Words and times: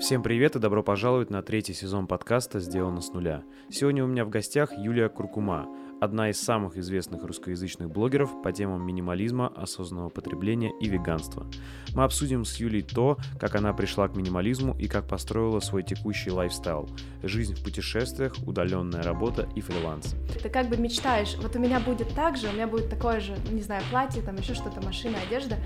Всем 0.00 0.22
привет 0.22 0.56
и 0.56 0.58
добро 0.58 0.82
пожаловать 0.82 1.28
на 1.28 1.42
третий 1.42 1.74
сезон 1.74 2.06
подкаста 2.06 2.58
«Сделано 2.58 3.02
с 3.02 3.12
нуля». 3.12 3.44
Сегодня 3.68 4.02
у 4.02 4.06
меня 4.06 4.24
в 4.24 4.30
гостях 4.30 4.72
Юлия 4.72 5.10
Куркума, 5.10 5.68
одна 6.00 6.30
из 6.30 6.40
самых 6.40 6.76
известных 6.76 7.22
русскоязычных 7.22 7.90
блогеров 7.90 8.30
по 8.42 8.52
темам 8.52 8.84
минимализма, 8.84 9.48
осознанного 9.54 10.08
потребления 10.08 10.72
и 10.80 10.88
веганства. 10.88 11.46
Мы 11.94 12.04
обсудим 12.04 12.44
с 12.44 12.56
Юлей 12.56 12.82
то, 12.82 13.18
как 13.38 13.54
она 13.54 13.72
пришла 13.72 14.08
к 14.08 14.16
минимализму 14.16 14.74
и 14.78 14.88
как 14.88 15.06
построила 15.06 15.60
свой 15.60 15.82
текущий 15.82 16.30
лайфстайл. 16.30 16.88
Жизнь 17.22 17.54
в 17.54 17.62
путешествиях, 17.62 18.34
удаленная 18.46 19.02
работа 19.02 19.48
и 19.54 19.60
фриланс. 19.60 20.14
Ты 20.42 20.48
как 20.48 20.68
бы 20.68 20.76
мечтаешь, 20.76 21.36
вот 21.36 21.54
у 21.54 21.58
меня 21.58 21.80
будет 21.80 22.08
так 22.14 22.36
же, 22.36 22.48
у 22.48 22.52
меня 22.52 22.66
будет 22.66 22.88
такое 22.88 23.20
же, 23.20 23.36
не 23.50 23.62
знаю, 23.62 23.82
платье, 23.90 24.22
там 24.22 24.36
еще 24.36 24.54
что-то, 24.54 24.80
машина, 24.80 25.18
одежда, 25.26 25.56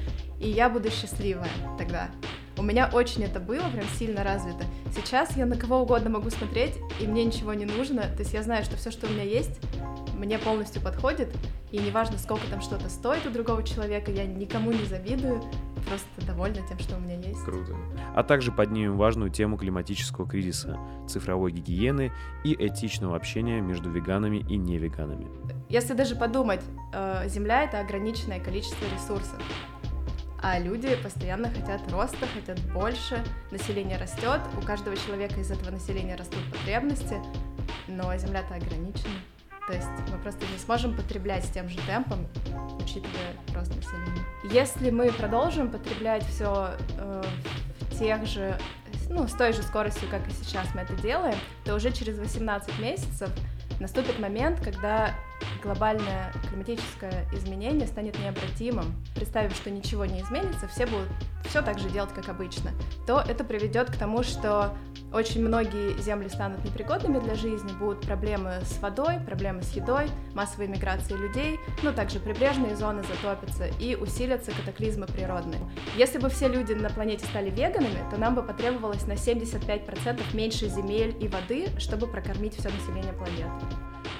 и 0.40 0.48
я 0.48 0.68
буду 0.68 0.90
счастливая 0.90 1.48
тогда. 1.78 2.10
У 2.56 2.62
меня 2.62 2.88
очень 2.92 3.24
это 3.24 3.40
было, 3.40 3.68
прям 3.72 3.86
сильно 3.98 4.22
развито. 4.22 4.64
Сейчас 4.94 5.36
я 5.36 5.44
на 5.44 5.56
кого 5.56 5.80
угодно 5.80 6.10
могу 6.10 6.30
смотреть, 6.30 6.74
и 7.00 7.06
мне 7.06 7.24
ничего 7.24 7.52
не 7.52 7.64
нужно. 7.64 8.02
То 8.02 8.20
есть 8.20 8.32
я 8.32 8.42
знаю, 8.42 8.64
что 8.64 8.76
все, 8.76 8.92
что 8.92 9.06
у 9.08 9.10
меня 9.10 9.24
есть, 9.24 9.60
мне 10.14 10.38
полностью 10.38 10.82
подходит, 10.82 11.34
и 11.70 11.78
неважно, 11.78 12.18
сколько 12.18 12.46
там 12.48 12.60
что-то 12.60 12.88
стоит 12.88 13.26
у 13.26 13.30
другого 13.30 13.62
человека, 13.62 14.10
я 14.10 14.24
никому 14.24 14.72
не 14.72 14.84
завидую, 14.84 15.42
просто 15.88 16.26
довольна 16.26 16.66
тем, 16.68 16.78
что 16.78 16.96
у 16.96 17.00
меня 17.00 17.16
есть. 17.16 17.42
Круто. 17.44 17.76
А 18.14 18.22
также 18.22 18.52
поднимем 18.52 18.96
важную 18.96 19.30
тему 19.30 19.56
климатического 19.56 20.28
кризиса, 20.28 20.78
цифровой 21.08 21.52
гигиены 21.52 22.12
и 22.44 22.54
этичного 22.54 23.16
общения 23.16 23.60
между 23.60 23.90
веганами 23.90 24.38
и 24.38 24.56
невеганами. 24.56 25.26
Если 25.68 25.94
даже 25.94 26.16
подумать, 26.16 26.62
э, 26.92 27.28
Земля— 27.28 27.64
это 27.64 27.80
ограниченное 27.80 28.40
количество 28.40 28.84
ресурсов 28.94 29.40
а 30.46 30.58
люди 30.58 30.94
постоянно 31.02 31.48
хотят 31.48 31.90
роста, 31.90 32.26
хотят 32.34 32.60
больше, 32.74 33.24
население 33.50 33.96
растет, 33.96 34.42
у 34.58 34.60
каждого 34.60 34.94
человека 34.94 35.40
из 35.40 35.50
этого 35.50 35.70
населения 35.70 36.16
растут 36.16 36.42
потребности, 36.52 37.16
но 37.88 38.14
Земля-то 38.18 38.56
ограничена. 38.56 39.14
То 39.66 39.72
есть 39.72 39.88
мы 40.10 40.18
просто 40.18 40.44
не 40.52 40.58
сможем 40.58 40.94
потреблять 40.94 41.44
с 41.44 41.48
тем 41.48 41.68
же 41.68 41.78
темпом, 41.86 42.26
учитывая 42.78 43.34
рост 43.54 43.74
населения. 43.74 44.22
Если 44.44 44.90
мы 44.90 45.10
продолжим 45.10 45.70
потреблять 45.70 46.24
все 46.26 46.72
э, 46.98 47.22
в 47.90 47.98
тех 47.98 48.26
же, 48.26 48.58
ну, 49.08 49.26
с 49.26 49.32
той 49.32 49.54
же 49.54 49.62
скоростью, 49.62 50.08
как 50.10 50.26
и 50.28 50.32
сейчас 50.32 50.66
мы 50.74 50.82
это 50.82 50.94
делаем, 50.96 51.36
то 51.64 51.74
уже 51.74 51.92
через 51.92 52.18
18 52.18 52.78
месяцев 52.78 53.30
наступит 53.80 54.18
момент, 54.18 54.60
когда 54.60 55.14
глобальное 55.62 56.32
климатическое 56.48 57.26
изменение 57.32 57.86
станет 57.86 58.18
необратимым, 58.18 58.94
представив, 59.14 59.54
что 59.54 59.70
ничего 59.70 60.04
не 60.04 60.20
изменится, 60.20 60.68
все 60.68 60.86
будут 60.86 61.08
все 61.44 61.62
так 61.62 61.78
же 61.78 61.88
делать, 61.90 62.12
как 62.12 62.28
обычно, 62.28 62.72
то 63.06 63.22
это 63.26 63.44
приведет 63.44 63.90
к 63.90 63.96
тому, 63.96 64.22
что 64.22 64.76
очень 65.12 65.46
многие 65.46 65.96
земли 66.00 66.28
станут 66.28 66.64
непригодными 66.64 67.20
для 67.20 67.36
жизни, 67.36 67.70
будут 67.78 68.00
проблемы 68.00 68.58
с 68.62 68.80
водой, 68.80 69.20
проблемы 69.20 69.62
с 69.62 69.70
едой, 69.70 70.10
массовая 70.34 70.66
миграция 70.66 71.16
людей, 71.16 71.60
но 71.84 71.92
также 71.92 72.18
прибрежные 72.18 72.74
зоны 72.74 73.04
затопятся 73.04 73.66
и 73.78 73.94
усилятся 73.94 74.50
катаклизмы 74.50 75.06
природные. 75.06 75.60
Если 75.96 76.18
бы 76.18 76.28
все 76.28 76.48
люди 76.48 76.72
на 76.72 76.90
планете 76.90 77.24
стали 77.26 77.50
веганами, 77.50 78.00
то 78.10 78.18
нам 78.18 78.34
бы 78.34 78.42
потребовалось 78.42 79.06
на 79.06 79.12
75% 79.12 80.20
меньше 80.34 80.68
земель 80.68 81.16
и 81.20 81.28
воды, 81.28 81.68
чтобы 81.78 82.08
прокормить 82.08 82.56
все 82.58 82.70
население 82.70 83.12
планеты. 83.12 83.66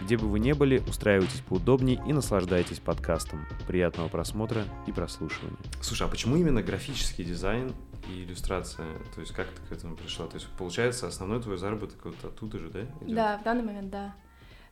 Где 0.01 0.17
бы 0.17 0.29
вы 0.29 0.39
ни 0.41 0.53
были, 0.53 0.79
устраивайтесь 0.89 1.41
поудобнее 1.41 2.03
и 2.07 2.13
наслаждайтесь 2.13 2.79
подкастом. 2.79 3.47
Приятного 3.67 4.09
просмотра 4.09 4.65
и 4.87 4.93
прослушивания. 4.93 5.57
Слушай, 5.81 6.07
а 6.07 6.11
почему 6.11 6.37
именно 6.37 6.63
графический 6.63 7.25
дизайн 7.25 7.73
и 8.09 8.25
иллюстрация? 8.25 8.87
То 9.15 9.21
есть 9.21 9.33
как 9.33 9.49
ты 9.49 9.63
к 9.69 9.73
этому 9.73 9.97
пришла? 9.97 10.27
То 10.27 10.35
есть 10.35 10.47
получается 10.59 11.07
основной 11.07 11.41
твой 11.43 11.57
заработок 11.57 11.99
вот 12.05 12.17
оттуда 12.25 12.59
же, 12.59 12.69
да? 12.71 12.81
Идет? 13.01 13.15
Да, 13.15 13.39
в 13.39 13.43
данный 13.45 13.63
момент, 13.63 13.91
да. 13.91 14.15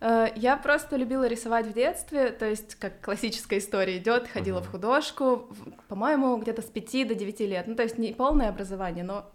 Э, 0.01 0.27
я 0.35 0.57
просто 0.57 0.97
любила 0.97 1.27
рисовать 1.29 1.67
в 1.67 1.73
детстве, 1.73 2.31
то 2.31 2.49
есть 2.49 2.75
как 2.75 3.01
классическая 3.01 3.59
история 3.59 3.99
идет, 3.99 4.27
ходила 4.29 4.59
uh-huh. 4.59 4.65
в 4.65 4.71
художку, 4.71 5.49
по-моему, 5.89 6.37
где-то 6.39 6.61
с 6.61 6.67
5 6.67 7.09
до 7.09 7.15
9 7.15 7.41
лет. 7.41 7.67
Ну, 7.69 7.77
то 7.77 7.85
есть 7.85 7.99
не 7.99 8.13
полное 8.13 8.49
образование, 8.49 9.05
но 9.05 9.31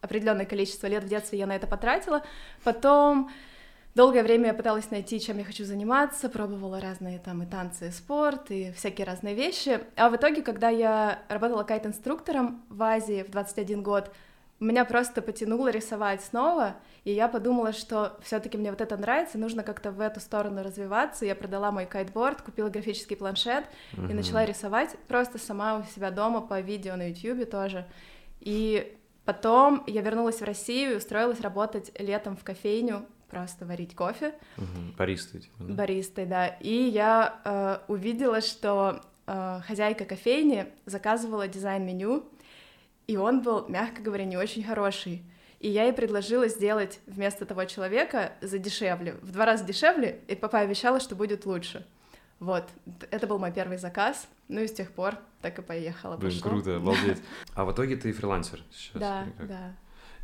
определенное 0.00 0.46
количество 0.46 0.86
лет 0.86 1.04
в 1.04 1.08
детстве 1.08 1.38
я 1.38 1.46
на 1.46 1.54
это 1.54 1.66
потратила. 1.66 2.22
Потом 2.64 3.30
Долгое 3.96 4.22
время 4.22 4.48
я 4.48 4.54
пыталась 4.54 4.90
найти, 4.90 5.18
чем 5.18 5.38
я 5.38 5.44
хочу 5.44 5.64
заниматься, 5.64 6.28
пробовала 6.28 6.82
разные 6.82 7.18
там 7.18 7.42
и 7.42 7.46
танцы, 7.46 7.88
и 7.88 7.90
спорт, 7.90 8.50
и 8.50 8.70
всякие 8.72 9.06
разные 9.06 9.34
вещи. 9.34 9.80
А 9.96 10.10
в 10.10 10.16
итоге, 10.16 10.42
когда 10.42 10.68
я 10.68 11.20
работала 11.30 11.62
кайт-инструктором 11.62 12.62
в 12.68 12.82
Азии 12.82 13.22
в 13.26 13.30
21 13.30 13.82
год, 13.82 14.12
меня 14.60 14.84
просто 14.84 15.22
потянуло 15.22 15.68
рисовать 15.68 16.22
снова, 16.22 16.76
и 17.04 17.12
я 17.12 17.26
подумала, 17.26 17.72
что 17.72 18.18
все 18.22 18.38
таки 18.38 18.58
мне 18.58 18.68
вот 18.68 18.82
это 18.82 18.98
нравится, 18.98 19.38
нужно 19.38 19.62
как-то 19.62 19.90
в 19.90 20.02
эту 20.02 20.20
сторону 20.20 20.62
развиваться. 20.62 21.24
Я 21.24 21.34
продала 21.34 21.72
мой 21.72 21.86
кайтборд, 21.86 22.42
купила 22.42 22.68
графический 22.68 23.16
планшет 23.16 23.64
uh-huh. 23.94 24.10
и 24.10 24.12
начала 24.12 24.44
рисовать 24.44 24.94
просто 25.08 25.38
сама 25.38 25.78
у 25.78 25.84
себя 25.84 26.10
дома 26.10 26.42
по 26.42 26.60
видео 26.60 26.96
на 26.96 27.08
YouTube 27.08 27.48
тоже. 27.48 27.86
И 28.40 28.94
потом 29.24 29.84
я 29.86 30.02
вернулась 30.02 30.42
в 30.42 30.44
Россию 30.44 30.92
и 30.92 30.96
устроилась 30.96 31.40
работать 31.40 31.98
летом 31.98 32.36
в 32.36 32.44
кофейню 32.44 33.06
просто 33.28 33.66
варить 33.66 33.94
кофе. 33.94 34.34
Угу. 34.56 34.96
Баристой, 34.96 35.40
типа, 35.40 35.56
да? 35.60 35.74
Баристой, 35.74 36.26
да. 36.26 36.46
И 36.46 36.74
я 36.74 37.40
э, 37.44 37.78
увидела, 37.88 38.40
что 38.40 39.00
э, 39.26 39.60
хозяйка 39.66 40.04
кофейни 40.04 40.66
заказывала 40.84 41.48
дизайн-меню, 41.48 42.24
и 43.06 43.16
он 43.16 43.42
был, 43.42 43.68
мягко 43.68 44.02
говоря, 44.02 44.24
не 44.24 44.36
очень 44.36 44.64
хороший. 44.64 45.22
И 45.60 45.68
я 45.68 45.84
ей 45.84 45.92
предложила 45.92 46.48
сделать 46.48 47.00
вместо 47.06 47.46
того 47.46 47.64
человека 47.64 48.32
за 48.40 48.58
дешевле, 48.58 49.14
в 49.22 49.32
два 49.32 49.46
раза 49.46 49.64
дешевле, 49.64 50.20
и 50.28 50.34
папа 50.34 50.60
обещала, 50.60 51.00
что 51.00 51.16
будет 51.16 51.46
лучше. 51.46 51.86
Вот, 52.38 52.64
это 53.10 53.26
был 53.26 53.38
мой 53.38 53.50
первый 53.50 53.78
заказ, 53.78 54.28
ну 54.48 54.60
и 54.60 54.66
с 54.66 54.72
тех 54.72 54.90
пор 54.92 55.16
так 55.40 55.58
и 55.58 55.62
поехала. 55.62 56.18
Блин, 56.18 56.32
пошло. 56.32 56.50
круто, 56.50 56.76
обалдеть. 56.76 57.22
А 57.54 57.64
в 57.64 57.72
итоге 57.72 57.96
ты 57.96 58.12
фрилансер 58.12 58.60
сейчас? 58.70 59.00
Да, 59.00 59.26
да. 59.38 59.74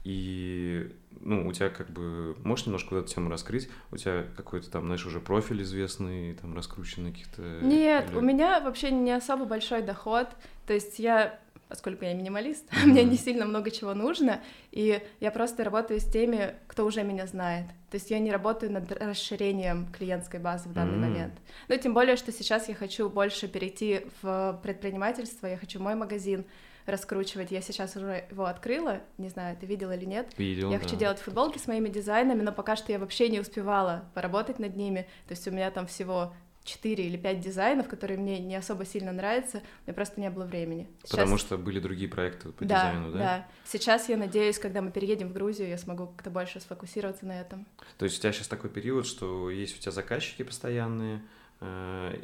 И, 0.05 0.91
ну, 1.21 1.47
у 1.47 1.53
тебя 1.53 1.69
как 1.69 1.91
бы, 1.91 2.37
можешь 2.45 2.67
немножко 2.67 2.97
эту 2.97 3.09
тему 3.09 3.31
раскрыть? 3.31 3.69
У 3.91 3.97
тебя 3.97 4.25
какой-то 4.37 4.71
там, 4.71 4.87
знаешь, 4.87 5.07
уже 5.07 5.21
профиль 5.21 5.63
известный, 5.63 6.35
там, 6.35 6.55
раскрученный 6.57 7.13
каких-то... 7.13 7.43
Нет, 7.63 8.11
или... 8.11 8.17
у 8.17 8.21
меня 8.21 8.61
вообще 8.61 8.91
не 8.91 9.13
особо 9.13 9.45
большой 9.45 9.83
доход, 9.83 10.29
то 10.67 10.73
есть 10.73 10.99
я 10.99 11.39
поскольку 11.69 12.05
я 12.05 12.13
минималист, 12.13 12.71
mm-hmm. 12.71 12.85
мне 12.85 13.03
не 13.03 13.17
сильно 13.17 13.47
много 13.47 13.71
чего 13.71 13.95
нужно, 13.95 14.43
и 14.73 15.01
я 15.21 15.31
просто 15.31 15.65
работаю 15.65 16.01
с 16.01 16.05
теми, 16.05 16.55
кто 16.67 16.85
уже 16.85 17.03
меня 17.03 17.27
знает. 17.27 17.65
То 17.91 17.95
есть 17.95 18.11
я 18.11 18.19
не 18.19 18.31
работаю 18.31 18.71
над 18.73 18.93
расширением 18.93 19.87
клиентской 19.91 20.39
базы 20.39 20.69
в 20.69 20.75
данный 20.75 20.99
mm-hmm. 20.99 21.11
момент. 21.11 21.33
Ну, 21.69 21.77
тем 21.79 21.95
более, 21.95 22.17
что 22.17 22.31
сейчас 22.31 22.69
я 22.69 22.75
хочу 22.75 23.09
больше 23.09 23.49
перейти 23.49 24.03
в 24.21 24.61
предпринимательство, 24.63 25.47
я 25.47 25.57
хочу 25.57 25.81
мой 25.81 25.95
магазин 25.95 26.45
раскручивать. 26.87 27.51
Я 27.51 27.61
сейчас 27.61 27.97
уже 27.97 28.27
его 28.31 28.47
открыла, 28.47 29.01
не 29.19 29.29
знаю, 29.29 29.57
ты 29.57 29.67
видел 29.67 29.91
или 29.91 30.05
нет. 30.05 30.33
Видел, 30.39 30.71
Я 30.71 30.79
да. 30.79 30.85
хочу 30.85 30.97
делать 30.97 31.19
футболки 31.19 31.59
с 31.59 31.67
моими 31.67 31.89
дизайнами, 31.89 32.43
но 32.43 32.53
пока 32.53 32.77
что 32.77 32.93
я 32.93 32.99
вообще 32.99 33.29
не 33.29 33.41
успевала 33.41 34.11
поработать 34.15 34.59
над 34.59 34.77
ними. 34.77 35.07
То 35.27 35.33
есть 35.33 35.47
у 35.49 35.51
меня 35.51 35.71
там 35.71 35.87
всего 35.87 36.33
4 36.65 37.05
или 37.05 37.17
5 37.17 37.41
дизайнов, 37.41 37.89
которые 37.89 38.19
мне 38.19 38.39
не 38.39 38.55
особо 38.55 38.85
сильно 38.85 39.13
нравятся, 39.13 39.59
у 39.59 39.61
меня 39.87 39.95
просто 39.95 40.21
не 40.21 40.31
было 40.31 40.45
времени. 40.45 40.89
Сейчас... 40.99 41.11
Потому 41.11 41.39
что 41.39 41.59
были 41.59 41.81
другие 41.81 42.09
проекты 42.09 42.51
по 42.51 42.65
да, 42.65 42.91
дизайну, 42.91 43.13
да? 43.13 43.19
Да, 43.19 43.49
Сейчас 43.65 44.09
я 44.09 44.17
надеюсь, 44.17 44.59
когда 44.59 44.81
мы 44.81 44.91
переедем 44.91 45.29
в 45.29 45.33
Грузию, 45.33 45.69
я 45.69 45.79
смогу 45.79 46.07
как-то 46.07 46.31
больше 46.31 46.61
сфокусироваться 46.61 47.27
на 47.27 47.41
этом. 47.41 47.67
То 47.99 48.05
есть 48.05 48.19
у 48.19 48.23
тебя 48.23 48.33
сейчас 48.33 48.49
такой 48.49 48.71
период, 48.71 49.07
что 49.07 49.51
есть 49.51 49.77
у 49.77 49.81
тебя 49.81 49.93
заказчики 49.93 50.43
постоянные, 50.43 51.23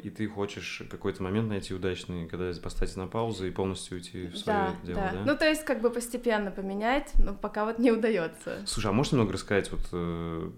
и 0.03 0.09
ты 0.09 0.27
хочешь 0.27 0.83
какой-то 0.89 1.23
момент 1.23 1.49
найти 1.49 1.73
удачный, 1.73 2.27
когда 2.27 2.51
поставить 2.61 2.95
на 2.97 3.07
паузу 3.07 3.47
и 3.47 3.51
полностью 3.51 3.97
уйти 3.97 4.27
в 4.27 4.37
свое 4.37 4.59
да, 4.59 4.75
дело, 4.85 4.99
да. 4.99 5.11
да? 5.13 5.23
Ну, 5.25 5.37
то 5.37 5.47
есть, 5.47 5.63
как 5.63 5.81
бы 5.81 5.89
постепенно 5.89 6.51
поменять, 6.51 7.11
но 7.15 7.33
пока 7.33 7.65
вот 7.65 7.79
не 7.79 7.91
удается. 7.91 8.61
Слушай, 8.65 8.87
а 8.87 8.93
можешь 8.93 9.13
немного 9.13 9.33
рассказать, 9.33 9.71
вот, 9.71 9.87
э, 9.91 10.51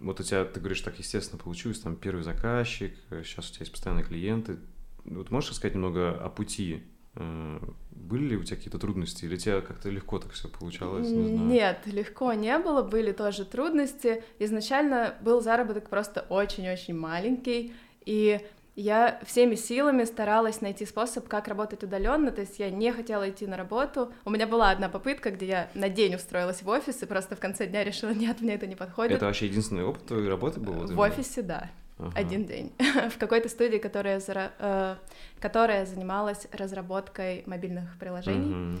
вот 0.00 0.20
у 0.20 0.22
тебя, 0.22 0.44
ты 0.44 0.58
говоришь, 0.60 0.80
так 0.80 0.98
естественно 0.98 1.40
получилось, 1.40 1.78
там, 1.80 1.96
первый 1.96 2.22
заказчик, 2.22 2.96
сейчас 3.24 3.46
э, 3.46 3.50
у 3.50 3.52
тебя 3.52 3.60
есть 3.60 3.72
постоянные 3.72 4.04
клиенты. 4.04 4.58
Вот 5.04 5.30
можешь 5.30 5.50
рассказать 5.50 5.74
немного 5.74 6.10
о 6.10 6.28
пути 6.28 6.82
были 7.16 8.24
ли 8.30 8.36
у 8.36 8.42
тебя 8.42 8.56
какие-то 8.56 8.78
трудности, 8.78 9.24
или 9.24 9.36
тебе 9.36 9.60
как-то 9.60 9.88
легко 9.88 10.18
так 10.18 10.32
все 10.32 10.48
получалось? 10.48 11.08
Не 11.08 11.28
знаю. 11.28 11.48
Нет, 11.48 11.78
легко 11.86 12.32
не 12.32 12.58
было, 12.58 12.82
были 12.82 13.12
тоже 13.12 13.44
трудности. 13.44 14.22
Изначально 14.38 15.14
был 15.20 15.40
заработок 15.40 15.88
просто 15.88 16.26
очень-очень 16.28 16.94
маленький. 16.94 17.72
И 18.06 18.40
я 18.76 19.20
всеми 19.24 19.54
силами 19.54 20.04
старалась 20.04 20.60
найти 20.60 20.84
способ, 20.84 21.28
как 21.28 21.46
работать 21.46 21.84
удаленно, 21.84 22.32
то 22.32 22.40
есть 22.40 22.58
я 22.58 22.70
не 22.70 22.92
хотела 22.92 23.30
идти 23.30 23.46
на 23.46 23.56
работу. 23.56 24.12
У 24.24 24.30
меня 24.30 24.46
была 24.46 24.70
одна 24.70 24.88
попытка, 24.88 25.30
где 25.30 25.46
я 25.46 25.70
на 25.74 25.88
день 25.88 26.16
устроилась 26.16 26.62
в 26.62 26.68
офис, 26.68 27.02
и 27.02 27.06
просто 27.06 27.36
в 27.36 27.40
конце 27.40 27.66
дня 27.66 27.84
решила, 27.84 28.10
нет, 28.14 28.40
мне 28.40 28.54
это 28.54 28.66
не 28.66 28.74
подходит. 28.74 29.16
Это 29.16 29.26
вообще 29.26 29.46
единственный 29.46 29.84
опыт 29.84 30.06
твоей 30.06 30.28
работы 30.28 30.60
был? 30.60 30.72
В 30.72 30.98
офисе, 30.98 31.42
да. 31.42 31.70
Ага. 31.98 32.12
Один 32.16 32.44
день. 32.44 32.72
в 33.10 33.18
какой-то 33.18 33.48
студии, 33.48 33.78
которая, 33.78 34.20
э, 34.26 34.96
которая 35.38 35.86
занималась 35.86 36.48
разработкой 36.50 37.44
мобильных 37.46 37.96
приложений. 38.00 38.74
Угу. 38.74 38.80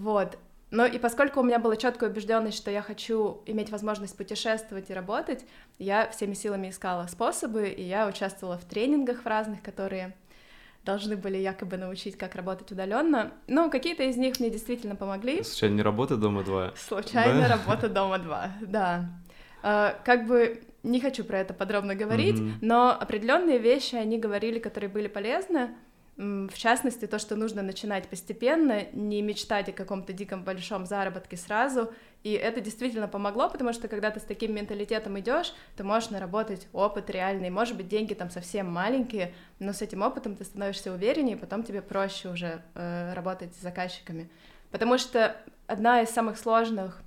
Вот. 0.00 0.38
Ну 0.72 0.86
и 0.86 0.98
поскольку 0.98 1.40
у 1.40 1.42
меня 1.42 1.58
была 1.58 1.76
четкая 1.76 2.08
убежденность, 2.08 2.56
что 2.56 2.70
я 2.70 2.80
хочу 2.80 3.42
иметь 3.44 3.68
возможность 3.68 4.16
путешествовать 4.16 4.88
и 4.88 4.94
работать, 4.94 5.44
я 5.78 6.08
всеми 6.08 6.32
силами 6.32 6.70
искала 6.70 7.06
способы, 7.08 7.68
и 7.68 7.82
я 7.82 8.08
участвовала 8.08 8.56
в 8.56 8.64
тренингах 8.64 9.22
в 9.22 9.26
разных, 9.26 9.62
которые 9.62 10.16
должны 10.82 11.16
были 11.16 11.36
якобы 11.36 11.76
научить, 11.76 12.16
как 12.16 12.34
работать 12.36 12.72
удаленно. 12.72 13.32
Но 13.48 13.68
какие-то 13.68 14.04
из 14.04 14.16
них 14.16 14.40
мне 14.40 14.48
действительно 14.48 14.96
помогли. 14.96 15.44
Случайно 15.44 15.74
не 15.76 15.82
работа 15.82 16.16
дома 16.16 16.42
2? 16.42 16.72
Случайно 16.74 17.42
да? 17.42 17.48
работа 17.48 17.88
дома 17.90 18.18
2, 18.18 18.52
да. 18.62 19.10
А, 19.62 19.94
как 20.06 20.26
бы 20.26 20.62
не 20.82 21.00
хочу 21.00 21.22
про 21.24 21.38
это 21.38 21.52
подробно 21.52 21.94
говорить, 21.94 22.36
mm-hmm. 22.36 22.54
но 22.62 22.96
определенные 22.98 23.58
вещи 23.58 23.94
они 23.94 24.18
говорили, 24.18 24.58
которые 24.58 24.88
были 24.88 25.06
полезны. 25.06 25.68
В 26.16 26.54
частности, 26.54 27.06
то, 27.06 27.18
что 27.18 27.36
нужно 27.36 27.62
начинать 27.62 28.06
постепенно, 28.06 28.82
не 28.92 29.22
мечтать 29.22 29.70
о 29.70 29.72
каком-то 29.72 30.12
диком 30.12 30.44
большом 30.44 30.84
заработке 30.84 31.38
сразу. 31.38 31.92
И 32.22 32.32
это 32.32 32.60
действительно 32.60 33.08
помогло, 33.08 33.48
потому 33.48 33.72
что 33.72 33.88
когда 33.88 34.10
ты 34.10 34.20
с 34.20 34.24
таким 34.24 34.54
менталитетом 34.54 35.18
идешь, 35.18 35.54
ты 35.74 35.84
можешь 35.84 36.10
наработать 36.10 36.68
опыт 36.74 37.08
реальный. 37.08 37.48
Может 37.48 37.76
быть, 37.76 37.88
деньги 37.88 38.12
там 38.12 38.30
совсем 38.30 38.70
маленькие, 38.70 39.32
но 39.58 39.72
с 39.72 39.80
этим 39.80 40.02
опытом 40.02 40.36
ты 40.36 40.44
становишься 40.44 40.92
увереннее, 40.92 41.36
и 41.36 41.40
потом 41.40 41.62
тебе 41.62 41.80
проще 41.80 42.28
уже 42.28 42.62
э, 42.74 43.14
работать 43.14 43.54
с 43.56 43.62
заказчиками. 43.62 44.30
Потому 44.70 44.98
что 44.98 45.34
одна 45.66 46.02
из 46.02 46.10
самых 46.10 46.38
сложных, 46.38 47.02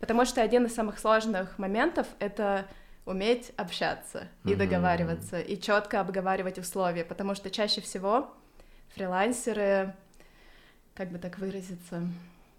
потому 0.00 0.24
что 0.24 0.42
один 0.42 0.66
из 0.66 0.74
самых 0.74 0.98
сложных 0.98 1.56
моментов 1.56 2.08
это 2.18 2.66
уметь 3.04 3.52
общаться 3.56 4.28
и 4.44 4.54
договариваться, 4.54 5.40
и 5.40 5.60
четко 5.60 6.00
обговаривать 6.00 6.58
условия, 6.58 7.04
потому 7.04 7.34
что 7.34 7.50
чаще 7.50 7.80
всего 7.80 8.32
фрилансеры, 8.94 9.94
как 10.94 11.10
бы 11.10 11.18
так 11.18 11.38
выразиться... 11.38 12.02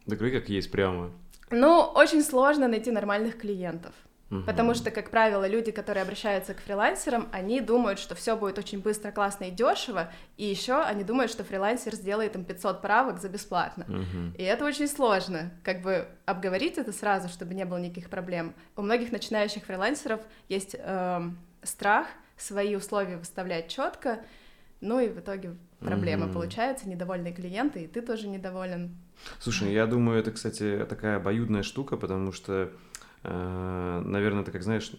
Да 0.06 0.16
говори 0.16 0.38
как 0.38 0.50
есть 0.50 0.72
прямо. 0.72 1.12
Ну, 1.50 1.81
очень 1.81 2.24
сложно 2.24 2.68
найти 2.68 2.92
нормальных 2.92 3.38
клиентов. 3.38 3.94
Угу. 4.34 4.46
Потому 4.46 4.74
что, 4.74 4.92
как 4.92 5.10
правило, 5.10 5.48
люди, 5.48 5.72
которые 5.72 6.02
обращаются 6.04 6.54
к 6.54 6.60
фрилансерам, 6.60 7.28
они 7.32 7.62
думают, 7.62 8.00
что 8.00 8.16
все 8.16 8.36
будет 8.36 8.58
очень 8.58 8.80
быстро, 8.80 9.12
классно 9.12 9.46
и 9.46 9.52
дешево, 9.52 10.12
и 10.38 10.46
еще 10.46 10.82
они 10.82 11.04
думают, 11.04 11.32
что 11.32 11.44
фрилансер 11.44 11.94
сделает 11.96 12.36
им 12.36 12.44
500 12.44 12.82
правок 12.82 13.20
за 13.20 13.30
бесплатно. 13.30 13.86
Угу. 13.88 14.38
И 14.38 14.44
это 14.44 14.66
очень 14.66 14.88
сложно, 14.88 15.52
как 15.64 15.82
бы 15.82 16.08
обговорить 16.26 16.78
это 16.78 16.92
сразу, 16.92 17.30
чтобы 17.30 17.54
не 17.54 17.66
было 17.66 17.78
никаких 17.78 18.10
проблем. 18.10 18.54
У 18.76 18.82
многих 18.82 19.12
начинающих 19.12 19.66
фрилансеров 19.66 20.22
есть 20.50 20.76
э, 20.78 21.22
страх 21.62 22.08
свои 22.38 22.76
условия 22.76 23.18
выставлять 23.18 23.68
четко, 23.70 24.20
ну 24.82 25.00
и 25.00 25.08
в 25.08 25.20
итоге 25.20 25.56
проблема 25.80 26.26
угу. 26.26 26.34
получается, 26.34 26.90
недовольные 26.90 27.34
клиенты, 27.34 27.84
и 27.84 27.88
ты 27.88 28.02
тоже 28.02 28.28
недоволен. 28.28 28.98
Слушай, 29.40 29.74
я 29.74 29.86
думаю, 29.86 30.20
это, 30.20 30.32
кстати, 30.32 30.86
такая 30.90 31.18
обоюдная 31.18 31.64
штука, 31.64 31.98
потому 31.98 32.32
что 32.32 32.72
наверное, 33.24 34.42
это, 34.42 34.52
как 34.52 34.64
знаешь, 34.64 34.92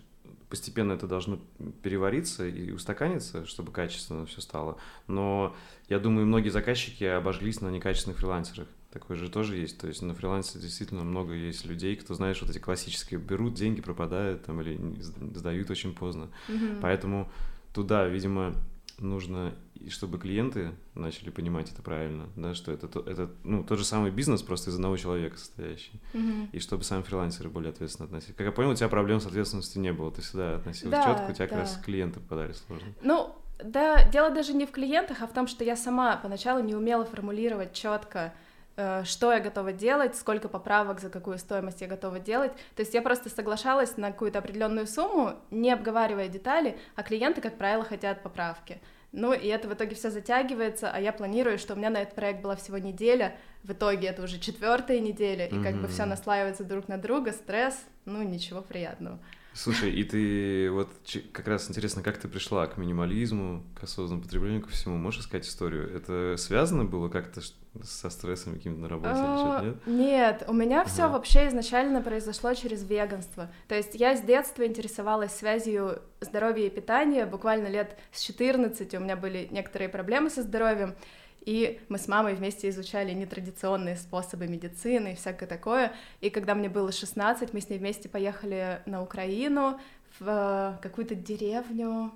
постепенно 0.48 0.92
это 0.92 1.06
должно 1.06 1.40
перевариться 1.82 2.46
и 2.46 2.70
устаканиться, 2.70 3.44
чтобы 3.46 3.72
качественно 3.72 4.24
все 4.26 4.40
стало. 4.40 4.78
Но 5.08 5.54
я 5.88 5.98
думаю, 5.98 6.26
многие 6.26 6.50
заказчики 6.50 7.04
обожглись 7.04 7.60
на 7.60 7.68
некачественных 7.68 8.18
фрилансерах. 8.18 8.68
Такое 8.92 9.16
же 9.16 9.28
тоже 9.28 9.56
есть. 9.56 9.78
То 9.78 9.88
есть 9.88 10.02
на 10.02 10.14
фрилансе 10.14 10.60
действительно 10.60 11.02
много 11.02 11.34
есть 11.34 11.66
людей, 11.66 11.96
кто, 11.96 12.14
знаешь, 12.14 12.40
вот 12.40 12.50
эти 12.50 12.58
классические 12.58 13.18
берут, 13.18 13.54
деньги 13.54 13.80
пропадают 13.80 14.44
там 14.44 14.60
или 14.60 14.78
сдают 15.00 15.70
очень 15.70 15.92
поздно. 15.92 16.28
Mm-hmm. 16.48 16.78
Поэтому 16.80 17.28
туда, 17.72 18.06
видимо, 18.06 18.54
нужно, 18.98 19.54
чтобы 19.88 20.18
клиенты 20.18 20.72
начали 20.94 21.30
понимать 21.30 21.70
это 21.72 21.82
правильно, 21.82 22.28
да, 22.36 22.54
что 22.54 22.72
это, 22.72 22.86
это 23.08 23.30
ну, 23.42 23.64
тот 23.64 23.78
же 23.78 23.84
самый 23.84 24.10
бизнес, 24.10 24.42
просто 24.42 24.70
из 24.70 24.74
одного 24.74 24.96
человека 24.96 25.36
состоящий, 25.36 26.00
mm-hmm. 26.12 26.50
и 26.52 26.58
чтобы 26.58 26.84
сами 26.84 27.02
фрилансеры 27.02 27.48
более 27.48 27.70
ответственно 27.70 28.06
относились. 28.06 28.34
Как 28.36 28.46
я 28.46 28.52
понял, 28.52 28.70
у 28.70 28.74
тебя 28.74 28.88
проблем 28.88 29.20
с 29.20 29.26
ответственностью 29.26 29.82
не 29.82 29.92
было, 29.92 30.10
ты 30.10 30.22
всегда 30.22 30.56
относилась 30.56 30.92
да, 30.92 31.04
четко, 31.04 31.30
у 31.30 31.34
тебя 31.34 31.46
да. 31.46 31.50
как 31.50 31.58
раз 31.58 31.80
клиенты 31.84 32.20
попадали 32.20 32.52
сложно. 32.52 32.88
Ну, 33.02 33.34
да, 33.62 34.08
дело 34.08 34.30
даже 34.30 34.52
не 34.52 34.66
в 34.66 34.70
клиентах, 34.70 35.22
а 35.22 35.26
в 35.26 35.32
том, 35.32 35.46
что 35.46 35.64
я 35.64 35.76
сама 35.76 36.16
поначалу 36.16 36.62
не 36.62 36.74
умела 36.74 37.04
формулировать 37.04 37.72
четко, 37.72 38.34
что 38.76 39.32
я 39.32 39.40
готова 39.40 39.72
делать, 39.72 40.16
сколько 40.16 40.48
поправок, 40.48 41.00
за 41.00 41.10
какую 41.10 41.38
стоимость 41.38 41.80
я 41.80 41.86
готова 41.86 42.18
делать. 42.18 42.52
То 42.74 42.82
есть 42.82 42.94
я 42.94 43.02
просто 43.02 43.30
соглашалась 43.30 43.96
на 43.96 44.10
какую-то 44.10 44.40
определенную 44.40 44.86
сумму, 44.86 45.34
не 45.50 45.70
обговаривая 45.72 46.28
детали, 46.28 46.76
а 46.96 47.02
клиенты, 47.02 47.40
как 47.40 47.56
правило, 47.56 47.84
хотят 47.84 48.22
поправки. 48.22 48.80
Ну, 49.12 49.32
и 49.32 49.46
это 49.46 49.68
в 49.68 49.74
итоге 49.74 49.94
все 49.94 50.10
затягивается, 50.10 50.90
а 50.90 50.98
я 51.00 51.12
планирую, 51.12 51.56
что 51.56 51.74
у 51.74 51.76
меня 51.76 51.88
на 51.88 52.02
этот 52.02 52.16
проект 52.16 52.42
была 52.42 52.56
всего 52.56 52.78
неделя, 52.78 53.36
в 53.62 53.70
итоге 53.70 54.08
это 54.08 54.22
уже 54.22 54.40
четвертая 54.40 54.98
неделя, 54.98 55.46
и 55.46 55.52
mm-hmm. 55.52 55.62
как 55.62 55.74
бы 55.76 55.86
все 55.86 56.04
наслаивается 56.04 56.64
друг 56.64 56.88
на 56.88 56.98
друга, 56.98 57.30
стресс, 57.30 57.80
ну, 58.06 58.24
ничего 58.24 58.60
приятного. 58.60 59.20
Слушай, 59.54 59.92
и 59.92 60.02
ты 60.02 60.70
вот 60.70 60.90
как 61.32 61.46
раз 61.46 61.70
интересно, 61.70 62.02
как 62.02 62.18
ты 62.18 62.26
пришла 62.26 62.66
к 62.66 62.76
минимализму, 62.76 63.62
к 63.78 63.84
осознанному 63.84 64.22
потреблению, 64.22 64.62
ко 64.62 64.68
всему. 64.68 64.96
Можешь 64.96 65.22
сказать 65.22 65.46
историю? 65.46 65.94
Это 65.94 66.34
связано 66.36 66.84
было 66.84 67.08
как-то 67.08 67.40
со 67.82 68.10
стрессом 68.10 68.54
каким-то 68.54 68.80
на 68.80 68.88
работе 68.88 69.14
или 69.18 69.36
что-то, 69.36 69.64
нет? 69.64 69.86
Нет, 69.86 70.44
у 70.48 70.52
меня 70.52 70.80
ага. 70.80 70.90
все 70.90 71.08
вообще 71.08 71.48
изначально 71.48 72.02
произошло 72.02 72.52
через 72.54 72.84
веганство. 72.84 73.50
То 73.68 73.76
есть 73.76 73.94
я 73.94 74.16
с 74.16 74.22
детства 74.22 74.66
интересовалась 74.66 75.32
связью 75.32 76.02
здоровья 76.20 76.66
и 76.66 76.70
питания, 76.70 77.24
буквально 77.24 77.68
лет 77.68 77.96
с 78.12 78.22
14 78.22 78.94
у 78.94 79.00
меня 79.00 79.16
были 79.16 79.48
некоторые 79.50 79.88
проблемы 79.88 80.30
со 80.30 80.42
здоровьем, 80.42 80.94
и 81.44 81.80
мы 81.88 81.98
с 81.98 82.08
мамой 82.08 82.34
вместе 82.34 82.68
изучали 82.68 83.12
нетрадиционные 83.12 83.96
способы 83.96 84.46
медицины 84.46 85.12
и 85.12 85.16
всякое 85.16 85.46
такое. 85.46 85.92
И 86.20 86.30
когда 86.30 86.54
мне 86.54 86.68
было 86.68 86.92
16, 86.92 87.52
мы 87.52 87.60
с 87.60 87.68
ней 87.68 87.78
вместе 87.78 88.08
поехали 88.08 88.80
на 88.86 89.02
Украину, 89.02 89.78
в 90.20 90.28
э, 90.28 90.82
какую-то 90.82 91.14
деревню. 91.14 92.12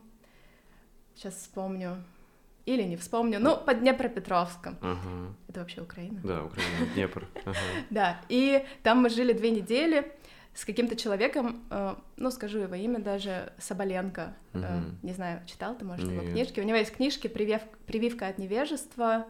Сейчас 1.14 1.34
вспомню. 1.34 2.02
Или 2.66 2.82
не 2.82 2.96
вспомню. 2.96 3.38
Ну, 3.40 3.56
под 3.56 3.80
Днепропетровском. 3.80 4.76
Ага. 4.82 5.34
Это 5.48 5.60
вообще 5.60 5.80
Украина? 5.80 6.20
Да, 6.22 6.44
Украина, 6.44 6.86
Днепр. 6.94 7.26
Ага. 7.44 7.56
Да, 7.90 8.20
и 8.28 8.64
там 8.82 9.02
мы 9.02 9.08
жили 9.08 9.32
две 9.32 9.50
недели 9.50 10.12
с 10.58 10.64
каким-то 10.64 10.96
человеком, 10.96 11.62
э, 11.70 11.94
ну, 12.16 12.32
скажу 12.32 12.58
его 12.58 12.74
имя 12.74 12.98
даже, 12.98 13.52
Соболенко. 13.58 14.34
Угу. 14.54 14.64
Э, 14.64 14.80
не 15.04 15.12
знаю, 15.12 15.40
читал 15.46 15.76
ты, 15.76 15.84
может, 15.84 16.04
Нет. 16.04 16.20
его 16.20 16.32
книжки. 16.32 16.58
У 16.58 16.64
него 16.64 16.76
есть 16.78 16.90
книжки 16.90 17.28
«Привив... 17.28 17.62
«Прививка 17.86 18.26
от 18.26 18.38
невежества», 18.38 19.26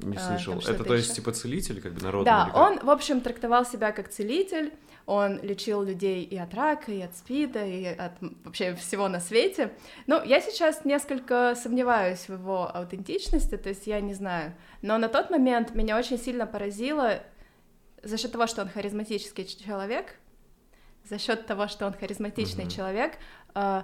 не 0.00 0.18
э, 0.18 0.20
слышал. 0.20 0.58
Это 0.58 0.84
то 0.84 0.94
есть 0.94 1.14
типа 1.14 1.32
целитель, 1.32 1.80
как 1.80 1.94
бы 1.94 2.02
народный? 2.02 2.26
Да, 2.26 2.50
он, 2.54 2.78
в 2.80 2.90
общем, 2.90 3.22
трактовал 3.22 3.64
себя 3.64 3.90
как 3.90 4.10
целитель. 4.10 4.74
Он 5.06 5.40
лечил 5.40 5.82
людей 5.82 6.24
и 6.24 6.36
от 6.36 6.52
рака, 6.52 6.92
и 6.92 7.00
от 7.00 7.16
спида, 7.16 7.64
и 7.64 7.84
от 7.86 8.12
вообще 8.44 8.74
всего 8.74 9.08
на 9.08 9.20
свете. 9.20 9.72
Но 10.06 10.22
я 10.24 10.42
сейчас 10.42 10.84
несколько 10.84 11.54
сомневаюсь 11.54 12.28
в 12.28 12.34
его 12.34 12.70
аутентичности, 12.76 13.56
то 13.56 13.70
есть 13.70 13.86
я 13.86 14.02
не 14.02 14.12
знаю. 14.12 14.52
Но 14.82 14.98
на 14.98 15.08
тот 15.08 15.30
момент 15.30 15.74
меня 15.74 15.96
очень 15.96 16.18
сильно 16.18 16.46
поразило 16.46 17.22
за 18.02 18.18
счет 18.18 18.32
того, 18.32 18.46
что 18.46 18.60
он 18.60 18.68
харизматический 18.68 19.46
человек, 19.46 20.16
за 21.08 21.18
счет 21.18 21.46
того, 21.46 21.68
что 21.68 21.86
он 21.86 21.92
харизматичный 21.92 22.64
mm-hmm. 22.64 22.76
человек, 22.76 23.14
э, 23.54 23.82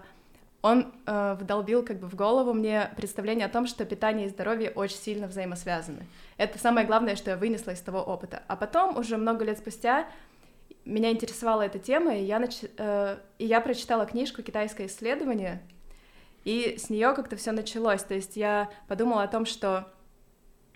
он 0.62 0.92
э, 1.06 1.36
вдолбил 1.40 1.84
как 1.84 1.98
бы 1.98 2.06
в 2.06 2.14
голову 2.14 2.54
мне 2.54 2.90
представление 2.96 3.46
о 3.46 3.48
том, 3.48 3.66
что 3.66 3.84
питание 3.84 4.26
и 4.26 4.30
здоровье 4.30 4.70
очень 4.70 4.96
сильно 4.96 5.26
взаимосвязаны. 5.26 6.06
Это 6.36 6.58
самое 6.58 6.86
главное, 6.86 7.16
что 7.16 7.30
я 7.30 7.36
вынесла 7.36 7.72
из 7.72 7.80
того 7.80 7.98
опыта. 7.98 8.42
А 8.46 8.56
потом, 8.56 8.96
уже 8.96 9.16
много 9.16 9.44
лет 9.44 9.58
спустя, 9.58 10.06
меня 10.84 11.10
интересовала 11.10 11.62
эта 11.62 11.78
тема, 11.78 12.14
и 12.14 12.24
я, 12.24 12.38
нач... 12.38 12.60
э, 12.76 13.16
и 13.38 13.46
я 13.46 13.60
прочитала 13.60 14.06
книжку 14.06 14.42
«Китайское 14.42 14.86
исследование», 14.86 15.62
и 16.44 16.76
с 16.78 16.90
нее 16.90 17.12
как-то 17.14 17.36
все 17.36 17.52
началось. 17.52 18.02
То 18.02 18.14
есть 18.14 18.36
я 18.36 18.70
подумала 18.88 19.22
о 19.22 19.28
том, 19.28 19.46
что 19.46 19.88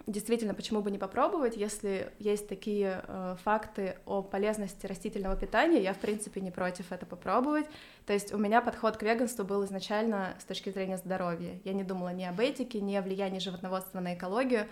действительно, 0.07 0.55
почему 0.55 0.83
бы 0.83 0.91
не 0.91 0.99
попробовать, 0.99 1.57
если 1.57 2.13
есть 2.19 2.49
такие 2.49 3.03
э, 3.07 3.37
факты 3.43 3.97
о 4.07 4.23
полезности 4.23 4.87
растительного 4.87 5.37
питания, 5.37 5.83
я, 5.83 5.93
в 5.95 5.99
принципе, 5.99 6.41
не 6.41 6.51
против 6.51 6.93
это 6.93 7.07
попробовать. 7.07 7.67
То 8.07 8.13
есть 8.13 8.33
у 8.33 8.39
меня 8.39 8.63
подход 8.63 8.97
к 8.97 9.03
веганству 9.03 9.45
был 9.45 9.65
изначально 9.65 10.37
с 10.41 10.45
точки 10.45 10.71
зрения 10.71 10.97
здоровья. 10.97 11.59
Я 11.65 11.73
не 11.73 11.83
думала 11.83 12.13
ни 12.13 12.25
об 12.25 12.39
этике, 12.39 12.81
ни 12.81 12.95
о 12.95 13.03
влиянии 13.03 13.41
животноводства 13.41 14.01
на 14.01 14.15
экологию. 14.15 14.67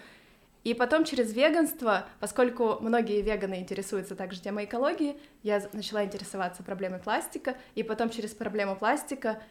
И 0.63 0.73
потом 0.73 1.05
через 1.05 1.35
веганство, 1.35 2.07
поскольку 2.21 2.79
многие 2.81 3.21
веганы 3.21 3.61
интересуются 3.61 4.17
также 4.17 4.41
темой 4.41 4.65
экологии, 4.65 5.19
я 5.43 5.63
начала 5.75 6.05
интересоваться 6.05 6.63
проблемой 6.63 7.01
пластика, 7.01 7.57
и 7.75 7.83
потом 7.83 8.09
через 8.09 8.31
проблему 8.31 8.75
пластика 8.75 9.43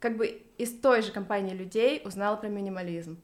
как 0.00 0.16
бы 0.16 0.42
из 0.58 0.76
той 0.80 1.02
же 1.02 1.12
компании 1.12 1.54
людей 1.54 2.02
узнала 2.04 2.36
про 2.36 2.48
минимализм. 2.48 3.20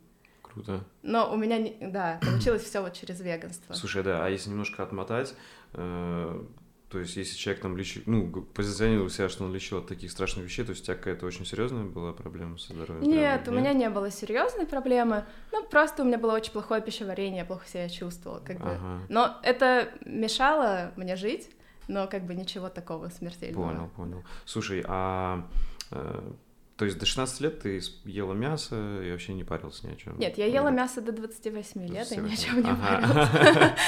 Круто. 0.53 0.85
Но 1.03 1.33
у 1.33 1.37
меня, 1.37 1.73
да, 1.81 2.19
получилось 2.23 2.63
все 2.63 2.81
вот 2.81 2.93
через 2.93 3.21
веганство. 3.21 3.75
Слушай, 3.75 4.03
да, 4.03 4.25
а 4.25 4.29
если 4.29 4.51
немножко 4.51 4.83
отмотать, 4.83 5.35
э, 5.73 6.45
То 6.93 6.99
есть, 6.99 7.17
если 7.17 7.39
человек 7.39 7.63
там 7.63 7.75
лечил, 7.79 8.03
ну, 8.05 8.31
позиционировал 8.31 9.09
себя, 9.09 9.31
что 9.31 9.45
он 9.45 9.55
лечил 9.55 9.79
от 9.79 9.87
таких 9.87 10.11
страшных 10.11 10.45
вещей, 10.45 10.63
то 10.63 10.73
есть 10.73 10.83
у 10.83 10.85
тебя 10.85 10.95
какая-то 10.95 11.25
очень 11.25 11.47
серьезная 11.47 11.85
была 11.85 12.13
проблема 12.13 12.59
со 12.59 12.75
здоровьем? 12.75 13.09
Нет, 13.09 13.45
прямо, 13.45 13.57
у 13.57 13.61
меня 13.61 13.73
не 13.73 13.89
было 13.89 14.11
серьезной 14.11 14.67
проблемы. 14.67 15.25
Ну, 15.53 15.65
просто 15.65 16.03
у 16.03 16.05
меня 16.05 16.19
было 16.19 16.35
очень 16.35 16.53
плохое 16.53 16.83
пищеварение, 16.83 17.39
я 17.39 17.45
плохо 17.47 17.67
себя 17.67 17.89
чувствовала, 17.89 18.41
как 18.41 18.57
ага. 18.61 18.75
бы. 18.75 19.07
Но 19.09 19.39
это 19.43 19.89
мешало 20.05 20.93
мне 20.97 21.17
жить, 21.17 21.49
но 21.89 22.07
как 22.09 22.27
бы 22.27 22.35
ничего 22.35 22.69
такого 22.69 23.09
смертельного. 23.09 23.71
Понял, 23.71 23.89
понял. 23.97 24.25
Слушай, 24.45 24.85
а 24.87 25.49
э, 25.93 26.33
то 26.77 26.85
есть 26.85 26.99
до 26.99 27.07
16 27.07 27.41
лет 27.41 27.61
ты 27.61 27.81
ела 28.05 28.33
мясо 28.33 29.03
и 29.03 29.11
вообще 29.11 29.35
не 29.35 29.45
парился 29.45 29.87
ни 29.87 29.93
о 29.93 29.97
чем? 29.97 30.19
Нет, 30.19 30.39
я 30.39 30.47
ела 30.47 30.69
мясо 30.71 31.01
до 31.01 31.13
28 31.13 31.87
лет 31.87 32.13
и 32.13 32.17
ни 32.17 32.33
о 32.33 32.37
чем 32.37 32.57
не 32.57 32.63
парилась. 32.63 33.73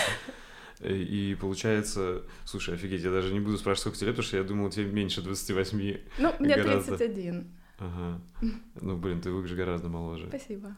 И 0.80 1.36
получается, 1.40 2.24
слушай, 2.44 2.74
офигеть, 2.74 3.02
я 3.02 3.10
даже 3.10 3.32
не 3.32 3.40
буду 3.40 3.56
спрашивать, 3.56 3.80
сколько 3.80 3.96
тебе 3.96 4.08
лет, 4.08 4.16
потому 4.16 4.26
что 4.26 4.36
я 4.36 4.42
думал, 4.42 4.70
тебе 4.70 4.86
меньше 4.86 5.22
28. 5.22 5.98
Ну, 6.18 6.32
мне 6.40 6.56
гораздо. 6.56 6.98
31. 6.98 7.46
Ага. 7.78 8.20
Ну, 8.80 8.96
блин, 8.96 9.20
ты 9.20 9.30
выглядишь 9.30 9.56
гораздо 9.56 9.88
моложе. 9.88 10.26
Спасибо. 10.28 10.76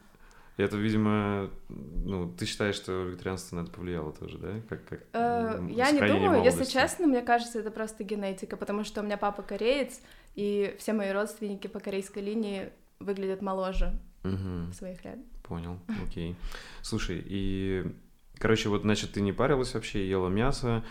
Это, 0.57 0.75
видимо, 0.75 1.51
ну, 1.69 2.31
ты 2.31 2.47
считаешь, 2.47 2.75
что 2.75 3.03
вегетарианство 3.03 3.57
на 3.57 3.61
это 3.61 3.71
повлияло 3.71 4.11
тоже, 4.11 4.39
да? 4.39 4.59
Как, 4.67 4.85
как 4.85 5.01
э, 5.13 5.67
я 5.69 5.91
не 5.91 5.99
думаю, 5.99 6.31
молодости. 6.31 6.59
если 6.59 6.71
честно, 6.71 7.05
мне 7.05 7.21
кажется, 7.21 7.59
это 7.59 7.69
просто 7.69 8.03
генетика, 8.03 8.57
потому 8.57 8.83
что 8.83 9.01
у 9.01 9.03
меня 9.03 9.17
папа 9.17 9.43
кореец, 9.43 10.01
и 10.37 10.73
все 10.79 10.93
мои 10.93 11.11
родственники 11.11 11.67
по 11.67 11.81
корейской 11.81 12.19
линии 12.19 12.69
выглядят 12.99 13.41
моложе 13.41 13.99
угу. 14.23 14.71
своих 14.71 15.03
лет. 15.03 15.19
Понял, 15.43 15.77
окей. 16.05 16.35
Слушай, 16.81 17.21
и 17.25 17.93
Короче, 18.39 18.69
вот, 18.69 18.81
значит, 18.81 19.13
ты 19.13 19.21
не 19.21 19.31
парилась 19.31 19.73
вообще, 19.73 20.07
ела 20.07 20.29
мясо, 20.29 20.83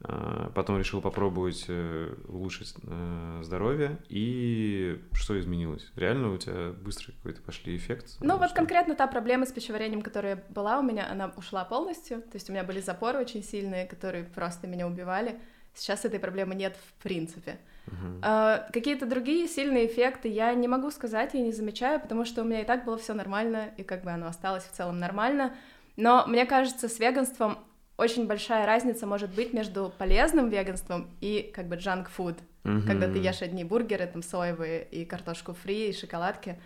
а, 0.00 0.50
потом 0.54 0.78
решил 0.78 1.00
попробовать 1.00 1.64
э, 1.68 2.14
улучшить 2.28 2.74
э, 2.82 3.40
здоровье, 3.42 3.98
и 4.08 5.02
что 5.12 5.38
изменилось? 5.38 5.90
Реально 5.96 6.32
у 6.32 6.38
тебя 6.38 6.70
быстро 6.72 7.12
какой-то 7.12 7.42
пошли 7.42 7.76
эффект? 7.76 8.16
Ну, 8.20 8.38
вот 8.38 8.52
конкретно 8.52 8.94
та 8.94 9.06
проблема 9.06 9.46
с 9.46 9.52
пищеварением, 9.52 10.02
которая 10.02 10.44
была 10.48 10.78
у 10.78 10.82
меня, 10.82 11.10
она 11.10 11.32
ушла 11.36 11.64
полностью, 11.64 12.22
то 12.22 12.34
есть 12.34 12.48
у 12.48 12.52
меня 12.52 12.64
были 12.64 12.80
запоры 12.80 13.18
очень 13.18 13.42
сильные, 13.42 13.86
которые 13.86 14.24
просто 14.24 14.66
меня 14.66 14.86
убивали. 14.86 15.38
Сейчас 15.74 16.04
этой 16.04 16.20
проблемы 16.20 16.54
нет 16.54 16.76
в 16.76 17.02
принципе. 17.02 17.58
Uh-huh. 17.86 18.20
А, 18.22 18.68
какие-то 18.72 19.06
другие 19.06 19.46
сильные 19.46 19.86
эффекты 19.86 20.28
я 20.28 20.52
не 20.54 20.66
могу 20.66 20.90
сказать, 20.90 21.34
я 21.34 21.40
не 21.40 21.52
замечаю, 21.52 22.00
потому 22.00 22.24
что 22.24 22.42
у 22.42 22.44
меня 22.44 22.62
и 22.62 22.64
так 22.64 22.84
было 22.84 22.98
все 22.98 23.14
нормально, 23.14 23.70
и 23.76 23.82
как 23.82 24.02
бы 24.02 24.10
оно 24.10 24.26
осталось 24.26 24.64
в 24.64 24.72
целом 24.72 24.98
нормально. 24.98 25.54
Но 25.96 26.26
мне 26.26 26.46
кажется, 26.46 26.88
с 26.88 26.98
веганством 26.98 27.58
очень 27.96 28.26
большая 28.26 28.66
разница 28.66 29.06
может 29.06 29.34
быть 29.34 29.52
между 29.52 29.92
полезным 29.96 30.48
веганством 30.48 31.10
и 31.20 31.50
как 31.54 31.66
бы 31.68 31.76
junk 31.76 32.08
food, 32.16 32.38
mm-hmm. 32.64 32.86
когда 32.86 33.10
ты 33.10 33.18
ешь 33.18 33.42
одни 33.42 33.64
бургеры, 33.64 34.06
там 34.06 34.22
соевые 34.22 34.84
и 34.84 35.04
картошку 35.04 35.54
фри, 35.54 35.90
и 35.90 35.92
шоколадки. 35.96 36.60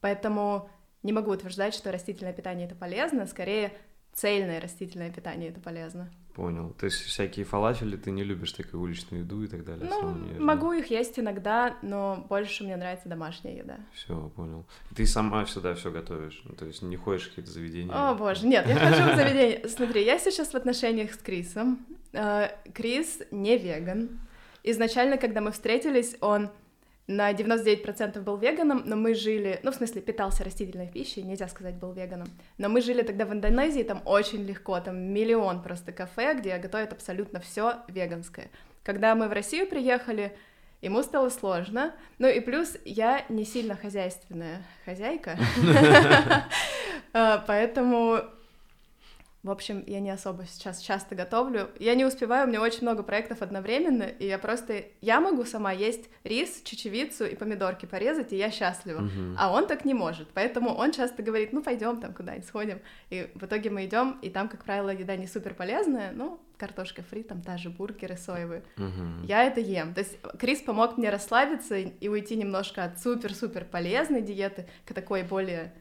Поэтому 0.00 0.68
не 1.02 1.12
могу 1.12 1.30
утверждать, 1.30 1.74
что 1.74 1.90
растительное 1.90 2.34
питание 2.34 2.66
это 2.66 2.74
полезно, 2.74 3.26
скорее 3.26 3.72
цельное 4.12 4.60
растительное 4.60 5.10
питание 5.10 5.50
это 5.50 5.60
полезно. 5.60 6.10
Понял. 6.34 6.74
То 6.80 6.86
есть 6.86 7.00
всякие 7.02 7.44
фалафели 7.44 7.96
ты 7.96 8.10
не 8.10 8.24
любишь 8.24 8.52
такую 8.52 8.82
уличную 8.82 9.22
еду 9.22 9.44
и 9.44 9.46
так 9.46 9.64
далее? 9.64 9.88
Ну, 9.88 10.42
могу 10.42 10.72
их 10.72 10.90
есть 10.90 11.16
иногда, 11.16 11.76
но 11.82 12.26
больше 12.28 12.64
мне 12.64 12.76
нравится 12.76 13.08
домашняя 13.08 13.56
еда. 13.56 13.78
Все, 13.92 14.32
понял. 14.34 14.66
Ты 14.96 15.06
сама 15.06 15.44
всегда 15.44 15.74
все 15.74 15.92
готовишь? 15.92 16.42
Ну, 16.44 16.56
то 16.56 16.66
есть 16.66 16.82
не 16.82 16.96
ходишь 16.96 17.26
в 17.26 17.28
какие-то 17.28 17.52
заведения? 17.52 17.92
О, 17.92 18.14
боже, 18.14 18.48
нет, 18.48 18.66
я 18.66 18.74
хожу 18.74 19.12
в 19.12 19.16
заведения. 19.16 19.68
Смотри, 19.68 20.04
я 20.04 20.18
сейчас 20.18 20.48
в 20.48 20.56
отношениях 20.56 21.12
с 21.12 21.18
Крисом. 21.18 21.86
Э, 22.12 22.48
Крис 22.74 23.22
не 23.30 23.56
веган. 23.56 24.18
Изначально, 24.64 25.18
когда 25.18 25.40
мы 25.40 25.52
встретились, 25.52 26.16
он 26.20 26.50
на 27.06 27.32
99% 27.32 28.20
был 28.20 28.38
веганом, 28.38 28.82
но 28.86 28.96
мы 28.96 29.14
жили, 29.14 29.60
ну, 29.62 29.70
в 29.72 29.74
смысле, 29.74 30.00
питался 30.00 30.42
растительной 30.42 30.88
пищей, 30.88 31.22
нельзя 31.22 31.48
сказать, 31.48 31.74
был 31.74 31.92
веганом, 31.92 32.28
но 32.56 32.68
мы 32.68 32.80
жили 32.80 33.02
тогда 33.02 33.26
в 33.26 33.32
Индонезии, 33.32 33.82
там 33.82 34.00
очень 34.06 34.44
легко, 34.44 34.80
там 34.80 34.96
миллион 34.96 35.62
просто 35.62 35.92
кафе, 35.92 36.34
где 36.34 36.56
готовят 36.58 36.92
абсолютно 36.92 37.40
все 37.40 37.76
веганское. 37.88 38.48
Когда 38.82 39.14
мы 39.14 39.28
в 39.28 39.32
Россию 39.32 39.66
приехали, 39.66 40.36
ему 40.80 41.02
стало 41.02 41.28
сложно, 41.28 41.94
ну 42.18 42.28
и 42.28 42.40
плюс 42.40 42.76
я 42.84 43.24
не 43.28 43.44
сильно 43.44 43.76
хозяйственная 43.76 44.62
хозяйка, 44.86 45.36
а, 47.12 47.44
поэтому 47.46 48.22
в 49.44 49.50
общем, 49.50 49.84
я 49.86 50.00
не 50.00 50.10
особо 50.10 50.46
сейчас 50.46 50.80
часто 50.80 51.14
готовлю. 51.14 51.68
Я 51.78 51.94
не 51.94 52.06
успеваю, 52.06 52.46
у 52.46 52.48
меня 52.48 52.62
очень 52.62 52.80
много 52.80 53.02
проектов 53.02 53.42
одновременно, 53.42 54.04
и 54.04 54.26
я 54.26 54.38
просто... 54.38 54.86
Я 55.02 55.20
могу 55.20 55.44
сама 55.44 55.70
есть 55.70 56.08
рис, 56.24 56.62
чечевицу 56.64 57.26
и 57.26 57.36
помидорки 57.36 57.84
порезать, 57.84 58.32
и 58.32 58.38
я 58.38 58.50
счастлива. 58.50 59.02
Uh-huh. 59.02 59.34
А 59.38 59.52
он 59.52 59.66
так 59.66 59.84
не 59.84 59.92
может. 59.92 60.28
Поэтому 60.32 60.74
он 60.74 60.92
часто 60.92 61.22
говорит, 61.22 61.52
ну, 61.52 61.62
пойдем 61.62 62.00
там 62.00 62.14
куда-нибудь 62.14 62.48
сходим. 62.48 62.80
И 63.10 63.30
в 63.34 63.44
итоге 63.44 63.68
мы 63.68 63.84
идем, 63.84 64.18
и 64.22 64.30
там, 64.30 64.48
как 64.48 64.64
правило, 64.64 64.88
еда 64.88 65.14
не 65.16 65.26
супер 65.26 65.52
полезная, 65.52 66.12
ну, 66.12 66.40
картошка 66.56 67.02
фри, 67.02 67.22
там 67.22 67.42
та 67.42 67.58
же 67.58 67.68
бургеры 67.68 68.16
соевые. 68.16 68.62
Uh-huh. 68.78 69.26
Я 69.26 69.44
это 69.44 69.60
ем. 69.60 69.92
То 69.92 70.00
есть 70.00 70.18
Крис 70.38 70.62
помог 70.62 70.96
мне 70.96 71.10
расслабиться 71.10 71.76
и 71.76 72.08
уйти 72.08 72.36
немножко 72.36 72.84
от 72.84 72.98
супер-супер 72.98 73.66
полезной 73.66 74.22
диеты 74.22 74.66
к 74.86 74.94
такой 74.94 75.22
более, 75.22 75.74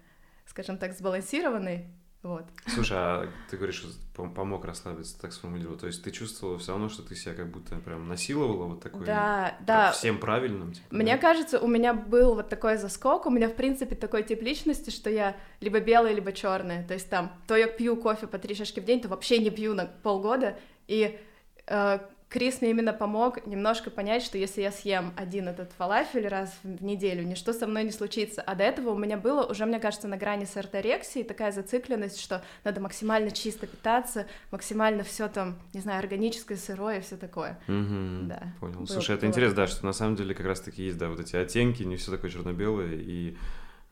скажем 0.48 0.77
так, 0.77 0.91
сбалансированной. 0.91 1.88
Вот. 2.24 2.46
Слушай, 2.68 2.98
а 2.98 3.30
ты 3.50 3.58
говоришь, 3.58 3.75
что 3.75 3.89
помог 4.30 4.63
расслабиться, 4.63 5.20
так 5.20 5.34
сформулировал. 5.34 5.77
То 5.77 5.88
есть 5.88 6.01
ты 6.03 6.10
чувствовала 6.10 6.58
все 6.58 6.72
равно, 6.72 6.88
что 6.88 7.03
ты 7.03 7.15
себя 7.15 7.34
как 7.34 7.51
будто 7.51 7.75
прям 7.75 8.08
насиловала 8.08 8.68
вот 8.68 8.82
такой 8.82 9.06
да, 9.06 9.58
да. 9.60 9.92
всем 9.92 10.18
правильным? 10.18 10.72
Типа, 10.72 10.88
Мне 10.89 11.15
да? 11.15 11.18
кажется, 11.18 11.60
у 11.60 11.68
меня 11.68 11.94
был 11.94 12.36
вот 12.36 12.48
такой 12.48 12.77
заскок, 12.77 13.25
у 13.25 13.30
меня, 13.30 13.50
в 13.50 13.56
принципе, 13.56 13.96
такой 13.96 14.24
тип 14.24 14.42
личности, 14.42 14.89
что 14.89 15.10
я 15.10 15.36
либо 15.60 15.82
белая, 15.82 16.13
либо 16.13 16.32
черная. 16.32 16.88
То 16.88 16.94
есть 16.94 17.10
там, 17.10 17.30
то 17.46 17.58
я 17.58 17.68
пью 17.68 17.98
кофе 17.98 18.25
по 18.25 18.39
три 18.39 18.56
шашки 18.56 18.80
в 18.80 18.86
день, 18.86 19.01
то 19.01 19.10
вообще 19.10 19.39
не 19.39 19.50
пью 19.50 19.74
на 19.74 19.86
полгода. 19.86 20.58
И 20.88 21.20
э, 21.68 22.00
Крис 22.34 22.62
мне 22.62 22.72
именно 22.72 22.94
помог 22.94 23.46
немножко 23.46 23.92
понять, 23.92 24.24
что 24.24 24.40
если 24.40 24.63
я 24.63 24.72
съем 24.72 25.13
один 25.16 25.48
этот 25.48 25.72
фалафель 25.74 26.28
раз 26.28 26.52
в 26.63 26.84
неделю, 26.84 27.22
ничто 27.22 27.54
со 27.54 27.68
мной 27.68 27.84
не 27.84 27.92
случится. 27.92 28.42
А 28.42 28.56
до 28.56 28.63
этого 28.63 28.90
у 28.90 28.98
меня 28.98 29.18
было 29.18 29.46
уже, 29.46 29.68
мне 29.68 29.80
кажется, 29.80 30.08
на 30.08 30.18
грани 30.18 30.46
с 30.46 30.58
орторексией 30.58 31.24
такая 31.24 31.52
зацикленность, 31.52 32.20
что 32.20 32.44
надо 32.63 32.82
максимально 32.82 33.30
чисто 33.30 33.68
питаться, 33.68 34.25
максимально 34.50 35.04
все 35.04 35.28
там, 35.28 35.60
не 35.75 35.80
знаю, 35.80 36.00
органическое, 36.00 36.58
сырое, 36.58 37.02
все 37.02 37.18
такое. 37.18 37.60
Угу, 37.68 38.30
да. 38.30 38.54
Понял. 38.60 38.80
Было, 38.80 38.86
Слушай, 38.88 39.12
это 39.12 39.28
было 39.28 39.30
интересно, 39.30 39.56
да, 39.56 39.68
что 39.68 39.86
на 39.86 39.94
самом 39.94 40.16
деле 40.16 40.34
как 40.34 40.48
раз-таки 40.48 40.86
есть, 40.86 40.98
да, 40.98 41.10
вот 41.10 41.20
эти 41.20 41.36
оттенки, 41.36 41.84
не 41.84 41.98
все 41.98 42.10
такое 42.10 42.32
черно-белое, 42.32 42.96
и 42.96 43.38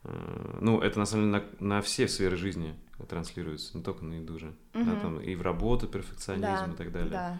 э, 0.02 0.58
ну, 0.60 0.80
это 0.80 0.98
на 0.98 1.06
самом 1.06 1.30
деле 1.30 1.44
на, 1.60 1.76
на 1.76 1.80
все 1.80 2.08
сферы 2.08 2.34
жизни 2.36 2.74
транслируется, 3.08 3.78
не 3.78 3.84
только 3.84 4.04
на 4.04 4.14
еду 4.14 4.36
же, 4.40 4.48
угу. 4.74 4.84
да, 4.84 4.96
там 5.00 5.20
и 5.20 5.32
в 5.36 5.42
работу 5.42 5.86
перфекционизм 5.86 6.66
да, 6.66 6.72
и 6.72 6.76
так 6.76 6.90
далее. 6.90 7.10
Да. 7.12 7.38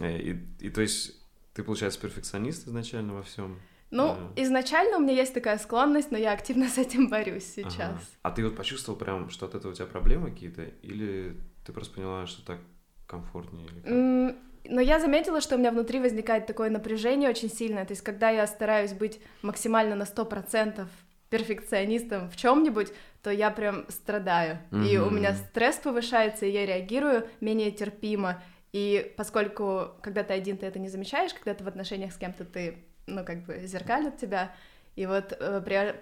Э, 0.00 0.18
и, 0.18 0.38
и 0.60 0.70
то 0.70 0.80
есть 0.80 1.14
ты, 1.54 1.62
получается, 1.62 2.00
перфекционист 2.00 2.66
изначально 2.66 3.14
во 3.14 3.22
всем? 3.22 3.60
Ну, 3.90 4.16
да. 4.16 4.42
изначально 4.42 4.96
у 4.96 5.00
меня 5.00 5.12
есть 5.12 5.34
такая 5.34 5.58
склонность, 5.58 6.10
но 6.10 6.18
я 6.18 6.32
активно 6.32 6.68
с 6.68 6.78
этим 6.78 7.08
борюсь 7.08 7.44
сейчас. 7.44 7.76
Ага. 7.78 8.00
А 8.22 8.30
ты 8.30 8.44
вот 8.44 8.56
почувствовал 8.56 8.98
прям, 8.98 9.28
что 9.30 9.46
от 9.46 9.54
этого 9.54 9.72
у 9.72 9.74
тебя 9.74 9.86
проблемы 9.86 10.30
какие-то? 10.30 10.62
Или 10.82 11.36
ты 11.64 11.72
просто 11.72 11.94
поняла, 11.94 12.26
что 12.26 12.44
так 12.44 12.58
комфортнее? 13.06 13.66
Или 13.66 13.80
как? 13.80 13.90
Mm, 13.90 14.38
но 14.64 14.80
я 14.80 14.98
заметила, 14.98 15.40
что 15.40 15.56
у 15.56 15.58
меня 15.58 15.70
внутри 15.70 16.00
возникает 16.00 16.46
такое 16.46 16.70
напряжение 16.70 17.28
очень 17.28 17.50
сильное. 17.50 17.84
То 17.84 17.92
есть, 17.92 18.02
когда 18.02 18.30
я 18.30 18.46
стараюсь 18.46 18.92
быть 18.92 19.20
максимально 19.42 19.94
на 19.94 20.04
100% 20.04 20.86
перфекционистом 21.28 22.30
в 22.30 22.36
чем-нибудь, 22.36 22.92
то 23.22 23.30
я 23.30 23.50
прям 23.50 23.86
страдаю. 23.88 24.58
Mm-hmm. 24.70 24.88
И 24.88 24.98
у 24.98 25.10
меня 25.10 25.34
стресс 25.34 25.76
повышается, 25.76 26.46
и 26.46 26.50
я 26.50 26.66
реагирую 26.66 27.26
менее 27.40 27.70
терпимо. 27.70 28.42
И 28.72 29.12
поскольку, 29.16 29.90
когда 30.02 30.24
ты 30.24 30.32
один, 30.32 30.56
ты 30.56 30.66
это 30.66 30.78
не 30.78 30.88
замечаешь, 30.88 31.34
когда 31.34 31.54
ты 31.54 31.62
в 31.62 31.68
отношениях 31.68 32.12
с 32.12 32.16
кем-то, 32.16 32.44
ты, 32.44 32.84
ну, 33.06 33.24
как 33.24 33.44
бы 33.44 33.66
зеркалит 33.66 34.16
тебя, 34.16 34.54
и 34.96 35.06
вот 35.06 35.36
э, 35.38 35.60
при, 35.62 35.94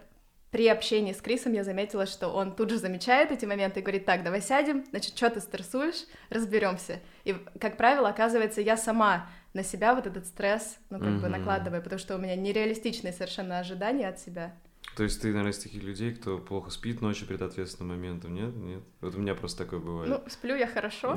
при 0.51 0.69
общении 0.69 1.13
с 1.13 1.21
Крисом 1.21 1.53
я 1.53 1.65
заметила, 1.65 2.07
что 2.07 2.29
он 2.29 2.55
тут 2.55 2.71
же 2.71 2.79
замечает 2.79 3.33
эти 3.33 3.45
моменты 3.45 3.81
и 3.81 3.83
говорит, 3.83 4.05
так, 4.05 4.23
давай 4.23 4.41
сядем, 4.41 4.85
значит, 4.91 5.17
что 5.17 5.31
ты 5.31 5.41
стрессуешь, 5.41 6.07
разберемся. 6.29 7.01
И, 7.25 7.35
как 7.61 7.77
правило, 7.77 8.09
оказывается, 8.09 8.61
я 8.61 8.77
сама 8.77 9.29
на 9.53 9.65
себя 9.65 9.95
вот 9.95 10.07
этот 10.07 10.27
стресс, 10.27 10.79
ну, 10.91 10.99
как 10.99 11.09
mm-hmm. 11.09 11.21
бы 11.21 11.29
накладываю, 11.29 11.83
потому 11.83 11.99
что 11.99 12.15
у 12.15 12.19
меня 12.19 12.37
нереалистичные 12.37 13.13
совершенно 13.13 13.59
ожидания 13.59 14.09
от 14.09 14.21
себя. 14.21 14.55
То 14.97 15.05
есть 15.05 15.21
ты, 15.23 15.29
наверное, 15.29 15.53
из 15.53 15.59
таких 15.59 15.83
людей, 15.83 16.13
кто 16.13 16.39
плохо 16.39 16.71
спит 16.71 17.01
ночью 17.01 17.27
перед 17.27 17.43
ответственным 17.43 17.97
моментом, 17.97 18.35
нет? 18.35 18.55
Нет? 18.57 18.83
Вот 19.01 19.15
у 19.15 19.19
меня 19.19 19.35
просто 19.35 19.65
такое 19.65 19.81
бывает. 19.81 20.11
Ну, 20.11 20.31
сплю 20.31 20.57
я 20.57 20.67
хорошо. 20.67 21.17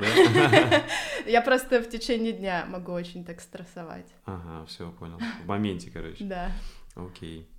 Я 1.26 1.42
просто 1.42 1.82
в 1.82 1.90
течение 1.90 2.34
дня 2.34 2.66
могу 2.68 2.92
очень 2.92 3.26
так 3.26 3.42
стрессовать. 3.42 4.14
Ага, 4.26 4.66
все, 4.68 4.92
понял. 4.92 5.20
В 5.44 5.48
моменте, 5.48 5.90
короче. 5.92 6.24
Да. 6.24 6.52
Окей. 6.96 7.50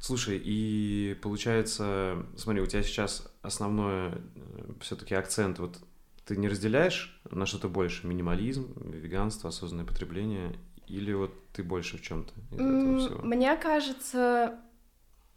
Слушай, 0.00 0.40
и 0.42 1.16
получается, 1.22 2.26
смотри, 2.36 2.62
у 2.62 2.66
тебя 2.66 2.82
сейчас 2.82 3.30
основной 3.42 4.12
э, 4.12 4.72
все-таки 4.80 5.14
акцент, 5.14 5.58
вот 5.58 5.78
ты 6.24 6.36
не 6.36 6.48
разделяешь 6.48 7.20
на 7.30 7.44
что-то 7.44 7.68
больше? 7.68 8.06
Минимализм, 8.06 8.72
веганство, 8.90 9.50
осознанное 9.50 9.84
потребление? 9.84 10.56
Или 10.86 11.12
вот 11.12 11.32
ты 11.52 11.62
больше 11.62 11.98
в 11.98 12.02
чем-то 12.02 12.32
из 12.50 12.54
этого 12.54 12.98
всего? 12.98 13.22
Мне 13.22 13.56
кажется, 13.56 14.58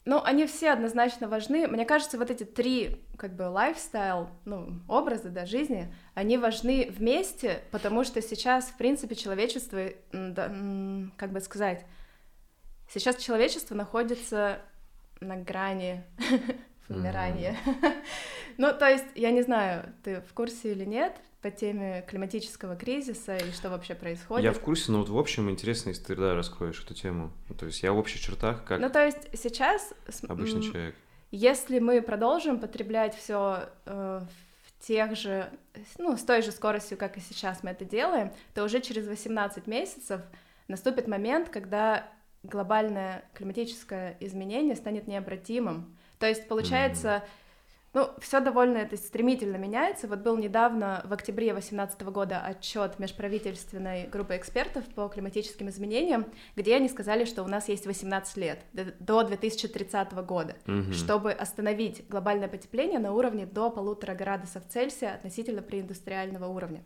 ну, 0.05 0.21
они 0.21 0.45
все 0.47 0.71
однозначно 0.71 1.27
важны. 1.29 1.67
Мне 1.67 1.85
кажется, 1.85 2.17
вот 2.17 2.29
эти 2.29 2.43
три, 2.43 3.01
как 3.17 3.35
бы, 3.35 3.43
лайфстайл, 3.43 4.29
ну, 4.43 4.81
образы, 4.89 5.29
да, 5.29 5.45
жизни, 5.45 5.93
они 6.13 6.37
важны 6.37 6.89
вместе, 6.89 7.63
потому 7.71 8.03
что 8.03 8.21
сейчас, 8.21 8.65
в 8.65 8.77
принципе, 8.77 9.15
человечество, 9.15 9.89
да, 10.11 10.53
как 11.15 11.31
бы 11.31 11.39
сказать, 11.39 11.85
сейчас 12.89 13.15
человечество 13.15 13.75
находится 13.75 14.59
на 15.21 15.37
грани 15.37 16.03
вымирания. 16.89 17.55
Mm-hmm. 17.65 18.03
ну, 18.57 18.73
то 18.73 18.89
есть, 18.89 19.05
я 19.15 19.31
не 19.31 19.41
знаю, 19.41 19.93
ты 20.03 20.21
в 20.21 20.33
курсе 20.33 20.73
или 20.73 20.83
нет, 20.83 21.15
по 21.43 21.51
теме 21.51 22.05
климатического 22.07 22.77
кризиса 22.77 23.35
и 23.35 23.51
что 23.51 23.69
вообще 23.69 23.95
происходит. 23.95 24.45
Я 24.45 24.53
в 24.53 24.61
курсе, 24.61 24.93
но 24.93 24.99
вот 24.99 25.09
в 25.09 25.17
общем 25.17 25.49
интересно, 25.49 25.89
если 25.89 26.03
ты 26.03 26.15
да, 26.15 26.33
раскроешь 26.33 26.81
эту 26.81 26.93
тему. 26.93 27.31
Ну, 27.49 27.55
то 27.55 27.65
есть 27.65 27.83
я 27.83 27.91
в 27.91 27.97
общих 27.97 28.21
чертах 28.21 28.63
как 28.63 28.79
Ну, 28.79 28.89
то 28.89 29.05
есть 29.05 29.27
сейчас... 29.33 29.93
Обычный 30.27 30.63
человек. 30.63 30.95
Если 31.31 31.79
мы 31.79 32.01
продолжим 32.01 32.59
потреблять 32.59 33.15
все 33.15 33.69
э, 33.85 34.21
в 34.63 34.87
тех 34.87 35.17
же, 35.17 35.49
ну, 35.97 36.15
с 36.15 36.21
той 36.21 36.41
же 36.41 36.51
скоростью, 36.51 36.97
как 36.97 37.17
и 37.17 37.19
сейчас 37.19 37.61
мы 37.61 37.71
это 37.71 37.83
делаем, 37.83 38.31
то 38.53 38.63
уже 38.63 38.79
через 38.79 39.05
18 39.05 39.67
месяцев 39.67 40.21
наступит 40.69 41.07
момент, 41.07 41.49
когда 41.49 42.07
глобальное 42.43 43.25
климатическое 43.33 44.15
изменение 44.21 44.75
станет 44.77 45.07
необратимым. 45.07 45.97
То 46.19 46.27
есть, 46.27 46.47
получается, 46.47 47.07
mm-hmm 47.07 47.42
ну, 47.93 48.09
все 48.19 48.39
довольно 48.39 48.79
это 48.79 48.97
стремительно 48.97 49.57
меняется. 49.57 50.07
Вот 50.07 50.19
был 50.19 50.35
недавно, 50.37 51.01
в 51.05 51.13
октябре 51.13 51.51
2018 51.51 52.01
года, 52.03 52.41
отчет 52.43 52.97
межправительственной 52.97 54.07
группы 54.07 54.35
экспертов 54.35 54.83
по 54.95 55.07
климатическим 55.07 55.69
изменениям, 55.69 56.25
где 56.55 56.75
они 56.75 56.89
сказали, 56.89 57.25
что 57.25 57.43
у 57.43 57.47
нас 57.47 57.69
есть 57.69 57.85
18 57.85 58.37
лет 58.37 58.59
до 58.99 59.23
2030 59.23 60.13
года, 60.25 60.55
угу. 60.65 60.91
чтобы 60.91 61.31
остановить 61.31 62.07
глобальное 62.09 62.47
потепление 62.47 62.99
на 62.99 63.13
уровне 63.13 63.45
до 63.45 63.69
полутора 63.69 64.15
градусов 64.15 64.63
Цельсия 64.67 65.13
относительно 65.13 65.61
преиндустриального 65.61 66.47
уровня. 66.47 66.83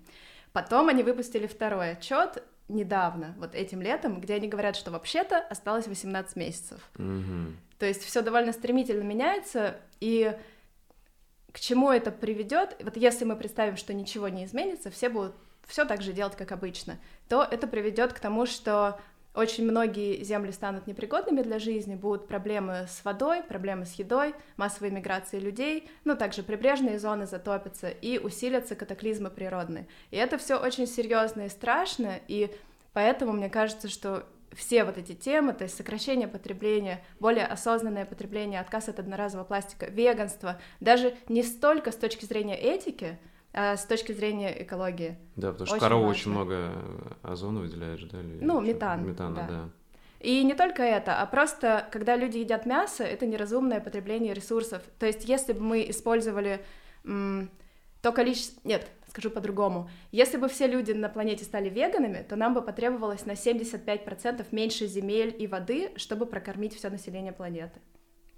Потом 0.51 0.89
они 0.89 1.03
выпустили 1.03 1.47
второй 1.47 1.91
отчет 1.91 2.43
недавно, 2.67 3.33
вот 3.37 3.55
этим 3.55 3.81
летом, 3.81 4.19
где 4.19 4.35
они 4.35 4.49
говорят, 4.49 4.75
что 4.75 4.91
вообще-то 4.91 5.37
осталось 5.37 5.87
18 5.87 6.35
месяцев. 6.35 6.81
Угу. 6.95 7.53
То 7.79 7.85
есть 7.85 8.03
все 8.03 8.21
довольно 8.21 8.51
стремительно 8.51 9.03
меняется, 9.03 9.77
и 10.01 10.35
к 11.57 11.59
чему 11.59 11.89
это 11.89 12.11
приведет, 12.11 12.79
вот 12.83 12.97
если 12.97 13.25
мы 13.25 13.35
представим, 13.35 13.77
что 13.77 13.91
ничего 13.91 14.27
не 14.27 14.45
изменится, 14.45 14.91
все 14.91 15.09
будут 15.09 15.33
все 15.65 15.85
так 15.85 16.03
же 16.03 16.13
делать, 16.13 16.35
как 16.35 16.51
обычно, 16.51 16.99
то 17.27 17.41
это 17.41 17.65
приведет 17.65 18.13
к 18.13 18.19
тому, 18.19 18.45
что 18.45 18.99
очень 19.33 19.65
многие 19.67 20.23
земли 20.23 20.51
станут 20.51 20.85
непригодными 20.85 21.41
для 21.41 21.57
жизни, 21.57 21.95
будут 21.95 22.27
проблемы 22.27 22.85
с 22.87 23.03
водой, 23.03 23.41
проблемы 23.41 23.87
с 23.87 23.93
едой, 23.93 24.35
массовые 24.55 24.91
миграции 24.91 25.39
людей, 25.39 25.89
ну, 26.03 26.15
также 26.15 26.43
прибрежные 26.43 26.99
зоны 26.99 27.25
затопятся 27.25 27.89
и 27.89 28.19
усилятся 28.19 28.75
катаклизмы 28.75 29.31
природные. 29.31 29.87
И 30.11 30.17
это 30.17 30.37
все 30.37 30.57
очень 30.57 30.85
серьезно 30.85 31.47
и 31.47 31.49
страшно, 31.49 32.19
и 32.27 32.55
поэтому 32.93 33.31
мне 33.31 33.49
кажется, 33.49 33.89
что 33.89 34.27
все 34.53 34.83
вот 34.83 34.97
эти 34.97 35.13
темы, 35.13 35.53
то 35.53 35.63
есть 35.63 35.75
сокращение 35.75 36.27
потребления, 36.27 37.03
более 37.19 37.45
осознанное 37.45 38.05
потребление, 38.05 38.59
отказ 38.59 38.89
от 38.89 38.99
одноразового 38.99 39.45
пластика, 39.45 39.87
веганство, 39.87 40.59
даже 40.79 41.15
не 41.27 41.43
столько 41.43 41.91
с 41.91 41.95
точки 41.95 42.25
зрения 42.25 42.57
этики, 42.57 43.19
а 43.53 43.75
с 43.77 43.85
точки 43.85 44.11
зрения 44.11 44.63
экологии. 44.63 45.17
Да, 45.35 45.51
потому 45.51 45.65
что 45.65 45.75
очень 45.75 45.81
корова 45.81 46.05
важно. 46.05 46.11
очень 46.11 46.31
много 46.31 46.71
озона 47.23 47.59
выделяет, 47.61 48.07
да? 48.09 48.19
Или 48.19 48.39
ну, 48.41 48.61
метан. 48.61 49.07
Метана, 49.07 49.35
да. 49.35 49.47
да. 49.47 49.69
И 50.19 50.43
не 50.43 50.55
только 50.55 50.83
это, 50.83 51.21
а 51.21 51.25
просто, 51.27 51.87
когда 51.91 52.15
люди 52.15 52.39
едят 52.39 52.65
мясо, 52.65 53.03
это 53.03 53.25
неразумное 53.25 53.79
потребление 53.79 54.33
ресурсов. 54.33 54.81
То 54.99 55.05
есть, 55.05 55.25
если 55.25 55.53
бы 55.53 55.61
мы 55.61 55.89
использовали 55.89 56.65
м, 57.05 57.49
то 58.01 58.11
количество... 58.11 58.59
Нет, 58.67 58.87
скажу 59.17 59.31
по-другому. 59.31 59.89
Если 60.11 60.37
бы 60.37 60.47
все 60.47 60.67
люди 60.67 60.91
на 60.91 61.09
планете 61.09 61.43
стали 61.43 61.69
веганами, 61.69 62.23
то 62.29 62.35
нам 62.35 62.53
бы 62.53 62.61
потребовалось 62.61 63.25
на 63.25 63.31
75% 63.31 64.45
меньше 64.51 64.85
земель 64.85 65.35
и 65.37 65.47
воды, 65.47 65.91
чтобы 65.95 66.27
прокормить 66.27 66.75
все 66.75 66.89
население 66.89 67.33
планеты. 67.33 67.79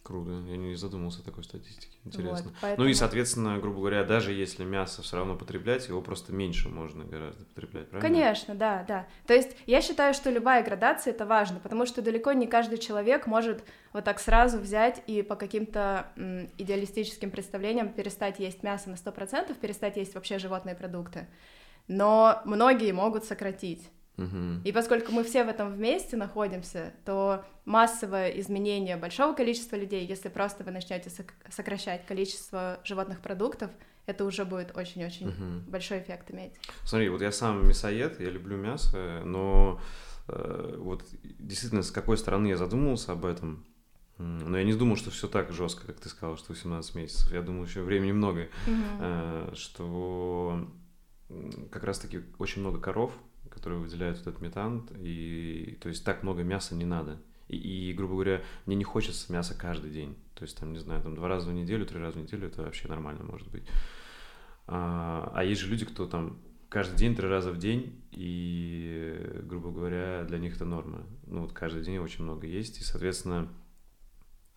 Круто, 0.09 0.31
я 0.31 0.57
не 0.57 0.73
задумывался 0.73 1.21
о 1.21 1.23
такой 1.23 1.43
статистике, 1.43 1.95
интересно. 2.03 2.45
Вот, 2.45 2.53
поэтому... 2.61 2.83
Ну 2.83 2.89
и, 2.89 2.95
соответственно, 2.95 3.59
грубо 3.59 3.77
говоря, 3.77 4.03
даже 4.03 4.33
если 4.33 4.63
мясо 4.63 5.03
все 5.03 5.17
равно 5.17 5.35
потреблять, 5.35 5.87
его 5.87 6.01
просто 6.01 6.33
меньше 6.33 6.67
можно 6.67 7.05
гораздо 7.05 7.45
потреблять, 7.45 7.91
правильно? 7.91 8.09
Конечно, 8.09 8.55
да, 8.55 8.83
да. 8.87 9.07
То 9.27 9.35
есть 9.35 9.55
я 9.67 9.83
считаю, 9.83 10.15
что 10.15 10.31
любая 10.31 10.63
градация— 10.63 11.13
это 11.13 11.27
важно, 11.27 11.59
потому 11.59 11.85
что 11.85 12.01
далеко 12.01 12.33
не 12.33 12.47
каждый 12.47 12.79
человек 12.79 13.27
может 13.27 13.63
вот 13.93 14.03
так 14.03 14.19
сразу 14.19 14.57
взять 14.57 15.03
и 15.05 15.21
по 15.21 15.35
каким-то 15.35 16.11
идеалистическим 16.57 17.29
представлениям 17.29 17.93
перестать 17.93 18.39
есть 18.39 18.63
мясо 18.63 18.89
на 18.89 18.95
100%, 18.95 19.53
перестать 19.59 19.97
есть 19.97 20.15
вообще 20.15 20.39
животные 20.39 20.73
продукты. 20.73 21.27
Но 21.87 22.41
многие 22.45 22.91
могут 22.93 23.25
сократить. 23.25 23.87
И 24.63 24.71
поскольку 24.71 25.11
мы 25.11 25.23
все 25.23 25.43
в 25.43 25.47
этом 25.47 25.73
вместе 25.73 26.17
находимся, 26.17 26.93
то 27.05 27.45
массовое 27.65 28.29
изменение 28.39 28.97
большого 28.97 29.33
количества 29.33 29.75
людей, 29.75 30.05
если 30.05 30.29
просто 30.29 30.63
вы 30.63 30.71
начнете 30.71 31.11
сокращать 31.49 32.05
количество 32.05 32.79
животных 32.83 33.21
продуктов, 33.21 33.71
это 34.05 34.25
уже 34.25 34.43
будет 34.43 34.75
очень-очень 34.75 35.29
угу. 35.29 35.69
большой 35.69 35.99
эффект 35.99 36.31
иметь. 36.31 36.53
Смотри, 36.83 37.09
вот 37.09 37.21
я 37.21 37.31
сам 37.31 37.67
мясоед, 37.67 38.19
я 38.19 38.29
люблю 38.29 38.57
мясо, 38.57 39.21
но 39.23 39.79
э, 40.27 40.75
вот 40.79 41.03
действительно 41.37 41.83
с 41.83 41.91
какой 41.91 42.17
стороны 42.17 42.47
я 42.47 42.57
задумывался 42.57 43.11
об 43.11 43.25
этом, 43.25 43.65
но 44.17 44.57
я 44.57 44.63
не 44.63 44.73
думал, 44.73 44.97
что 44.97 45.11
все 45.11 45.27
так 45.27 45.51
жестко, 45.53 45.87
как 45.87 45.99
ты 45.99 46.09
сказал, 46.09 46.37
что 46.37 46.53
18 46.53 46.95
месяцев. 46.95 47.31
Я 47.31 47.41
думал, 47.41 47.63
еще 47.63 47.81
времени 47.81 48.11
много, 48.11 48.49
угу. 48.67 48.75
э, 48.99 49.51
что 49.53 50.67
как 51.71 51.83
раз-таки 51.83 52.21
очень 52.37 52.61
много 52.61 52.79
коров, 52.79 53.13
которые 53.59 53.79
выделяют 53.79 54.19
этот 54.19 54.39
метан, 54.39 54.87
и 54.97 55.77
то 55.81 55.89
есть 55.89 56.05
так 56.05 56.23
много 56.23 56.43
мяса 56.43 56.75
не 56.75 56.85
надо. 56.85 57.19
И, 57.49 57.57
и, 57.89 57.93
грубо 57.93 58.13
говоря, 58.13 58.41
мне 58.65 58.75
не 58.75 58.85
хочется 58.85 59.31
мяса 59.33 59.53
каждый 59.57 59.91
день. 59.91 60.15
То 60.35 60.43
есть, 60.43 60.57
там, 60.57 60.71
не 60.71 60.79
знаю, 60.79 61.01
там 61.01 61.15
два 61.15 61.27
раза 61.27 61.49
в 61.49 61.53
неделю, 61.53 61.85
три 61.85 61.99
раза 61.99 62.19
в 62.19 62.21
неделю, 62.21 62.47
это 62.47 62.61
вообще 62.61 62.87
нормально 62.87 63.23
может 63.23 63.49
быть. 63.49 63.63
А, 64.67 65.31
а 65.35 65.43
есть 65.43 65.59
же 65.59 65.67
люди, 65.67 65.85
кто 65.85 66.05
там 66.07 66.39
каждый 66.69 66.95
день, 66.95 67.15
три 67.15 67.27
раза 67.27 67.51
в 67.51 67.57
день, 67.57 68.01
и, 68.11 69.41
грубо 69.43 69.71
говоря, 69.71 70.23
для 70.23 70.37
них 70.37 70.55
это 70.55 70.65
норма. 70.65 71.03
Ну, 71.25 71.41
вот 71.41 71.51
каждый 71.51 71.83
день 71.83 71.97
очень 71.97 72.23
много 72.23 72.47
есть, 72.47 72.79
и, 72.79 72.83
соответственно, 72.83 73.49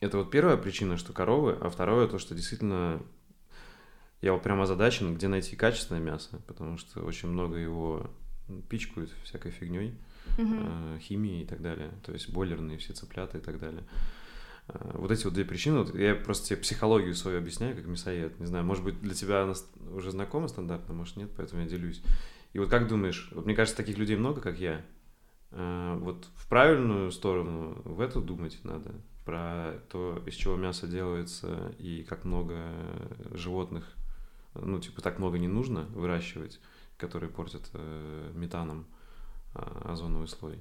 это 0.00 0.18
вот 0.18 0.30
первая 0.30 0.56
причина, 0.56 0.96
что 0.96 1.12
коровы, 1.12 1.56
а 1.60 1.70
второе 1.70 2.06
то, 2.08 2.18
что 2.18 2.34
действительно 2.34 3.02
я 4.20 4.32
вот 4.34 4.42
прям 4.42 4.60
озадачен, 4.60 5.14
где 5.14 5.28
найти 5.28 5.56
качественное 5.56 6.00
мясо, 6.00 6.40
потому 6.46 6.76
что 6.76 7.00
очень 7.00 7.28
много 7.28 7.56
его 7.56 8.08
пичкают 8.68 9.10
всякой 9.24 9.52
фигней, 9.52 9.94
э, 10.38 10.98
химией 11.00 11.42
и 11.42 11.46
так 11.46 11.62
далее, 11.62 11.90
то 12.04 12.12
есть 12.12 12.30
бойлерные 12.30 12.78
все 12.78 12.92
цыплята 12.92 13.38
и 13.38 13.40
так 13.40 13.58
далее. 13.58 13.84
Э, 14.68 14.90
вот 14.94 15.10
эти 15.10 15.24
вот 15.24 15.34
две 15.34 15.44
причины, 15.44 15.78
вот 15.78 15.94
я 15.94 16.14
просто 16.14 16.48
тебе 16.48 16.58
психологию 16.58 17.14
свою 17.14 17.38
объясняю, 17.38 17.76
как 17.76 17.86
мясоед, 17.86 18.38
не 18.40 18.46
знаю, 18.46 18.64
может 18.64 18.84
быть, 18.84 19.00
для 19.00 19.14
тебя 19.14 19.42
она 19.42 19.54
уже 19.94 20.10
знакома 20.10 20.48
стандартно, 20.48 20.94
может 20.94 21.16
нет, 21.16 21.30
поэтому 21.36 21.62
я 21.62 21.68
делюсь. 21.68 22.02
И 22.52 22.58
вот 22.58 22.68
как 22.68 22.88
думаешь, 22.88 23.30
вот 23.32 23.46
мне 23.46 23.54
кажется, 23.54 23.76
таких 23.76 23.98
людей 23.98 24.16
много, 24.16 24.40
как 24.40 24.58
я, 24.58 24.84
э, 25.50 25.98
вот 26.00 26.26
в 26.34 26.48
правильную 26.48 27.10
сторону, 27.10 27.80
в 27.84 28.00
эту 28.00 28.20
думать 28.20 28.58
надо, 28.64 28.94
про 29.24 29.74
то, 29.88 30.22
из 30.26 30.34
чего 30.34 30.56
мясо 30.56 30.86
делается 30.86 31.72
и 31.78 32.04
как 32.08 32.24
много 32.24 32.72
животных, 33.30 33.94
ну, 34.54 34.78
типа, 34.80 35.00
так 35.00 35.18
много 35.18 35.38
не 35.38 35.48
нужно 35.48 35.82
выращивать, 35.94 36.60
которые 37.02 37.30
портят 37.30 37.68
э, 37.74 38.30
метаном 38.34 38.86
э, 39.54 39.60
озоновый 39.84 40.28
слой? 40.28 40.60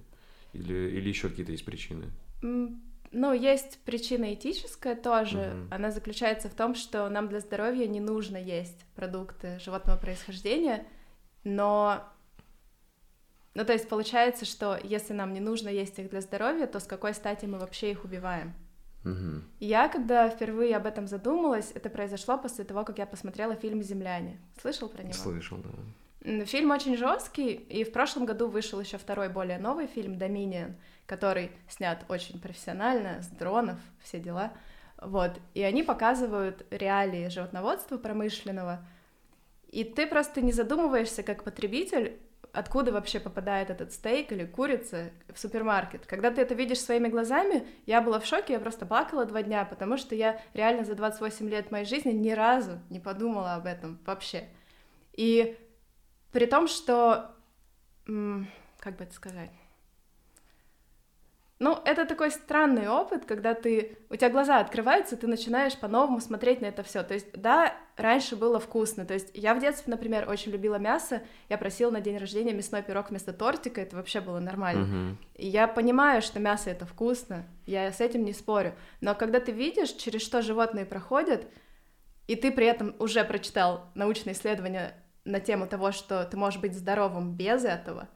Или, 0.53 0.73
или 0.73 1.07
еще 1.07 1.29
какие-то 1.29 1.53
есть 1.53 1.65
причины? 1.65 2.11
Ну, 2.41 3.33
есть 3.33 3.79
причина 3.85 4.33
этическая 4.33 4.95
тоже. 4.95 5.37
Uh-huh. 5.37 5.67
Она 5.71 5.91
заключается 5.91 6.49
в 6.49 6.53
том, 6.53 6.75
что 6.75 7.09
нам 7.09 7.27
для 7.27 7.39
здоровья 7.39 7.87
не 7.87 7.99
нужно 7.99 8.37
есть 8.37 8.85
продукты 8.95 9.59
животного 9.59 9.97
происхождения, 9.97 10.85
но 11.43 12.03
ну, 13.53 13.65
то 13.65 13.73
есть 13.73 13.89
получается, 13.89 14.45
что 14.45 14.79
если 14.81 15.13
нам 15.13 15.33
не 15.33 15.41
нужно 15.41 15.67
есть 15.67 15.99
их 15.99 16.09
для 16.09 16.21
здоровья, 16.21 16.67
то 16.67 16.79
с 16.79 16.85
какой 16.85 17.13
стати 17.13 17.45
мы 17.45 17.59
вообще 17.59 17.91
их 17.91 18.05
убиваем? 18.05 18.53
Угу. 19.03 19.41
Я, 19.59 19.89
когда 19.89 20.29
впервые 20.29 20.77
об 20.77 20.85
этом 20.85 21.07
задумалась, 21.07 21.71
это 21.73 21.89
произошло 21.89 22.37
после 22.37 22.63
того, 22.63 22.85
как 22.85 22.97
я 22.97 23.05
посмотрела 23.05 23.55
фильм 23.55 23.81
«Земляне». 23.81 24.39
Слышал 24.61 24.89
про 24.89 25.03
него? 25.03 25.13
Слышал, 25.13 25.57
да. 25.57 25.69
Фильм 26.23 26.69
очень 26.69 26.97
жесткий, 26.97 27.53
и 27.53 27.83
в 27.83 27.91
прошлом 27.91 28.25
году 28.25 28.47
вышел 28.47 28.79
еще 28.79 28.99
второй 28.99 29.29
более 29.29 29.57
новый 29.57 29.87
фильм 29.87 30.19
«Доминион», 30.19 30.75
который 31.07 31.51
снят 31.67 32.05
очень 32.09 32.39
профессионально, 32.39 33.23
с 33.23 33.27
дронов, 33.27 33.79
все 34.03 34.19
дела. 34.19 34.53
Вот, 35.01 35.31
и 35.55 35.63
они 35.63 35.81
показывают 35.81 36.63
реалии 36.69 37.27
животноводства 37.29 37.97
промышленного. 37.97 38.85
И 39.69 39.83
ты 39.83 40.05
просто 40.05 40.41
не 40.41 40.51
задумываешься 40.51 41.23
как 41.23 41.43
потребитель, 41.43 42.19
откуда 42.53 42.91
вообще 42.91 43.19
попадает 43.19 43.71
этот 43.71 43.91
стейк 43.91 44.31
или 44.31 44.45
курица 44.45 45.09
в 45.33 45.39
супермаркет. 45.39 46.05
Когда 46.05 46.29
ты 46.29 46.41
это 46.41 46.53
видишь 46.53 46.81
своими 46.81 47.07
глазами, 47.07 47.65
я 47.87 47.99
была 47.99 48.19
в 48.19 48.27
шоке, 48.27 48.53
я 48.53 48.59
просто 48.59 48.85
плакала 48.85 49.25
два 49.25 49.41
дня, 49.41 49.65
потому 49.65 49.97
что 49.97 50.13
я 50.13 50.39
реально 50.53 50.83
за 50.83 50.93
28 50.93 51.49
лет 51.49 51.71
моей 51.71 51.85
жизни 51.85 52.11
ни 52.11 52.31
разу 52.31 52.79
не 52.91 52.99
подумала 52.99 53.55
об 53.55 53.65
этом 53.65 53.99
вообще. 54.05 54.49
И 55.13 55.57
при 56.31 56.45
том, 56.45 56.67
что... 56.67 57.31
Как 58.05 58.97
бы 58.97 59.03
это 59.03 59.13
сказать? 59.13 59.51
Ну, 61.61 61.77
это 61.85 62.07
такой 62.07 62.31
странный 62.31 62.89
опыт, 62.89 63.25
когда 63.25 63.53
ты, 63.53 63.99
у 64.09 64.15
тебя 64.15 64.31
глаза 64.31 64.59
открываются, 64.59 65.15
ты 65.15 65.27
начинаешь 65.27 65.77
по-новому 65.77 66.19
смотреть 66.19 66.59
на 66.59 66.65
это 66.65 66.81
все. 66.81 67.03
То 67.03 67.13
есть, 67.13 67.39
да, 67.39 67.75
раньше 67.97 68.35
было 68.35 68.59
вкусно. 68.59 69.05
То 69.05 69.13
есть, 69.13 69.29
я 69.35 69.53
в 69.53 69.59
детстве, 69.59 69.91
например, 69.91 70.27
очень 70.27 70.51
любила 70.51 70.77
мясо. 70.77 71.21
Я 71.49 71.59
просила 71.59 71.91
на 71.91 72.01
день 72.01 72.17
рождения 72.17 72.51
мясной 72.51 72.81
пирог 72.81 73.11
вместо 73.11 73.31
тортика. 73.31 73.79
Это 73.79 73.95
вообще 73.95 74.21
было 74.21 74.39
нормально. 74.39 74.85
Uh-huh. 74.85 75.15
И 75.35 75.47
я 75.47 75.67
понимаю, 75.67 76.23
что 76.23 76.39
мясо 76.39 76.71
это 76.71 76.87
вкусно. 76.87 77.45
Я 77.67 77.91
с 77.91 78.01
этим 78.01 78.25
не 78.25 78.33
спорю. 78.33 78.73
Но 78.99 79.13
когда 79.13 79.39
ты 79.39 79.51
видишь, 79.51 79.91
через 79.91 80.23
что 80.23 80.41
животные 80.41 80.87
проходят, 80.87 81.45
и 82.25 82.35
ты 82.35 82.51
при 82.51 82.65
этом 82.65 82.95
уже 82.97 83.23
прочитал 83.23 83.91
научные 83.93 84.33
исследования 84.33 84.95
на 85.25 85.39
тему 85.39 85.67
того, 85.67 85.91
что 85.91 86.25
ты 86.25 86.37
можешь 86.37 86.59
быть 86.59 86.73
здоровым 86.75 87.33
без 87.33 87.63
этого, 87.63 88.09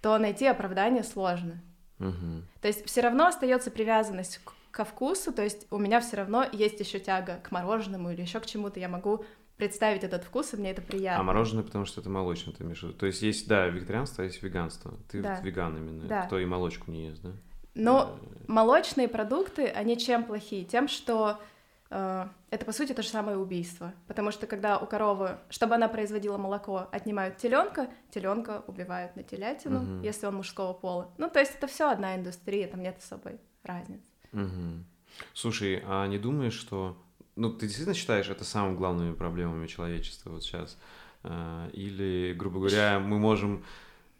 то 0.00 0.18
найти 0.18 0.46
оправдание 0.46 1.02
сложно. 1.02 1.62
Угу. 1.98 2.42
То 2.60 2.68
есть 2.68 2.86
все 2.86 3.00
равно 3.00 3.26
остается 3.26 3.70
привязанность 3.70 4.40
к, 4.44 4.52
ко 4.70 4.84
вкусу, 4.84 5.32
то 5.32 5.42
есть 5.42 5.66
у 5.70 5.78
меня 5.78 6.00
все 6.00 6.18
равно 6.18 6.44
есть 6.52 6.78
еще 6.78 6.98
тяга 7.00 7.40
к 7.42 7.50
мороженому 7.50 8.10
или 8.10 8.20
еще 8.20 8.40
к 8.40 8.46
чему-то, 8.46 8.78
я 8.78 8.88
могу 8.88 9.24
представить 9.56 10.04
этот 10.04 10.24
вкус, 10.24 10.52
и 10.52 10.56
мне 10.56 10.70
это 10.70 10.82
приятно. 10.82 11.20
А 11.20 11.24
мороженое, 11.24 11.64
потому 11.64 11.86
что 11.86 12.00
это 12.00 12.10
молочное, 12.10 12.54
ты 12.54 12.62
имеешь? 12.62 12.84
То 12.98 13.06
есть 13.06 13.22
есть, 13.22 13.48
да, 13.48 13.66
вегетарианство, 13.68 14.22
а 14.22 14.26
есть 14.26 14.42
веганство. 14.42 14.94
Ты 15.10 15.22
да. 15.22 15.40
веган 15.40 15.76
именно, 15.76 16.06
да. 16.06 16.26
кто 16.26 16.38
и 16.38 16.44
молочку 16.44 16.90
не 16.90 17.08
ест, 17.08 17.22
да? 17.22 17.32
Но 17.74 18.18
э... 18.20 18.44
молочные 18.48 19.08
продукты, 19.08 19.66
они 19.66 19.98
чем 19.98 20.24
плохие? 20.24 20.64
Тем, 20.64 20.88
что 20.88 21.40
это, 21.88 22.64
по 22.64 22.72
сути, 22.72 22.92
то 22.92 23.02
же 23.02 23.08
самое 23.08 23.36
убийство. 23.36 23.94
Потому 24.08 24.30
что 24.30 24.46
когда 24.46 24.78
у 24.78 24.86
коровы, 24.86 25.38
чтобы 25.50 25.76
она 25.76 25.88
производила 25.88 26.36
молоко, 26.36 26.88
отнимают 26.90 27.36
теленка, 27.36 27.88
теленка 28.10 28.64
убивают 28.66 29.14
на 29.16 29.22
телятину, 29.22 29.82
угу. 29.82 30.04
если 30.04 30.26
он 30.26 30.36
мужского 30.36 30.72
пола. 30.72 31.12
Ну, 31.18 31.30
то 31.30 31.38
есть 31.38 31.54
это 31.56 31.66
все 31.66 31.90
одна 31.90 32.16
индустрия, 32.16 32.66
там 32.66 32.82
нет 32.82 32.98
особой 32.98 33.38
разницы. 33.62 34.04
Угу. 34.32 34.84
Слушай, 35.32 35.82
а 35.86 36.06
не 36.06 36.18
думаешь, 36.18 36.54
что... 36.54 36.96
Ну, 37.36 37.52
ты 37.52 37.66
действительно 37.66 37.94
считаешь 37.94 38.28
это 38.28 38.44
самыми 38.44 38.76
главными 38.76 39.14
проблемами 39.14 39.66
человечества 39.66 40.30
вот 40.30 40.42
сейчас? 40.42 40.78
Э, 41.22 41.68
или, 41.72 42.34
грубо 42.36 42.60
говоря, 42.60 42.98
мы 42.98 43.18
можем 43.18 43.64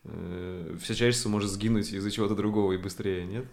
Э, 0.09 0.77
все 0.81 0.95
человечество 0.95 1.29
может 1.29 1.51
сгинуть 1.51 1.92
из-за 1.92 2.11
чего-то 2.11 2.35
другого 2.35 2.73
и 2.73 2.77
быстрее, 2.77 3.25
нет? 3.25 3.47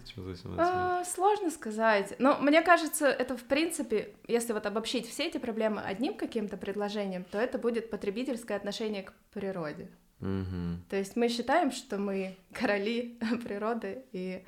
А, 0.56 1.04
сложно 1.04 1.50
сказать. 1.50 2.14
Но 2.18 2.38
мне 2.38 2.62
кажется, 2.62 3.06
это 3.06 3.36
в 3.36 3.44
принципе, 3.44 4.14
если 4.28 4.52
вот 4.52 4.66
обобщить 4.66 5.08
все 5.08 5.26
эти 5.26 5.38
проблемы 5.38 5.80
одним 5.80 6.14
каким-то 6.14 6.56
предложением, 6.56 7.24
то 7.24 7.38
это 7.38 7.58
будет 7.58 7.90
потребительское 7.90 8.56
отношение 8.56 9.02
к 9.02 9.12
природе. 9.32 9.88
Угу. 10.20 10.84
То 10.90 10.96
есть 10.96 11.16
мы 11.16 11.28
считаем, 11.28 11.72
что 11.72 11.98
мы 11.98 12.36
короли 12.52 13.18
природы, 13.44 14.04
и 14.12 14.44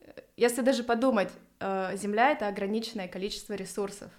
э, 0.00 0.20
если 0.36 0.62
даже 0.62 0.84
подумать, 0.84 1.30
э, 1.60 1.96
Земля— 1.96 2.30
это 2.32 2.46
ограниченное 2.46 3.08
количество 3.08 3.54
ресурсов 3.54 4.10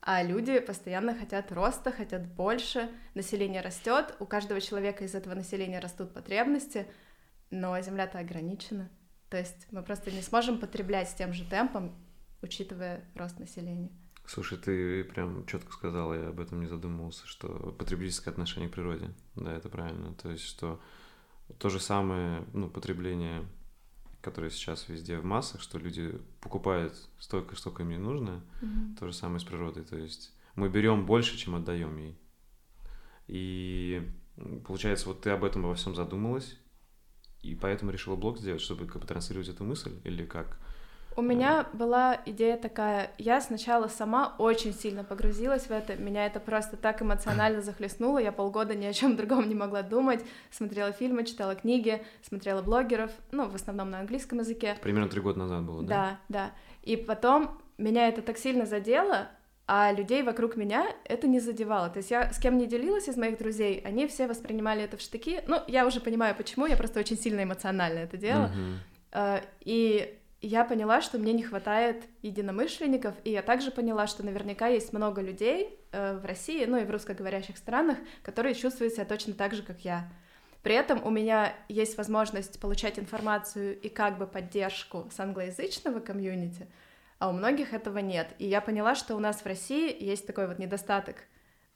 а 0.00 0.22
люди 0.22 0.58
постоянно 0.60 1.14
хотят 1.14 1.52
роста, 1.52 1.90
хотят 1.90 2.26
больше, 2.26 2.90
население 3.14 3.60
растет, 3.60 4.14
у 4.20 4.26
каждого 4.26 4.60
человека 4.60 5.04
из 5.04 5.14
этого 5.14 5.34
населения 5.34 5.80
растут 5.80 6.14
потребности, 6.14 6.86
но 7.50 7.80
Земля-то 7.80 8.18
ограничена. 8.18 8.90
То 9.28 9.36
есть 9.36 9.66
мы 9.70 9.82
просто 9.82 10.10
не 10.10 10.22
сможем 10.22 10.58
потреблять 10.58 11.10
с 11.10 11.14
тем 11.14 11.32
же 11.32 11.44
темпом, 11.44 11.94
учитывая 12.42 13.04
рост 13.14 13.38
населения. 13.38 13.90
Слушай, 14.26 14.58
ты 14.58 15.04
прям 15.04 15.46
четко 15.46 15.72
сказала, 15.72 16.14
я 16.14 16.28
об 16.28 16.40
этом 16.40 16.60
не 16.60 16.66
задумывался, 16.66 17.26
что 17.26 17.74
потребительское 17.78 18.32
отношение 18.32 18.68
к 18.68 18.74
природе, 18.74 19.10
да, 19.34 19.52
это 19.52 19.68
правильно. 19.68 20.14
То 20.14 20.30
есть, 20.30 20.44
что 20.44 20.80
то 21.58 21.70
же 21.70 21.80
самое, 21.80 22.44
ну, 22.52 22.68
потребление 22.68 23.46
которая 24.20 24.50
сейчас 24.50 24.88
везде 24.88 25.18
в 25.18 25.24
массах, 25.24 25.60
что 25.60 25.78
люди 25.78 26.20
покупают 26.40 26.94
столько, 27.18 27.56
сколько 27.56 27.82
им 27.82 27.90
не 27.90 27.98
нужно, 27.98 28.42
mm-hmm. 28.60 28.96
то 28.98 29.06
же 29.06 29.12
самое 29.12 29.40
с 29.40 29.44
природой. 29.44 29.84
То 29.84 29.96
есть 29.96 30.32
мы 30.54 30.68
берем 30.68 31.06
больше, 31.06 31.36
чем 31.36 31.54
отдаем 31.54 31.96
ей. 31.96 32.18
И 33.28 34.02
получается, 34.66 35.08
вот 35.08 35.20
ты 35.20 35.30
об 35.30 35.44
этом 35.44 35.62
во 35.62 35.74
всем 35.74 35.94
задумалась, 35.94 36.56
и 37.42 37.54
поэтому 37.54 37.90
решила 37.90 38.16
блог 38.16 38.38
сделать, 38.38 38.60
чтобы 38.60 38.86
как 38.86 39.00
бы 39.00 39.06
транслировать 39.06 39.48
эту 39.48 39.64
мысль, 39.64 39.92
или 40.04 40.24
как? 40.24 40.58
У 41.18 41.20
меня 41.20 41.66
была 41.72 42.20
идея 42.26 42.56
такая, 42.56 43.10
я 43.18 43.40
сначала 43.40 43.88
сама 43.88 44.36
очень 44.38 44.72
сильно 44.72 45.02
погрузилась 45.02 45.64
в 45.64 45.72
это, 45.72 45.96
меня 45.96 46.24
это 46.26 46.38
просто 46.38 46.76
так 46.76 47.02
эмоционально 47.02 47.60
захлестнуло, 47.60 48.18
я 48.20 48.30
полгода 48.30 48.76
ни 48.76 48.86
о 48.86 48.92
чем 48.92 49.16
другом 49.16 49.48
не 49.48 49.56
могла 49.56 49.82
думать, 49.82 50.24
смотрела 50.52 50.92
фильмы, 50.92 51.24
читала 51.24 51.56
книги, 51.56 52.00
смотрела 52.22 52.62
блогеров, 52.62 53.10
ну, 53.32 53.48
в 53.48 53.54
основном 53.56 53.90
на 53.90 53.98
английском 53.98 54.38
языке. 54.38 54.76
Примерно 54.80 55.08
три 55.08 55.20
года 55.20 55.40
назад 55.40 55.64
было, 55.64 55.82
да? 55.82 55.88
Да, 55.88 56.18
да. 56.28 56.50
И 56.84 56.96
потом 56.96 57.60
меня 57.78 58.06
это 58.06 58.22
так 58.22 58.38
сильно 58.38 58.64
задело, 58.64 59.26
а 59.66 59.90
людей 59.90 60.22
вокруг 60.22 60.54
меня 60.54 60.86
это 61.04 61.26
не 61.26 61.40
задевало. 61.40 61.90
То 61.90 61.96
есть 61.96 62.12
я 62.12 62.32
с 62.32 62.38
кем 62.38 62.58
не 62.58 62.68
делилась 62.68 63.08
из 63.08 63.16
моих 63.16 63.38
друзей, 63.38 63.82
они 63.84 64.06
все 64.06 64.28
воспринимали 64.28 64.84
это 64.84 64.96
в 64.96 65.00
штыки. 65.00 65.40
Ну, 65.48 65.56
я 65.66 65.84
уже 65.84 65.98
понимаю, 65.98 66.36
почему, 66.36 66.66
я 66.66 66.76
просто 66.76 67.00
очень 67.00 67.18
сильно 67.18 67.42
эмоционально 67.42 67.98
это 67.98 68.16
делала. 68.16 68.52
Uh-huh. 69.12 69.42
И 69.62 70.17
я 70.40 70.64
поняла, 70.64 71.00
что 71.00 71.18
мне 71.18 71.32
не 71.32 71.42
хватает 71.42 72.04
единомышленников, 72.22 73.14
и 73.24 73.30
я 73.30 73.42
также 73.42 73.70
поняла, 73.70 74.06
что 74.06 74.24
наверняка 74.24 74.68
есть 74.68 74.92
много 74.92 75.20
людей 75.20 75.80
э, 75.90 76.16
в 76.16 76.24
России, 76.24 76.64
ну 76.64 76.76
и 76.76 76.84
в 76.84 76.90
русскоговорящих 76.90 77.56
странах, 77.56 77.98
которые 78.22 78.54
чувствуют 78.54 78.94
себя 78.94 79.04
точно 79.04 79.34
так 79.34 79.54
же, 79.54 79.62
как 79.62 79.80
я. 79.80 80.08
При 80.62 80.74
этом 80.74 81.04
у 81.04 81.10
меня 81.10 81.54
есть 81.68 81.96
возможность 81.96 82.60
получать 82.60 82.98
информацию 82.98 83.80
и 83.80 83.88
как 83.88 84.18
бы 84.18 84.26
поддержку 84.26 85.08
с 85.10 85.18
англоязычного 85.18 86.00
комьюнити, 86.00 86.68
а 87.18 87.30
у 87.30 87.32
многих 87.32 87.72
этого 87.72 87.98
нет. 87.98 88.34
И 88.38 88.46
я 88.46 88.60
поняла, 88.60 88.94
что 88.94 89.16
у 89.16 89.18
нас 89.18 89.40
в 89.40 89.46
России 89.46 89.96
есть 90.04 90.26
такой 90.26 90.46
вот 90.46 90.58
недостаток 90.58 91.16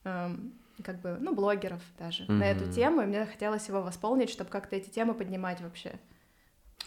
эм, 0.05 0.55
как 0.85 1.01
бы, 1.01 1.17
ну, 1.21 1.35
блогеров 1.35 1.83
даже 1.99 2.25
mm-hmm. 2.25 2.33
на 2.33 2.45
эту 2.45 2.73
тему, 2.73 3.03
и 3.03 3.07
мне 3.07 3.27
хотелось 3.27 3.67
его 3.69 3.83
восполнить, 3.83 4.31
чтобы 4.31 4.51
как-то 4.51 4.77
эти 4.77 4.89
темы 4.89 5.15
поднимать 5.15 5.61
вообще. 5.61 5.99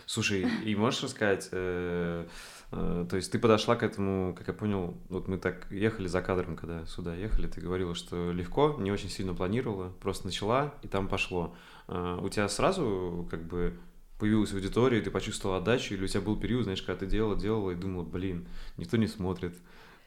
Слушай, 0.06 0.48
и 0.64 0.76
можешь 0.76 1.04
рассказать, 1.04 1.50
э, 1.52 2.26
э, 2.72 3.06
то 3.10 3.16
есть 3.16 3.32
ты 3.32 3.40
подошла 3.40 3.76
к 3.76 3.84
этому, 3.84 4.36
как 4.36 4.48
я 4.48 4.54
понял, 4.54 4.96
вот 5.10 5.28
мы 5.28 5.38
так 5.38 5.72
ехали 5.72 6.08
за 6.08 6.22
кадром, 6.22 6.56
когда 6.56 6.86
сюда 6.86 7.16
ехали, 7.16 7.48
ты 7.48 7.62
говорила, 7.62 7.96
что 7.96 8.32
легко, 8.32 8.76
не 8.80 8.92
очень 8.92 9.10
сильно 9.10 9.34
планировала, 9.34 9.92
просто 10.02 10.26
начала, 10.28 10.74
и 10.84 10.88
там 10.88 11.08
пошло. 11.08 11.56
Э, 11.88 12.20
у 12.22 12.30
тебя 12.30 12.48
сразу 12.50 13.28
как 13.32 13.44
бы 13.44 13.78
появилась 14.20 14.54
аудитория, 14.54 15.02
ты 15.02 15.12
почувствовала 15.12 15.60
отдачу, 15.60 15.94
или 15.94 16.04
у 16.04 16.08
тебя 16.08 16.22
был 16.22 16.38
период, 16.38 16.64
знаешь, 16.64 16.82
когда 16.82 17.00
ты 17.00 17.06
делала, 17.06 17.36
делала 17.36 17.72
и 17.72 17.76
думала, 17.76 18.04
блин, 18.04 18.48
никто 18.78 18.98
не 18.98 19.08
смотрит, 19.08 19.56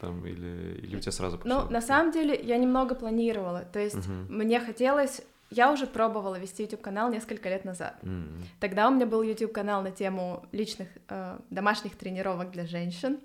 там, 0.01 0.25
или, 0.27 0.81
или 0.83 0.97
у 0.97 1.01
тебя 1.01 1.13
сразу 1.13 1.39
пошло? 1.39 1.65
Ну, 1.65 1.71
на 1.71 1.81
самом 1.81 2.13
деле, 2.13 2.39
я 2.41 2.57
немного 2.57 2.95
планировала, 2.95 3.67
то 3.73 3.79
есть 3.79 3.97
угу. 3.97 4.13
мне 4.29 4.61
хотелось 4.61 5.23
я 5.51 5.73
уже 5.73 5.87
пробовала 5.87 6.39
вести 6.39 6.63
YouTube 6.63 6.83
канал 6.83 7.11
несколько 7.11 7.49
лет 7.49 7.65
назад. 7.65 7.97
Mm-hmm. 8.03 8.43
Тогда 8.61 8.89
у 8.89 8.95
меня 8.95 9.07
был 9.07 9.23
YouTube 9.23 9.53
канал 9.53 9.83
на 9.83 9.91
тему 9.91 10.45
личных 10.53 10.89
э, 11.09 11.39
домашних 11.51 11.97
тренировок 11.97 12.51
для 12.51 12.67
женщин. 12.67 13.19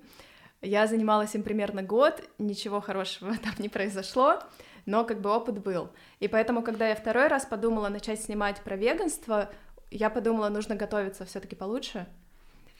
Я 0.62 0.86
занималась 0.86 1.34
им 1.34 1.42
примерно 1.42 1.82
год, 1.82 2.22
ничего 2.38 2.80
хорошего 2.80 3.36
там 3.42 3.52
не 3.58 3.68
произошло, 3.68 4.40
но 4.86 5.04
как 5.04 5.20
бы 5.20 5.30
опыт 5.30 5.62
был. 5.62 5.90
И 6.20 6.28
поэтому, 6.28 6.62
когда 6.62 6.88
я 6.88 6.94
второй 6.94 7.28
раз 7.28 7.44
подумала 7.44 7.88
начать 7.88 8.22
снимать 8.22 8.60
про 8.62 8.76
веганство, 8.76 9.50
я 9.90 10.08
подумала, 10.08 10.48
нужно 10.48 10.76
готовиться 10.76 11.26
все-таки 11.26 11.54
получше. 11.54 12.06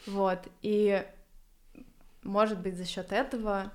Вот. 0.07 0.39
И 0.63 1.05
может 2.23 2.61
быть 2.61 2.77
за 2.77 2.87
счет 2.87 3.13
этого 3.13 3.71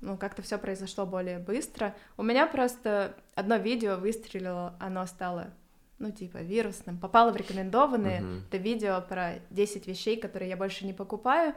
ну, 0.00 0.16
как-то 0.16 0.42
все 0.42 0.58
произошло 0.58 1.06
более 1.06 1.38
быстро. 1.38 1.94
У 2.16 2.22
меня 2.22 2.46
просто 2.46 3.14
одно 3.34 3.56
видео 3.56 3.96
выстрелило, 3.96 4.74
оно 4.80 5.06
стало, 5.06 5.48
ну, 5.98 6.10
типа, 6.10 6.38
вирусным, 6.38 6.98
попало 6.98 7.30
в 7.32 7.36
рекомендованные. 7.36 8.20
Uh-huh. 8.20 8.42
Это 8.48 8.56
видео 8.56 9.02
про 9.06 9.34
10 9.50 9.86
вещей, 9.86 10.18
которые 10.18 10.48
я 10.48 10.56
больше 10.56 10.86
не 10.86 10.92
покупаю. 10.92 11.54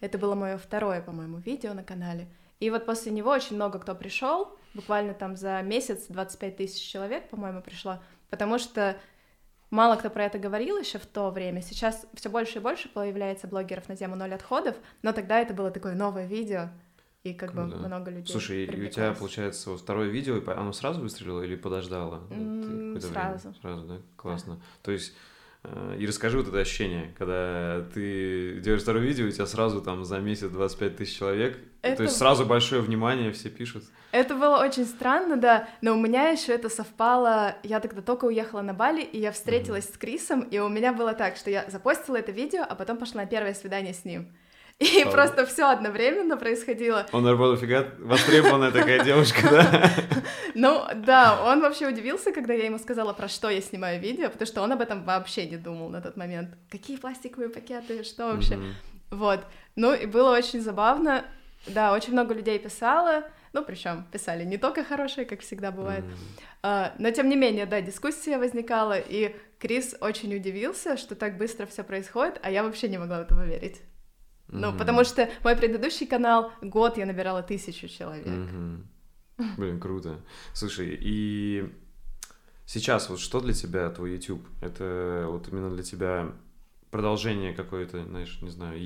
Это 0.00 0.18
было 0.18 0.34
мое 0.34 0.58
второе, 0.58 1.00
по-моему, 1.00 1.38
видео 1.38 1.74
на 1.74 1.84
канале. 1.84 2.28
И 2.60 2.70
вот 2.70 2.86
после 2.86 3.12
него 3.12 3.30
очень 3.30 3.56
много 3.56 3.78
кто 3.78 3.94
пришел, 3.94 4.56
буквально 4.74 5.14
там 5.14 5.36
за 5.36 5.60
месяц 5.62 6.06
25 6.08 6.56
тысяч 6.56 6.80
человек, 6.80 7.28
по-моему, 7.28 7.60
пришло, 7.60 7.98
потому 8.30 8.58
что 8.58 8.96
мало 9.70 9.96
кто 9.96 10.10
про 10.10 10.26
это 10.26 10.38
говорил 10.38 10.78
еще 10.78 10.98
в 10.98 11.06
то 11.06 11.30
время. 11.30 11.60
Сейчас 11.60 12.06
все 12.14 12.30
больше 12.30 12.58
и 12.58 12.62
больше 12.62 12.88
появляется 12.88 13.48
блогеров 13.48 13.88
на 13.88 13.96
тему 13.96 14.14
ноль 14.14 14.34
отходов, 14.34 14.76
но 15.02 15.12
тогда 15.12 15.40
это 15.40 15.54
было 15.54 15.72
такое 15.72 15.94
новое 15.94 16.26
видео, 16.26 16.68
и 17.24 17.34
как 17.34 17.54
бы 17.54 17.62
Круто. 17.62 17.76
много 17.76 18.10
людей 18.10 18.32
Слушай, 18.32 18.64
и 18.64 18.86
у 18.86 18.88
тебя, 18.88 19.12
получается, 19.12 19.70
вот 19.70 19.80
второе 19.80 20.08
видео, 20.08 20.36
и 20.36 20.50
оно 20.50 20.72
сразу 20.72 21.00
выстрелило 21.00 21.42
или 21.42 21.54
подождало? 21.54 22.22
М, 22.30 22.60
какое-то 22.60 23.08
время? 23.08 23.38
сразу. 23.38 23.54
Сразу, 23.60 23.84
да? 23.86 23.96
Классно. 24.16 24.60
То 24.82 24.90
есть, 24.90 25.14
э, 25.62 25.96
и 26.00 26.06
расскажи 26.06 26.36
вот 26.38 26.48
это 26.48 26.58
ощущение, 26.58 27.14
когда 27.16 27.86
ты 27.94 28.58
делаешь 28.60 28.82
второе 28.82 29.04
видео, 29.04 29.26
у 29.26 29.30
тебя 29.30 29.46
сразу 29.46 29.80
там 29.80 30.04
за 30.04 30.18
месяц 30.18 30.50
25 30.50 30.96
тысяч 30.96 31.16
человек, 31.16 31.58
Это- 31.82 31.98
то 31.98 32.02
есть 32.02 32.16
сразу 32.16 32.44
большое 32.44 32.82
внимание, 32.82 33.30
все 33.30 33.50
пишут. 33.50 33.84
Это 34.10 34.34
было 34.34 34.58
очень 34.58 34.84
странно, 34.84 35.36
да, 35.36 35.68
но 35.80 35.94
у 35.94 36.00
меня 36.00 36.28
еще 36.30 36.52
это 36.52 36.68
совпало, 36.68 37.54
я 37.62 37.78
тогда 37.78 38.02
только 38.02 38.24
уехала 38.24 38.62
на 38.62 38.74
Бали, 38.74 39.02
и 39.02 39.18
я 39.18 39.30
встретилась 39.30 39.88
с 39.88 39.96
Крисом, 39.96 40.40
и 40.40 40.58
у 40.58 40.68
меня 40.68 40.92
было 40.92 41.14
так, 41.14 41.36
что 41.36 41.50
я 41.50 41.64
запостила 41.70 42.16
это 42.16 42.32
видео, 42.32 42.66
а 42.68 42.74
потом 42.74 42.98
пошла 42.98 43.22
на 43.22 43.26
первое 43.28 43.54
свидание 43.54 43.94
с 43.94 44.04
ним. 44.04 44.26
И 44.82 45.04
Ого. 45.04 45.12
просто 45.12 45.46
все 45.46 45.70
одновременно 45.70 46.36
происходило. 46.36 47.06
Он 47.12 47.26
работал 47.26 47.56
фига, 47.56 47.88
востребованная 47.98 48.72
такая 48.72 49.04
девушка, 49.04 49.48
да? 49.50 49.90
Ну, 50.54 50.84
да, 50.94 51.42
он 51.46 51.62
вообще 51.62 51.88
удивился, 51.88 52.30
когда 52.30 52.52
я 52.52 52.66
ему 52.66 52.78
сказала, 52.78 53.14
про 53.14 53.28
что 53.28 53.48
я 53.48 53.62
снимаю 53.62 54.00
видео, 54.00 54.28
потому 54.28 54.46
что 54.46 54.60
он 54.60 54.72
об 54.72 54.82
этом 54.82 55.02
вообще 55.04 55.48
не 55.48 55.56
думал 55.56 55.88
на 55.88 56.02
тот 56.02 56.16
момент. 56.16 56.50
Какие 56.70 56.98
пластиковые 56.98 57.48
пакеты, 57.48 58.04
что 58.04 58.26
вообще? 58.26 58.58
Вот. 59.10 59.40
Ну, 59.76 59.94
и 59.94 60.06
было 60.06 60.36
очень 60.36 60.60
забавно. 60.60 61.24
Да, 61.66 61.92
очень 61.94 62.12
много 62.12 62.34
людей 62.34 62.58
писало. 62.58 63.24
Ну, 63.52 63.62
причем 63.64 64.04
писали 64.10 64.44
не 64.44 64.58
только 64.58 64.84
хорошие, 64.84 65.24
как 65.26 65.40
всегда 65.40 65.70
бывает. 65.70 66.04
А, 66.62 66.92
но 66.98 67.10
тем 67.10 67.28
не 67.28 67.36
менее, 67.36 67.66
да, 67.66 67.80
дискуссия 67.80 68.38
возникала, 68.38 68.98
и 68.98 69.36
Крис 69.58 69.94
очень 70.00 70.34
удивился, 70.34 70.96
что 70.96 71.14
так 71.14 71.38
быстро 71.38 71.66
все 71.66 71.84
происходит, 71.84 72.40
а 72.42 72.50
я 72.50 72.62
вообще 72.62 72.88
не 72.88 72.98
могла 72.98 73.18
в 73.18 73.22
это 73.22 73.34
поверить. 73.34 73.80
Ну, 74.52 74.68
Мгм. 74.68 74.78
потому 74.78 75.04
что 75.04 75.28
мой 75.42 75.56
предыдущий 75.56 76.06
канал, 76.06 76.52
год 76.60 76.98
я 76.98 77.06
набирала 77.06 77.42
тысячу 77.42 77.88
человек. 77.88 78.26
Мгм. 78.26 78.86
Блин, 79.56 79.80
круто. 79.80 80.20
Слушай, 80.52 80.96
и 81.00 81.72
сейчас 82.66 83.08
вот 83.08 83.18
что 83.18 83.40
для 83.40 83.54
тебя 83.54 83.88
твой 83.90 84.12
YouTube? 84.12 84.46
Это 84.60 85.24
вот 85.28 85.48
именно 85.48 85.70
для 85.74 85.82
тебя 85.82 86.32
продолжение 86.90 87.54
какой-то, 87.54 88.04
знаешь, 88.04 88.38
не 88.42 88.50
знаю, 88.50 88.78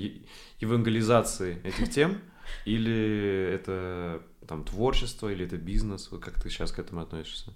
евангелизации 0.59 1.61
этих 1.63 1.89
тем? 1.89 2.21
Или 2.65 3.51
это 3.53 4.21
там 4.47 4.63
творчество, 4.63 5.27
или 5.27 5.45
это 5.45 5.57
бизнес? 5.57 6.09
Вот 6.11 6.23
как 6.23 6.41
ты 6.41 6.49
сейчас 6.49 6.71
к 6.71 6.79
этому 6.79 7.01
относишься? 7.01 7.51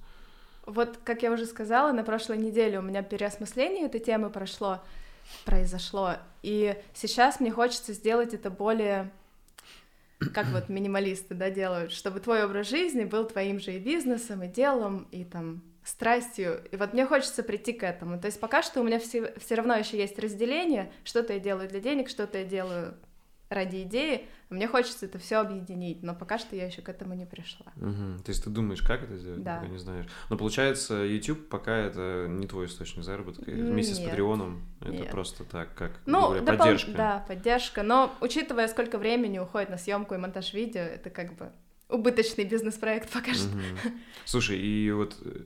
Вот, 0.65 1.00
как 1.06 1.24
я 1.24 1.32
уже 1.32 1.45
сказала, 1.45 1.93
на 1.93 2.04
прошлой 2.04 2.38
неделе 2.38 2.78
у 2.78 2.82
меня 2.82 3.02
переосмысление 3.02 3.86
этой 3.86 4.02
темы 4.02 4.30
прошло, 4.30 4.84
произошло, 5.46 6.15
и 6.44 6.76
сейчас 6.94 7.39
мне 7.39 7.52
хочется 7.52 7.94
сделать 7.94 8.34
это 8.34 8.50
более 8.50 9.12
как 10.34 10.48
вот 10.48 10.70
минималисты, 10.70 11.34
да, 11.34 11.50
делают, 11.50 11.91
чтобы 11.91 12.20
твой 12.20 12.44
образ 12.46 12.70
жизни 12.70 13.06
был 13.06 13.26
твоим 13.26 13.60
же 13.60 13.74
и 13.74 13.80
бизнесом, 13.80 14.44
и 14.44 14.48
делом, 14.48 15.08
и 15.12 15.24
там 15.24 15.63
страстью. 15.84 16.63
И 16.72 16.76
вот 16.76 16.94
мне 16.94 17.06
хочется 17.06 17.44
прийти 17.44 17.74
к 17.74 17.84
этому. 17.84 18.20
То 18.20 18.28
есть 18.28 18.39
пока 18.39 18.62
что 18.62 18.82
у 18.82 18.84
меня 18.84 19.00
все, 19.00 19.34
все 19.39 19.56
равно 19.56 19.76
еще 19.76 19.98
есть 19.98 20.20
разделение, 20.20 20.91
что-то 21.04 21.34
я 21.34 21.39
делаю 21.39 21.67
для 21.67 21.80
денег, 21.80 22.08
что-то 22.10 22.39
я 22.39 22.46
делаю 22.46 22.96
ради 23.52 23.84
идеи. 23.84 24.28
Мне 24.50 24.68
хочется 24.68 25.06
это 25.06 25.18
все 25.20 25.38
объединить, 25.38 26.04
но 26.04 26.14
пока 26.14 26.38
что 26.38 26.56
я 26.56 26.66
еще 26.66 26.82
к 26.82 26.90
этому 26.90 27.14
не 27.14 27.26
пришла. 27.26 27.68
Мгм. 27.76 28.22
То 28.24 28.30
есть 28.32 28.44
ты 28.44 28.50
думаешь, 28.50 28.82
как 28.82 29.04
это 29.04 29.18
сделать, 29.18 29.44
Да. 29.44 29.58
пока 29.58 29.68
не 29.68 29.78
знаешь. 29.78 30.06
Но 30.30 30.38
получается, 30.38 30.96
YouTube 30.96 31.48
пока 31.48 31.76
это 31.78 32.26
не 32.30 32.48
твой 32.48 32.66
источник 32.66 33.04
заработка. 33.04 33.44
Вместе 33.50 33.96
с 33.96 34.00
Нет. 34.00 34.10
Патреоном 34.10 34.62
это 34.82 34.92
Нет. 34.92 35.12
просто 35.12 35.44
так, 35.46 35.74
как 35.76 35.92
Ну, 36.06 36.22
говоря, 36.22 36.42
допол- 36.42 36.58
поддержка. 36.58 36.92
Да, 36.92 37.26
поддержка. 37.28 37.84
Но 37.84 38.14
учитывая, 38.20 38.68
сколько 38.68 38.98
времени 38.98 39.40
уходит 39.40 39.70
на 39.70 39.78
съемку 39.78 40.16
и 40.16 40.18
монтаж 40.18 40.54
видео, 40.54 40.82
это 40.82 41.10
как 41.10 41.36
бы 41.38 41.52
убыточный 41.88 42.44
бизнес-проект 42.46 43.10
пока 43.10 43.34
что. 43.34 43.48
Мгм. 43.48 44.00
Слушай, 44.26 44.60
и 44.60 44.92
вот 44.92 45.16
э, 45.24 45.42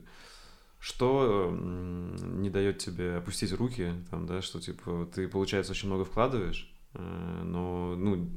что 0.80 1.50
не 1.52 2.50
дает 2.50 2.78
тебе 2.78 3.16
опустить 3.16 3.52
руки, 3.52 3.92
там, 4.10 4.26
да, 4.26 4.42
что 4.42 4.60
типа 4.60 5.08
ты, 5.14 5.28
получается, 5.28 5.72
очень 5.72 5.88
много 5.88 6.04
вкладываешь, 6.04 6.72
но, 6.98 7.94
ну, 7.96 8.30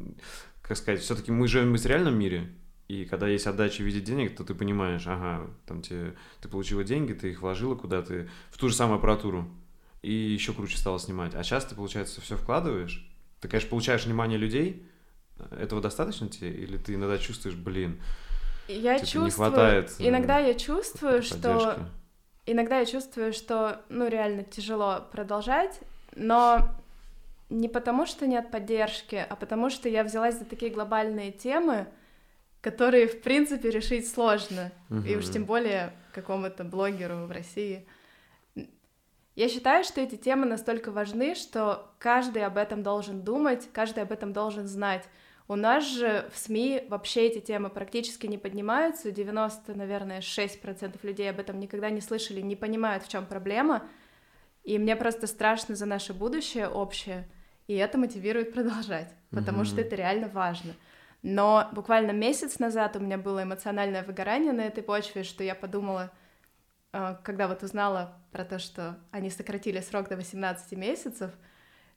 как 0.62 0.78
сказать, 0.78 1.02
все-таки 1.02 1.32
мы 1.32 1.48
живем 1.48 1.69
в 1.69 1.72
материальном 1.72 2.17
мире, 2.17 2.50
и 2.88 3.06
когда 3.06 3.28
есть 3.28 3.45
отдача 3.48 3.84
в 3.84 3.86
виде 3.86 4.02
денег, 4.02 4.36
то 4.36 4.43
ты 4.43 4.56
понимаешь, 4.56 5.06
ага, 5.06 5.48
там 5.67 5.82
тебе, 5.82 6.15
ты 6.41 6.50
получила 6.50 6.84
деньги, 6.84 7.13
ты 7.13 7.30
их 7.32 7.41
вложила 7.41 7.76
куда-то, 7.76 8.28
в 8.50 8.58
ту 8.58 8.69
же 8.69 8.76
самую 8.76 8.98
аппаратуру, 8.98 9.48
и 10.02 10.12
еще 10.12 10.54
круче 10.54 10.78
стало 10.78 11.00
снимать. 11.00 11.36
А 11.36 11.43
сейчас 11.43 11.65
ты, 11.65 11.76
получается, 11.76 12.19
все 12.22 12.36
вкладываешь, 12.36 13.08
ты, 13.41 13.48
конечно, 13.48 13.69
получаешь 13.69 14.06
внимание 14.06 14.38
людей, 14.38 14.86
этого 15.52 15.82
достаточно 15.82 16.28
тебе, 16.28 16.52
или 16.52 16.78
ты 16.78 16.95
иногда 16.95 17.17
чувствуешь, 17.17 17.56
блин, 17.56 18.02
Я 18.67 18.95
Типа, 18.95 19.06
не 19.06 19.12
чувствую, 19.12 19.32
хватает, 19.32 19.95
э, 20.00 20.08
иногда 20.08 20.39
я 20.39 20.54
чувствую, 20.54 21.24
что, 21.24 21.36
поддержки? 21.36 21.82
иногда 22.45 22.80
я 22.80 22.86
чувствую, 22.86 23.34
что, 23.34 23.82
ну, 23.89 24.08
реально 24.08 24.43
тяжело 24.43 25.08
продолжать, 25.12 25.80
но 26.15 26.69
не 27.50 27.68
потому, 27.68 28.06
что 28.06 28.28
нет 28.28 28.52
поддержки, 28.52 29.26
а 29.28 29.36
потому, 29.36 29.70
что 29.70 29.90
я 29.90 30.04
взялась 30.04 30.38
за 30.38 30.46
такие 30.46 30.72
глобальные 30.72 31.32
темы, 31.32 31.88
которые, 32.62 33.08
в 33.08 33.22
принципе, 33.22 33.70
решить 33.70 34.10
сложно, 34.10 34.72
и 35.08 35.16
уж 35.16 35.30
тем 35.30 35.46
более 35.46 35.94
какому-то 36.14 36.64
блогеру 36.64 37.26
в 37.26 37.32
России. 37.32 37.88
Я 39.36 39.48
считаю, 39.48 39.86
что 39.86 40.02
эти 40.02 40.16
темы 40.16 40.46
настолько 40.46 40.92
важны, 40.92 41.34
что 41.34 41.94
каждый 41.98 42.46
об 42.46 42.58
этом 42.58 42.84
должен 42.84 43.22
думать, 43.22 43.70
каждый 43.72 44.04
об 44.04 44.12
этом 44.12 44.34
должен 44.34 44.68
знать. 44.68 45.06
У 45.48 45.56
нас 45.56 45.86
же 45.86 46.30
в 46.34 46.38
СМИ 46.38 46.84
вообще 46.90 47.28
эти 47.28 47.40
темы 47.40 47.70
практически 47.70 48.28
не 48.28 48.38
поднимаются, 48.38 49.12
90, 49.12 49.74
наверное, 49.76 50.20
6% 50.20 51.00
людей 51.04 51.30
об 51.30 51.40
этом 51.40 51.60
никогда 51.60 51.90
не 51.90 52.02
слышали, 52.02 52.42
не 52.42 52.56
понимают, 52.56 53.06
в 53.06 53.10
чем 53.10 53.26
проблема, 53.26 53.84
и 54.64 54.78
мне 54.78 54.96
просто 54.96 55.26
страшно 55.26 55.76
за 55.76 55.86
наше 55.86 56.14
будущее 56.14 56.68
общее, 56.68 57.28
и 57.70 57.76
это 57.76 58.00
мотивирует 58.00 58.52
продолжать, 58.52 59.14
потому 59.30 59.64
что 59.64 59.76
Мгм. 59.76 59.86
это 59.86 59.96
реально 59.96 60.28
важно. 60.28 60.74
Но 61.22 61.70
буквально 61.72 62.10
месяц 62.12 62.58
назад 62.58 62.96
у 62.96 63.00
меня 63.00 63.20
было 63.20 63.44
эмоциональное 63.44 64.04
выгорание 64.04 64.54
на 64.54 64.62
этой 64.62 64.82
почве, 64.82 65.24
что 65.24 65.44
я 65.44 65.54
подумала, 65.54 66.10
э, 66.94 67.18
когда 67.24 67.48
вот 67.48 67.62
узнала 67.62 68.18
про 68.32 68.44
то, 68.44 68.58
что 68.58 68.98
они 69.12 69.30
сократили 69.30 69.82
срок 69.82 70.10
до 70.10 70.16
18 70.16 70.72
месяцев, 70.72 71.30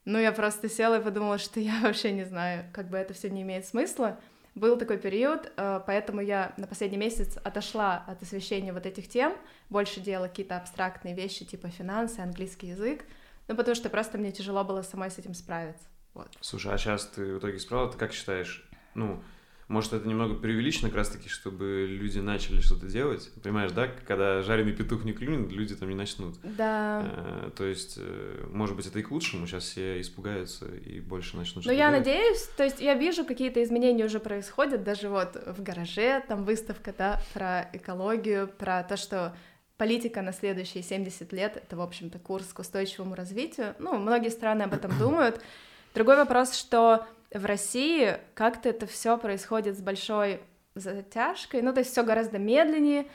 ну 0.05 0.19
я 0.19 0.31
просто 0.31 0.69
села 0.69 0.99
и 0.99 1.03
подумала, 1.03 1.39
что 1.39 1.59
я 1.59 1.79
вообще 1.81 2.11
не 2.11 2.25
знаю, 2.25 2.65
как 2.71 2.89
бы 2.89 2.97
это 2.97 3.15
все 3.15 3.31
не 3.31 3.41
имеет 3.41 3.65
смысла. 3.65 4.19
Был 4.53 4.77
такой 4.77 4.99
период, 4.99 5.51
э, 5.57 5.81
поэтому 5.87 6.21
я 6.21 6.53
на 6.57 6.67
последний 6.67 6.97
месяц 6.99 7.35
отошла 7.43 8.03
от 8.05 8.21
освещения 8.21 8.73
вот 8.73 8.85
этих 8.85 9.09
тем, 9.09 9.33
больше 9.71 10.01
делала 10.01 10.27
какие-то 10.27 10.55
абстрактные 10.55 11.15
вещи, 11.15 11.45
типа 11.45 11.69
финансы, 11.69 12.19
английский 12.19 12.67
язык, 12.67 13.05
ну 13.47 13.55
потому 13.55 13.75
что 13.75 13.89
просто 13.89 14.17
мне 14.17 14.31
тяжело 14.31 14.63
было 14.63 14.81
самой 14.81 15.11
с 15.11 15.17
этим 15.17 15.33
справиться. 15.33 15.83
Вот. 16.13 16.29
Слушай, 16.41 16.73
а 16.73 16.77
сейчас 16.77 17.05
ты 17.07 17.35
в 17.35 17.39
итоге 17.39 17.59
справила, 17.59 17.91
ты 17.91 17.97
как 17.97 18.13
считаешь, 18.13 18.67
ну, 18.93 19.23
может, 19.67 19.93
это 19.93 20.07
немного 20.07 20.35
преувеличено 20.35 20.89
как 20.89 20.97
раз-таки, 20.97 21.29
чтобы 21.29 21.87
люди 21.89 22.19
начали 22.19 22.59
что-то 22.59 22.85
делать? 22.85 23.31
Понимаешь, 23.41 23.71
да, 23.71 23.87
когда 24.05 24.41
жареный 24.41 24.73
петух 24.73 25.03
не 25.05 25.13
клюнет, 25.13 25.51
люди 25.51 25.73
там 25.73 25.89
не 25.89 25.95
начнут. 25.95 26.35
Да. 26.43 27.01
Э, 27.05 27.49
То 27.55 27.63
есть, 27.63 27.95
э, 27.97 28.45
может 28.51 28.75
быть, 28.75 28.85
это 28.85 28.99
и 28.99 29.01
к 29.01 29.09
лучшему, 29.09 29.47
сейчас 29.47 29.63
все 29.63 29.99
испугаются 30.01 30.67
и 30.67 30.99
больше 30.99 31.37
начнут 31.37 31.65
Ну, 31.65 31.71
я 31.71 31.89
делать. 31.89 32.05
надеюсь, 32.05 32.43
то 32.57 32.63
есть 32.63 32.81
я 32.81 32.93
вижу, 32.93 33.25
какие-то 33.25 33.63
изменения 33.63 34.05
уже 34.05 34.19
происходят, 34.19 34.83
даже 34.83 35.09
вот 35.09 35.35
в 35.35 35.63
гараже, 35.63 36.21
там 36.27 36.43
выставка, 36.43 36.93
да, 36.95 37.21
про 37.33 37.67
экологию, 37.73 38.49
про 38.49 38.83
то, 38.83 38.97
что 38.97 39.35
политика 39.83 40.21
на 40.21 40.31
следующие 40.31 40.81
70 40.81 41.33
лет— 41.33 41.57
это, 41.57 41.75
в 41.75 41.81
общем-то, 41.81 42.17
курс 42.17 42.53
к 42.53 42.59
устойчивому 42.59 43.15
развитию. 43.15 43.75
Ну, 43.79 43.97
многие 43.97 44.29
страны 44.29 44.63
об 44.63 44.73
этом 44.73 44.97
думают. 44.97 45.41
Другой 45.93 46.15
вопрос, 46.15 46.55
что 46.55 47.05
в 47.33 47.43
России 47.43 48.15
как-то 48.33 48.69
это 48.69 48.87
все 48.87 49.17
происходит 49.17 49.77
с 49.77 49.81
большой 49.81 50.39
затяжкой, 50.73 51.61
ну, 51.61 51.73
то 51.73 51.79
есть 51.79 51.91
все 51.91 52.01
гораздо 52.03 52.37
медленнее, 52.37 53.07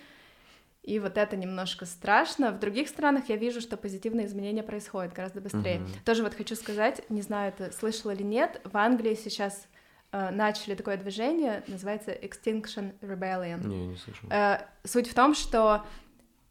и 0.83 0.99
вот 0.99 1.17
это 1.17 1.37
немножко 1.39 1.87
страшно. 1.87 2.53
В 2.53 2.59
других 2.59 2.91
странах 2.91 3.31
я 3.31 3.37
вижу, 3.37 3.63
что 3.63 3.79
позитивные 3.79 4.27
изменения 4.27 4.63
происходят 4.63 5.15
гораздо 5.15 5.41
быстрее. 5.41 5.79
Мгм. 5.79 5.89
Тоже 6.05 6.23
вот 6.23 6.35
хочу 6.35 6.55
сказать, 6.55 7.03
не 7.09 7.23
знаю, 7.23 7.55
ты 7.57 7.73
слышала 7.73 8.11
или 8.11 8.23
нет, 8.23 8.61
в 8.65 8.77
Англии 8.77 9.15
сейчас 9.15 9.69
э, 10.13 10.29
начали 10.33 10.75
такое 10.75 10.99
движение, 10.99 11.63
называется 11.67 12.11
Extinction 12.11 12.93
Rebellion. 13.01 13.67
Не, 13.67 13.87
не 13.87 13.97
слышал. 13.97 14.29
Э, 14.31 14.67
суть 14.85 15.09
в 15.09 15.15
том, 15.15 15.35
что 15.35 15.87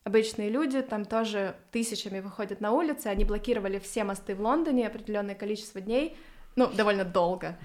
обычные 0.08 0.50
люди 0.50 0.82
там 0.82 1.04
тоже 1.04 1.56
тысячами 1.72 2.22
выходят 2.22 2.62
на 2.62 2.72
улицы, 2.72 3.08
они 3.08 3.26
блокировали 3.26 3.78
все 3.78 4.06
мосты 4.06 4.36
в 4.36 4.42
Лондоне 4.42 4.88
определенное 4.88 5.36
количество 5.36 5.82
дней, 5.82 6.16
ну, 6.56 6.68
довольно 6.68 7.04
долго, 7.04 7.58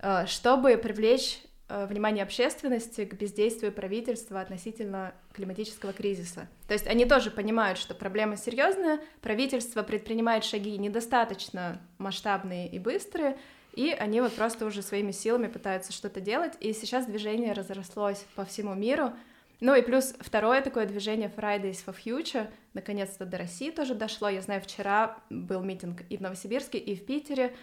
э, 0.00 0.26
чтобы 0.26 0.76
привлечь 0.76 1.42
э, 1.68 1.86
внимание 1.86 2.22
общественности 2.22 3.04
к 3.04 3.14
бездействию 3.14 3.72
правительства 3.72 4.40
относительно 4.40 5.12
климатического 5.34 5.92
кризиса. 5.92 6.48
То 6.68 6.74
есть 6.74 6.86
они 6.86 7.04
тоже 7.04 7.30
понимают, 7.32 7.78
что 7.78 7.94
проблема 7.94 8.36
серьезная, 8.36 9.00
правительство 9.20 9.82
предпринимает 9.82 10.44
шаги 10.44 10.78
недостаточно 10.78 11.80
масштабные 11.98 12.68
и 12.68 12.78
быстрые, 12.78 13.36
и 13.74 13.90
они 13.90 14.20
вот 14.20 14.32
просто 14.34 14.66
уже 14.66 14.82
своими 14.82 15.10
силами 15.10 15.48
пытаются 15.48 15.92
что-то 15.92 16.20
делать, 16.20 16.52
и 16.60 16.72
сейчас 16.72 17.06
движение 17.06 17.52
разрослось 17.54 18.24
по 18.36 18.44
всему 18.44 18.74
миру, 18.74 19.12
ну 19.60 19.74
и 19.74 19.82
плюс 19.82 20.14
второе 20.20 20.62
такое 20.62 20.86
движение 20.86 21.32
Fridays 21.34 21.84
for 21.84 21.96
Future, 22.04 22.48
наконец-то 22.74 23.24
до 23.24 23.38
России 23.38 23.70
тоже 23.70 23.94
дошло. 23.94 24.28
Я 24.28 24.40
знаю, 24.40 24.60
вчера 24.60 25.18
был 25.30 25.62
митинг 25.62 26.02
и 26.08 26.16
в 26.16 26.20
Новосибирске, 26.20 26.78
и 26.78 26.94
в 26.94 27.04
Питере. 27.04 27.54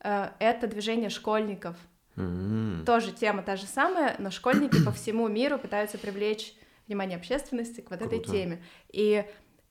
Э, 0.00 0.30
это 0.40 0.66
движение 0.66 1.10
школьников. 1.10 1.76
Mm-hmm. 2.16 2.84
Тоже 2.84 3.12
тема 3.12 3.42
та 3.42 3.56
же 3.56 3.66
самая, 3.66 4.16
но 4.18 4.30
школьники 4.30 4.84
по 4.84 4.90
всему 4.92 5.28
миру 5.28 5.58
пытаются 5.58 5.96
привлечь 5.98 6.54
внимание 6.86 7.16
общественности 7.16 7.80
к 7.80 7.90
вот 7.90 8.00
Круто. 8.00 8.16
этой 8.16 8.24
теме. 8.24 8.62
И 8.92 9.24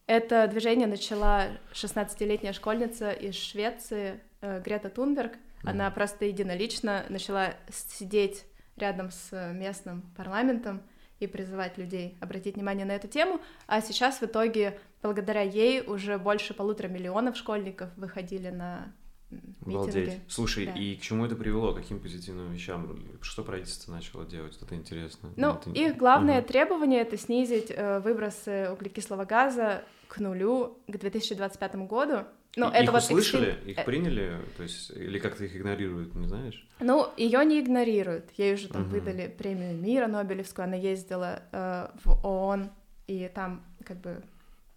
это 0.08 0.48
движение 0.48 0.88
начала 0.88 1.48
16-летняя 1.74 2.54
школьница 2.54 3.12
из 3.12 3.36
Швеции 3.36 4.22
э, 4.40 4.62
Грета 4.62 4.90
Тунберг. 4.90 5.34
Mm-hmm. 5.34 5.70
Она 5.70 5.92
просто 5.92 6.26
единолично 6.26 7.06
начала 7.10 7.56
сидеть 7.70 8.46
рядом 8.78 9.12
с 9.12 9.52
местным 9.54 10.02
парламентом 10.16 10.82
и 11.24 11.28
призывать 11.28 11.78
людей 11.78 12.18
обратить 12.20 12.56
внимание 12.56 12.86
на 12.86 12.92
эту 12.92 13.08
тему. 13.08 13.40
А 13.68 13.82
сейчас 13.82 14.20
в 14.20 14.24
итоге, 14.24 14.80
благодаря 15.02 15.42
ей, 15.42 15.82
уже 15.82 16.18
больше 16.18 16.54
полутора 16.54 16.88
миллионов 16.88 17.38
школьников 17.38 17.90
выходили 17.96 18.50
на 18.50 18.94
митинги. 19.32 19.74
Обалдеть. 19.74 20.20
Слушай, 20.28 20.66
да. 20.68 20.74
и 20.74 20.96
к 20.96 21.02
чему 21.02 21.26
это 21.26 21.36
привело? 21.36 21.74
Каким 21.74 22.00
позитивным 22.00 22.52
вещам? 22.52 23.00
Что 23.22 23.44
правительство 23.44 23.92
начало 23.92 24.26
делать? 24.26 24.58
Это 24.62 24.76
интересно. 24.76 25.30
Ну, 25.36 25.54
это... 25.54 25.70
их 25.72 25.98
главное 25.98 26.42
угу. 26.42 26.48
требование— 26.48 27.02
это 27.02 27.18
снизить 27.18 27.68
э, 27.70 28.00
выбросы 28.00 28.70
углекислого 28.72 29.26
газа 29.26 29.84
к 30.08 30.20
нулю 30.20 30.78
к 30.88 30.98
2025 30.98 31.76
году. 31.88 32.26
Ну, 32.56 32.70
и, 32.70 32.74
это 32.74 32.84
их 32.84 32.92
вот 32.92 33.02
услышали, 33.02 33.50
экстрим... 33.50 33.70
их 33.72 33.78
э, 33.80 33.84
приняли, 33.84 34.38
то 34.58 34.64
есть, 34.64 34.92
или 34.92 35.18
как-то 35.18 35.44
их 35.44 35.56
игнорируют, 35.56 36.14
не 36.14 36.28
знаешь? 36.28 36.68
Ну, 36.80 37.10
ее 37.18 37.44
не 37.46 37.60
игнорируют. 37.60 38.30
Ей 38.38 38.54
уже 38.54 38.68
там 38.68 38.84
угу. 38.84 38.92
выдали 38.92 39.28
премию 39.28 39.76
мира 39.76 40.08
Нобелевскую, 40.08 40.66
она 40.66 40.76
ездила 40.76 41.42
э, 41.52 41.88
в 42.04 42.26
ООН 42.26 42.70
и 43.08 43.30
там 43.34 43.64
как 43.84 43.98
бы 44.02 44.22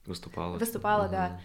выступала. 0.06 0.56
Выступала, 0.56 1.04
угу. 1.04 1.12
да. 1.12 1.40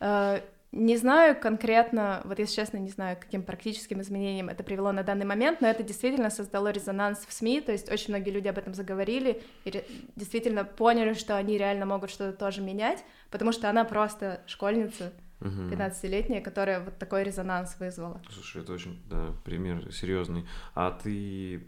Э, 0.00 0.40
не 0.72 0.96
знаю 0.96 1.40
конкретно, 1.40 2.20
вот 2.24 2.38
если 2.38 2.56
честно, 2.56 2.78
не 2.78 2.90
знаю, 2.90 3.16
каким 3.18 3.42
практическим 3.42 4.00
изменениям 4.00 4.48
это 4.48 4.62
привело 4.62 4.92
на 4.92 5.04
данный 5.04 5.24
момент, 5.24 5.60
но 5.60 5.68
это 5.68 5.82
действительно 5.82 6.28
создало 6.28 6.68
резонанс 6.68 7.24
в 7.26 7.32
СМИ, 7.32 7.62
то 7.62 7.72
есть 7.72 7.90
очень 7.90 8.08
многие 8.08 8.30
люди 8.30 8.48
об 8.48 8.58
этом 8.58 8.74
заговорили 8.74 9.42
и 9.64 9.84
действительно 10.16 10.64
поняли, 10.64 11.14
что 11.14 11.36
они 11.36 11.56
реально 11.56 11.86
могут 11.86 12.10
что-то 12.10 12.36
тоже 12.36 12.60
менять, 12.60 13.04
потому 13.30 13.52
что 13.52 13.70
она 13.70 13.84
просто 13.84 14.42
школьница, 14.46 15.12
угу. 15.40 15.48
15-летняя, 15.48 16.40
которая 16.40 16.84
вот 16.84 16.98
такой 16.98 17.24
резонанс 17.24 17.76
вызвала. 17.78 18.22
Слушай, 18.30 18.62
это 18.62 18.72
очень, 18.72 19.00
да, 19.08 19.34
пример 19.44 19.92
серьезный. 19.92 20.46
А 20.74 20.90
ты 20.90 21.62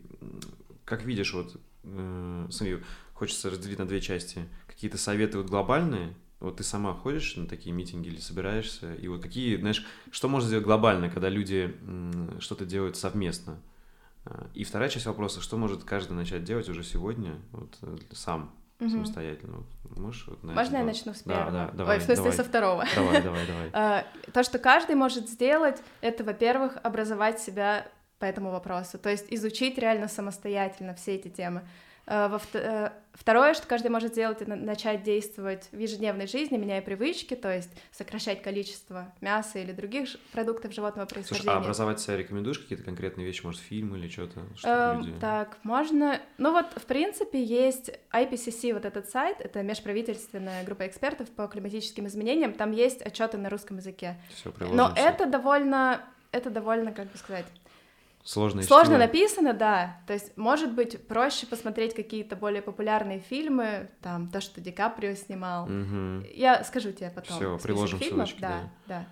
как 0.88 1.04
видишь, 1.04 1.34
вот, 1.34 1.60
э, 1.84 2.46
смотри, 2.50 2.78
хочется 3.12 3.50
разделить 3.50 3.78
на 3.78 3.86
две 3.86 4.00
части. 4.00 4.48
Какие-то 4.66 4.96
советы 4.96 5.38
вот 5.38 5.48
глобальные, 5.48 6.14
вот 6.40 6.56
ты 6.56 6.64
сама 6.64 6.94
ходишь 6.94 7.36
на 7.36 7.46
такие 7.46 7.74
митинги 7.74 8.08
или 8.08 8.18
собираешься, 8.20 8.94
и 8.94 9.06
вот 9.08 9.22
какие, 9.22 9.56
знаешь, 9.56 9.84
что 10.10 10.28
можно 10.28 10.48
сделать 10.48 10.64
глобально, 10.64 11.10
когда 11.10 11.28
люди 11.28 11.76
что-то 12.40 12.64
делают 12.64 12.96
совместно? 12.96 13.60
А, 14.24 14.48
и 14.54 14.64
вторая 14.64 14.88
часть 14.88 15.06
вопроса, 15.06 15.40
что 15.40 15.56
может 15.56 15.84
каждый 15.84 16.12
начать 16.12 16.44
делать 16.44 16.68
уже 16.68 16.82
сегодня, 16.84 17.38
вот 17.52 17.76
э, 17.82 17.96
сам? 18.12 18.54
Угу. 18.80 18.90
самостоятельно. 18.90 19.64
Можешь 19.96 20.26
вот 20.28 20.42
на 20.42 20.52
Можно 20.52 20.76
я 20.78 20.84
начну 20.84 21.14
с 21.14 21.22
первого? 21.22 21.50
Да, 21.50 21.66
да, 21.66 21.72
давай, 21.72 21.96
Ой, 21.96 22.00
в 22.00 22.04
смысле, 22.04 22.24
давай. 22.24 22.36
со 22.36 22.44
второго. 22.44 22.84
Давай, 22.94 23.22
давай, 23.22 23.46
давай. 23.46 23.70
А, 23.72 24.04
то, 24.32 24.42
что 24.42 24.58
каждый 24.58 24.94
может 24.94 25.28
сделать, 25.28 25.82
это, 26.00 26.24
во-первых, 26.24 26.78
образовать 26.82 27.40
себя 27.40 27.86
по 28.18 28.24
этому 28.24 28.50
вопросу, 28.50 28.98
то 28.98 29.08
есть 29.10 29.26
изучить 29.30 29.78
реально 29.78 30.08
самостоятельно 30.08 30.94
все 30.94 31.14
эти 31.14 31.28
темы. 31.28 31.62
Э, 32.10 32.38
э, 32.54 32.90
второе, 33.12 33.52
что 33.52 33.66
каждый 33.66 33.90
может 33.90 34.12
сделать, 34.12 34.40
это 34.40 34.56
начать 34.56 35.02
действовать 35.02 35.68
в 35.72 35.78
ежедневной 35.78 36.26
жизни, 36.26 36.56
меняя 36.56 36.80
привычки, 36.80 37.34
то 37.34 37.54
есть 37.54 37.70
сокращать 37.92 38.40
количество 38.40 39.12
мяса 39.20 39.58
или 39.58 39.72
других 39.72 40.16
продуктов 40.32 40.72
животного 40.72 41.06
происхождения. 41.06 41.42
Слушай, 41.42 41.54
а 41.54 41.58
образовать 41.58 42.00
себя 42.00 42.16
рекомендуешь 42.16 42.58
какие-то 42.58 42.82
конкретные 42.82 43.26
вещи, 43.26 43.44
может, 43.44 43.60
фильм 43.60 43.94
или 43.94 44.08
что-то? 44.08 44.40
Что 44.56 44.68
эм, 44.68 45.00
люди... 45.00 45.20
Так, 45.20 45.58
можно... 45.64 46.18
Ну 46.38 46.52
вот, 46.52 46.66
в 46.76 46.86
принципе, 46.86 47.42
есть 47.42 47.90
IPCC, 48.10 48.72
вот 48.72 48.86
этот 48.86 49.10
сайт, 49.10 49.40
это 49.40 49.62
межправительственная 49.62 50.64
группа 50.64 50.86
экспертов 50.86 51.28
по 51.28 51.46
климатическим 51.46 52.06
изменениям, 52.06 52.54
там 52.54 52.72
есть 52.72 53.02
отчеты 53.02 53.36
на 53.36 53.50
русском 53.50 53.76
языке. 53.76 54.16
Все, 54.34 54.50
Но 54.72 54.94
это 54.96 55.26
довольно, 55.26 56.00
это 56.32 56.48
довольно, 56.48 56.92
как 56.92 57.12
бы 57.12 57.18
сказать 57.18 57.44
Сложно, 58.28 58.62
Сложно 58.62 58.98
написано, 58.98 59.54
да. 59.54 60.02
То 60.06 60.12
есть, 60.12 60.36
может 60.36 60.74
быть, 60.74 61.06
проще 61.08 61.46
посмотреть 61.46 61.94
какие-то 61.94 62.36
более 62.36 62.60
популярные 62.60 63.20
фильмы, 63.20 63.88
там, 64.02 64.28
то, 64.28 64.42
что 64.42 64.60
Ди 64.60 64.70
Каприо 64.70 65.14
снимал. 65.14 65.64
Угу. 65.64 66.26
Я 66.34 66.62
скажу 66.62 66.92
тебе 66.92 67.08
потом. 67.08 67.38
Все, 67.38 67.58
приложим 67.58 67.98
фильмов. 67.98 68.28
ссылочки, 68.28 68.40
да. 68.42 68.70
да. 68.86 69.06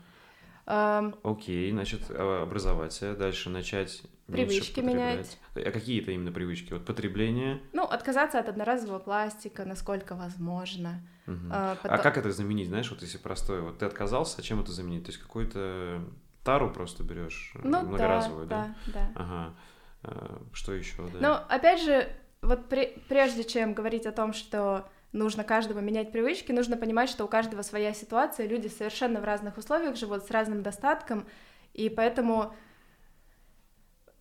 да. 0.66 1.12
Окей, 1.22 1.72
значит, 1.72 2.02
а, 2.10 2.42
образоваться, 2.42 3.16
дальше 3.16 3.48
начать 3.48 4.02
привычки 4.26 4.80
менять. 4.80 5.38
А 5.54 5.70
какие 5.70 6.02
это 6.02 6.10
именно 6.10 6.30
привычки? 6.30 6.74
Вот 6.74 6.84
потребление? 6.84 7.62
Ну, 7.72 7.84
отказаться 7.84 8.38
от 8.38 8.50
одноразового 8.50 8.98
пластика, 8.98 9.64
насколько 9.64 10.14
возможно. 10.14 11.00
Угу. 11.26 11.36
А, 11.50 11.76
потом... 11.76 11.98
а 11.98 12.02
как 12.02 12.18
это 12.18 12.30
заменить, 12.32 12.68
знаешь, 12.68 12.90
вот 12.90 13.00
если 13.00 13.16
простое, 13.16 13.62
вот 13.62 13.78
ты 13.78 13.86
отказался, 13.86 14.40
а 14.40 14.42
чем 14.42 14.60
это 14.60 14.72
заменить? 14.72 15.04
То 15.04 15.10
есть 15.10 15.22
какой-то 15.22 16.04
тару 16.46 16.70
просто 16.70 17.02
берешь 17.02 17.52
э, 17.56 17.60
ну, 17.64 17.82
многоразовую, 17.82 18.46
да? 18.46 18.74
Да, 18.86 18.92
да. 18.92 19.12
Ага. 19.14 19.54
А, 20.02 20.42
что 20.52 20.72
еще, 20.72 21.08
да? 21.12 21.18
Ну, 21.20 21.54
опять 21.54 21.82
же, 21.82 22.08
вот 22.40 22.68
при, 22.68 22.98
прежде 23.08 23.44
чем 23.44 23.74
говорить 23.74 24.06
о 24.06 24.12
том, 24.12 24.32
что 24.32 24.88
нужно 25.12 25.44
каждому 25.44 25.80
менять 25.80 26.12
привычки, 26.12 26.52
нужно 26.52 26.76
понимать, 26.76 27.10
что 27.10 27.24
у 27.24 27.28
каждого 27.28 27.62
своя 27.62 27.92
ситуация, 27.92 28.46
люди 28.46 28.68
совершенно 28.68 29.20
в 29.20 29.24
разных 29.24 29.58
условиях 29.58 29.96
живут, 29.96 30.24
с 30.24 30.30
разным 30.30 30.62
достатком, 30.62 31.26
и 31.74 31.88
поэтому 31.88 32.54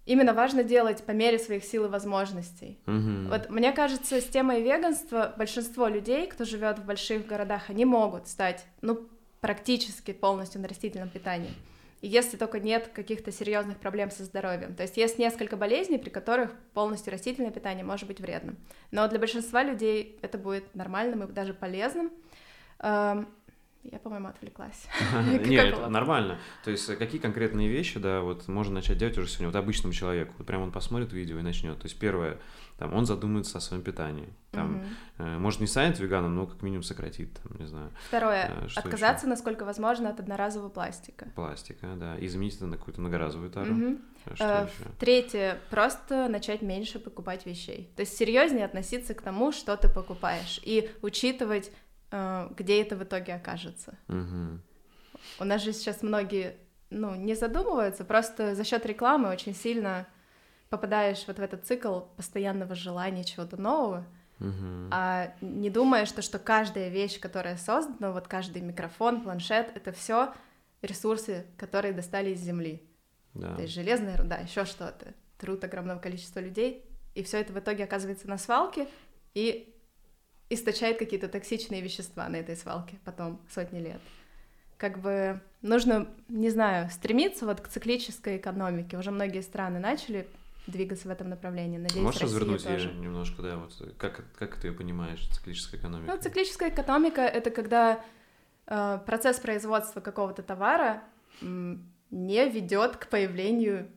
именно 0.06 0.34
важно 0.34 0.64
делать 0.64 1.04
по 1.04 1.12
мере 1.12 1.38
своих 1.38 1.64
сил 1.64 1.86
и 1.86 1.90
возможностей. 1.90 2.80
Угу. 2.88 3.30
Вот 3.30 3.50
мне 3.50 3.72
кажется, 3.72 4.22
с 4.22 4.26
темой 4.26 4.62
веганства 4.62 5.34
большинство 5.38 5.88
людей, 5.88 6.28
кто 6.28 6.46
живет 6.46 6.80
в 6.80 6.86
больших 6.86 7.28
городах, 7.28 7.70
они 7.70 7.86
могут 7.86 8.28
стать, 8.28 8.66
ну, 8.82 9.08
практически 9.42 10.12
полностью 10.12 10.62
на 10.62 10.68
растительном 10.68 11.10
питании 11.10 11.54
если 12.02 12.38
только 12.38 12.60
нет 12.60 12.90
каких-то 12.94 13.32
серьезных 13.32 13.78
проблем 13.78 14.12
со 14.12 14.24
здоровьем. 14.24 14.76
То 14.76 14.84
есть 14.84 14.98
есть 14.98 15.18
несколько 15.18 15.58
болезней, 15.58 15.98
при 15.98 16.10
которых 16.10 16.52
полностью 16.74 17.12
растительное 17.12 17.52
питание 17.52 17.84
может 17.84 18.08
быть 18.08 18.20
вредным. 18.20 18.58
Но 18.92 19.08
для 19.08 19.20
большинства 19.20 19.64
людей 19.64 20.18
это 20.22 20.38
будет 20.38 20.76
нормальным 20.76 21.24
и 21.24 21.32
даже 21.32 21.54
полезным. 21.54 22.12
Эм, 22.80 23.28
я, 23.92 24.00
по-моему, 24.00 24.28
отвлеклась. 24.30 24.88
Нет, 25.46 25.74
это 25.74 25.88
нормально. 25.90 26.40
То 26.64 26.72
есть 26.72 26.90
э, 26.90 26.96
какие 26.96 27.22
конкретные 27.22 27.70
вещи, 27.70 28.00
да, 28.00 28.22
вот 28.22 28.48
можно 28.48 28.76
начать 28.76 28.98
делать 28.98 29.18
уже 29.18 29.28
сегодня, 29.28 29.48
вот 29.48 29.56
обычному 29.56 29.94
человеку. 29.94 30.34
Вот 30.38 30.48
прям 30.48 30.62
он 30.64 30.72
посмотрит 30.72 31.14
видео 31.14 31.40
и 31.40 31.44
начнет. 31.44 31.78
То 31.78 31.86
есть 31.86 32.00
первое, 32.00 32.40
там, 32.78 32.94
он 32.94 33.06
задумается 33.06 33.58
о 33.58 33.62
своем 33.62 33.84
питании. 33.84 34.30
Там, 34.52 34.84
э, 35.18 35.38
может, 35.38 35.60
не 35.60 35.68
станет 35.68 36.00
веганом, 36.00 36.36
но 36.36 36.48
как 36.48 36.62
минимум 36.62 36.84
сократит, 36.84 37.34
там, 37.42 37.58
не 37.60 37.66
знаю. 37.66 37.92
Второе, 38.08 38.50
э, 38.50 38.68
отказаться, 38.76 39.28
насколько 39.28 39.66
возможно, 39.66 40.10
от 40.10 40.20
одноразового 40.20 40.70
пластика. 40.70 41.28
Пластика, 41.36 41.96
да, 41.96 42.18
и 42.18 42.28
заменить 42.28 42.56
это 42.56 42.66
на 42.68 42.78
какую-то 42.78 43.02
многоразовую 43.02 43.50
тару. 43.52 43.98
Что 44.34 44.64
еще? 44.64 44.90
Третье, 45.00 45.60
просто 45.70 46.28
начать 46.28 46.62
меньше 46.62 47.00
покупать 47.00 47.46
вещей. 47.46 47.92
То 47.96 48.02
есть 48.02 48.18
серьезнее 48.18 48.66
относиться 48.66 49.14
к 49.14 49.22
тому, 49.22 49.52
что 49.52 49.76
ты 49.78 49.88
покупаешь, 49.90 50.60
и 50.64 50.90
учитывать 51.02 51.72
Э, 52.16 52.50
где 52.56 52.82
это 52.82 52.96
в 52.96 53.04
итоге 53.04 53.34
окажется. 53.34 53.98
Угу. 54.08 54.60
У 55.40 55.44
нас 55.44 55.64
же 55.64 55.74
сейчас 55.74 56.02
многие, 56.02 56.56
ну, 56.90 57.16
не 57.16 57.36
задумываются, 57.36 58.06
просто 58.06 58.56
за 58.56 58.64
счет 58.64 58.86
рекламы 58.86 59.30
очень 59.30 59.54
сильно 59.54 60.08
попадаешь 60.70 61.24
вот 61.28 61.38
в 61.38 61.42
этот 61.42 61.66
цикл 61.66 62.02
постоянного 62.18 62.76
желания 62.76 63.24
чего-то 63.24 63.58
нового, 63.58 64.06
угу. 64.40 64.90
а 64.92 65.34
не 65.42 65.70
думаешь, 65.70 66.08
что, 66.08 66.22
что 66.22 66.40
каждая 66.40 66.90
вещь, 66.90 67.20
которая 67.20 67.58
создана, 67.58 68.12
вот 68.12 68.28
каждый 68.28 68.62
микрофон, 68.62 69.22
планшет, 69.22 69.72
это 69.76 69.92
все 69.92 70.34
ресурсы, 70.82 71.46
которые 71.58 71.94
достали 71.94 72.32
из 72.32 72.40
земли. 72.40 72.84
Да. 73.34 73.56
То 73.56 73.64
есть 73.64 73.74
железная 73.74 74.18
руда, 74.18 74.38
еще 74.38 74.66
что-то, 74.66 75.14
труд 75.38 75.64
огромного 75.64 76.00
количества 76.00 76.40
людей, 76.40 76.86
и 77.14 77.24
все 77.24 77.40
это 77.40 77.54
в 77.54 77.60
итоге 77.60 77.84
оказывается 77.84 78.28
на 78.28 78.38
свалке, 78.38 78.88
и 79.34 79.74
источает 80.50 80.98
какие-то 80.98 81.28
токсичные 81.28 81.82
вещества 81.82 82.28
на 82.30 82.38
этой 82.38 82.56
свалке 82.56 82.98
потом 83.04 83.42
сотни 83.50 83.80
лет. 83.80 84.02
Как 84.78 85.00
бы 85.00 85.42
нужно, 85.62 86.08
не 86.28 86.50
знаю, 86.50 86.90
стремиться 86.90 87.46
вот 87.46 87.62
к 87.62 87.68
циклической 87.68 88.38
экономике. 88.38 88.98
Уже 88.98 89.12
многие 89.12 89.42
страны 89.42 89.80
начали 89.80 90.28
двигаться 90.68 91.08
в 91.08 91.12
этом 91.12 91.30
направлении. 91.30 91.78
Надеюсь, 91.78 92.04
Можешь 92.04 92.22
Россия 92.22 92.40
развернуть 92.40 92.64
тоже. 92.64 92.90
ее 92.90 92.96
немножко, 92.96 93.42
да, 93.42 93.58
вот 93.58 93.96
как, 93.98 94.24
как 94.38 94.56
ты 94.56 94.68
ее 94.68 94.74
понимаешь, 94.74 95.28
циклическая 95.28 95.80
экономика? 95.80 96.12
Ну, 96.12 96.22
циклическая 96.22 96.70
экономика— 96.70 97.22
это 97.22 97.52
когда 97.52 98.04
э, 98.68 99.00
процесс 99.06 99.40
производства 99.40 100.02
какого-то 100.02 100.44
товара 100.44 101.04
э, 101.42 101.76
не 102.12 102.50
ведет 102.50 102.98
к 102.98 103.08
появлению 103.10 103.88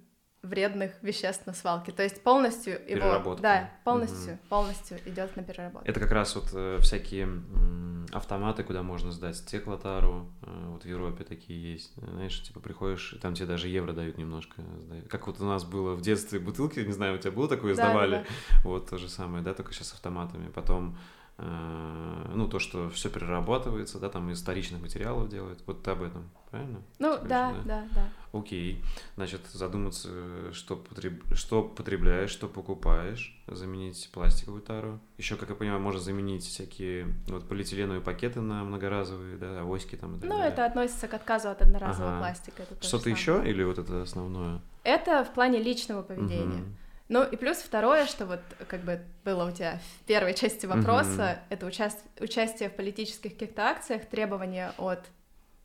вредных 0.42 0.92
веществ 1.02 1.46
на 1.46 1.52
свалке. 1.52 1.92
То 1.92 2.02
есть 2.02 2.22
полностью 2.22 2.74
его... 2.74 3.00
Переработка. 3.00 3.42
Да, 3.42 3.70
полностью, 3.84 4.34
угу. 4.34 4.40
полностью 4.48 4.98
идет 5.06 5.36
на 5.36 5.42
переработку. 5.42 5.88
Это 5.88 6.00
как 6.00 6.12
раз 6.12 6.34
вот 6.36 6.50
э, 6.52 6.78
всякие 6.80 7.24
м, 7.24 7.97
автоматы, 8.12 8.62
куда 8.64 8.82
можно 8.82 9.12
сдать 9.12 9.36
стеклотару. 9.36 10.28
Э, 10.42 10.66
вот 10.68 10.84
в 10.84 10.86
Европе 10.86 11.24
такие 11.24 11.72
есть. 11.72 11.92
Знаешь, 11.96 12.42
типа 12.42 12.60
приходишь, 12.60 13.16
там 13.20 13.34
тебе 13.34 13.46
даже 13.46 13.68
евро 13.68 13.92
дают 13.92 14.18
немножко. 14.18 14.62
Как 15.08 15.26
вот 15.26 15.40
у 15.40 15.44
нас 15.44 15.64
было 15.64 15.94
в 15.94 16.00
детстве 16.00 16.38
бутылки, 16.38 16.80
не 16.80 16.92
знаю, 16.92 17.16
у 17.16 17.18
тебя 17.18 17.32
было 17.32 17.48
такое, 17.48 17.74
сдавали? 17.74 18.16
Да, 18.16 18.18
да, 18.18 18.24
да. 18.24 18.60
Вот 18.64 18.90
то 18.90 18.98
же 18.98 19.08
самое, 19.08 19.42
да, 19.42 19.54
только 19.54 19.72
сейчас 19.72 19.88
с 19.88 19.92
автоматами. 19.94 20.50
Потом 20.50 20.96
ну, 21.38 22.48
то, 22.48 22.58
что 22.58 22.90
все 22.90 23.10
перерабатывается, 23.10 24.00
да, 24.00 24.08
там 24.08 24.30
из 24.30 24.42
вторичных 24.42 24.80
материалов 24.80 25.28
делают. 25.28 25.60
Вот 25.66 25.82
ты 25.84 25.92
об 25.92 26.02
этом, 26.02 26.28
правильно? 26.50 26.82
Ну, 26.98 27.16
да, 27.22 27.52
да, 27.52 27.62
да, 27.64 27.88
да. 27.94 28.08
Окей. 28.32 28.82
Значит, 29.14 29.42
задуматься, 29.52 30.52
что, 30.52 30.76
потреб... 30.76 31.22
что 31.34 31.62
потребляешь, 31.62 32.30
что 32.30 32.48
покупаешь, 32.48 33.40
заменить 33.46 34.10
пластиковую 34.12 34.62
тару. 34.62 34.98
Еще, 35.16 35.36
как 35.36 35.50
я 35.50 35.54
понимаю, 35.54 35.80
можно 35.80 36.00
заменить 36.00 36.44
всякие 36.44 37.06
вот 37.28 37.48
полиэтиленовые 37.48 38.00
пакеты 38.00 38.40
на 38.40 38.64
многоразовые, 38.64 39.36
да, 39.36 39.60
авоськи 39.60 39.96
там 39.96 40.16
и 40.16 40.20
так 40.20 40.28
Ну, 40.28 40.36
далее. 40.36 40.52
это 40.52 40.64
относится 40.64 41.06
к 41.06 41.14
отказу 41.14 41.50
от 41.50 41.62
одноразового 41.62 42.16
ага. 42.16 42.18
пластика. 42.18 42.64
Что-то 42.80 43.10
еще 43.10 43.42
или 43.48 43.62
вот 43.62 43.78
это 43.78 44.02
основное? 44.02 44.60
Это 44.82 45.24
в 45.24 45.32
плане 45.32 45.62
личного 45.62 46.02
поведения. 46.02 46.62
Угу. 46.62 46.68
Ну 47.08 47.24
и 47.24 47.36
плюс 47.36 47.58
второе, 47.58 48.06
что 48.06 48.26
вот 48.26 48.40
как 48.66 48.80
бы 48.80 49.00
было 49.24 49.48
у 49.48 49.50
тебя 49.50 49.80
в 50.00 50.06
первой 50.06 50.34
части 50.34 50.66
вопроса, 50.66 51.08
mm-hmm. 51.08 51.38
это 51.48 51.66
участ... 51.66 51.98
участие 52.20 52.68
в 52.68 52.76
политических 52.76 53.32
каких-то 53.32 53.62
акциях, 53.62 54.04
требования 54.06 54.72
от 54.76 55.06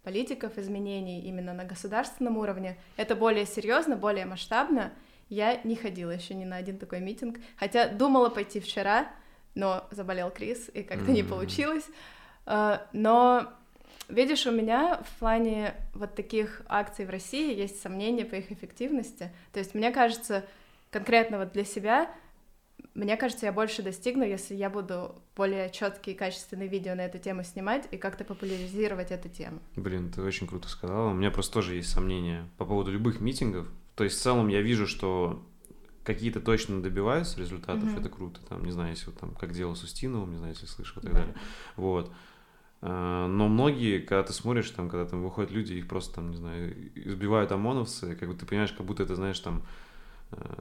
политиков 0.03 0.57
изменений 0.57 1.21
именно 1.21 1.53
на 1.53 1.65
государственном 1.65 2.37
уровне. 2.37 2.77
Это 2.97 3.15
более 3.15 3.45
серьезно, 3.45 3.95
более 3.95 4.25
масштабно. 4.25 4.93
Я 5.29 5.59
не 5.63 5.75
ходила 5.75 6.11
еще 6.11 6.33
ни 6.33 6.45
на 6.45 6.57
один 6.57 6.77
такой 6.77 6.99
митинг, 6.99 7.39
хотя 7.57 7.87
думала 7.87 8.29
пойти 8.29 8.59
вчера, 8.59 9.07
но 9.55 9.85
заболел 9.91 10.29
Крис 10.31 10.69
и 10.73 10.83
как-то 10.83 11.05
mm-hmm. 11.05 11.13
не 11.13 11.23
получилось. 11.23 11.85
А, 12.45 12.85
но 12.93 13.51
видишь, 14.07 14.45
у 14.45 14.51
меня 14.51 15.01
в 15.03 15.19
плане 15.19 15.73
вот 15.93 16.15
таких 16.15 16.61
акций 16.67 17.05
в 17.05 17.09
России 17.09 17.53
есть 17.53 17.81
сомнения 17.81 18.25
по 18.25 18.35
их 18.35 18.51
эффективности. 18.51 19.29
То 19.51 19.59
есть 19.59 19.73
мне 19.73 19.91
кажется, 19.91 20.45
конкретно 20.93 21.39
вот 21.39 21.51
для 21.51 21.65
себя, 21.65 22.09
мне 22.93 23.17
кажется, 23.17 23.47
я 23.47 23.51
больше 23.51 23.81
достигну, 23.81 24.23
если 24.23 24.55
я 24.55 24.69
буду 24.69 25.15
более 25.35 25.69
четкие 25.71 26.15
и 26.15 26.17
качественные 26.17 26.67
видео 26.67 26.95
на 26.95 27.01
эту 27.01 27.17
тему 27.17 27.43
снимать 27.43 27.87
и 27.91 27.97
как-то 27.97 28.23
популяризировать 28.23 29.11
эту 29.11 29.29
тему. 29.29 29.59
Блин, 29.75 30.11
ты 30.11 30.21
очень 30.21 30.47
круто 30.47 30.69
сказала. 30.69 31.09
У 31.09 31.13
меня 31.13 31.31
просто 31.31 31.53
тоже 31.53 31.75
есть 31.75 31.89
сомнения 31.89 32.47
по 32.57 32.65
поводу 32.65 32.91
любых 32.91 33.19
митингов. 33.19 33.67
То 33.95 34.03
есть 34.03 34.17
в 34.19 34.21
целом 34.21 34.47
я 34.47 34.61
вижу, 34.61 34.87
что 34.87 35.43
какие-то 36.03 36.39
точно 36.39 36.81
добиваются 36.81 37.39
результатов, 37.39 37.85
mm-hmm. 37.85 37.99
это 37.99 38.09
круто. 38.09 38.41
Там, 38.47 38.63
не 38.63 38.71
знаю, 38.71 38.91
если 38.91 39.07
вот 39.07 39.19
там, 39.19 39.33
как 39.35 39.53
делал 39.53 39.75
с 39.75 39.83
Устиновым, 39.83 40.31
не 40.31 40.37
знаю, 40.37 40.53
если 40.53 40.67
слышал 40.67 41.01
и 41.01 41.05
так 41.05 41.13
да. 41.13 41.19
далее. 41.19 41.35
Вот. 41.75 42.11
А, 42.81 43.27
но 43.27 43.47
многие, 43.47 43.99
когда 43.99 44.23
ты 44.23 44.33
смотришь, 44.33 44.69
там, 44.71 44.89
когда 44.89 45.05
там 45.05 45.23
выходят 45.23 45.51
люди, 45.51 45.73
их 45.73 45.87
просто 45.87 46.15
там, 46.15 46.31
не 46.31 46.37
знаю, 46.37 46.75
избивают 46.95 47.51
ОМОНовцы, 47.51 48.15
как 48.15 48.29
бы 48.29 48.35
ты 48.35 48.45
понимаешь, 48.45 48.73
как 48.73 48.85
будто 48.85 49.03
это, 49.03 49.15
знаешь, 49.15 49.39
там, 49.39 49.63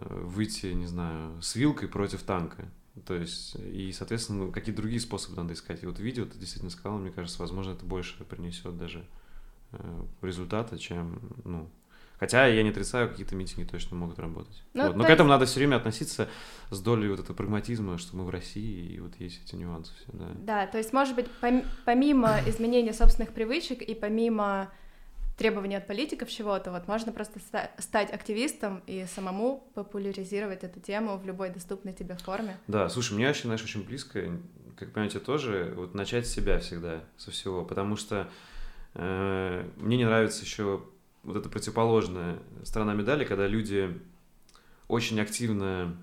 выйти, 0.09 0.67
не 0.67 0.87
знаю, 0.87 1.41
с 1.43 1.55
вилкой 1.55 1.89
против 1.89 2.23
танка. 2.23 2.69
То 3.07 3.15
есть, 3.15 3.57
и, 3.57 3.91
соответственно, 3.93 4.45
ну, 4.45 4.53
какие 4.53 4.75
другие 4.75 5.01
способы 5.01 5.37
надо 5.37 5.55
искать. 5.55 5.83
И 5.83 5.87
вот 5.87 5.99
видео, 5.99 6.27
ты 6.27 6.39
действительно 6.39 6.71
сказал, 6.71 6.99
мне 6.99 7.11
кажется, 7.11 7.41
возможно, 7.41 7.73
это 7.73 7.87
больше 7.87 8.23
принесет 8.25 8.77
даже 8.77 9.07
э, 9.73 10.05
результата, 10.21 10.79
чем, 10.79 11.21
ну, 11.45 11.71
Хотя 12.23 12.47
я 12.47 12.63
не 12.63 12.69
отрицаю, 12.69 13.09
какие-то 13.09 13.35
митинги 13.35 13.67
точно 13.67 13.97
могут 13.97 14.21
работать. 14.21 14.63
Ну, 14.75 14.87
вот. 14.87 14.95
Но 14.95 15.03
к 15.03 15.11
этому 15.11 15.29
надо 15.29 15.45
все 15.45 15.59
время 15.59 15.75
относиться 15.75 16.29
с 16.71 16.81
долей 16.81 17.09
вот 17.09 17.19
этого 17.19 17.35
прагматизма, 17.35 17.99
что 17.99 18.17
мы 18.17 18.23
в 18.23 18.31
России, 18.31 18.95
и 18.95 19.01
вот 19.01 19.17
есть 19.19 19.41
эти 19.45 19.57
нюансы 19.57 19.93
все, 19.97 20.07
да. 20.13 20.29
Да, 20.37 20.67
то 20.69 20.79
есть, 20.79 20.93
может 20.93 21.17
быть, 21.17 21.27
помимо 21.85 22.39
изменения 22.47 22.93
собственных 22.93 23.33
привычек 23.33 23.83
и 23.83 23.93
помимо 23.97 24.71
требования 25.43 25.79
от 25.79 25.89
политиков 25.89 26.31
чего-то, 26.31 26.71
вот 26.71 26.87
можно 26.87 27.11
просто 27.11 27.41
стать 27.79 28.13
активистом 28.13 28.81
и 28.87 29.07
самому 29.13 29.69
популяризировать 29.75 30.63
эту 30.63 30.79
тему 30.79 31.17
в 31.17 31.27
любой 31.27 31.51
доступной 31.51 31.93
тебе 31.93 32.15
форме. 32.15 32.57
Да, 32.69 32.89
слушай, 32.89 33.15
мне 33.15 33.27
вообще, 33.27 33.43
знаешь, 33.43 33.65
очень 33.65 33.83
близко, 33.83 34.39
как 34.77 34.93
понимаете, 34.93 35.19
тоже 35.19 35.73
вот 35.75 35.95
начать 35.95 36.29
с 36.29 36.31
себя 36.33 36.61
всегда, 36.61 37.01
со 37.17 37.33
всего, 37.33 37.65
потому 37.65 37.97
что 37.97 38.29
э, 38.95 39.69
мне 39.79 39.97
не 39.97 40.05
нравится 40.05 40.45
еще 40.45 40.85
вот 41.25 41.37
эта 41.37 41.49
противоположная 41.49 42.39
сторона 42.63 42.95
медали, 42.95 43.25
когда 43.25 43.49
люди 43.49 44.01
очень 44.87 45.21
активно 45.21 45.97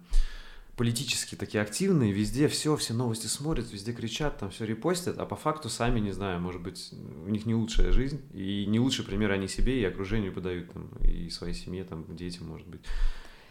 политически 0.80 1.36
такие 1.36 1.62
активные, 1.62 2.14
везде 2.14 2.48
все, 2.48 2.78
все 2.78 2.94
новости 2.94 3.28
смотрят, 3.28 3.70
везде 3.70 3.92
кричат, 3.92 4.38
там 4.38 4.50
все 4.50 4.64
репостят, 4.64 5.18
а 5.18 5.26
по 5.26 5.36
факту 5.36 5.68
сами, 5.68 6.00
не 6.00 6.14
знаю, 6.14 6.40
может 6.40 6.62
быть, 6.62 6.94
у 7.26 7.30
них 7.30 7.46
не 7.46 7.54
лучшая 7.54 7.92
жизнь, 7.92 8.22
и 8.34 8.66
не 8.66 8.80
лучший 8.80 9.04
пример 9.04 9.30
они 9.34 9.50
себе 9.50 9.82
и 9.82 9.84
окружению 9.84 10.32
подают, 10.32 10.72
там, 10.72 10.88
и 11.04 11.30
своей 11.32 11.54
семье, 11.54 11.84
там, 11.84 12.06
детям, 12.16 12.48
может 12.48 12.66
быть. 12.66 12.80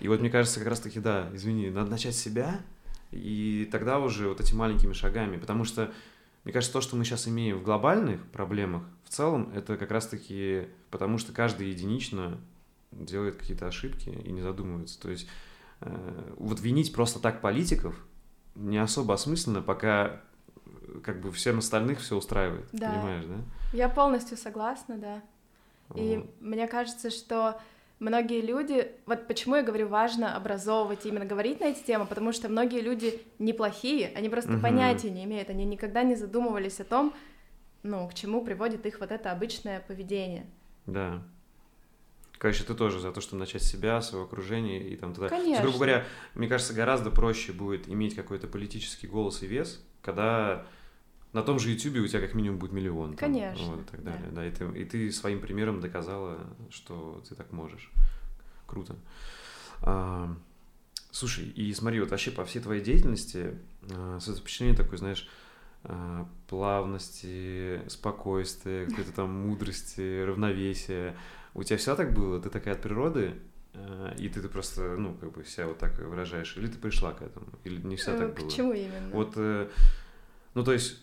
И 0.01 0.09
вот 0.09 0.21
мне 0.21 0.31
кажется, 0.31 0.59
как 0.59 0.71
раз-таки, 0.71 1.01
да, 1.01 1.29
извини, 1.35 1.69
надо 1.69 1.91
начать 1.91 2.15
с 2.15 2.19
себя, 2.19 2.63
и 3.11 3.69
тогда 3.71 3.99
уже 3.99 4.31
вот 4.31 4.41
этими 4.41 4.57
маленькими 4.57 4.95
шагами, 4.95 5.37
потому 5.37 5.65
что, 5.65 5.93
мне 6.45 6.55
кажется, 6.55 6.73
то, 6.73 6.81
что 6.81 6.97
мы 6.97 7.05
сейчас 7.05 7.29
имеем 7.29 7.59
в 7.59 7.63
глобальных 7.63 8.25
проблемах, 8.29 8.85
в 9.05 9.11
целом, 9.11 9.53
это 9.55 9.77
как 9.77 9.91
раз-таки 9.91 10.69
потому, 10.91 11.19
что 11.19 11.33
каждый 11.33 11.69
единично 11.69 12.41
делает 12.91 13.37
какие-то 13.37 13.67
ошибки 13.67 14.09
и 14.09 14.33
не 14.33 14.41
задумывается. 14.41 14.99
То 14.99 15.11
есть 15.11 15.29
вот 15.81 16.61
винить 16.61 16.93
просто 16.93 17.21
так 17.21 17.41
политиков 17.41 17.95
не 18.59 18.79
особо 18.79 19.15
осмысленно, 19.15 19.63
пока 19.63 20.21
э, 20.67 21.01
как 21.03 21.21
бы 21.21 21.31
всем 21.33 21.59
остальных 21.59 22.01
все 22.01 22.17
устраивает, 22.17 22.67
да. 22.73 22.91
понимаешь, 22.91 23.25
да? 23.25 23.37
Я 23.73 23.89
полностью 23.89 24.37
согласна, 24.37 24.99
да. 24.99 25.23
И 25.95 26.17
вот. 26.17 26.41
мне 26.41 26.67
кажется, 26.67 27.11
что 27.11 27.61
многие 27.99 28.41
люди, 28.41 28.91
вот 29.07 29.27
почему 29.27 29.57
я 29.57 29.63
говорю, 29.63 29.89
важно 29.89 30.37
образовывать, 30.37 31.07
именно 31.07 31.25
говорить 31.25 31.61
на 31.61 31.67
эти 31.67 31.83
темы, 31.83 32.07
потому 32.07 32.33
что 32.33 32.49
многие 32.49 32.81
люди 32.81 33.23
неплохие, 33.39 34.13
они 34.15 34.29
просто 34.29 34.55
угу. 34.55 34.61
понятия 34.61 35.11
не 35.11 35.25
имеют, 35.25 35.51
они 35.51 35.65
никогда 35.65 36.03
не 36.03 36.15
задумывались 36.15 36.81
о 36.81 36.85
том, 36.85 37.15
ну, 37.83 38.09
к 38.09 38.15
чему 38.15 38.45
приводит 38.45 38.85
их 38.87 39.01
вот 39.01 39.13
это 39.13 39.31
обычное 39.31 39.81
поведение. 39.81 40.47
Да. 40.87 41.23
Короче, 42.39 42.63
ты 42.63 42.75
тоже 42.75 43.01
за 43.01 43.11
то, 43.11 43.21
чтобы 43.21 43.41
начать 43.41 43.63
с 43.63 43.67
себя, 43.67 44.01
своего 44.01 44.27
окружения 44.27 44.81
и 44.81 44.97
там 44.97 45.13
туда. 45.13 45.29
Конечно. 45.29 45.51
Есть, 45.51 45.63
грубо 45.63 45.79
говоря, 45.79 46.05
мне 46.35 46.47
кажется, 46.49 46.73
гораздо 46.73 47.11
проще 47.11 47.53
будет 47.53 47.89
иметь 47.89 48.15
какой-то 48.15 48.47
политический 48.47 49.09
голос 49.09 49.43
и 49.43 49.47
вес, 49.47 49.85
когда 50.03 50.65
на 51.33 51.43
том 51.43 51.59
же 51.59 51.71
YouTube 51.71 51.97
у 51.97 52.07
тебя 52.07 52.21
как 52.21 52.35
минимум 52.35 52.59
будет 52.59 52.73
миллион. 52.73 53.11
Там, 53.11 53.33
Конечно. 53.33 53.67
Вот, 53.67 53.81
и 53.81 53.85
так 53.85 54.03
далее. 54.03 54.29
Да. 54.31 54.37
Да, 54.37 54.47
и, 54.47 54.51
ты, 54.51 54.65
и 54.81 54.85
ты 54.85 55.13
своим 55.13 55.41
примером 55.41 55.81
доказала, 55.81 56.39
что 56.71 57.23
ты 57.29 57.35
так 57.35 57.53
можешь. 57.53 57.91
Круто. 58.67 58.97
А, 59.83 60.33
слушай, 61.11 61.45
и 61.45 61.73
смотри, 61.75 62.01
вот 62.01 62.11
вообще 62.11 62.31
по 62.31 62.45
всей 62.45 62.61
твоей 62.61 62.83
деятельности 62.83 63.59
а, 63.91 64.19
впечатление 64.21 64.77
такой, 64.77 64.99
знаешь, 64.99 65.29
а, 65.85 66.29
плавности, 66.47 67.83
спокойствия, 67.89 68.87
какой-то 68.87 69.13
там 69.13 69.31
мудрости, 69.31 70.23
равновесия. 70.25 71.17
У 71.59 71.65
тебя 71.65 71.77
всегда 71.77 71.97
так 71.97 72.15
было? 72.15 72.41
Ты 72.41 72.51
такая 72.51 72.75
от 72.75 72.83
природы? 72.83 73.35
Э, 73.75 74.15
и 74.17 74.29
ты, 74.29 74.41
ты 74.41 74.49
просто, 74.49 74.97
ну, 74.97 75.17
как 75.17 75.33
бы 75.33 75.45
себя 75.45 75.67
вот 75.67 75.79
так 75.79 75.99
выражаешь? 75.99 76.57
Или 76.57 76.69
ты 76.69 76.79
пришла 76.79 77.13
к 77.13 77.21
этому? 77.21 77.47
Или 77.65 77.85
не 77.85 77.97
всегда 77.97 78.19
так 78.19 78.31
э, 78.31 78.41
было? 78.41 78.49
К 78.49 78.53
чему 78.53 78.73
именно? 78.73 79.11
Вот, 79.13 79.33
э, 79.35 79.69
ну, 80.55 80.63
то 80.63 80.73
есть, 80.73 81.03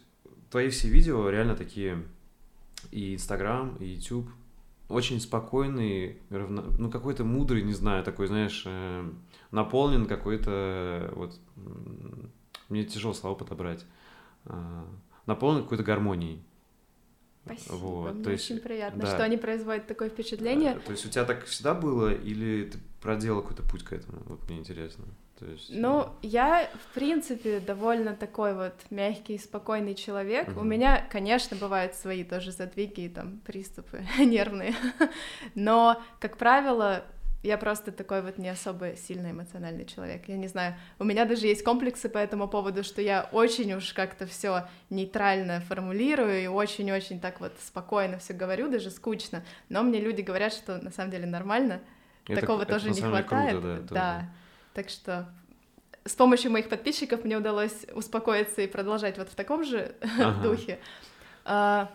твои 0.50 0.70
все 0.70 0.88
видео 0.88 1.30
реально 1.30 1.58
такие, 1.58 2.02
и 2.92 3.16
Инстаграм, 3.16 3.76
и 3.82 3.86
YouTube, 3.86 4.30
очень 4.88 5.20
спокойный, 5.20 6.20
равно, 6.30 6.64
ну, 6.80 6.90
какой-то 6.90 7.26
мудрый, 7.26 7.62
не 7.62 7.74
знаю, 7.74 8.06
такой, 8.06 8.28
знаешь, 8.28 8.66
наполнен 9.52 10.06
какой-то, 10.06 11.12
вот, 11.18 11.38
мне 12.70 12.86
тяжело 12.86 13.14
слова 13.14 13.36
подобрать, 13.36 13.86
наполнен 15.26 15.64
какой-то 15.64 15.84
гармонией. 15.84 16.42
Спасибо, 17.46 17.74
вот, 17.76 18.14
мне 18.16 18.24
то 18.24 18.32
есть, 18.32 18.50
очень 18.50 18.60
приятно, 18.60 19.04
да. 19.04 19.08
что 19.14 19.24
они 19.24 19.38
производят 19.38 19.86
такое 19.88 20.10
впечатление. 20.10 20.80
То 20.80 20.92
есть 20.92 21.06
у 21.06 21.10
тебя 21.10 21.26
так 21.26 21.46
всегда 21.46 21.74
было, 21.74 22.14
или 22.14 22.66
ты 22.66 22.80
проделал 23.02 23.42
какой-то 23.42 23.64
путь 23.64 23.84
к 23.84 23.94
этому? 23.94 24.22
Вот 24.26 24.50
мне 24.50 24.58
интересно. 24.60 25.06
То 25.40 25.46
есть... 25.46 25.70
Ну, 25.70 26.08
я, 26.22 26.70
в 26.74 26.94
принципе, 26.94 27.60
довольно 27.60 28.16
такой 28.16 28.54
вот 28.56 28.74
мягкий, 28.90 29.38
спокойный 29.38 29.94
человек. 29.94 30.50
Угу. 30.50 30.62
У 30.62 30.64
меня, 30.64 31.06
конечно, 31.12 31.58
бывают 31.58 31.94
свои 31.94 32.24
тоже 32.24 32.52
задвиги 32.52 33.02
и 33.02 33.10
там 33.10 33.42
приступы 33.46 34.04
нервные, 34.20 34.74
но, 35.54 36.02
как 36.20 36.38
правило, 36.38 37.04
я 37.46 37.58
просто 37.58 37.92
такой 37.92 38.22
вот 38.22 38.38
не 38.38 38.50
особо 38.50 38.96
сильно 38.96 39.32
эмоциональный 39.32 39.86
человек. 39.86 40.28
Я 40.28 40.38
не 40.38 40.48
знаю, 40.48 40.76
у 40.98 41.04
меня 41.04 41.26
даже 41.26 41.46
есть 41.46 41.64
комплексы 41.64 42.10
по 42.10 42.18
этому 42.18 42.48
поводу, 42.48 42.84
что 42.84 43.02
я 43.02 43.30
очень 43.32 43.72
уж 43.74 43.94
как-то 43.94 44.26
все 44.26 44.68
нейтрально 44.90 45.62
формулирую 45.62 46.44
и 46.44 46.48
очень-очень 46.48 47.20
так 47.20 47.40
вот 47.40 47.54
спокойно 47.62 48.18
все 48.18 48.34
говорю, 48.34 48.70
даже 48.70 48.90
скучно. 48.90 49.44
Но 49.70 49.84
мне 49.84 50.00
люди 50.00 50.22
говорят, 50.22 50.54
что 50.54 50.78
на 50.78 50.92
самом 50.92 51.12
деле 51.12 51.28
нормально. 51.28 51.82
Это, 52.28 52.42
Такого 52.42 52.64
это, 52.64 52.74
тоже 52.74 52.90
не 52.90 53.02
хватает. 53.02 53.52
Круто, 53.52 53.82
да, 53.82 53.94
да. 53.94 54.30
Так 54.74 54.90
что 54.90 55.30
с 56.04 56.14
помощью 56.14 56.52
моих 56.52 56.68
подписчиков 56.70 57.24
мне 57.24 57.38
удалось 57.38 57.86
успокоиться 57.94 58.62
и 58.62 58.68
продолжать 58.68 59.18
вот 59.18 59.30
в 59.30 59.36
таком 59.36 59.64
же 59.64 59.96
ага. 60.02 60.42
духе. 60.44 60.80
А, 61.44 61.92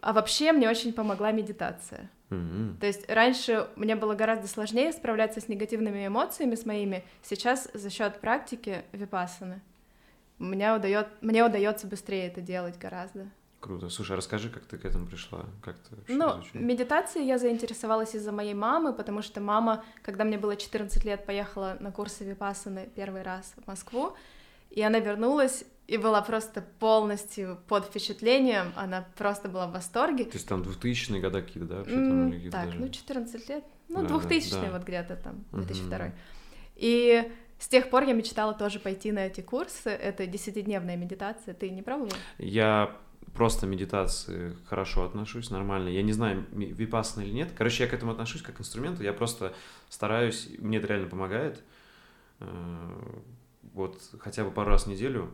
а 0.00 0.12
вообще 0.12 0.52
мне 0.52 0.68
очень 0.68 0.92
помогла 0.92 1.30
медитация. 1.30 2.10
Mm-hmm. 2.30 2.78
То 2.78 2.86
есть 2.86 3.10
раньше 3.10 3.68
мне 3.76 3.96
было 3.96 4.14
гораздо 4.14 4.46
сложнее 4.46 4.92
справляться 4.92 5.40
с 5.40 5.48
негативными 5.48 6.06
эмоциями 6.06 6.54
с 6.54 6.64
моими. 6.64 7.04
Сейчас 7.22 7.68
за 7.74 7.90
счет 7.90 8.20
практики 8.20 8.82
випассаны 8.92 9.60
мне 10.40 10.74
удает, 10.74 11.08
мне 11.20 11.44
удается 11.44 11.86
быстрее 11.86 12.26
это 12.26 12.40
делать 12.40 12.78
гораздо. 12.78 13.28
Круто. 13.60 13.90
Слушай, 13.90 14.12
а 14.12 14.16
расскажи, 14.16 14.48
как 14.48 14.64
ты 14.64 14.78
к 14.78 14.86
этому 14.86 15.06
пришла? 15.06 15.44
Как 15.62 15.76
ты 15.76 15.96
ну, 16.08 16.40
изучила? 16.40 16.62
медитацией 16.62 17.26
я 17.26 17.36
заинтересовалась 17.36 18.14
из-за 18.14 18.32
моей 18.32 18.54
мамы, 18.54 18.94
потому 18.94 19.20
что 19.20 19.42
мама, 19.42 19.84
когда 20.02 20.24
мне 20.24 20.38
было 20.38 20.56
14 20.56 21.04
лет, 21.04 21.26
поехала 21.26 21.76
на 21.78 21.92
курсы 21.92 22.24
Випассаны 22.24 22.88
первый 22.96 23.20
раз 23.20 23.52
в 23.62 23.66
Москву, 23.66 24.16
и 24.70 24.80
она 24.80 24.98
вернулась 24.98 25.64
и 25.90 25.96
была 25.96 26.22
просто 26.22 26.64
полностью 26.78 27.58
под 27.66 27.86
впечатлением, 27.86 28.72
она 28.76 29.08
просто 29.16 29.48
была 29.48 29.66
в 29.66 29.72
восторге. 29.72 30.24
То 30.24 30.36
есть 30.36 30.46
там 30.46 30.62
2000-е 30.62 31.20
годы 31.20 31.42
какие-то, 31.42 31.68
да? 31.68 31.76
Вообще, 31.78 31.94
там, 31.94 32.32
или 32.32 32.50
так, 32.50 32.66
даже... 32.66 32.78
ну 32.78 32.88
14 32.88 33.48
лет, 33.48 33.64
ну 33.88 34.02
да, 34.02 34.08
2000 34.08 34.50
да, 34.52 34.70
вот 34.70 34.84
где-то 34.84 35.16
там, 35.16 35.44
2002 35.50 35.98
угу. 35.98 36.12
И 36.76 37.32
с 37.58 37.66
тех 37.66 37.90
пор 37.90 38.04
я 38.04 38.12
мечтала 38.12 38.54
тоже 38.54 38.78
пойти 38.78 39.10
на 39.10 39.26
эти 39.26 39.40
курсы, 39.40 39.90
это 39.90 40.26
десятидневная 40.26 40.96
медитация, 40.96 41.54
ты 41.54 41.70
не 41.70 41.82
пробовал? 41.82 42.12
Я 42.38 42.96
просто 43.34 43.66
медитации 43.66 44.56
хорошо 44.68 45.04
отношусь, 45.04 45.50
нормально. 45.50 45.88
Я 45.88 46.02
не 46.02 46.12
знаю, 46.12 46.46
випассана 46.52 47.24
или 47.24 47.32
нет. 47.32 47.50
Короче, 47.56 47.82
я 47.82 47.90
к 47.90 47.94
этому 47.94 48.12
отношусь 48.12 48.42
как 48.42 48.56
к 48.58 48.60
инструменту. 48.60 49.02
Я 49.02 49.12
просто 49.12 49.54
стараюсь, 49.88 50.48
мне 50.58 50.78
это 50.78 50.86
реально 50.86 51.08
помогает. 51.08 51.64
Э, 52.38 52.46
вот 53.74 54.00
хотя 54.20 54.44
бы 54.44 54.52
пару 54.52 54.70
раз 54.70 54.84
в 54.84 54.86
неделю, 54.86 55.30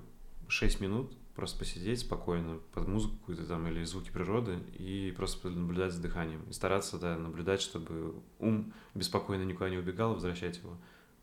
6 0.49 0.81
минут, 0.81 1.17
просто 1.35 1.59
посидеть 1.59 2.01
спокойно 2.01 2.59
под 2.73 2.89
музыку 2.89 3.17
какую-то 3.19 3.45
там 3.47 3.67
или 3.69 3.85
звуки 3.85 4.11
природы 4.11 4.59
и 4.79 5.13
просто 5.17 5.51
наблюдать 5.51 5.93
за 5.93 6.01
дыханием. 6.01 6.43
И 6.49 6.53
стараться, 6.53 6.99
да, 6.99 7.17
наблюдать, 7.17 7.61
чтобы 7.61 8.15
ум 8.39 8.73
беспокойно 8.95 9.43
никуда 9.43 9.69
не 9.69 9.77
убегал, 9.77 10.15
возвращать 10.15 10.59
его. 10.59 10.77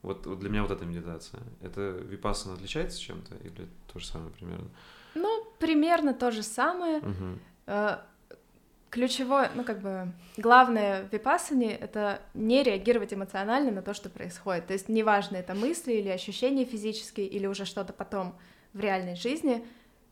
Вот, 0.03 0.27
вот 0.27 0.39
для 0.39 0.49
меня 0.49 0.61
вот 0.61 0.71
эта 0.71 0.85
медитация. 0.85 1.41
Это 1.61 1.81
випассана 1.81 2.55
отличается 2.55 2.99
чем-то 2.99 3.35
или 3.37 3.67
то 3.91 3.99
же 3.99 4.05
самое 4.05 4.31
примерно? 4.31 4.69
Ну, 5.15 5.47
примерно 5.59 6.13
то 6.13 6.29
же 6.29 6.43
самое. 6.43 6.99
Угу. 6.99 7.39
Ключевое, 8.89 9.49
ну 9.55 9.63
как 9.63 9.81
бы 9.81 10.11
главное 10.37 11.07
в 11.07 11.13
випассане— 11.13 11.75
это 11.79 12.21
не 12.35 12.61
реагировать 12.61 13.11
эмоционально 13.11 13.71
на 13.71 13.81
то, 13.81 13.95
что 13.95 14.07
происходит. 14.07 14.67
То 14.67 14.73
есть 14.73 14.87
неважно, 14.87 15.37
это 15.37 15.55
мысли 15.55 15.93
или 15.93 16.09
ощущения 16.09 16.63
физические, 16.63 17.25
или 17.25 17.47
уже 17.47 17.65
что-то 17.65 17.91
потом 17.91 18.35
в 18.73 18.79
реальной 18.79 19.15
жизни, 19.15 19.65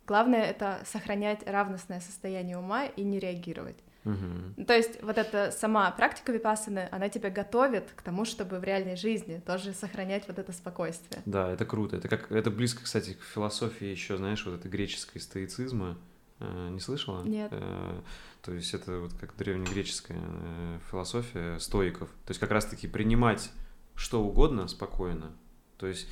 главное— 0.07 0.43
это 0.49 0.82
сохранять 0.86 1.47
равностное 1.47 1.99
состояние 1.99 2.57
ума 2.57 2.86
и 2.86 3.03
не 3.03 3.20
реагировать. 3.20 3.78
Угу. 4.03 4.66
То 4.66 4.76
есть 4.76 5.01
вот 5.03 5.18
эта 5.18 5.51
сама 5.51 5.91
практика 5.91 6.32
випассаны, 6.32 6.88
она 6.91 7.09
тебя 7.09 7.30
готовит 7.30 7.91
к 7.95 8.01
тому, 8.01 8.26
чтобы 8.26 8.59
в 8.59 8.64
реальной 8.64 8.95
жизни 8.95 9.41
тоже 9.45 9.74
сохранять 9.74 10.28
вот 10.28 10.39
это 10.39 10.51
спокойствие. 10.53 11.22
Да, 11.26 11.51
это 11.51 11.66
круто. 11.66 11.97
Это 11.97 12.07
как 12.07 12.32
это 12.32 12.49
близко, 12.49 12.84
кстати, 12.84 13.14
к 13.14 13.24
философии 13.24 13.86
еще, 13.86 14.18
знаешь, 14.18 14.43
вот 14.45 14.55
этой 14.55 14.72
греческой 14.72 15.22
стоицизма. 15.22 15.97
Э, 16.39 16.70
не 16.72 16.80
слышала? 16.80 17.24
Нет. 17.24 17.49
Э, 17.53 18.01
то 18.41 18.53
есть 18.53 18.74
это 18.74 18.99
вот 18.99 19.14
как 19.14 19.36
древнегреческая 19.38 20.20
э, 20.20 20.80
философия 20.89 21.59
стоиков. 21.59 22.09
То 22.26 22.32
есть 22.32 22.39
как 22.39 22.51
раз-таки 22.51 22.88
принимать 22.88 23.51
что 23.95 24.24
угодно 24.24 24.68
спокойно. 24.68 25.32
То 25.78 25.86
есть 25.86 26.07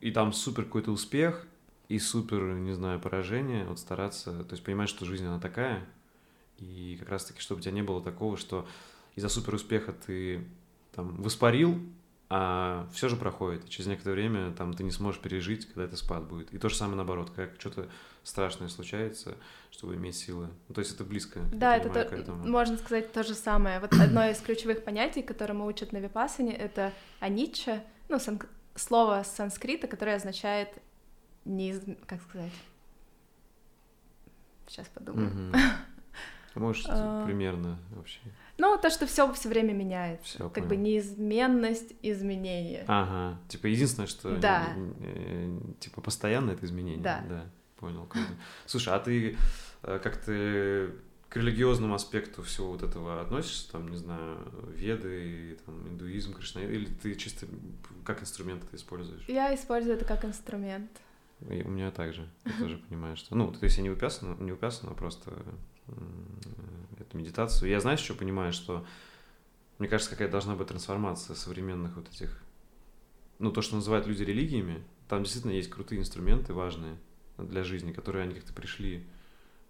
и 0.00 0.10
там 0.10 0.32
супер 0.32 0.64
какой-то 0.64 0.90
успех, 0.90 1.46
и 1.88 1.98
супер, 1.98 2.54
не 2.54 2.72
знаю, 2.72 3.00
поражение, 3.00 3.64
вот 3.64 3.78
стараться, 3.78 4.44
то 4.44 4.52
есть 4.52 4.62
понимать, 4.62 4.88
что 4.88 5.04
жизнь 5.04 5.26
она 5.26 5.40
такая, 5.40 5.84
и 6.58 6.96
как 7.00 7.08
раз-таки, 7.08 7.40
чтобы 7.40 7.60
у 7.60 7.62
тебя 7.62 7.72
не 7.72 7.82
было 7.82 8.02
такого, 8.02 8.36
что 8.36 8.66
из-за 9.16 9.28
супер 9.28 9.54
успеха 9.54 9.92
ты 9.92 10.44
там 10.92 11.16
воспарил, 11.20 11.80
а 12.32 12.88
все 12.92 13.08
же 13.08 13.16
проходит. 13.16 13.68
Через 13.68 13.88
некоторое 13.88 14.14
время 14.14 14.52
там 14.52 14.72
ты 14.72 14.84
не 14.84 14.92
сможешь 14.92 15.20
пережить, 15.20 15.66
когда 15.66 15.84
это 15.84 15.96
спад 15.96 16.28
будет. 16.28 16.54
И 16.54 16.58
то 16.58 16.68
же 16.68 16.76
самое 16.76 16.96
наоборот, 16.96 17.30
как 17.34 17.54
что-то 17.58 17.88
страшное 18.22 18.68
случается, 18.68 19.34
чтобы 19.72 19.96
иметь 19.96 20.14
силы. 20.14 20.48
Ну, 20.68 20.74
то 20.74 20.80
есть 20.80 20.94
это 20.94 21.02
близко. 21.02 21.40
Да, 21.52 21.76
это 21.76 21.90
то, 21.90 21.98
этому. 21.98 22.46
можно 22.46 22.76
сказать 22.76 23.12
то 23.12 23.24
же 23.24 23.34
самое. 23.34 23.80
Вот 23.80 23.92
одно 23.94 24.28
из 24.28 24.38
ключевых 24.38 24.84
понятий, 24.84 25.22
которому 25.22 25.66
учат 25.66 25.90
на 25.90 25.96
Випасане, 25.96 26.54
это 26.54 26.92
анича, 27.18 27.82
ну, 28.08 28.20
сан... 28.20 28.40
слово 28.80 29.22
санскрита, 29.24 29.86
которое 29.86 30.16
означает 30.16 30.68
не... 31.44 31.74
как 32.06 32.20
сказать? 32.22 32.52
Сейчас 34.66 34.88
подумаю. 34.88 35.50
Угу. 35.50 35.58
Может, 36.60 36.86
а... 36.88 37.24
примерно 37.24 37.78
вообще. 37.90 38.20
Ну, 38.58 38.78
то, 38.78 38.90
что 38.90 39.06
все 39.06 39.32
все 39.32 39.48
время 39.48 39.72
меняется. 39.72 40.24
Всё, 40.24 40.50
как 40.50 40.64
понял. 40.64 40.68
бы 40.68 40.76
неизменность 40.76 41.94
изменения. 42.02 42.84
Ага. 42.88 43.38
Типа 43.48 43.66
единственное, 43.66 44.06
что 44.06 44.36
да. 44.36 44.68
типа 45.78 46.00
постоянно 46.00 46.50
это 46.50 46.66
изменение. 46.66 47.02
Да. 47.02 47.24
Да. 47.28 47.46
Понял. 47.76 48.08
Слушай, 48.66 48.94
а 48.94 48.98
ты 48.98 49.38
э, 49.82 49.98
как 50.02 50.18
ты 50.18 50.90
к 51.30 51.36
религиозному 51.36 51.94
аспекту 51.94 52.42
всего 52.42 52.72
вот 52.72 52.82
этого 52.82 53.20
относишься, 53.22 53.70
там, 53.70 53.88
не 53.88 53.96
знаю, 53.96 54.36
веды, 54.74 55.56
там, 55.64 55.88
индуизм, 55.88 56.34
кришнаизм, 56.34 56.72
или 56.72 56.86
ты 56.86 57.14
чисто 57.14 57.46
как 58.04 58.20
инструмент 58.20 58.64
это 58.64 58.76
используешь? 58.76 59.24
Я 59.28 59.54
использую 59.54 59.94
это 59.94 60.04
как 60.04 60.24
инструмент. 60.24 60.90
И 61.48 61.62
у 61.62 61.68
меня 61.68 61.92
также. 61.92 62.28
Я 62.44 62.52
тоже 62.58 62.78
понимаю, 62.88 63.16
что... 63.16 63.34
Ну, 63.36 63.52
то 63.52 63.64
есть 63.64 63.76
я 63.76 63.84
не 63.84 63.90
упясан, 63.90 64.36
не 64.44 64.50
упясан, 64.50 64.90
а 64.90 64.94
просто 64.94 65.32
эту 66.98 67.16
медитацию. 67.16 67.70
Я, 67.70 67.80
знаешь, 67.80 68.00
что 68.00 68.14
понимаю, 68.14 68.52
что 68.52 68.84
мне 69.78 69.88
кажется, 69.88 70.10
какая 70.10 70.28
должна 70.28 70.56
быть 70.56 70.66
трансформация 70.66 71.36
современных 71.36 71.94
вот 71.96 72.08
этих, 72.10 72.42
ну, 73.38 73.52
то, 73.52 73.62
что 73.62 73.76
называют 73.76 74.08
люди 74.08 74.24
религиями, 74.24 74.82
там 75.08 75.22
действительно 75.22 75.52
есть 75.52 75.70
крутые 75.70 76.00
инструменты 76.00 76.52
важные 76.54 76.98
для 77.38 77.62
жизни, 77.62 77.92
которые 77.92 78.24
они 78.24 78.34
как-то 78.34 78.52
пришли 78.52 79.06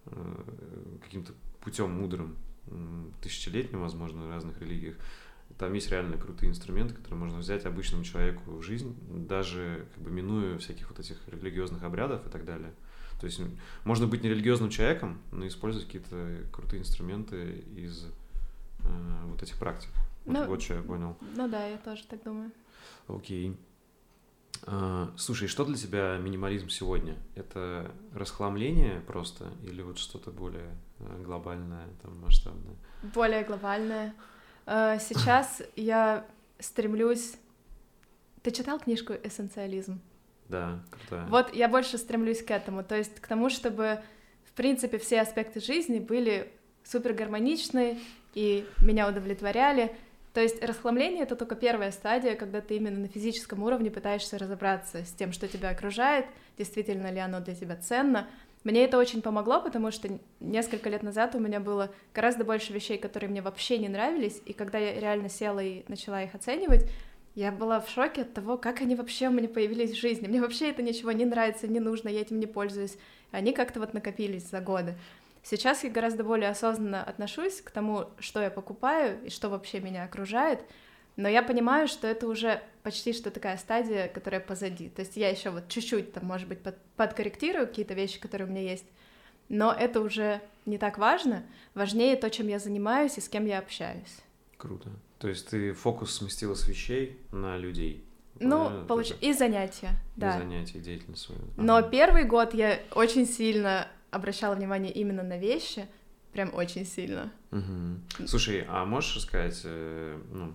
э, 0.06 0.98
каким-то 1.04 1.34
путем 1.60 1.90
мудрым, 1.90 2.36
тысячелетним, 3.20 3.80
возможно, 3.80 4.26
в 4.26 4.30
разных 4.30 4.60
религиях. 4.60 4.96
Там 5.58 5.72
есть 5.74 5.90
реально 5.90 6.16
крутые 6.16 6.50
инструменты, 6.50 6.94
которые 6.94 7.18
можно 7.18 7.38
взять 7.38 7.66
обычному 7.66 8.04
человеку 8.04 8.52
в 8.52 8.62
жизнь, 8.62 8.96
даже 9.28 9.86
как 9.94 10.04
бы 10.04 10.10
минуя 10.10 10.56
всяких 10.58 10.88
вот 10.88 10.98
этих 10.98 11.16
религиозных 11.28 11.82
обрядов 11.82 12.26
и 12.26 12.30
так 12.30 12.44
далее. 12.44 12.72
То 13.20 13.26
есть 13.26 13.40
можно 13.84 14.06
быть 14.06 14.22
нерелигиозным 14.22 14.70
человеком, 14.70 15.20
но 15.32 15.46
использовать 15.46 15.86
какие-то 15.86 16.46
крутые 16.50 16.80
инструменты 16.80 17.62
из 17.76 18.04
э, 18.04 19.24
вот 19.26 19.42
этих 19.42 19.58
практик. 19.58 19.90
Вот, 20.24 20.32
ну, 20.32 20.46
вот 20.46 20.62
что 20.62 20.74
я 20.74 20.82
понял. 20.82 21.16
Ну 21.36 21.48
да, 21.48 21.66
я 21.66 21.76
тоже 21.76 22.04
так 22.08 22.22
думаю. 22.22 22.50
Окей. 23.08 23.50
А, 23.50 23.69
слушай, 25.16 25.48
что 25.48 25.64
для 25.64 25.76
тебя 25.76 26.18
минимализм 26.18 26.68
сегодня? 26.68 27.16
Это 27.34 27.90
расхламление 28.14 29.00
просто 29.00 29.52
или 29.62 29.82
вот 29.82 29.98
что-то 29.98 30.30
более 30.30 30.76
э, 30.98 31.22
глобальное, 31.22 31.86
там, 32.02 32.20
масштабное? 32.20 32.76
Более 33.14 33.44
глобальное. 33.44 34.14
Э, 34.66 34.98
сейчас 35.00 35.62
я 35.76 36.26
стремлюсь... 36.58 37.36
Ты 38.42 38.50
читал 38.50 38.78
книжку 38.78 39.12
«Эссенциализм»? 39.22 40.00
Да, 40.48 40.82
крутая. 40.90 41.26
Вот 41.26 41.54
я 41.54 41.68
больше 41.68 41.96
стремлюсь 41.96 42.42
к 42.42 42.50
этому, 42.50 42.82
то 42.82 42.96
есть 42.96 43.20
к 43.20 43.26
тому, 43.26 43.50
чтобы, 43.50 44.02
в 44.44 44.52
принципе, 44.52 44.98
все 44.98 45.20
аспекты 45.20 45.60
жизни 45.60 46.00
были 46.00 46.52
супер 46.82 47.12
гармоничны 47.12 48.00
и 48.34 48.66
меня 48.82 49.08
удовлетворяли. 49.08 49.94
То 50.32 50.40
есть 50.40 50.62
расхламление— 50.62 51.22
это 51.24 51.34
только 51.34 51.56
первая 51.56 51.90
стадия, 51.90 52.36
когда 52.36 52.60
ты 52.60 52.76
именно 52.76 53.00
на 53.00 53.08
физическом 53.08 53.62
уровне 53.62 53.90
пытаешься 53.90 54.38
разобраться 54.38 55.04
с 55.04 55.12
тем, 55.12 55.32
что 55.32 55.48
тебя 55.48 55.70
окружает, 55.70 56.26
действительно 56.56 57.10
ли 57.10 57.18
оно 57.18 57.40
для 57.40 57.54
тебя 57.54 57.76
ценно. 57.76 58.28
Мне 58.62 58.84
это 58.84 58.98
очень 58.98 59.22
помогло, 59.22 59.60
потому 59.60 59.90
что 59.90 60.08
несколько 60.38 60.88
лет 60.90 61.02
назад 61.02 61.34
у 61.34 61.40
меня 61.40 61.60
было 61.60 61.90
гораздо 62.14 62.44
больше 62.44 62.72
вещей, 62.72 62.98
которые 62.98 63.30
мне 63.30 63.42
вообще 63.42 63.78
не 63.78 63.88
нравились, 63.88 64.40
и 64.44 64.52
когда 64.52 64.78
я 64.78 65.00
реально 65.00 65.28
села 65.30 65.60
и 65.60 65.82
начала 65.88 66.22
их 66.22 66.34
оценивать, 66.34 66.86
я 67.34 67.52
была 67.52 67.80
в 67.80 67.88
шоке 67.88 68.22
от 68.22 68.34
того, 68.34 68.58
как 68.58 68.82
они 68.82 68.94
вообще 68.94 69.28
у 69.28 69.32
меня 69.32 69.48
появились 69.48 69.92
в 69.92 70.00
жизни. 70.00 70.28
Мне 70.28 70.40
вообще 70.40 70.70
это 70.70 70.82
ничего 70.82 71.12
не 71.12 71.24
нравится, 71.24 71.68
не 71.68 71.80
нужно, 71.80 72.08
я 72.08 72.20
этим 72.20 72.38
не 72.38 72.46
пользуюсь. 72.46 72.98
Они 73.30 73.52
как-то 73.52 73.80
вот 73.80 73.94
накопились 73.94 74.48
за 74.48 74.60
годы. 74.60 74.94
Сейчас 75.42 75.84
я 75.84 75.90
гораздо 75.90 76.22
более 76.22 76.50
осознанно 76.50 77.02
отношусь 77.02 77.60
к 77.60 77.70
тому, 77.70 78.06
что 78.18 78.42
я 78.42 78.50
покупаю 78.50 79.24
и 79.24 79.30
что 79.30 79.48
вообще 79.48 79.80
меня 79.80 80.04
окружает, 80.04 80.60
но 81.16 81.28
я 81.28 81.42
понимаю, 81.42 81.88
что 81.88 82.06
это 82.06 82.26
уже 82.26 82.62
почти 82.82 83.12
что 83.12 83.30
такая 83.30 83.56
стадия, 83.56 84.08
которая 84.08 84.40
позади. 84.40 84.88
То 84.88 85.00
есть 85.00 85.16
я 85.16 85.28
еще 85.28 85.50
вот 85.50 85.68
чуть-чуть 85.68 86.12
там, 86.12 86.26
может 86.26 86.48
быть, 86.48 86.60
под, 86.60 86.76
подкорректирую 86.96 87.66
какие-то 87.66 87.94
вещи, 87.94 88.20
которые 88.20 88.48
у 88.48 88.50
меня 88.50 88.62
есть, 88.62 88.86
но 89.48 89.72
это 89.72 90.00
уже 90.00 90.40
не 90.66 90.78
так 90.78 90.98
важно. 90.98 91.42
Важнее 91.74 92.16
то, 92.16 92.30
чем 92.30 92.48
я 92.48 92.58
занимаюсь 92.58 93.18
и 93.18 93.20
с 93.20 93.28
кем 93.28 93.46
я 93.46 93.58
общаюсь. 93.58 94.18
Круто. 94.56 94.90
То 95.18 95.28
есть 95.28 95.48
ты 95.48 95.72
фокус 95.72 96.14
сместила 96.14 96.54
с 96.54 96.66
вещей 96.68 97.18
на 97.32 97.58
людей? 97.58 98.04
Ну, 98.38 98.86
получ... 98.86 99.12
и 99.20 99.34
занятия, 99.34 99.90
да. 100.16 100.36
И 100.36 100.38
занятия, 100.38 100.78
деятельность 100.78 101.22
свою. 101.22 101.42
Но 101.58 101.76
ага. 101.76 101.88
первый 101.90 102.24
год 102.24 102.54
я 102.54 102.80
очень 102.94 103.26
сильно 103.26 103.86
обращала 104.10 104.54
внимание 104.54 104.92
именно 104.92 105.22
на 105.22 105.38
вещи, 105.38 105.86
прям 106.32 106.54
очень 106.54 106.86
сильно. 106.86 107.32
Угу. 107.50 108.26
Слушай, 108.26 108.64
а 108.68 108.84
можешь 108.84 109.16
рассказать, 109.16 109.60
э, 109.64 110.18
ну, 110.32 110.54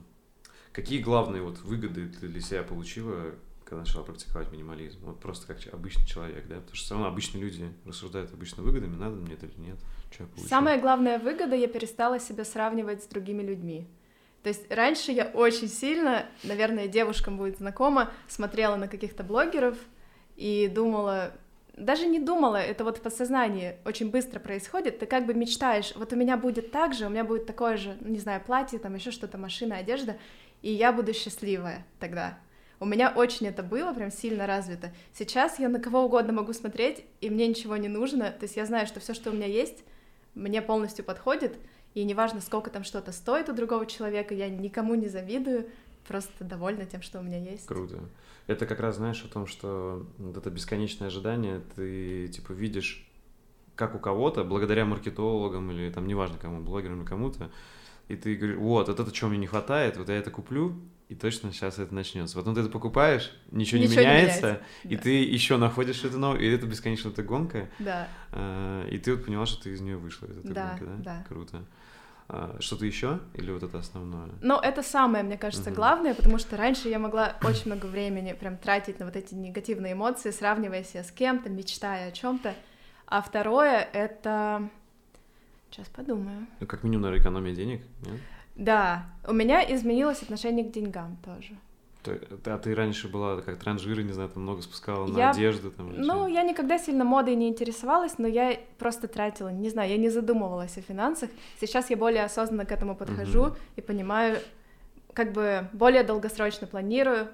какие 0.71 1.01
главные 1.01 1.41
вот 1.41 1.59
выгоды 1.59 2.09
ты 2.09 2.27
для 2.27 2.41
себя 2.41 2.63
получила, 2.63 3.31
когда 3.63 3.81
начала 3.81 4.03
практиковать 4.03 4.51
минимализм? 4.51 4.99
Вот 5.03 5.19
просто 5.19 5.47
как 5.47 5.57
обычный 5.73 6.05
человек, 6.05 6.47
да? 6.47 6.55
Потому 6.55 6.75
что 6.75 6.85
все 6.85 6.93
равно 6.93 7.07
обычные 7.07 7.43
люди 7.43 7.71
рассуждают 7.85 8.33
обычно 8.33 8.63
выгодами, 8.63 8.95
надо 8.95 9.15
мне 9.15 9.33
это 9.33 9.45
или 9.45 9.59
нет, 9.59 9.77
что 10.11 10.23
я 10.23 10.27
получила. 10.29 10.47
Самая 10.47 10.79
главная 10.79 11.19
выгода, 11.19 11.55
я 11.55 11.67
перестала 11.67 12.19
себя 12.19 12.45
сравнивать 12.45 13.03
с 13.03 13.07
другими 13.07 13.41
людьми. 13.41 13.87
То 14.43 14.49
есть 14.49 14.71
раньше 14.71 15.11
я 15.11 15.25
очень 15.25 15.67
сильно, 15.67 16.27
наверное, 16.43 16.87
девушкам 16.87 17.35
будет 17.35 17.57
знакомо, 17.57 18.11
смотрела 18.27 18.75
на 18.75 18.87
каких-то 18.87 19.23
блогеров 19.23 19.75
и 20.35 20.67
думала, 20.67 21.33
даже 21.77 22.07
не 22.07 22.19
думала, 22.19 22.57
это 22.57 22.83
вот 22.83 22.97
в 22.97 23.01
подсознании 23.01 23.75
очень 23.85 24.09
быстро 24.09 24.39
происходит, 24.39 24.99
ты 24.99 25.05
как 25.05 25.25
бы 25.25 25.33
мечтаешь, 25.33 25.93
вот 25.95 26.13
у 26.13 26.15
меня 26.15 26.37
будет 26.37 26.71
так 26.71 26.93
же, 26.93 27.05
у 27.05 27.09
меня 27.09 27.23
будет 27.23 27.45
такое 27.45 27.77
же, 27.77 27.97
не 28.01 28.19
знаю, 28.19 28.41
платье, 28.41 28.79
там 28.79 28.95
еще 28.95 29.11
что-то, 29.11 29.37
машина, 29.37 29.77
одежда, 29.77 30.17
и 30.61 30.71
я 30.71 30.93
буду 30.93 31.13
счастливая 31.13 31.85
тогда. 31.99 32.37
У 32.79 32.85
меня 32.85 33.11
очень 33.13 33.47
это 33.47 33.63
было, 33.63 33.93
прям 33.93 34.11
сильно 34.11 34.47
развито. 34.47 34.91
Сейчас 35.13 35.59
я 35.59 35.69
на 35.69 35.79
кого 35.79 36.03
угодно 36.03 36.33
могу 36.33 36.53
смотреть, 36.53 37.05
и 37.21 37.29
мне 37.29 37.47
ничего 37.47 37.77
не 37.77 37.87
нужно, 37.87 38.31
то 38.31 38.43
есть 38.43 38.55
я 38.55 38.65
знаю, 38.65 38.87
что 38.87 38.99
все, 38.99 39.13
что 39.13 39.31
у 39.31 39.33
меня 39.33 39.47
есть, 39.47 39.83
мне 40.33 40.61
полностью 40.61 41.03
подходит, 41.03 41.57
и 41.93 42.03
неважно, 42.03 42.41
сколько 42.41 42.69
там 42.69 42.83
что-то 42.83 43.11
стоит 43.11 43.49
у 43.49 43.53
другого 43.53 43.85
человека, 43.85 44.33
я 44.33 44.49
никому 44.49 44.95
не 44.95 45.07
завидую, 45.07 45.69
просто 46.07 46.43
довольна 46.43 46.85
тем, 46.85 47.01
что 47.01 47.19
у 47.19 47.23
меня 47.23 47.39
есть. 47.39 47.65
Круто. 47.65 47.99
Это 48.47 48.65
как 48.65 48.79
раз, 48.79 48.97
знаешь, 48.97 49.23
о 49.23 49.27
том, 49.27 49.47
что 49.47 50.05
вот 50.17 50.37
это 50.37 50.49
бесконечное 50.49 51.07
ожидание, 51.07 51.61
ты, 51.75 52.27
типа, 52.27 52.51
видишь, 52.51 53.07
как 53.75 53.95
у 53.95 53.99
кого-то, 53.99 54.43
благодаря 54.43 54.85
маркетологам 54.85 55.71
или, 55.71 55.89
там, 55.89 56.07
неважно 56.07 56.37
кому, 56.37 56.61
блогерам 56.61 56.99
или 57.01 57.07
кому-то, 57.07 57.51
и 58.07 58.15
ты 58.15 58.35
говоришь, 58.35 58.57
вот, 58.57 58.87
вот 58.87 58.99
это, 58.99 59.11
чего 59.11 59.29
мне 59.29 59.39
не 59.39 59.47
хватает, 59.47 59.97
вот 59.97 60.09
я 60.09 60.15
это 60.15 60.29
куплю, 60.29 60.79
и 61.09 61.15
точно 61.15 61.51
сейчас 61.51 61.77
это 61.77 61.93
начнется. 61.93 62.35
Потом 62.35 62.55
ты 62.55 62.61
это 62.61 62.69
покупаешь, 62.69 63.31
ничего, 63.51 63.79
ничего 63.79 63.93
не 63.93 63.97
меняется, 63.97 64.41
не 64.41 64.47
меняется. 64.47 64.65
и 64.83 64.95
да. 64.95 65.01
ты 65.01 65.23
еще 65.23 65.57
находишь 65.57 66.03
это 66.03 66.17
новое, 66.17 66.39
и 66.39 66.47
это 66.47 66.65
бесконечно 66.65 67.09
эта 67.09 67.21
гонка. 67.21 67.69
Да. 67.77 68.07
Э, 68.31 68.87
и 68.89 68.97
ты 68.97 69.15
вот 69.15 69.25
поняла, 69.25 69.45
что 69.45 69.63
ты 69.63 69.73
из 69.73 69.81
нее 69.81 69.97
вышла 69.97 70.25
из 70.27 70.37
этой 70.37 70.53
да, 70.53 70.69
гонки, 70.69 70.83
да? 70.83 71.03
Да. 71.03 71.25
Круто. 71.27 71.65
А, 72.27 72.57
что-то 72.59 72.85
еще 72.85 73.19
или 73.35 73.51
вот 73.51 73.61
это 73.61 73.77
основное? 73.77 74.29
Ну, 74.41 74.59
это 74.59 74.81
самое, 74.81 75.23
мне 75.23 75.37
кажется, 75.37 75.69
угу. 75.69 75.75
главное, 75.75 76.15
потому 76.15 76.39
что 76.39 76.57
раньше 76.57 76.89
я 76.89 76.97
могла 76.97 77.35
очень 77.43 77.67
много 77.67 77.85
времени 77.85 78.33
прям 78.33 78.57
тратить 78.57 78.99
на 78.99 79.05
вот 79.05 79.15
эти 79.15 79.35
негативные 79.35 79.93
эмоции, 79.93 80.31
сравнивая 80.31 80.83
себя 80.83 81.03
с 81.03 81.11
кем-то, 81.11 81.49
мечтая 81.49 82.09
о 82.09 82.11
чем-то. 82.11 82.55
А 83.05 83.21
второе 83.21 83.87
это 83.93 84.69
сейчас 85.69 85.87
подумаю. 85.89 86.47
Ну, 86.59 86.65
как 86.65 86.83
минимум, 86.83 87.03
наверное, 87.03 87.21
экономия 87.21 87.53
денег, 87.53 87.83
нет? 88.01 88.19
Да, 88.55 89.05
у 89.27 89.33
меня 89.33 89.61
изменилось 89.75 90.23
отношение 90.23 90.65
к 90.65 90.71
деньгам 90.71 91.17
тоже. 91.17 91.55
А 92.07 92.57
ты 92.57 92.75
раньше 92.75 93.07
была 93.07 93.41
как 93.41 93.57
транжира, 93.57 94.01
не 94.01 94.13
знаю, 94.13 94.29
там 94.29 94.43
много 94.43 94.61
спускала 94.61 95.07
на 95.07 95.17
я... 95.17 95.31
одежду? 95.31 95.71
Там, 95.71 95.93
ну, 95.95 96.27
я 96.27 96.43
никогда 96.43 96.77
сильно 96.77 97.03
модой 97.03 97.35
не 97.35 97.47
интересовалась, 97.49 98.17
но 98.17 98.27
я 98.27 98.59
просто 98.77 99.07
тратила, 99.07 99.49
не 99.49 99.69
знаю, 99.69 99.89
я 99.89 99.97
не 99.97 100.09
задумывалась 100.09 100.77
о 100.77 100.81
финансах. 100.81 101.29
Сейчас 101.59 101.89
я 101.89 101.97
более 101.97 102.23
осознанно 102.23 102.65
к 102.65 102.71
этому 102.71 102.95
подхожу 102.95 103.47
угу. 103.47 103.55
и 103.75 103.81
понимаю, 103.81 104.39
как 105.13 105.31
бы 105.31 105.69
более 105.73 106.03
долгосрочно 106.03 106.67
планирую, 106.67 107.29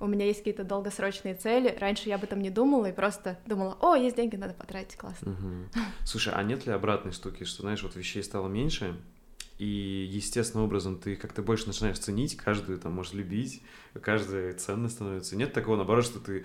у 0.00 0.06
меня 0.06 0.26
есть 0.26 0.40
какие-то 0.40 0.64
долгосрочные 0.64 1.34
цели. 1.34 1.74
Раньше 1.80 2.08
я 2.08 2.16
об 2.16 2.24
этом 2.24 2.40
не 2.40 2.50
думала 2.50 2.86
и 2.86 2.92
просто 2.92 3.38
думала, 3.46 3.76
о, 3.80 3.94
есть 3.94 4.16
деньги, 4.16 4.36
надо 4.36 4.54
потратить, 4.54 4.96
классно. 4.96 5.32
Угу. 5.32 5.82
Слушай, 6.04 6.34
а 6.36 6.42
нет 6.42 6.66
ли 6.66 6.72
обратной 6.72 7.12
штуки, 7.12 7.44
что, 7.44 7.62
знаешь, 7.62 7.82
вот 7.82 7.96
вещей 7.96 8.22
стало 8.22 8.48
меньше, 8.48 8.96
и 9.58 10.08
естественным 10.10 10.66
образом 10.66 10.98
ты 10.98 11.16
как-то 11.16 11.42
больше 11.42 11.66
начинаешь 11.66 11.98
ценить 11.98 12.36
каждую, 12.36 12.78
там, 12.78 12.92
можешь 12.92 13.12
любить, 13.12 13.62
каждая 14.00 14.52
ценная 14.54 14.88
становится. 14.88 15.36
Нет 15.36 15.52
такого, 15.52 15.76
наоборот, 15.76 16.04
что 16.04 16.18
ты 16.18 16.44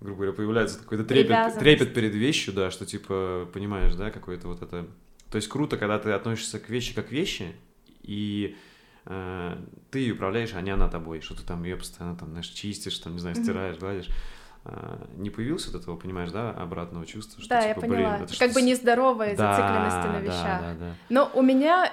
грубо 0.00 0.16
говоря, 0.16 0.32
появляется 0.32 0.78
какой-то 0.78 1.04
трепет, 1.04 1.58
трепет 1.58 1.94
перед 1.94 2.14
вещью, 2.14 2.52
да, 2.52 2.70
что 2.70 2.84
типа, 2.84 3.48
понимаешь, 3.52 3.94
да, 3.94 4.10
какое-то 4.10 4.48
вот 4.48 4.62
это... 4.62 4.86
То 5.30 5.36
есть 5.36 5.48
круто, 5.48 5.76
когда 5.76 5.98
ты 5.98 6.10
относишься 6.10 6.60
к 6.60 6.68
вещи 6.68 6.94
как 6.94 7.10
вещи, 7.10 7.54
и 8.02 8.56
э, 9.06 9.56
ты 9.90 10.00
ее 10.00 10.14
управляешь, 10.14 10.54
а 10.54 10.60
не 10.60 10.70
она 10.70 10.88
тобой, 10.88 11.20
что 11.22 11.34
ты 11.34 11.42
там 11.42 11.64
ее 11.64 11.76
постоянно 11.76 12.16
там, 12.16 12.30
знаешь, 12.30 12.48
чистишь, 12.48 12.98
там, 12.98 13.14
не 13.14 13.18
знаю, 13.18 13.34
стираешь, 13.34 13.78
гладишь. 13.78 14.08
Э, 14.66 15.06
не 15.16 15.30
появилось 15.30 15.66
вот 15.66 15.80
этого, 15.80 15.96
понимаешь, 15.96 16.30
да, 16.30 16.50
обратного 16.50 17.06
чувства, 17.06 17.40
что 17.40 17.48
да, 17.48 17.62
типа, 17.62 17.68
я 17.68 17.74
поняла. 17.74 18.16
блин, 18.16 18.24
это 18.24 18.38
как 18.38 18.52
бы 18.52 18.62
нездоровая 18.62 19.36
да, 19.36 19.56
зацикленность 19.56 19.96
на 19.96 20.20
вещах. 20.20 20.60
Да, 20.60 20.74
да, 20.74 20.74
да. 20.78 20.94
Но 21.08 21.30
у 21.34 21.42
меня 21.42 21.92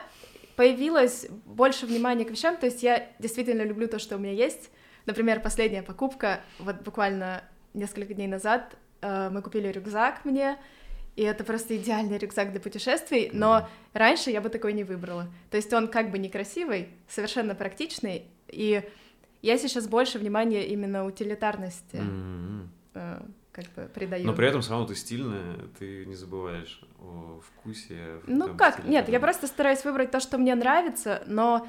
появилось 0.62 1.26
больше 1.47 1.88
внимания 1.88 2.24
к 2.24 2.30
вещам, 2.30 2.55
то 2.55 2.68
есть 2.68 2.84
я 2.84 3.09
действительно 3.18 3.64
люблю 3.64 3.88
то, 3.88 3.97
что 3.97 4.18
у 4.18 4.20
меня 4.20 4.34
есть. 4.34 4.70
Например, 5.07 5.39
последняя 5.39 5.82
покупка, 5.82 6.41
вот 6.59 6.84
буквально 6.84 7.43
несколько 7.74 8.14
дней 8.14 8.28
назад 8.28 8.78
э, 9.01 9.32
мы 9.32 9.41
купили 9.41 9.70
рюкзак 9.70 10.24
мне, 10.24 10.59
и 11.16 11.24
это 11.24 11.43
просто 11.43 11.78
идеальный 11.78 12.20
рюкзак 12.20 12.51
для 12.51 12.62
путешествий, 12.62 13.32
но 13.34 13.57
mm-hmm. 13.57 13.66
раньше 13.93 14.30
я 14.30 14.39
бы 14.39 14.49
такой 14.49 14.74
не 14.74 14.84
выбрала. 14.84 15.30
То 15.49 15.57
есть 15.57 15.74
он 15.74 15.88
как 15.88 16.12
бы 16.12 16.20
некрасивый, 16.20 16.89
совершенно 17.09 17.55
практичный, 17.55 18.26
и 18.47 18.84
я 19.41 19.57
сейчас 19.57 19.88
больше 19.88 20.20
внимания 20.20 20.68
именно 20.68 21.05
утилитарности. 21.05 21.95
Mm-hmm. 21.95 22.68
Э, 22.93 23.22
как 23.52 23.66
бы 23.76 23.89
придаю. 23.93 24.26
Но 24.26 24.34
при 24.34 24.47
этом 24.47 24.62
все 24.62 24.72
равно 24.72 24.88
ты 24.88 24.95
стильная, 24.95 25.58
ты 25.78 26.06
не 26.06 26.16
забываешь 26.16 26.82
о 26.99 27.41
вкусе. 27.41 28.22
Ну 28.28 28.56
как, 28.56 28.76
стиле, 28.76 28.89
нет, 28.89 29.10
я 29.10 29.20
просто 29.20 29.47
стараюсь 29.47 29.84
выбрать 29.84 30.12
то, 30.12 30.20
что 30.20 30.38
мне 30.38 30.56
нравится, 30.56 31.24
но 31.28 31.68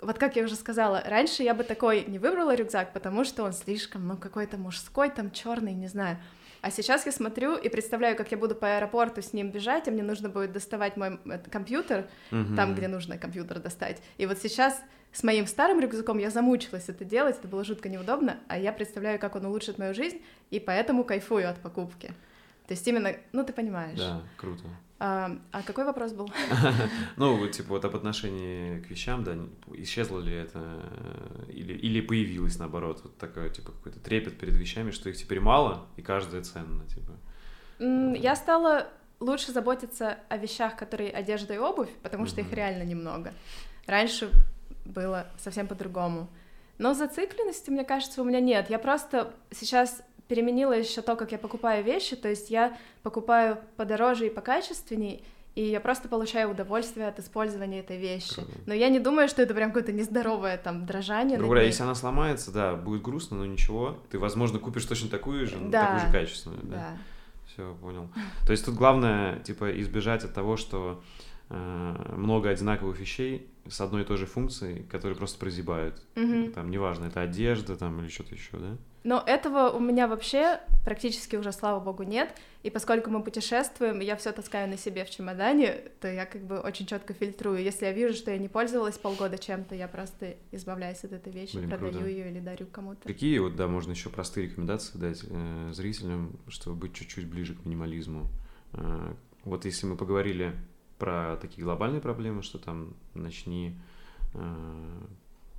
вот 0.00 0.18
как 0.18 0.36
я 0.36 0.44
уже 0.44 0.56
сказала, 0.56 1.02
раньше 1.06 1.42
я 1.42 1.54
бы 1.54 1.62
такой 1.62 2.04
не 2.06 2.18
выбрала 2.18 2.54
рюкзак, 2.54 2.92
потому 2.92 3.24
что 3.24 3.44
он 3.44 3.52
слишком, 3.52 4.06
ну, 4.06 4.16
какой-то 4.16 4.56
мужской, 4.56 5.10
там, 5.10 5.30
черный, 5.30 5.74
не 5.74 5.88
знаю. 5.88 6.18
А 6.62 6.70
сейчас 6.70 7.06
я 7.06 7.12
смотрю 7.12 7.56
и 7.56 7.68
представляю, 7.68 8.16
как 8.16 8.30
я 8.30 8.36
буду 8.36 8.54
по 8.54 8.76
аэропорту 8.76 9.22
с 9.22 9.32
ним 9.32 9.50
бежать, 9.50 9.88
и 9.88 9.90
мне 9.90 10.02
нужно 10.02 10.28
будет 10.28 10.52
доставать 10.52 10.96
мой 10.96 11.18
компьютер, 11.50 12.08
угу. 12.30 12.54
там, 12.54 12.74
где 12.74 12.88
нужно 12.88 13.16
компьютер 13.16 13.60
достать. 13.60 14.02
И 14.18 14.26
вот 14.26 14.38
сейчас 14.38 14.82
с 15.12 15.22
моим 15.22 15.46
старым 15.46 15.80
рюкзаком 15.80 16.18
я 16.18 16.30
замучилась 16.30 16.88
это 16.88 17.04
делать, 17.04 17.38
это 17.38 17.48
было 17.48 17.64
жутко 17.64 17.88
неудобно, 17.88 18.38
а 18.48 18.58
я 18.58 18.72
представляю, 18.72 19.18
как 19.18 19.36
он 19.36 19.46
улучшит 19.46 19.78
мою 19.78 19.94
жизнь, 19.94 20.22
и 20.50 20.60
поэтому 20.60 21.04
кайфую 21.04 21.48
от 21.48 21.58
покупки. 21.60 22.08
То 22.66 22.74
есть 22.74 22.86
именно, 22.86 23.16
ну 23.32 23.44
ты 23.44 23.52
понимаешь. 23.52 23.98
Да, 23.98 24.22
круто. 24.36 24.64
А, 25.02 25.30
а 25.50 25.62
какой 25.62 25.86
вопрос 25.86 26.12
был? 26.12 26.30
Ну, 27.16 27.48
типа 27.48 27.70
вот 27.70 27.84
об 27.86 27.96
отношении 27.96 28.80
к 28.80 28.90
вещам, 28.90 29.24
да, 29.24 29.34
исчезло 29.72 30.20
ли 30.20 30.34
это, 30.34 30.58
э, 30.58 31.52
или, 31.52 31.72
или 31.72 32.02
появилось, 32.02 32.58
наоборот, 32.58 33.00
вот 33.02 33.16
такое, 33.16 33.48
типа, 33.48 33.72
какой-то 33.72 33.98
трепет 33.98 34.38
перед 34.38 34.52
вещами, 34.52 34.90
что 34.90 35.08
их 35.08 35.16
теперь 35.16 35.40
мало, 35.40 35.86
и 35.96 36.02
каждая 36.02 36.42
ценна, 36.42 36.84
типа. 36.86 37.12
Я 38.18 38.36
стала 38.36 38.88
лучше 39.20 39.52
заботиться 39.52 40.18
о 40.28 40.36
вещах, 40.36 40.76
которые 40.76 41.10
одежда 41.10 41.54
и 41.54 41.58
обувь, 41.58 41.90
потому 42.02 42.26
что 42.26 42.42
их 42.42 42.52
реально 42.52 42.82
немного. 42.82 43.32
Раньше 43.86 44.30
было 44.84 45.28
совсем 45.38 45.66
по-другому. 45.66 46.28
Но 46.76 46.92
зацикленности, 46.92 47.70
мне 47.70 47.84
кажется, 47.84 48.20
у 48.20 48.24
меня 48.24 48.40
нет. 48.40 48.68
Я 48.68 48.78
просто 48.78 49.32
сейчас 49.50 50.02
переменила 50.30 50.72
еще 50.72 51.02
то, 51.02 51.16
как 51.16 51.32
я 51.32 51.38
покупаю 51.38 51.82
вещи, 51.82 52.14
то 52.14 52.28
есть 52.28 52.50
я 52.50 52.78
покупаю 53.02 53.58
подороже 53.76 54.28
и 54.28 54.30
покачественней, 54.30 55.24
и 55.56 55.64
я 55.64 55.80
просто 55.80 56.08
получаю 56.08 56.52
удовольствие 56.52 57.08
от 57.08 57.18
использования 57.18 57.80
этой 57.80 57.98
вещи. 57.98 58.40
Но 58.64 58.72
я 58.72 58.90
не 58.90 59.00
думаю, 59.00 59.28
что 59.28 59.42
это 59.42 59.54
прям 59.54 59.70
какое-то 59.70 59.90
нездоровое 59.90 60.56
там 60.56 60.86
дрожание. 60.86 61.36
Грубо 61.36 61.54
говоря, 61.54 61.66
если 61.66 61.82
она 61.82 61.96
сломается, 61.96 62.52
да, 62.52 62.76
будет 62.76 63.02
грустно, 63.02 63.38
но 63.38 63.44
ничего. 63.44 63.98
Ты, 64.08 64.20
возможно, 64.20 64.60
купишь 64.60 64.84
точно 64.84 65.10
такую 65.10 65.48
же, 65.48 65.56
да. 65.58 65.86
такую 65.86 66.06
же 66.06 66.12
качественную. 66.12 66.62
Да. 66.62 66.76
да. 66.76 66.98
Все, 67.52 67.74
понял. 67.80 68.08
То 68.46 68.52
есть 68.52 68.64
тут 68.64 68.76
главное, 68.76 69.40
типа, 69.40 69.80
избежать 69.80 70.22
от 70.22 70.32
того, 70.32 70.56
что 70.56 71.02
много 71.50 72.50
одинаковых 72.50 72.98
вещей 72.98 73.50
с 73.68 73.80
одной 73.80 74.02
и 74.02 74.04
той 74.04 74.16
же 74.16 74.26
функцией, 74.26 74.84
которые 74.84 75.16
просто 75.16 75.38
прозябают. 75.38 76.00
Угу. 76.16 76.52
Там, 76.52 76.70
неважно, 76.70 77.06
это 77.06 77.20
одежда 77.20 77.76
там 77.76 78.00
или 78.00 78.08
что-то 78.08 78.34
еще, 78.34 78.56
да? 78.56 78.76
Но 79.02 79.22
этого 79.26 79.70
у 79.70 79.80
меня 79.80 80.06
вообще 80.06 80.60
практически 80.84 81.36
уже, 81.36 81.52
слава 81.52 81.80
богу, 81.80 82.02
нет. 82.02 82.36
И 82.62 82.68
поскольку 82.68 83.10
мы 83.10 83.22
путешествуем, 83.22 84.00
я 84.00 84.14
все 84.16 84.30
таскаю 84.32 84.68
на 84.68 84.76
себе 84.76 85.04
в 85.04 85.10
чемодане, 85.10 85.84
то 86.00 86.08
я 86.08 86.26
как 86.26 86.42
бы 86.42 86.58
очень 86.58 86.84
четко 86.86 87.14
фильтрую. 87.14 87.62
Если 87.62 87.86
я 87.86 87.92
вижу, 87.92 88.14
что 88.14 88.30
я 88.30 88.38
не 88.38 88.48
пользовалась 88.48 88.98
полгода 88.98 89.38
чем-то, 89.38 89.74
я 89.74 89.88
просто 89.88 90.36
избавляюсь 90.52 91.02
от 91.04 91.12
этой 91.12 91.32
вещи, 91.32 91.56
Блин, 91.56 91.70
продаю 91.70 92.06
ее 92.06 92.30
или 92.30 92.40
дарю 92.40 92.66
кому-то. 92.66 93.06
Какие 93.06 93.38
вот, 93.38 93.56
да, 93.56 93.68
можно 93.68 93.92
еще 93.92 94.10
простые 94.10 94.48
рекомендации 94.48 94.98
дать 94.98 95.24
э, 95.26 95.70
зрителям, 95.72 96.38
чтобы 96.48 96.76
быть 96.76 96.92
чуть-чуть 96.92 97.26
ближе 97.26 97.54
к 97.54 97.64
минимализму? 97.64 98.28
Э, 98.74 99.14
вот 99.44 99.64
если 99.64 99.86
мы 99.86 99.96
поговорили 99.96 100.52
про 101.00 101.36
такие 101.40 101.64
глобальные 101.64 102.00
проблемы, 102.00 102.42
что 102.42 102.58
там 102.58 102.94
начни 103.14 103.76
э, 104.34 105.02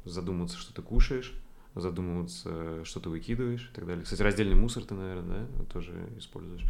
задумываться, 0.06 0.58
что 0.58 0.74
ты 0.74 0.82
кушаешь, 0.82 1.34
задумываться, 1.76 2.86
что 2.86 3.00
ты 3.02 3.10
выкидываешь 3.10 3.70
и 3.70 3.76
так 3.76 3.86
далее. 3.86 4.04
Кстати, 4.04 4.22
раздельный 4.22 4.56
мусор 4.56 4.84
ты, 4.86 4.94
наверное, 4.94 5.48
да, 5.58 5.66
тоже 5.66 5.94
используешь. 6.18 6.64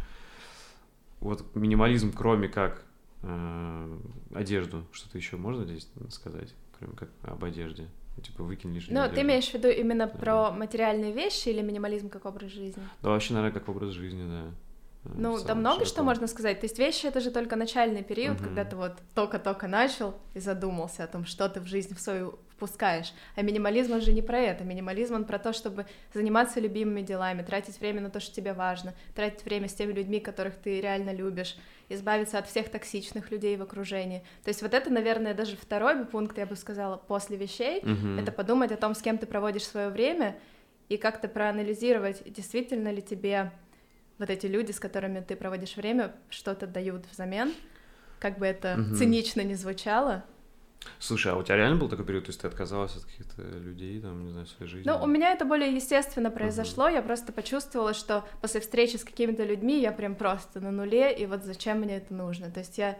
Вот 1.20 1.54
минимализм, 1.54 2.12
кроме 2.12 2.48
как 2.48 2.84
э, 3.22 3.98
одежду, 4.34 4.84
что-то 4.90 5.18
еще 5.18 5.36
можно 5.36 5.64
здесь 5.64 5.88
сказать, 6.10 6.52
кроме 6.78 6.94
как 6.94 7.10
об 7.22 7.44
одежде? 7.44 7.88
Типа 8.22 8.42
выкинь 8.42 8.74
лишнее. 8.74 9.00
Ну, 9.00 9.14
ты 9.14 9.22
имеешь 9.22 9.48
в 9.48 9.54
виду 9.54 9.68
именно 9.68 10.06
да. 10.06 10.18
про 10.18 10.50
материальные 10.50 11.12
вещи 11.12 11.48
или 11.48 11.62
минимализм 11.62 12.10
как 12.10 12.26
образ 12.26 12.50
жизни? 12.50 12.82
Да, 13.02 13.10
вообще, 13.10 13.32
наверное, 13.32 13.58
как 13.58 13.68
образ 13.70 13.90
жизни, 13.90 14.22
да. 14.28 14.50
Ну, 15.04 15.38
там 15.40 15.58
много 15.58 15.78
широко. 15.78 15.90
что 15.90 16.02
можно 16.04 16.26
сказать. 16.28 16.60
То 16.60 16.66
есть 16.66 16.78
вещи 16.78 17.06
это 17.06 17.20
же 17.20 17.30
только 17.30 17.56
начальный 17.56 18.04
период, 18.04 18.36
угу. 18.36 18.44
когда 18.44 18.64
ты 18.64 18.76
вот 18.76 18.98
только-только 19.14 19.66
начал 19.66 20.14
и 20.34 20.38
задумался 20.38 21.04
о 21.04 21.06
том, 21.08 21.24
что 21.24 21.48
ты 21.48 21.60
в 21.60 21.66
жизнь 21.66 21.94
в 21.94 22.00
свою 22.00 22.38
впускаешь. 22.50 23.12
А 23.34 23.42
минимализм 23.42 23.94
он 23.94 24.00
же 24.00 24.12
не 24.12 24.22
про 24.22 24.38
это. 24.38 24.62
Минимализм 24.62 25.14
он 25.14 25.24
про 25.24 25.40
то, 25.40 25.52
чтобы 25.52 25.86
заниматься 26.14 26.60
любимыми 26.60 27.02
делами, 27.02 27.42
тратить 27.42 27.80
время 27.80 28.00
на 28.00 28.10
то, 28.10 28.20
что 28.20 28.32
тебе 28.32 28.52
важно, 28.52 28.94
тратить 29.16 29.44
время 29.44 29.68
с 29.68 29.74
теми 29.74 29.92
людьми, 29.92 30.20
которых 30.20 30.54
ты 30.54 30.80
реально 30.80 31.12
любишь, 31.12 31.56
избавиться 31.88 32.38
от 32.38 32.46
всех 32.46 32.68
токсичных 32.68 33.32
людей 33.32 33.56
в 33.56 33.62
окружении. 33.62 34.20
То 34.44 34.48
есть 34.48 34.62
вот 34.62 34.72
это, 34.72 34.90
наверное, 34.90 35.34
даже 35.34 35.56
второй 35.56 36.04
пункт, 36.04 36.38
я 36.38 36.46
бы 36.46 36.54
сказала, 36.54 36.96
после 36.96 37.36
вещей, 37.36 37.80
угу. 37.80 38.20
это 38.20 38.30
подумать 38.30 38.70
о 38.70 38.76
том, 38.76 38.94
с 38.94 39.02
кем 39.02 39.18
ты 39.18 39.26
проводишь 39.26 39.64
свое 39.64 39.88
время 39.88 40.38
и 40.88 40.96
как-то 40.96 41.26
проанализировать, 41.26 42.22
действительно 42.32 42.92
ли 42.92 43.02
тебе 43.02 43.50
вот 44.18 44.30
эти 44.30 44.46
люди, 44.46 44.72
с 44.72 44.80
которыми 44.80 45.20
ты 45.20 45.36
проводишь 45.36 45.76
время, 45.76 46.14
что-то 46.30 46.66
дают 46.66 47.06
взамен, 47.10 47.52
как 48.18 48.38
бы 48.38 48.46
это 48.46 48.76
угу. 48.78 48.96
цинично 48.96 49.40
не 49.42 49.54
звучало. 49.54 50.24
Слушай, 50.98 51.32
а 51.32 51.36
у 51.36 51.42
тебя 51.42 51.56
реально 51.56 51.76
был 51.76 51.88
такой 51.88 52.04
период, 52.04 52.24
то 52.24 52.30
есть 52.30 52.40
ты 52.40 52.46
отказалась 52.48 52.96
от 52.96 53.04
каких-то 53.04 53.42
людей, 53.42 54.00
там, 54.00 54.24
не 54.24 54.30
знаю, 54.30 54.46
своей 54.46 54.70
жизни? 54.70 54.88
Ну, 54.88 55.00
у 55.02 55.06
меня 55.06 55.32
это 55.32 55.44
более 55.44 55.72
естественно 55.74 56.30
произошло, 56.30 56.88
uh 56.88 56.92
я 56.92 57.02
просто 57.02 57.32
почувствовала, 57.32 57.94
что 57.94 58.24
после 58.40 58.60
встречи 58.60 58.96
с 58.96 59.04
какими-то 59.04 59.44
людьми 59.44 59.80
я 59.80 59.92
прям 59.92 60.14
просто 60.14 60.60
на 60.60 60.70
нуле, 60.70 61.14
и 61.14 61.26
вот 61.26 61.44
зачем 61.44 61.80
мне 61.80 61.98
это 61.98 62.12
нужно? 62.12 62.50
То 62.50 62.60
есть 62.60 62.78
я, 62.78 62.98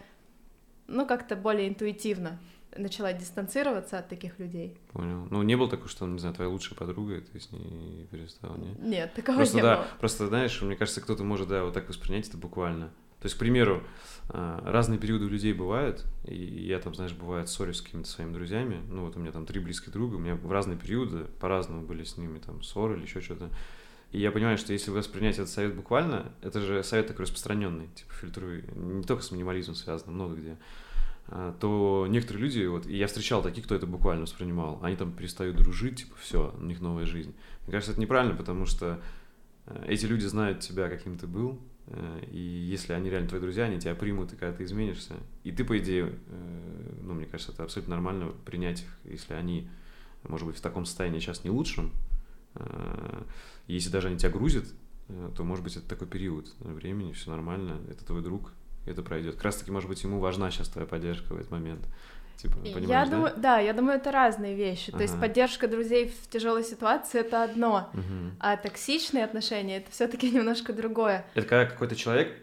ну, 0.86 1.06
как-то 1.06 1.34
более 1.34 1.68
интуитивно 1.68 2.38
начала 2.76 3.12
дистанцироваться 3.12 3.98
от 3.98 4.08
таких 4.08 4.38
людей. 4.38 4.76
Понял. 4.92 5.26
Ну, 5.30 5.42
не 5.42 5.56
было 5.56 5.68
такого, 5.68 5.88
что, 5.88 6.06
не 6.06 6.18
знаю, 6.18 6.34
твоя 6.34 6.50
лучшая 6.50 6.76
подруга, 6.78 7.16
и 7.16 7.20
ты 7.20 7.40
с 7.40 7.52
ней 7.52 8.06
перестал, 8.10 8.56
нет? 8.56 8.78
Нет, 8.82 9.14
такого 9.14 9.36
просто, 9.36 9.56
не 9.56 9.62
да, 9.62 9.76
было. 9.76 9.86
Просто, 9.98 10.26
знаешь, 10.26 10.60
мне 10.62 10.76
кажется, 10.76 11.00
кто-то 11.00 11.24
может, 11.24 11.48
да, 11.48 11.64
вот 11.64 11.74
так 11.74 11.88
воспринять 11.88 12.28
это 12.28 12.38
буквально. 12.38 12.92
То 13.22 13.26
есть, 13.26 13.36
к 13.36 13.38
примеру, 13.38 13.84
а, 14.30 14.60
разные 14.68 14.98
периоды 14.98 15.26
у 15.26 15.28
людей 15.28 15.52
бывают, 15.52 16.04
и 16.26 16.34
я 16.34 16.80
там, 16.80 16.92
знаешь, 16.92 17.12
бывает 17.12 17.48
ссорюсь 17.48 17.76
с 17.76 17.82
какими-то 17.82 18.08
своими 18.08 18.32
друзьями, 18.32 18.80
ну 18.88 19.04
вот 19.04 19.16
у 19.16 19.20
меня 19.20 19.30
там 19.30 19.46
три 19.46 19.60
близких 19.60 19.92
друга, 19.92 20.16
у 20.16 20.18
меня 20.18 20.34
в 20.34 20.50
разные 20.50 20.76
периоды 20.76 21.26
по-разному 21.40 21.82
были 21.82 22.02
с 22.02 22.16
ними 22.16 22.40
там 22.40 22.64
ссоры 22.64 22.96
или 22.96 23.02
еще 23.02 23.20
что-то. 23.20 23.50
И 24.10 24.18
я 24.18 24.32
понимаю, 24.32 24.58
что 24.58 24.72
если 24.72 24.90
воспринять 24.90 25.36
этот 25.36 25.50
совет 25.50 25.74
буквально, 25.74 26.32
это 26.42 26.60
же 26.60 26.82
совет 26.82 27.06
такой 27.06 27.22
распространенный, 27.24 27.88
типа 27.94 28.12
фильтруй, 28.12 28.64
не 28.74 29.04
только 29.04 29.22
с 29.22 29.30
минимализмом 29.30 29.76
связано, 29.76 30.12
много 30.12 30.34
где. 30.34 30.56
А, 31.28 31.56
то 31.58 32.06
некоторые 32.08 32.44
люди, 32.44 32.64
вот, 32.66 32.86
и 32.86 32.96
я 32.96 33.06
встречал 33.06 33.42
таких, 33.42 33.64
кто 33.64 33.74
это 33.74 33.86
буквально 33.86 34.22
воспринимал, 34.22 34.78
они 34.82 34.96
там 34.96 35.12
перестают 35.12 35.56
дружить, 35.56 36.00
типа, 36.00 36.16
все, 36.20 36.54
у 36.58 36.64
них 36.64 36.80
новая 36.80 37.06
жизнь. 37.06 37.34
Мне 37.62 37.72
кажется, 37.72 37.92
это 37.92 38.00
неправильно, 38.00 38.36
потому 38.36 38.66
что 38.66 39.00
э, 39.66 39.84
эти 39.88 40.04
люди 40.04 40.26
знают 40.26 40.60
тебя, 40.60 40.88
каким 40.88 41.16
ты 41.16 41.26
был, 41.26 41.60
э, 41.86 42.24
и 42.30 42.38
если 42.38 42.92
они 42.92 43.08
реально 43.08 43.28
твои 43.28 43.40
друзья, 43.40 43.64
они 43.64 43.80
тебя 43.80 43.94
примут, 43.94 44.32
и 44.32 44.36
когда 44.36 44.54
ты 44.54 44.64
изменишься. 44.64 45.14
И 45.44 45.52
ты, 45.52 45.64
по 45.64 45.78
идее, 45.78 46.18
э, 46.26 46.98
ну, 47.02 47.14
мне 47.14 47.26
кажется, 47.26 47.52
это 47.52 47.62
абсолютно 47.62 47.94
нормально 47.94 48.32
принять 48.44 48.82
их, 48.82 48.98
если 49.04 49.34
они, 49.34 49.70
может 50.24 50.46
быть, 50.46 50.56
в 50.56 50.60
таком 50.60 50.84
состоянии 50.84 51.20
сейчас 51.20 51.44
не 51.44 51.50
лучшем. 51.50 51.92
Если 53.66 53.88
даже 53.88 54.08
они 54.08 54.18
тебя 54.18 54.28
грузят, 54.28 54.66
то, 55.34 55.42
может 55.42 55.64
быть, 55.64 55.74
это 55.76 55.88
такой 55.88 56.06
период 56.06 56.54
времени, 56.58 57.12
все 57.12 57.30
нормально, 57.30 57.80
это 57.88 58.04
твой 58.04 58.22
друг, 58.22 58.52
это 58.86 59.02
пройдет. 59.02 59.36
Как 59.36 59.44
раз 59.44 59.56
таки, 59.56 59.70
может 59.70 59.88
быть, 59.88 60.02
ему 60.02 60.18
важна 60.18 60.50
сейчас 60.50 60.68
твоя 60.68 60.86
поддержка 60.86 61.32
в 61.32 61.38
этот 61.38 61.50
момент. 61.50 61.86
Типа, 62.36 62.56
понимаешь, 62.56 62.88
я 62.88 63.04
да? 63.04 63.10
думаю, 63.10 63.32
да, 63.36 63.58
я 63.58 63.72
думаю, 63.72 63.98
это 63.98 64.10
разные 64.10 64.56
вещи. 64.56 64.88
Ага. 64.88 64.98
То 64.98 65.02
есть 65.02 65.20
поддержка 65.20 65.68
друзей 65.68 66.08
в 66.08 66.28
тяжелой 66.28 66.64
ситуации 66.64 67.20
это 67.20 67.44
одно, 67.44 67.90
угу. 67.92 68.32
а 68.40 68.56
токсичные 68.56 69.24
отношения 69.24 69.78
это 69.78 69.90
все-таки 69.90 70.30
немножко 70.30 70.72
другое. 70.72 71.24
Это 71.34 71.46
когда 71.46 71.66
какой-то 71.66 71.94
человек 71.94 72.36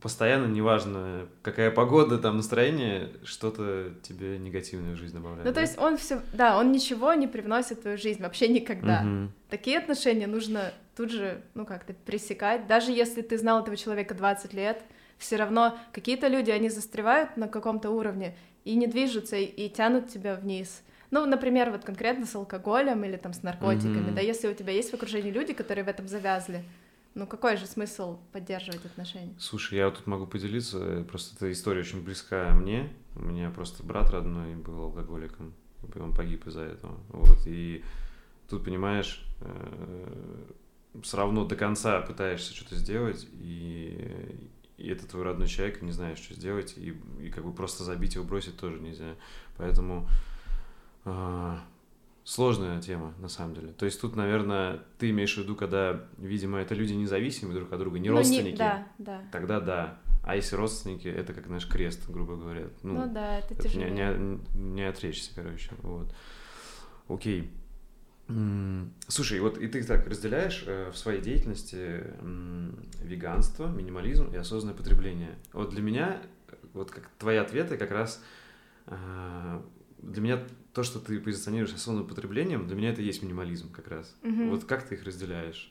постоянно, 0.00 0.46
неважно, 0.46 1.28
какая 1.42 1.70
погода, 1.70 2.18
там 2.18 2.36
настроение, 2.36 3.10
что-то 3.24 3.92
тебе 4.02 4.36
негативное 4.38 4.94
в 4.94 4.96
жизнь 4.96 5.14
добавляет. 5.14 5.44
Ну, 5.44 5.50
да? 5.50 5.54
то 5.54 5.60
есть 5.60 5.78
он 5.78 5.96
все, 5.96 6.20
да, 6.32 6.58
он 6.58 6.72
ничего 6.72 7.14
не 7.14 7.28
привносит 7.28 7.78
в 7.78 7.82
твою 7.82 7.96
жизнь, 7.96 8.20
вообще 8.20 8.48
никогда. 8.48 9.02
Угу. 9.02 9.32
Такие 9.48 9.78
отношения 9.78 10.26
нужно 10.26 10.72
тут 10.96 11.10
же, 11.10 11.42
ну, 11.54 11.64
как-то 11.64 11.94
пресекать. 11.94 12.66
Даже 12.66 12.90
если 12.90 13.22
ты 13.22 13.38
знал 13.38 13.62
этого 13.62 13.76
человека 13.76 14.14
20 14.14 14.52
лет, 14.52 14.82
все 15.22 15.36
равно 15.36 15.78
какие-то 15.92 16.26
люди, 16.26 16.50
они 16.50 16.68
застревают 16.68 17.36
на 17.36 17.48
каком-то 17.48 17.90
уровне 17.90 18.36
и 18.64 18.74
не 18.74 18.86
движутся, 18.86 19.36
и, 19.36 19.44
и 19.44 19.70
тянут 19.70 20.08
тебя 20.08 20.34
вниз. 20.34 20.82
Ну, 21.10 21.26
например, 21.26 21.70
вот 21.70 21.84
конкретно 21.84 22.26
с 22.26 22.34
алкоголем 22.34 23.04
или 23.04 23.16
там 23.16 23.32
с 23.32 23.42
наркотиками, 23.42 24.10
mm-hmm. 24.10 24.14
да, 24.14 24.20
если 24.20 24.48
у 24.48 24.54
тебя 24.54 24.72
есть 24.72 24.90
в 24.90 24.94
окружении 24.94 25.30
люди, 25.30 25.52
которые 25.52 25.84
в 25.84 25.88
этом 25.88 26.08
завязли, 26.08 26.64
ну 27.14 27.26
какой 27.26 27.56
же 27.56 27.66
смысл 27.66 28.18
поддерживать 28.32 28.84
отношения? 28.84 29.34
Слушай, 29.38 29.78
я 29.78 29.86
вот 29.86 29.98
тут 29.98 30.06
могу 30.06 30.26
поделиться, 30.26 31.04
просто 31.08 31.36
эта 31.36 31.52
история 31.52 31.80
очень 31.80 32.02
близкая 32.02 32.52
мне. 32.54 32.90
У 33.14 33.20
меня 33.20 33.50
просто 33.50 33.82
брат 33.82 34.10
родной 34.10 34.56
был 34.56 34.84
алкоголиком, 34.84 35.52
он 35.94 36.14
погиб 36.14 36.46
из-за 36.46 36.62
этого. 36.62 36.98
Вот, 37.10 37.46
и 37.46 37.84
тут, 38.48 38.64
понимаешь, 38.64 39.22
э, 39.40 40.46
все 41.02 41.16
равно 41.18 41.44
до 41.44 41.56
конца 41.56 42.00
пытаешься 42.00 42.54
что-то 42.54 42.76
сделать, 42.76 43.28
и 43.34 44.48
и 44.82 44.88
это 44.88 45.06
твой 45.06 45.22
родной 45.22 45.46
человек, 45.46 45.80
и 45.80 45.84
не 45.84 45.92
знаешь, 45.92 46.18
что 46.18 46.34
сделать, 46.34 46.74
и, 46.76 46.94
и 47.20 47.30
как 47.30 47.44
бы 47.44 47.52
просто 47.52 47.84
забить 47.84 48.16
его, 48.16 48.24
бросить 48.24 48.56
тоже 48.56 48.80
нельзя. 48.80 49.14
Поэтому 49.56 50.08
э, 51.04 51.56
сложная 52.24 52.80
тема, 52.80 53.14
на 53.18 53.28
самом 53.28 53.54
деле. 53.54 53.68
То 53.68 53.84
есть 53.86 54.00
тут, 54.00 54.16
наверное, 54.16 54.80
ты 54.98 55.10
имеешь 55.10 55.34
в 55.34 55.38
виду, 55.38 55.54
когда, 55.54 56.04
видимо, 56.18 56.58
это 56.58 56.74
люди 56.74 56.94
независимые 56.94 57.56
друг 57.56 57.72
от 57.72 57.78
друга, 57.78 57.98
не 58.00 58.10
ну, 58.10 58.16
родственники. 58.16 58.52
Не, 58.52 58.56
да, 58.56 58.86
да. 58.98 59.20
Тогда 59.30 59.60
да. 59.60 59.98
А 60.24 60.36
если 60.36 60.56
родственники, 60.56 61.08
это 61.08 61.32
как 61.32 61.48
наш 61.48 61.66
крест, 61.68 62.08
грубо 62.08 62.36
говоря. 62.36 62.68
Ну, 62.82 63.06
ну 63.06 63.12
да, 63.12 63.38
это, 63.38 63.54
это 63.54 63.62
тяжело. 63.64 63.84
Не, 63.84 63.90
не, 63.90 64.40
не 64.54 64.82
отречься, 64.88 65.30
короче. 65.34 65.70
Вот. 65.82 66.12
Окей. 67.08 67.52
Слушай, 69.08 69.40
вот 69.40 69.58
и 69.58 69.66
ты 69.68 69.82
так 69.82 70.06
разделяешь 70.06 70.64
э, 70.66 70.90
в 70.90 70.96
своей 70.96 71.20
деятельности 71.20 71.76
э, 71.78 72.70
веганство, 73.02 73.66
минимализм 73.66 74.32
и 74.32 74.36
осознанное 74.36 74.76
потребление. 74.76 75.36
Вот 75.52 75.70
для 75.70 75.82
меня, 75.82 76.22
вот 76.72 76.90
как 76.90 77.10
твои 77.18 77.36
ответы 77.36 77.76
как 77.76 77.90
раз 77.90 78.22
э, 78.86 79.60
для 79.98 80.22
меня 80.22 80.42
то, 80.72 80.82
что 80.82 80.98
ты 80.98 81.20
позиционируешь 81.20 81.74
осознанным 81.74 82.06
потреблением, 82.06 82.66
для 82.66 82.76
меня 82.76 82.90
это 82.90 83.02
и 83.02 83.04
есть 83.04 83.22
минимализм 83.22 83.70
как 83.70 83.88
раз. 83.88 84.14
Угу. 84.22 84.50
Вот 84.50 84.64
как 84.64 84.84
ты 84.84 84.94
их 84.94 85.04
разделяешь? 85.04 85.70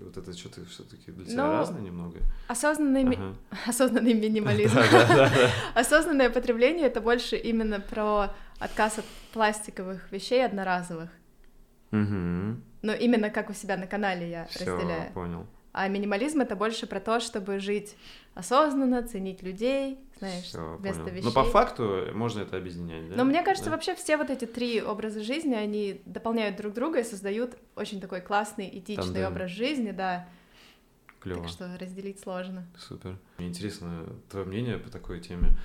Вот 0.00 0.16
это 0.16 0.32
что-то 0.32 0.64
все-таки 0.64 1.10
для 1.10 1.24
тебя 1.26 1.46
ну, 1.46 1.52
разное 1.52 1.80
немного? 1.82 2.18
Осознанный, 2.46 3.02
ага. 3.02 3.10
ми... 3.10 3.18
осознанный 3.66 4.14
минимализм. 4.14 4.78
Осознанное 5.74 6.30
потребление 6.30 6.86
это 6.86 7.00
больше 7.00 7.36
именно 7.36 7.80
про 7.80 8.32
отказ 8.58 8.98
от 8.98 9.04
пластиковых 9.32 10.10
вещей 10.12 10.44
одноразовых. 10.44 11.10
Угу. 11.92 12.60
Но 12.82 12.92
именно 12.92 13.30
как 13.30 13.50
у 13.50 13.52
себя 13.52 13.76
на 13.76 13.86
канале 13.86 14.28
я 14.30 14.46
Всё, 14.46 14.74
разделяю. 14.76 15.12
понял. 15.12 15.46
А 15.72 15.86
минимализм 15.88 16.40
это 16.40 16.56
больше 16.56 16.86
про 16.86 16.98
то, 16.98 17.20
чтобы 17.20 17.60
жить 17.60 17.96
осознанно, 18.34 19.02
ценить 19.02 19.42
людей, 19.42 19.98
знаешь, 20.18 20.44
Всё, 20.44 20.76
вместо 20.76 21.00
понял. 21.02 21.14
вещей. 21.16 21.24
Но 21.26 21.32
по 21.32 21.44
факту 21.44 22.06
можно 22.14 22.40
это 22.40 22.56
объединять, 22.56 23.08
да? 23.10 23.16
Но 23.16 23.24
мне 23.24 23.42
кажется, 23.42 23.70
да? 23.70 23.76
вообще 23.76 23.94
все 23.94 24.16
вот 24.16 24.30
эти 24.30 24.44
три 24.44 24.82
образа 24.82 25.22
жизни, 25.22 25.54
они 25.54 26.00
дополняют 26.06 26.56
друг 26.56 26.72
друга 26.74 27.00
и 27.00 27.04
создают 27.04 27.56
очень 27.76 28.00
такой 28.00 28.20
классный, 28.22 28.68
этичный 28.68 29.04
Тандем. 29.04 29.26
образ 29.32 29.50
жизни, 29.50 29.90
да. 29.92 30.26
Клево. 31.20 31.42
Так 31.42 31.48
что 31.50 31.76
разделить 31.78 32.20
сложно. 32.20 32.66
Супер. 32.76 33.18
Мне 33.38 33.48
интересно 33.48 34.06
твое 34.30 34.46
мнение 34.46 34.78
по 34.78 34.90
такой 34.90 35.20
теме. 35.20 35.56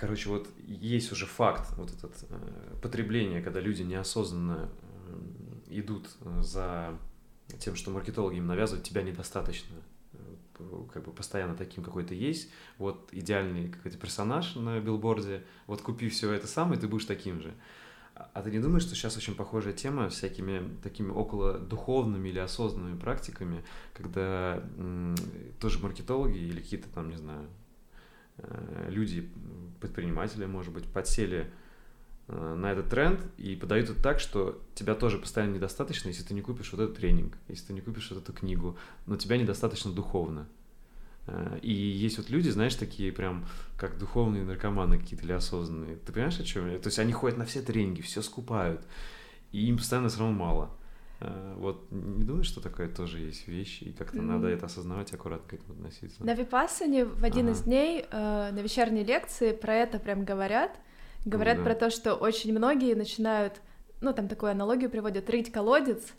Короче, 0.00 0.30
вот 0.30 0.48
есть 0.66 1.12
уже 1.12 1.26
факт 1.26 1.76
вот 1.76 1.92
этот 1.92 2.14
э, 2.30 2.76
потребление, 2.80 3.42
когда 3.42 3.60
люди 3.60 3.82
неосознанно 3.82 4.70
э, 5.08 5.20
идут 5.68 6.08
за 6.38 6.98
тем, 7.58 7.76
что 7.76 7.90
маркетологи 7.90 8.38
им 8.38 8.46
навязывают, 8.46 8.82
тебя 8.82 9.02
недостаточно. 9.02 9.76
Э, 10.14 10.86
как 10.90 11.04
бы 11.04 11.12
постоянно 11.12 11.54
таким 11.54 11.84
какой 11.84 12.02
то 12.04 12.14
есть. 12.14 12.50
Вот 12.78 13.10
идеальный 13.12 13.68
какой-то 13.68 13.98
персонаж 13.98 14.54
на 14.54 14.80
билборде. 14.80 15.44
Вот 15.66 15.82
купи 15.82 16.08
все 16.08 16.32
это 16.32 16.46
сам, 16.46 16.72
и 16.72 16.78
ты 16.78 16.88
будешь 16.88 17.04
таким 17.04 17.42
же. 17.42 17.52
А, 18.14 18.40
ты 18.40 18.50
не 18.50 18.58
думаешь, 18.58 18.84
что 18.84 18.94
сейчас 18.94 19.18
очень 19.18 19.34
похожая 19.34 19.74
тема 19.74 20.08
всякими 20.08 20.78
такими 20.82 21.10
около 21.10 21.58
духовными 21.58 22.30
или 22.30 22.38
осознанными 22.38 22.98
практиками, 22.98 23.62
когда 23.92 24.62
тоже 25.60 25.78
маркетологи 25.80 26.38
или 26.38 26.62
какие-то 26.62 26.88
там, 26.88 27.10
не 27.10 27.16
знаю, 27.18 27.46
Э, 27.50 27.59
люди, 28.88 29.28
предприниматели, 29.80 30.46
может 30.46 30.72
быть, 30.72 30.84
подсели 30.84 31.50
э, 32.28 32.54
на 32.54 32.72
этот 32.72 32.88
тренд 32.90 33.20
и 33.38 33.56
подают 33.56 33.90
это 33.90 34.00
так, 34.00 34.20
что 34.20 34.60
тебя 34.74 34.94
тоже 34.94 35.18
постоянно 35.18 35.54
недостаточно, 35.54 36.08
если 36.08 36.22
ты 36.22 36.34
не 36.34 36.42
купишь 36.42 36.72
вот 36.72 36.80
этот 36.80 36.96
тренинг, 36.96 37.36
если 37.48 37.68
ты 37.68 37.72
не 37.72 37.80
купишь 37.80 38.10
вот 38.10 38.22
эту 38.22 38.32
книгу, 38.32 38.76
но 39.06 39.16
тебя 39.16 39.36
недостаточно 39.36 39.90
духовно. 39.90 40.46
Э, 41.26 41.58
и 41.62 41.72
есть 41.72 42.18
вот 42.18 42.30
люди, 42.30 42.50
знаешь, 42.50 42.74
такие 42.74 43.12
прям, 43.12 43.46
как 43.76 43.98
духовные 43.98 44.44
наркоманы 44.44 44.98
какие-то 44.98 45.24
или 45.24 45.32
осознанные. 45.32 45.96
Ты 45.96 46.12
понимаешь, 46.12 46.38
о 46.38 46.44
чем 46.44 46.70
я? 46.70 46.78
То 46.78 46.88
есть 46.88 46.98
они 46.98 47.12
ходят 47.12 47.38
на 47.38 47.46
все 47.46 47.62
тренинги, 47.62 48.02
все 48.02 48.22
скупают, 48.22 48.86
и 49.52 49.66
им 49.66 49.78
постоянно 49.78 50.08
все 50.08 50.20
равно 50.20 50.34
мало. 50.34 50.70
Э, 51.20 51.54
вот 51.56 51.86
не 51.90 52.24
думаешь, 52.24 52.46
что 52.46 52.60
такое 52.60 52.88
тоже 52.88 53.18
есть 53.18 53.46
вещи, 53.46 53.84
и 53.84 53.92
как-то 53.92 54.18
mm. 54.18 54.22
надо 54.22 54.48
это 54.48 54.66
осознавать, 54.66 55.12
аккуратно 55.12 55.48
к 55.48 55.52
этому 55.54 55.74
относиться? 55.74 56.24
На 56.24 56.34
Випассане 56.34 57.04
в 57.04 57.24
один 57.24 57.46
ага. 57.46 57.52
из 57.52 57.62
дней 57.62 58.06
э, 58.10 58.50
на 58.52 58.58
вечерней 58.58 59.04
лекции 59.04 59.52
про 59.52 59.74
это 59.74 59.98
прям 59.98 60.24
говорят. 60.24 60.78
Говорят 61.26 61.58
ну, 61.58 61.64
да. 61.64 61.70
про 61.70 61.78
то, 61.78 61.90
что 61.90 62.14
очень 62.14 62.52
многие 62.52 62.94
начинают, 62.94 63.60
ну 64.00 64.14
там 64.14 64.28
такую 64.28 64.52
аналогию 64.52 64.88
приводят, 64.88 65.28
рыть 65.28 65.52
колодец, 65.52 66.14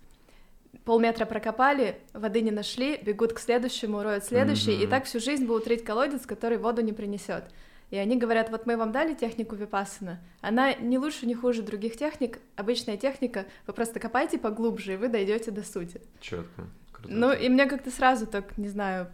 полметра 0.85 1.25
прокопали, 1.25 1.97
воды 2.13 2.41
не 2.41 2.51
нашли, 2.51 2.97
бегут 2.97 3.33
к 3.33 3.39
следующему, 3.39 4.03
роют 4.03 4.23
следующий, 4.23 4.71
mm-hmm. 4.71 4.83
и 4.83 4.87
так 4.87 5.05
всю 5.05 5.19
жизнь 5.19 5.47
будут 5.47 5.67
рыть 5.67 5.83
колодец, 5.83 6.27
который 6.27 6.59
воду 6.59 6.81
не 6.81 6.93
принесет. 6.93 7.45
И 7.91 7.97
они 7.97 8.17
говорят, 8.17 8.49
вот 8.49 8.65
мы 8.65 8.77
вам 8.77 8.91
дали 8.91 9.13
технику 9.13 9.55
Випассана, 9.55 10.19
она 10.39 10.73
не 10.73 10.97
лучше, 10.97 11.25
не 11.25 11.35
хуже 11.35 11.61
других 11.61 11.97
техник, 11.97 12.39
обычная 12.55 12.97
техника, 12.97 13.45
вы 13.67 13.73
просто 13.73 13.99
копайте 13.99 14.37
поглубже, 14.37 14.93
и 14.93 14.95
вы 14.95 15.09
дойдете 15.09 15.51
до 15.51 15.63
сути. 15.63 16.01
Четко. 16.21 16.63
Ну, 17.03 17.33
и 17.33 17.49
мне 17.49 17.65
как-то 17.65 17.91
сразу 17.91 18.27
так, 18.27 18.57
не 18.57 18.69
знаю, 18.69 19.11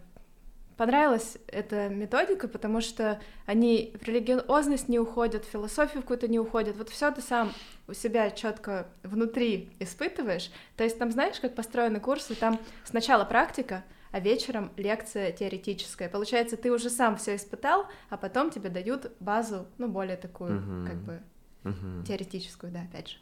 понравилась 0.76 1.38
эта 1.48 1.88
методика, 1.88 2.46
потому 2.46 2.80
что 2.80 3.20
они 3.46 3.92
в 4.00 4.06
религиозность 4.06 4.88
не 4.88 5.00
уходят, 5.00 5.44
в 5.44 5.50
философию 5.50 6.02
какую-то 6.02 6.28
не 6.28 6.38
уходят. 6.38 6.76
Вот 6.76 6.88
все 6.88 7.10
ты 7.10 7.20
сам 7.20 7.52
у 7.88 7.94
себя 7.94 8.30
четко 8.30 8.86
внутри 9.02 9.70
испытываешь. 9.80 10.50
То 10.76 10.84
есть 10.84 10.98
там 10.98 11.10
знаешь, 11.10 11.40
как 11.40 11.56
построены 11.56 11.98
курсы, 11.98 12.34
там 12.36 12.60
сначала 12.84 13.24
практика, 13.24 13.82
а 14.10 14.20
вечером 14.20 14.70
лекция 14.76 15.32
теоретическая. 15.32 16.08
Получается, 16.08 16.56
ты 16.56 16.72
уже 16.72 16.90
сам 16.90 17.16
все 17.16 17.36
испытал, 17.36 17.86
а 18.10 18.16
потом 18.16 18.50
тебе 18.50 18.70
дают 18.70 19.12
базу, 19.20 19.66
ну, 19.78 19.88
более 19.88 20.16
такую, 20.16 20.60
uh-huh. 20.60 20.86
как 20.86 20.96
бы, 20.96 21.22
uh-huh. 21.64 22.06
теоретическую, 22.06 22.72
да, 22.72 22.82
опять 22.82 23.08
же. 23.08 23.16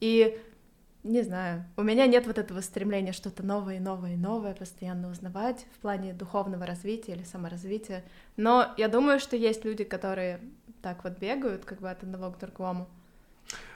И 0.00 0.38
не 1.06 1.22
знаю, 1.22 1.64
у 1.76 1.82
меня 1.82 2.06
нет 2.06 2.26
вот 2.26 2.38
этого 2.38 2.60
стремления 2.60 3.12
что-то 3.12 3.44
новое, 3.44 3.78
новое, 3.78 4.16
новое 4.16 4.54
постоянно 4.54 5.08
узнавать 5.08 5.66
в 5.76 5.80
плане 5.80 6.12
духовного 6.12 6.66
развития 6.66 7.12
или 7.12 7.22
саморазвития. 7.22 8.04
Но 8.36 8.74
я 8.76 8.88
думаю, 8.88 9.20
что 9.20 9.36
есть 9.36 9.64
люди, 9.64 9.84
которые 9.84 10.40
так 10.82 11.04
вот 11.04 11.18
бегают, 11.18 11.64
как 11.64 11.80
бы 11.80 11.90
от 11.90 12.02
одного 12.02 12.32
к 12.32 12.38
другому. 12.38 12.88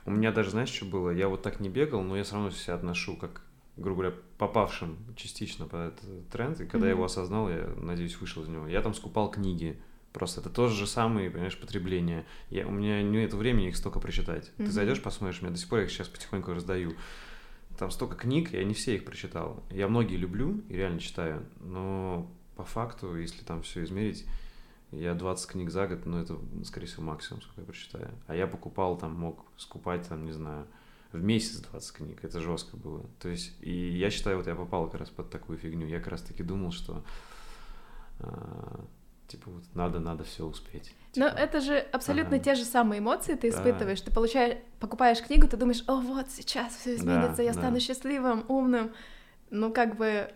У 0.04 0.10
меня 0.10 0.32
даже, 0.32 0.50
знаешь, 0.50 0.70
что 0.70 0.86
было? 0.86 1.10
Я 1.10 1.28
вот 1.28 1.42
так 1.42 1.60
не 1.60 1.68
бегал, 1.68 2.02
но 2.02 2.16
я 2.16 2.24
все 2.24 2.34
равно 2.34 2.50
себя 2.50 2.74
отношу 2.74 3.16
как 3.16 3.42
грубо 3.80 4.02
говоря, 4.02 4.16
попавшим 4.38 4.98
частично 5.16 5.66
под 5.66 5.92
этот 5.92 6.28
тренд, 6.28 6.60
и 6.60 6.66
когда 6.66 6.86
mm-hmm. 6.86 6.90
я 6.90 6.94
его 6.94 7.04
осознал, 7.04 7.48
я, 7.48 7.68
надеюсь, 7.76 8.20
вышел 8.20 8.42
из 8.42 8.48
него. 8.48 8.68
Я 8.68 8.82
там 8.82 8.94
скупал 8.94 9.30
книги, 9.30 9.80
просто 10.12 10.40
это 10.40 10.50
тоже 10.50 10.76
же 10.76 10.86
самое, 10.86 11.30
понимаешь, 11.30 11.58
потребление. 11.58 12.26
Я, 12.50 12.66
у 12.66 12.70
меня 12.70 13.02
нет 13.02 13.32
времени 13.32 13.68
их 13.68 13.76
столько 13.76 13.98
прочитать. 13.98 14.52
Mm-hmm. 14.56 14.66
Ты 14.66 14.70
зайдешь, 14.70 15.02
посмотришь, 15.02 15.40
я 15.40 15.50
до 15.50 15.56
сих 15.56 15.68
пор 15.68 15.80
их 15.80 15.90
сейчас 15.90 16.08
потихоньку 16.08 16.52
раздаю. 16.52 16.94
Там 17.78 17.90
столько 17.90 18.16
книг, 18.16 18.52
я 18.52 18.62
не 18.64 18.74
все 18.74 18.94
их 18.94 19.04
прочитал. 19.04 19.62
Я 19.70 19.88
многие 19.88 20.16
люблю 20.16 20.62
и 20.68 20.74
реально 20.74 21.00
читаю, 21.00 21.46
но 21.60 22.30
по 22.56 22.64
факту, 22.64 23.16
если 23.16 23.42
там 23.42 23.62
все 23.62 23.82
измерить, 23.84 24.26
я 24.92 25.14
20 25.14 25.50
книг 25.50 25.70
за 25.70 25.86
год, 25.86 26.04
ну 26.04 26.18
это, 26.18 26.36
скорее 26.64 26.86
всего, 26.86 27.04
максимум, 27.04 27.40
сколько 27.40 27.60
я 27.60 27.66
прочитаю. 27.66 28.10
А 28.26 28.34
я 28.34 28.46
покупал 28.46 28.98
там, 28.98 29.14
мог 29.14 29.46
скупать 29.56 30.06
там, 30.08 30.24
не 30.26 30.32
знаю, 30.32 30.66
в 31.12 31.22
месяц 31.22 31.58
20 31.58 31.96
книг. 31.96 32.24
Это 32.24 32.40
жестко 32.40 32.76
было. 32.76 33.04
То 33.18 33.28
есть, 33.28 33.52
и 33.60 33.70
я 33.70 34.10
считаю, 34.10 34.36
вот 34.36 34.46
я 34.46 34.54
попал 34.54 34.88
как 34.88 35.00
раз 35.00 35.10
под 35.10 35.30
такую 35.30 35.58
фигню. 35.58 35.86
Я 35.86 35.98
как 35.98 36.08
раз 36.08 36.22
таки 36.22 36.42
думал, 36.42 36.72
что 36.72 37.04
а, 38.20 38.84
типа 39.26 39.50
вот 39.50 39.64
надо, 39.74 39.98
надо 39.98 40.24
все 40.24 40.44
успеть. 40.44 40.94
Но 41.16 41.28
типа, 41.28 41.38
это 41.38 41.60
же 41.60 41.78
абсолютно 41.78 42.36
ага. 42.36 42.44
те 42.44 42.54
же 42.54 42.64
самые 42.64 43.00
эмоции 43.00 43.34
ты 43.34 43.48
испытываешь. 43.48 44.00
Да. 44.00 44.06
Ты 44.06 44.14
получаешь, 44.14 44.58
покупаешь 44.78 45.22
книгу, 45.22 45.48
ты 45.48 45.56
думаешь, 45.56 45.82
о, 45.86 46.00
вот 46.00 46.30
сейчас 46.30 46.76
все 46.76 46.94
изменится, 46.94 47.38
да, 47.38 47.42
я 47.42 47.52
да. 47.52 47.58
стану 47.58 47.80
счастливым, 47.80 48.44
умным. 48.48 48.92
Ну, 49.50 49.72
как 49.72 49.96
бы 49.96 50.32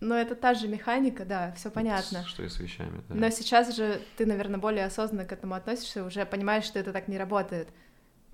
но 0.00 0.16
это 0.16 0.34
та 0.34 0.54
же 0.54 0.68
механика, 0.68 1.24
да, 1.24 1.52
все 1.56 1.70
понятно. 1.70 2.24
Что 2.24 2.42
и 2.42 2.48
с 2.48 2.58
вещами, 2.58 3.02
да. 3.08 3.14
Но 3.14 3.30
сейчас 3.30 3.74
же 3.74 4.02
ты, 4.16 4.26
наверное, 4.26 4.60
более 4.60 4.84
осознанно 4.84 5.24
к 5.24 5.32
этому 5.32 5.54
относишься, 5.54 6.04
уже 6.04 6.26
понимаешь, 6.26 6.64
что 6.64 6.78
это 6.78 6.92
так 6.92 7.08
не 7.08 7.16
работает. 7.16 7.68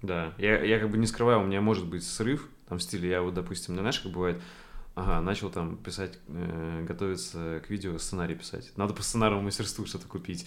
Да, 0.02 0.32
я, 0.38 0.62
я 0.62 0.78
как 0.78 0.90
бы 0.90 0.98
не 0.98 1.06
скрываю, 1.06 1.40
у 1.40 1.46
меня 1.46 1.60
может 1.60 1.86
быть 1.86 2.04
срыв, 2.04 2.48
там 2.68 2.78
в 2.78 2.82
стиле, 2.82 3.10
я 3.10 3.22
вот, 3.22 3.34
допустим, 3.34 3.74
знаешь, 3.74 4.00
как 4.00 4.12
бывает, 4.12 4.40
ага, 4.94 5.20
начал 5.20 5.50
там 5.50 5.76
писать, 5.76 6.18
э, 6.28 6.84
готовиться 6.86 7.62
к 7.66 7.70
видео, 7.70 7.98
сценарий 7.98 8.34
писать. 8.34 8.72
Надо 8.76 8.94
по 8.94 9.02
сценарному 9.02 9.42
мастерству 9.42 9.86
что-то 9.86 10.06
купить. 10.06 10.46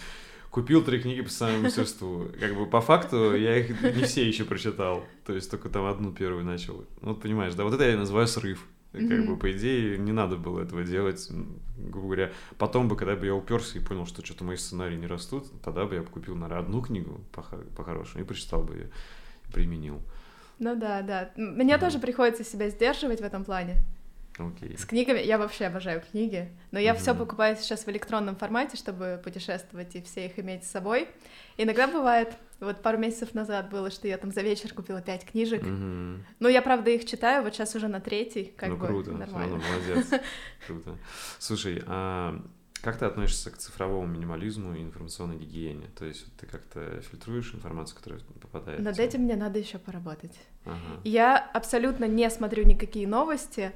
Купил 0.50 0.84
три 0.84 1.00
книги 1.00 1.22
по 1.22 1.30
сценарному 1.30 1.66
мастерству. 1.66 2.28
Как 2.40 2.56
бы 2.56 2.68
по 2.68 2.80
факту 2.80 3.36
я 3.36 3.58
их 3.58 3.82
не 3.82 4.04
все 4.04 4.28
еще 4.28 4.46
прочитал. 4.46 5.04
То 5.26 5.34
есть 5.34 5.50
только 5.50 5.68
там 5.70 5.86
одну 5.86 6.12
первую 6.12 6.46
начал. 6.46 6.86
Ну, 7.02 7.10
вот 7.10 7.22
понимаешь, 7.22 7.56
да, 7.56 7.64
вот 7.64 7.74
это 7.74 7.90
я 7.90 7.98
называю 7.98 8.28
срыв. 8.28 8.64
Как 8.92 9.02
mm-hmm. 9.02 9.26
бы, 9.26 9.38
по 9.38 9.52
идее, 9.52 9.98
не 9.98 10.12
надо 10.12 10.36
было 10.36 10.62
этого 10.62 10.84
делать, 10.84 11.28
грубо 11.76 12.06
говоря. 12.06 12.32
Потом 12.60 12.88
бы, 12.88 12.96
когда 12.96 13.16
бы 13.16 13.26
я 13.26 13.34
уперся 13.34 13.80
и 13.80 13.82
понял, 13.82 14.06
что 14.06 14.24
что-то 14.24 14.44
мои 14.44 14.56
сценарии 14.56 14.96
не 14.96 15.08
растут, 15.08 15.48
тогда 15.64 15.86
бы 15.86 15.96
я 15.96 16.04
купил, 16.04 16.36
наверное, 16.36 16.64
одну 16.64 16.84
книгу 16.84 17.20
по-хорошему 17.32 18.24
и 18.24 18.28
прочитал 18.28 18.62
бы 18.64 18.76
ее 18.76 18.92
применил. 19.54 20.02
Ну 20.60 20.76
да, 20.76 21.02
да. 21.02 21.32
Мне 21.36 21.78
тоже 21.78 22.00
приходится 22.00 22.44
себя 22.44 22.70
сдерживать 22.70 23.22
в 23.22 23.24
этом 23.24 23.46
плане. 23.46 23.78
Okay. 24.38 24.78
С 24.80 24.86
книгами 24.86 25.20
я 25.20 25.38
вообще 25.38 25.66
обожаю 25.66 26.02
книги, 26.02 26.50
но 26.72 26.80
я 26.80 26.94
mm-hmm. 26.94 26.98
все 26.98 27.14
покупаю 27.14 27.56
сейчас 27.56 27.86
в 27.86 27.90
электронном 27.90 28.36
формате, 28.36 28.78
чтобы 28.78 29.22
путешествовать 29.24 29.96
и 29.96 30.02
все 30.02 30.26
их 30.26 30.40
иметь 30.40 30.64
с 30.64 30.72
собой. 30.72 31.08
Иногда 31.58 31.88
бывает, 31.88 32.34
вот 32.60 32.82
пару 32.82 32.98
месяцев 32.98 33.36
назад 33.36 33.70
было, 33.70 33.92
что 33.92 34.08
я 34.08 34.18
там 34.18 34.32
за 34.32 34.42
вечер 34.42 34.74
купила 34.74 35.02
пять 35.02 35.24
книжек. 35.24 35.62
Mm-hmm. 35.62 36.20
Ну, 36.40 36.50
я, 36.50 36.64
правда, 36.64 36.90
их 36.90 37.06
читаю, 37.06 37.44
вот 37.44 37.54
сейчас 37.54 37.76
уже 37.76 37.88
на 37.88 38.00
третий, 38.00 38.52
как 38.58 38.70
ну, 38.70 38.78
бы 38.78 38.88
круто, 38.88 39.12
нормально. 39.12 39.58
молодец, 39.58 40.08
круто. 40.66 40.98
Слушай, 41.38 41.84
а 41.86 42.42
как 42.84 42.98
ты 43.00 43.06
относишься 43.06 43.50
к 43.50 43.58
цифровому 43.58 44.06
минимализму 44.06 44.76
и 44.76 44.82
информационной 44.82 45.38
гигиене? 45.38 45.88
То 45.98 46.04
есть 46.04 46.26
ты 46.36 46.46
как-то 46.46 47.00
фильтруешь 47.02 47.56
информацию, 47.56 47.96
которая 47.96 48.20
попадает? 48.42 48.82
Над 48.82 49.00
этим 49.00 49.22
мне 49.22 49.38
надо 49.38 49.58
еще 49.58 49.80
поработать. 49.80 50.38
Ага. 50.66 51.00
Я 51.06 51.38
абсолютно 51.38 52.06
не 52.06 52.30
смотрю 52.30 52.66
никакие 52.66 53.08
новости. 53.08 53.72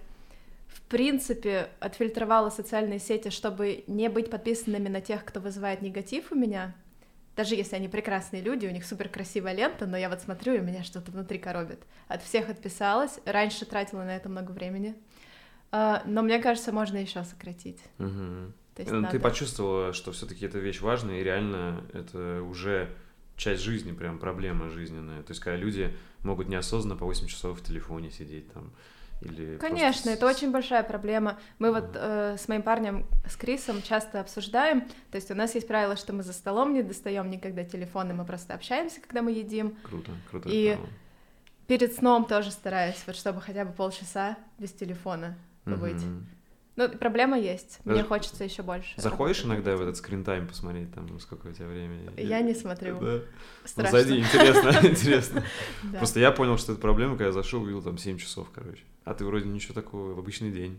В 0.67 0.81
принципе, 0.81 1.69
отфильтровала 1.79 2.49
социальные 2.49 2.99
сети, 2.99 3.29
чтобы 3.29 3.85
не 3.87 4.09
быть 4.09 4.29
подписанными 4.29 4.89
на 4.89 4.99
тех, 4.99 5.23
кто 5.23 5.39
вызывает 5.39 5.81
негатив 5.81 6.33
у 6.33 6.35
меня. 6.35 6.75
Даже 7.37 7.55
если 7.55 7.77
они 7.77 7.87
прекрасные 7.87 8.41
люди, 8.41 8.67
у 8.67 8.71
них 8.71 8.85
супер 8.85 9.07
красивая 9.07 9.53
лента, 9.53 9.85
но 9.85 9.95
я 9.95 10.09
вот 10.09 10.21
смотрю, 10.21 10.55
и 10.55 10.59
меня 10.59 10.83
что-то 10.83 11.11
внутри 11.11 11.39
коробит. 11.39 11.79
От 12.09 12.23
всех 12.23 12.49
отписалась. 12.49 13.21
Раньше 13.23 13.65
тратила 13.65 14.03
на 14.03 14.17
это 14.17 14.27
много 14.27 14.51
времени. 14.51 14.95
А, 15.71 16.03
но 16.05 16.23
мне 16.23 16.39
кажется, 16.39 16.73
можно 16.73 16.97
еще 16.97 17.23
сократить. 17.23 17.79
Угу. 17.99 18.51
То 18.77 18.83
есть 18.83 18.93
ну, 18.93 18.99
надо... 18.99 19.13
Ты 19.13 19.19
почувствовала, 19.19 19.91
что 19.91 20.11
все-таки 20.11 20.45
эта 20.45 20.59
вещь 20.59 20.81
важная, 20.81 21.19
и 21.19 21.23
реально 21.23 21.83
это 21.93 22.43
уже 22.43 22.93
часть 23.35 23.63
жизни, 23.63 23.91
прям 23.91 24.19
проблема 24.19 24.69
жизненная. 24.69 25.23
То 25.23 25.31
есть, 25.31 25.41
когда 25.41 25.57
люди 25.57 25.97
могут 26.21 26.47
неосознанно 26.47 26.95
по 26.95 27.05
8 27.05 27.25
часов 27.25 27.59
в 27.59 27.63
телефоне 27.63 28.11
сидеть 28.11 28.53
там. 28.53 28.71
Или 29.21 29.57
Конечно, 29.57 30.11
просто... 30.11 30.11
это 30.11 30.27
очень 30.27 30.51
большая 30.51 30.83
проблема. 30.83 31.39
Мы 31.57 31.73
вот 31.73 31.89
э, 31.95 32.35
с 32.37 32.47
моим 32.47 32.61
парнем, 32.61 33.07
с 33.27 33.35
Крисом, 33.35 33.81
часто 33.81 34.21
обсуждаем. 34.21 34.81
То 35.09 35.15
есть 35.15 35.31
у 35.31 35.33
нас 35.33 35.55
есть 35.55 35.67
правило, 35.67 35.95
что 35.95 36.13
мы 36.13 36.21
за 36.21 36.33
столом 36.33 36.71
не 36.71 36.83
достаем 36.83 37.31
никогда 37.31 37.63
телефоны, 37.63 38.13
мы 38.13 38.25
просто 38.25 38.53
общаемся, 38.53 39.01
когда 39.01 39.23
мы 39.23 39.31
едим. 39.31 39.75
Круто, 39.81 40.11
круто. 40.29 40.47
И 40.51 40.77
перед 41.65 41.95
сном 41.95 42.25
тоже 42.25 42.51
стараюсь, 42.51 43.01
вот 43.07 43.15
чтобы 43.15 43.41
хотя 43.41 43.65
бы 43.65 43.73
полчаса 43.73 44.37
без 44.59 44.71
телефона 44.71 45.35
побыть. 45.65 45.95
Mm-hmm. 45.95 46.36
Ну, 46.77 46.87
проблема 46.89 47.39
есть. 47.39 47.79
Мне 47.85 47.95
Даже 47.95 48.07
хочется 48.07 48.43
еще 48.43 48.61
больше. 48.61 48.93
Заходишь 48.97 49.43
иногда 49.43 49.75
в 49.75 49.81
этот 49.81 49.97
скрин-тайм 49.97 50.47
посмотреть, 50.47 50.93
там, 50.93 51.19
сколько 51.19 51.47
у 51.47 51.51
тебя 51.51 51.65
времени? 51.65 52.07
Я 52.15 52.41
не 52.41 52.53
смотрю. 52.53 52.99
Да. 52.99 53.19
Страшно. 53.65 53.97
Ну, 53.97 54.03
зайди, 54.03 54.19
интересно, 54.19 54.87
интересно. 54.87 55.43
Просто 55.97 56.19
я 56.19 56.31
понял, 56.31 56.57
что 56.59 56.73
это 56.73 56.81
проблема, 56.81 57.13
когда 57.13 57.25
я 57.25 57.31
зашел, 57.31 57.63
увидел 57.63 57.81
там 57.81 57.97
7 57.97 58.19
часов, 58.19 58.49
короче. 58.53 58.83
А 59.05 59.15
ты 59.15 59.25
вроде 59.25 59.47
ничего 59.47 59.73
такого, 59.73 60.13
в 60.13 60.19
обычный 60.19 60.51
день. 60.51 60.77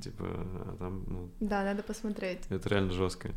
Типа, 0.00 0.24
а 0.28 0.76
там, 0.78 1.04
ну... 1.08 1.30
Да, 1.40 1.64
надо 1.64 1.82
посмотреть. 1.82 2.40
Это 2.48 2.68
реально 2.68 2.92
жестко. 2.92 3.30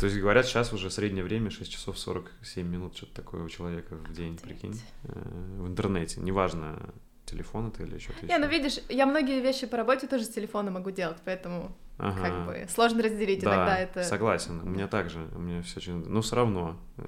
То 0.00 0.06
есть, 0.06 0.18
говорят, 0.18 0.46
сейчас 0.46 0.72
уже 0.72 0.90
среднее 0.90 1.22
время 1.22 1.50
6 1.50 1.70
часов 1.70 1.98
47 1.98 2.66
минут, 2.66 2.96
что-то 2.96 3.14
такое 3.14 3.42
у 3.42 3.48
человека 3.50 3.96
в 3.96 4.14
день, 4.14 4.38
прикинь. 4.38 4.80
Э, 5.04 5.58
в 5.58 5.66
интернете, 5.66 6.20
неважно, 6.20 6.94
телефон 7.32 7.68
это 7.68 7.82
или 7.82 7.98
что-то 7.98 8.26
Не, 8.26 8.38
ну 8.38 8.46
видишь, 8.46 8.78
я 8.88 9.06
многие 9.06 9.40
вещи 9.40 9.66
по 9.66 9.76
работе 9.76 10.06
тоже 10.06 10.24
с 10.24 10.28
телефона 10.28 10.70
могу 10.70 10.90
делать, 10.90 11.18
поэтому 11.24 11.76
ага. 11.98 12.20
как 12.22 12.46
бы 12.46 12.66
сложно 12.68 13.02
разделить 13.02 13.42
да, 13.42 13.54
иногда 13.54 13.78
это. 13.78 14.04
согласен, 14.04 14.60
у 14.60 14.66
меня 14.66 14.88
также, 14.88 15.28
у 15.34 15.38
меня 15.38 15.62
все 15.62 15.78
очень... 15.78 16.04
Но 16.08 16.20
все 16.20 16.36
равно. 16.36 16.78
Э, 16.98 17.04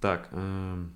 так, 0.00 0.28
эм, 0.32 0.92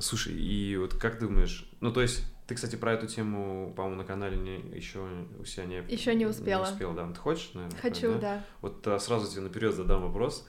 Слушай, 0.00 0.34
и 0.34 0.76
вот 0.76 0.94
как 0.94 1.18
думаешь, 1.18 1.68
ну 1.80 1.92
то 1.92 2.02
есть 2.02 2.24
ты, 2.46 2.54
кстати, 2.54 2.76
про 2.76 2.92
эту 2.92 3.06
тему, 3.06 3.72
по-моему, 3.74 3.96
на 3.96 4.04
канале 4.04 4.36
не, 4.36 4.58
еще 4.76 5.00
у 5.38 5.44
себя 5.44 5.64
не... 5.64 5.76
Еще 5.88 6.14
не 6.14 6.26
успела. 6.26 6.66
Не 6.66 6.72
успел, 6.72 6.92
да. 6.92 7.08
Ты 7.08 7.18
хочешь, 7.18 7.50
наверное? 7.54 7.80
Хочу, 7.80 8.12
да? 8.14 8.18
да. 8.18 8.44
Вот 8.60 8.86
а, 8.86 8.98
сразу 8.98 9.30
тебе 9.30 9.42
наперед 9.42 9.74
задам 9.74 10.02
вопрос. 10.02 10.46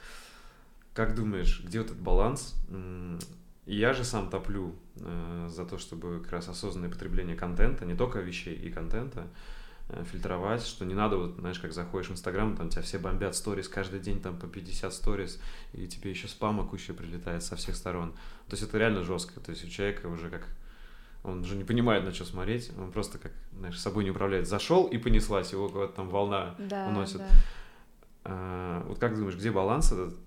Как 0.94 1.16
думаешь, 1.16 1.64
где 1.64 1.80
вот 1.80 1.92
этот 1.92 2.02
баланс? 2.02 2.56
Я 3.66 3.94
же 3.94 4.04
сам 4.04 4.30
топлю 4.30 4.76
э, 4.98 5.48
за 5.50 5.66
то, 5.66 5.78
чтобы 5.78 6.20
как 6.22 6.34
раз 6.34 6.50
осознанное 6.50 6.90
потребление 6.90 7.36
контента, 7.36 7.86
не 7.86 7.96
только 7.96 8.20
вещей 8.20 8.56
и 8.56 8.70
контента, 8.70 9.28
э, 9.90 10.04
фильтровать, 10.04 10.66
что 10.66 10.84
не 10.84 10.94
надо, 10.94 11.18
вот, 11.18 11.36
знаешь, 11.38 11.60
как 11.60 11.72
заходишь 11.72 12.10
в 12.10 12.12
Инстаграм, 12.12 12.58
там 12.58 12.70
тебя 12.70 12.82
все 12.82 13.00
бомбят 13.00 13.36
сторис, 13.36 13.70
каждый 13.70 14.02
день 14.02 14.22
там 14.22 14.38
по 14.38 14.48
50 14.48 14.94
сторис, 14.94 15.40
и 15.72 15.88
тебе 15.88 16.10
еще 16.10 16.28
спама 16.28 16.68
куча 16.68 16.94
прилетает 16.94 17.42
со 17.42 17.56
всех 17.56 17.76
сторон. 17.78 18.12
То 18.48 18.56
есть 18.56 18.64
это 18.64 18.78
реально 18.78 19.04
жестко, 19.04 19.40
то 19.40 19.52
есть 19.52 19.64
у 19.64 19.70
человека 19.70 20.08
уже 20.08 20.30
как 20.30 20.46
он 21.24 21.40
уже 21.40 21.56
не 21.56 21.64
понимает, 21.64 22.04
на 22.04 22.14
что 22.14 22.26
смотреть, 22.26 22.72
он 22.78 22.92
просто 22.92 23.18
как, 23.18 23.32
знаешь, 23.58 23.80
собой 23.80 24.04
не 24.04 24.12
управляет. 24.12 24.46
Зашел 24.46 24.88
и 24.88 24.98
понеслась, 24.98 25.54
его 25.54 25.70
куда-то 25.70 25.94
там 25.94 26.10
волна 26.10 26.56
да, 26.60 26.88
уносит. 26.90 27.20
Да. 27.20 27.28
А, 28.26 28.86
вот 28.88 29.00
как 29.00 29.16
думаешь, 29.16 29.36
где 29.38 29.50
баланс 29.50 29.94
этот? 29.94 30.18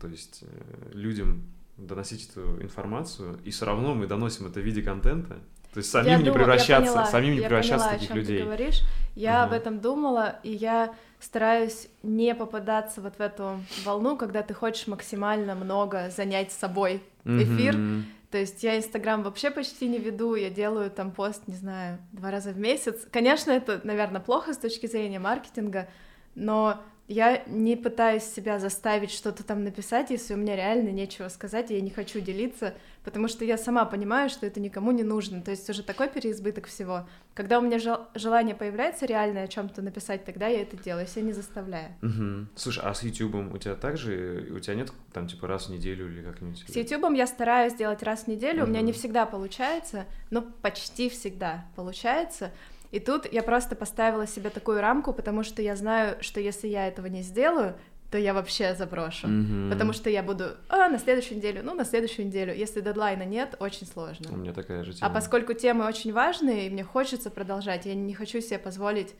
То 0.00 0.08
есть 0.08 0.42
э, 0.42 0.90
людям 0.92 1.44
доносить 1.86 2.30
эту 2.30 2.62
информацию, 2.62 3.38
и 3.44 3.50
все 3.50 3.66
равно 3.66 3.94
мы 3.94 4.06
доносим 4.06 4.46
это 4.46 4.60
в 4.60 4.62
виде 4.62 4.82
контента. 4.82 5.38
То 5.72 5.78
есть 5.78 5.90
самим 5.90 6.10
я 6.10 6.16
не 6.18 6.24
думала, 6.24 6.38
превращаться, 6.38 6.92
поняла, 6.92 7.06
самим 7.06 7.34
не 7.34 7.40
превращаться 7.40 7.86
поняла, 7.86 7.96
в 7.96 8.00
таких 8.00 8.16
людей. 8.16 8.38
Ты 8.38 8.44
говоришь. 8.44 8.80
Я 9.14 9.40
uh 9.40 9.44
об 9.44 9.52
этом 9.52 9.80
думала, 9.80 10.36
и 10.42 10.52
я 10.52 10.94
стараюсь 11.18 11.88
не 12.02 12.34
попадаться 12.34 13.00
вот 13.00 13.16
в 13.16 13.20
эту 13.20 13.60
волну, 13.84 14.16
когда 14.16 14.42
ты 14.42 14.52
хочешь 14.52 14.86
максимально 14.86 15.54
много 15.54 16.10
занять 16.10 16.52
собой 16.52 17.02
эфир. 17.24 17.74
uh 17.74 18.02
То 18.30 18.38
есть 18.38 18.62
я 18.62 18.76
Инстаграм 18.78 19.22
вообще 19.22 19.50
почти 19.50 19.88
не 19.88 19.98
веду, 19.98 20.34
я 20.34 20.50
делаю 20.50 20.90
там 20.90 21.10
пост, 21.10 21.42
не 21.46 21.54
знаю, 21.54 21.98
два 22.12 22.30
раза 22.30 22.50
в 22.50 22.58
месяц. 22.58 23.06
Конечно, 23.10 23.50
это, 23.50 23.80
наверное, 23.84 24.20
плохо 24.20 24.54
с 24.54 24.58
точки 24.58 24.86
зрения 24.86 25.18
маркетинга, 25.18 25.88
но 26.34 26.82
я 27.12 27.42
не 27.46 27.76
пытаюсь 27.76 28.24
себя 28.24 28.58
заставить 28.58 29.10
что-то 29.10 29.44
там 29.44 29.64
написать, 29.64 30.10
если 30.10 30.34
у 30.34 30.36
меня 30.36 30.56
реально 30.56 30.88
нечего 30.90 31.28
сказать, 31.28 31.70
и 31.70 31.74
я 31.74 31.80
не 31.80 31.90
хочу 31.90 32.20
делиться, 32.20 32.74
потому 33.04 33.28
что 33.28 33.44
я 33.44 33.58
сама 33.58 33.84
понимаю, 33.84 34.30
что 34.30 34.46
это 34.46 34.60
никому 34.60 34.92
не 34.92 35.02
нужно. 35.02 35.42
То 35.42 35.50
есть 35.50 35.68
уже 35.68 35.82
такой 35.82 36.08
переизбыток 36.08 36.66
всего. 36.66 37.06
Когда 37.34 37.58
у 37.58 37.62
меня 37.62 37.78
жел- 37.78 38.08
желание 38.14 38.54
появляется 38.54 39.06
реально 39.06 39.42
о 39.42 39.48
чем-то 39.48 39.82
написать, 39.82 40.24
тогда 40.24 40.46
я 40.46 40.62
это 40.62 40.76
делаю, 40.76 41.06
я 41.14 41.22
не 41.22 41.32
заставляю. 41.32 41.88
Угу. 42.02 42.48
Слушай, 42.56 42.82
а 42.84 42.94
с 42.94 43.02
YouTube 43.02 43.52
у 43.52 43.58
тебя 43.58 43.74
также, 43.74 44.48
у 44.50 44.58
тебя 44.58 44.74
нет 44.74 44.92
там 45.12 45.28
типа 45.28 45.46
раз 45.46 45.66
в 45.66 45.70
неделю 45.70 46.10
или 46.10 46.22
как-нибудь? 46.22 46.64
С 46.66 46.74
YouTube 46.74 47.14
я 47.14 47.26
стараюсь 47.26 47.74
делать 47.74 48.02
раз 48.02 48.24
в 48.24 48.28
неделю, 48.28 48.62
угу. 48.62 48.68
у 48.68 48.70
меня 48.70 48.80
не 48.80 48.92
всегда 48.92 49.26
получается, 49.26 50.06
но 50.30 50.42
почти 50.42 51.08
всегда 51.08 51.66
получается. 51.76 52.52
И 52.92 53.00
тут 53.00 53.30
я 53.32 53.42
просто 53.42 53.74
поставила 53.74 54.26
себе 54.26 54.50
такую 54.50 54.80
рамку, 54.80 55.12
потому 55.12 55.42
что 55.42 55.62
я 55.62 55.74
знаю, 55.76 56.16
что 56.20 56.40
если 56.40 56.68
я 56.68 56.86
этого 56.86 57.06
не 57.06 57.22
сделаю, 57.22 57.74
то 58.10 58.18
я 58.18 58.34
вообще 58.34 58.74
заброшу. 58.74 59.26
Mm-hmm. 59.26 59.70
Потому 59.70 59.94
что 59.94 60.10
я 60.10 60.22
буду, 60.22 60.50
а, 60.68 60.90
на 60.90 60.98
следующую 60.98 61.38
неделю, 61.38 61.62
ну, 61.64 61.74
на 61.74 61.86
следующую 61.86 62.26
неделю. 62.26 62.54
Если 62.54 62.82
дедлайна 62.82 63.22
нет, 63.22 63.56
очень 63.58 63.86
сложно. 63.86 64.30
У 64.30 64.36
меня 64.36 64.52
такая 64.52 64.84
же 64.84 64.90
а 64.90 64.94
тема. 64.94 65.10
А 65.10 65.14
поскольку 65.14 65.54
темы 65.54 65.86
очень 65.86 66.12
важные, 66.12 66.66
и 66.66 66.70
мне 66.70 66.84
хочется 66.84 67.30
продолжать, 67.30 67.86
я 67.86 67.94
не 67.94 68.12
хочу 68.12 68.42
себе 68.42 68.58
позволить 68.58 69.14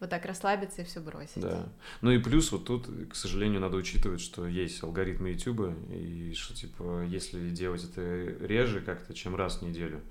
вот 0.00 0.10
так 0.10 0.26
расслабиться 0.26 0.82
и 0.82 0.84
все 0.84 1.00
бросить. 1.00 1.40
Да. 1.40 1.66
Ну 2.02 2.10
и 2.10 2.18
плюс 2.18 2.52
вот 2.52 2.66
тут, 2.66 2.86
к 3.10 3.14
сожалению, 3.14 3.62
надо 3.62 3.78
учитывать, 3.78 4.20
что 4.20 4.46
есть 4.46 4.82
алгоритмы 4.82 5.30
YouTube, 5.30 5.72
и 5.90 6.34
что, 6.34 6.54
типа, 6.54 7.04
если 7.08 7.48
делать 7.48 7.84
это 7.84 8.02
реже 8.44 8.82
как-то, 8.82 9.14
чем 9.14 9.34
раз 9.34 9.58
в 9.58 9.62
неделю, 9.62 10.02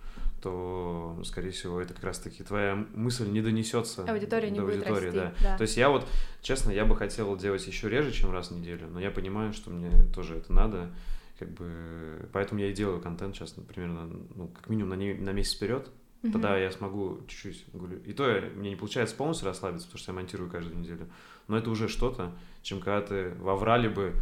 то, 0.44 1.18
скорее 1.24 1.52
всего, 1.52 1.80
это 1.80 1.94
как 1.94 2.04
раз-таки 2.04 2.44
твоя 2.44 2.86
мысль 2.94 3.30
не 3.30 3.42
донесется 3.42 4.04
Аудитория 4.04 4.50
до 4.50 4.54
не 4.56 4.60
аудитории, 4.60 5.10
будет 5.10 5.16
расти, 5.16 5.18
да. 5.18 5.34
да. 5.42 5.58
То 5.58 5.62
есть 5.62 5.78
я 5.78 5.90
вот, 5.90 6.06
честно, 6.42 6.72
я 6.72 6.84
бы 6.84 6.98
хотел 6.98 7.36
делать 7.38 7.66
еще 7.66 7.90
реже, 7.90 8.12
чем 8.12 8.32
раз 8.32 8.52
в 8.52 8.58
неделю, 8.58 8.88
но 8.92 9.00
я 9.00 9.10
понимаю, 9.10 9.54
что 9.54 9.70
мне 9.70 9.90
тоже 10.14 10.36
это 10.36 10.52
надо, 10.52 10.92
как 11.40 11.50
бы, 11.52 12.28
поэтому 12.34 12.60
я 12.60 12.70
и 12.70 12.74
делаю 12.74 13.00
контент 13.00 13.36
сейчас, 13.36 13.52
примерно, 13.52 14.10
ну, 14.36 14.50
как 14.50 14.68
минимум 14.68 14.90
на, 14.90 14.96
не, 14.96 15.14
на 15.14 15.30
месяц 15.32 15.56
вперед, 15.56 15.88
mm 16.24 16.32
тогда 16.32 16.58
я 16.58 16.72
смогу 16.72 17.20
чуть-чуть 17.28 17.66
гулю. 17.74 18.02
И 18.06 18.14
то 18.14 18.30
я, 18.30 18.42
мне 18.56 18.70
не 18.70 18.76
получается 18.78 19.14
полностью 19.16 19.46
расслабиться, 19.46 19.88
потому 19.88 20.00
что 20.00 20.12
я 20.12 20.16
монтирую 20.16 20.50
каждую 20.50 20.78
неделю, 20.78 21.10
но 21.48 21.58
это 21.58 21.70
уже 21.70 21.88
что-то, 21.88 22.32
чем 22.62 22.80
когда 22.80 23.02
ты 23.02 23.34
воврали 23.40 23.88
бы, 23.88 24.14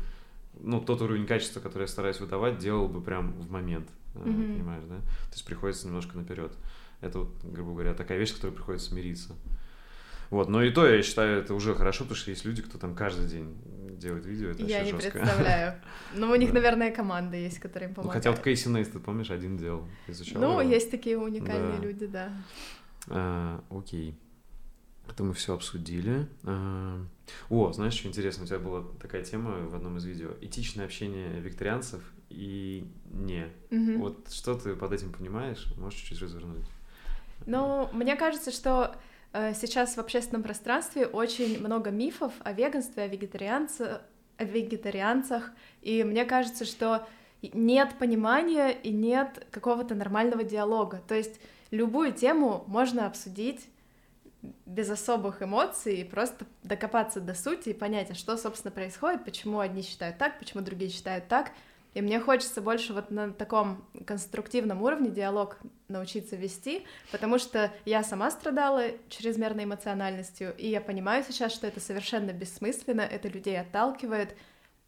ну, 0.60 0.82
тот 0.82 1.02
уровень 1.02 1.26
качества, 1.26 1.60
который 1.60 1.84
я 1.84 1.88
стараюсь 1.88 2.20
выдавать, 2.20 2.58
делал 2.58 2.88
бы 2.88 3.02
прям 3.02 3.34
в 3.34 3.52
момент 3.52 3.88
mm-hmm. 4.14 4.54
понимаешь, 4.56 4.84
да? 4.86 4.98
То 5.00 5.34
есть 5.34 5.46
приходится 5.46 5.88
немножко 5.88 6.18
наперед. 6.18 6.54
Это 7.02 7.20
вот, 7.20 7.34
грубо 7.44 7.74
говоря, 7.74 7.94
такая 7.94 8.18
вещь, 8.18 8.30
с 8.30 8.34
которой 8.34 8.52
приходится 8.52 8.90
смириться. 8.90 9.36
Вот, 10.32 10.48
но 10.48 10.64
и 10.64 10.72
то, 10.72 10.88
я 10.88 11.02
считаю, 11.04 11.42
это 11.42 11.54
уже 11.54 11.76
хорошо, 11.76 12.06
потому 12.06 12.16
что 12.16 12.32
есть 12.32 12.46
люди, 12.46 12.62
кто 12.62 12.78
там 12.78 12.96
каждый 12.96 13.28
день 13.28 13.54
делает 13.98 14.26
видео, 14.26 14.52
это 14.52 14.64
Я 14.64 14.82
не 14.82 14.92
жестко. 14.92 15.12
представляю. 15.12 15.82
Но 16.16 16.32
у 16.32 16.36
них, 16.36 16.54
наверное, 16.54 16.90
команда 16.90 17.36
есть, 17.36 17.60
которая 17.60 17.90
им 17.90 17.96
помогает. 17.96 18.16
Ну, 18.16 18.20
хотя 18.20 18.32
вот 18.32 18.42
Кейси 18.42 18.70
Нейс, 18.70 18.88
ты 18.88 19.00
помнишь, 19.00 19.30
один 19.30 19.58
делал, 19.58 19.90
изучал 20.08 20.42
Ну, 20.42 20.62
его. 20.62 20.62
есть 20.62 20.90
такие 20.90 21.18
уникальные 21.18 21.80
да. 21.80 21.86
люди, 21.86 22.06
да. 22.06 22.34
А, 23.08 23.62
окей. 23.70 24.18
Это 25.10 25.24
мы 25.26 25.34
все 25.34 25.54
обсудили. 25.54 26.30
А, 26.44 27.06
о, 27.50 27.74
знаешь, 27.74 27.94
что 27.94 28.08
интересно, 28.08 28.46
у 28.46 28.48
тебя 28.48 28.60
была 28.60 28.86
такая 29.02 29.26
тема 29.26 29.68
в 29.68 29.76
одном 29.76 29.98
из 29.98 30.06
видео. 30.06 30.30
Этичное 30.40 30.86
общение 30.86 31.42
викторианцев 31.42 32.02
и 32.32 32.88
не. 33.12 33.48
Угу. 33.72 34.00
Вот 34.00 34.32
что 34.32 34.56
ты 34.56 34.76
под 34.76 34.92
этим 34.92 35.12
понимаешь? 35.12 35.68
Можешь 35.78 36.00
чуть-чуть 36.00 36.22
развернуть? 36.22 36.66
Ну, 37.46 37.90
мне 37.92 38.16
кажется, 38.16 38.52
что 38.52 38.96
э, 39.34 39.54
сейчас 39.54 39.96
в 39.96 40.00
общественном 40.00 40.44
пространстве 40.44 41.06
очень 41.06 41.60
много 41.60 41.92
мифов 41.92 42.34
о 42.44 42.54
веганстве, 42.54 43.04
о, 43.04 43.08
вегетарианце, 43.08 44.02
о 44.38 44.44
вегетарианцах, 44.44 45.52
и 45.82 46.04
мне 46.04 46.26
кажется, 46.26 46.66
что 46.66 47.08
нет 47.42 47.96
понимания 47.98 48.70
и 48.70 48.92
нет 48.92 49.48
какого-то 49.52 49.96
нормального 49.96 50.44
диалога. 50.44 51.02
То 51.08 51.16
есть 51.16 51.40
любую 51.72 52.14
тему 52.14 52.64
можно 52.68 53.08
обсудить 53.08 53.68
без 54.66 54.90
особых 54.90 55.42
эмоций 55.42 56.02
и 56.02 56.04
просто 56.04 56.46
докопаться 56.64 57.20
до 57.20 57.34
сути 57.34 57.70
и 57.70 57.74
понять, 57.74 58.12
а 58.12 58.16
что, 58.16 58.38
собственно, 58.38 58.72
происходит, 58.72 59.24
почему 59.24 59.60
одни 59.60 59.82
считают 59.82 60.18
так, 60.18 60.40
почему 60.40 60.64
другие 60.64 60.90
считают 60.90 61.28
так, 61.28 61.52
и 61.94 62.02
мне 62.02 62.20
хочется 62.20 62.62
больше 62.62 62.94
вот 62.94 63.12
на 63.12 63.32
таком 63.34 63.86
конструктивном 64.06 64.82
уровне 64.82 65.10
диалог 65.10 65.58
научиться 65.88 66.36
вести, 66.36 66.86
потому 67.12 67.38
что 67.38 67.72
я 67.86 68.04
сама 68.04 68.32
страдала 68.32 68.86
чрезмерной 69.10 69.66
эмоциональностью, 69.66 70.56
и 70.58 70.70
я 70.70 70.80
понимаю 70.80 71.24
сейчас, 71.28 71.54
что 71.54 71.68
это 71.68 71.80
совершенно 71.80 72.32
бессмысленно, 72.32 73.02
это 73.02 73.28
людей 73.28 73.60
отталкивает, 73.60 74.36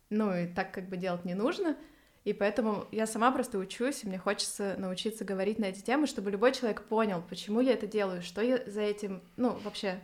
ну 0.09 0.33
и 0.33 0.47
так 0.47 0.71
как 0.71 0.87
бы 0.87 0.95
делать 0.95 1.25
не 1.25 1.33
нужно, 1.33 1.75
и 2.23 2.31
поэтому 2.31 2.87
я 2.91 3.05
сама 3.05 3.31
просто 3.31 3.57
учусь, 3.57 4.03
и 4.03 4.07
мне 4.07 4.17
хочется 4.17 4.75
научиться 4.77 5.25
говорить 5.25 5.59
на 5.59 5.65
эти 5.65 5.81
темы, 5.81 6.07
чтобы 6.07 6.31
любой 6.31 6.53
человек 6.53 6.83
понял, 6.83 7.21
почему 7.29 7.59
я 7.59 7.73
это 7.73 7.85
делаю, 7.85 8.21
что 8.21 8.41
я 8.41 8.63
за 8.65 8.81
этим, 8.81 9.21
ну, 9.35 9.57
вообще 9.63 9.99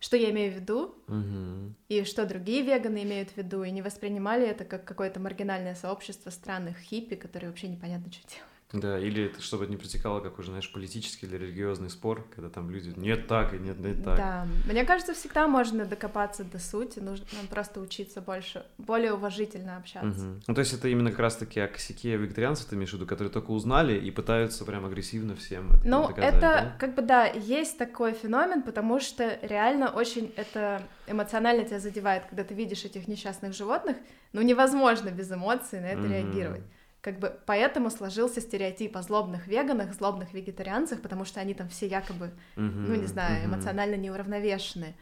что 0.00 0.16
я 0.16 0.30
имею 0.30 0.52
в 0.52 0.56
виду, 0.56 0.94
угу. 1.08 1.74
и 1.88 2.04
что 2.04 2.24
другие 2.26 2.62
веганы 2.62 3.02
имеют 3.02 3.30
в 3.30 3.36
виду, 3.36 3.62
и 3.64 3.70
не 3.70 3.82
воспринимали 3.82 4.46
это 4.46 4.64
как 4.64 4.84
какое-то 4.84 5.20
маргинальное 5.20 5.74
сообщество 5.74 6.30
странных 6.30 6.78
хиппи, 6.78 7.16
которые 7.16 7.50
вообще 7.50 7.68
непонятно, 7.68 8.12
что 8.12 8.26
делают. 8.28 8.57
Да, 8.72 8.98
или 8.98 9.32
чтобы 9.38 9.64
это 9.64 9.72
не 9.72 9.78
протекало 9.78 10.20
как 10.20 10.38
уже, 10.38 10.48
знаешь, 10.48 10.70
политический 10.70 11.24
или 11.24 11.36
религиозный 11.36 11.88
спор, 11.88 12.26
когда 12.34 12.50
там 12.50 12.70
люди 12.70 12.92
нет 12.96 13.26
так 13.26 13.54
и 13.54 13.58
нет, 13.58 13.78
нет 13.78 14.04
так. 14.04 14.16
Да, 14.18 14.46
мне 14.66 14.84
кажется, 14.84 15.14
всегда 15.14 15.48
можно 15.48 15.86
докопаться 15.86 16.44
до 16.44 16.58
сути, 16.58 16.98
нужно 16.98 17.24
просто 17.48 17.80
учиться 17.80 18.20
больше, 18.20 18.66
более 18.76 19.14
уважительно 19.14 19.78
общаться. 19.78 20.20
Угу. 20.20 20.40
Ну, 20.48 20.54
то 20.54 20.60
есть 20.60 20.74
это 20.74 20.88
именно 20.88 21.10
как 21.10 21.20
раз-таки 21.20 21.60
о 21.60 21.68
косяке 21.68 22.16
вегетарианцев, 22.16 22.66
ты 22.66 22.76
имеешь 22.76 22.90
в 22.90 22.94
виду, 22.94 23.06
которые 23.06 23.32
только 23.32 23.52
узнали 23.52 23.98
и 23.98 24.10
пытаются 24.10 24.66
прям 24.66 24.84
агрессивно 24.84 25.34
всем 25.34 25.70
это 25.70 25.88
Ну, 25.88 26.08
доказать, 26.08 26.34
это, 26.34 26.40
да? 26.40 26.76
как 26.78 26.94
бы, 26.94 27.00
да, 27.00 27.24
есть 27.24 27.78
такой 27.78 28.12
феномен, 28.12 28.62
потому 28.62 29.00
что 29.00 29.38
реально 29.40 29.88
очень 29.88 30.30
это 30.36 30.82
эмоционально 31.06 31.64
тебя 31.64 31.80
задевает, 31.80 32.26
когда 32.26 32.44
ты 32.44 32.52
видишь 32.52 32.84
этих 32.84 33.08
несчастных 33.08 33.54
животных, 33.54 33.96
ну, 34.34 34.42
невозможно 34.42 35.08
без 35.08 35.32
эмоций 35.32 35.80
на 35.80 35.86
это 35.86 36.02
угу. 36.02 36.08
реагировать. 36.08 36.64
Как 37.00 37.18
бы 37.18 37.38
поэтому 37.46 37.90
сложился 37.90 38.40
стереотип 38.40 38.96
о 38.96 39.02
злобных 39.02 39.46
веганах, 39.46 39.94
злобных 39.94 40.34
вегетарианцах, 40.34 41.00
потому 41.00 41.24
что 41.24 41.40
они 41.40 41.54
там 41.54 41.68
все 41.68 41.86
якобы, 41.86 42.32
uh-huh, 42.56 42.60
ну 42.60 42.94
не 42.96 43.06
знаю, 43.06 43.42
uh-huh. 43.42 43.46
эмоционально 43.46 43.94
неуравновешенные. 43.94 44.94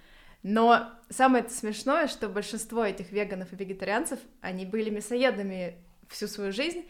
Но 0.42 0.90
самое 1.08 1.48
смешное, 1.48 2.06
что 2.06 2.28
большинство 2.28 2.84
этих 2.84 3.12
веганов 3.12 3.52
и 3.52 3.56
вегетарианцев, 3.56 4.18
они 4.42 4.66
были 4.66 4.90
мясоедами 4.90 5.76
всю 6.08 6.28
свою 6.28 6.52
жизнь, 6.52 6.84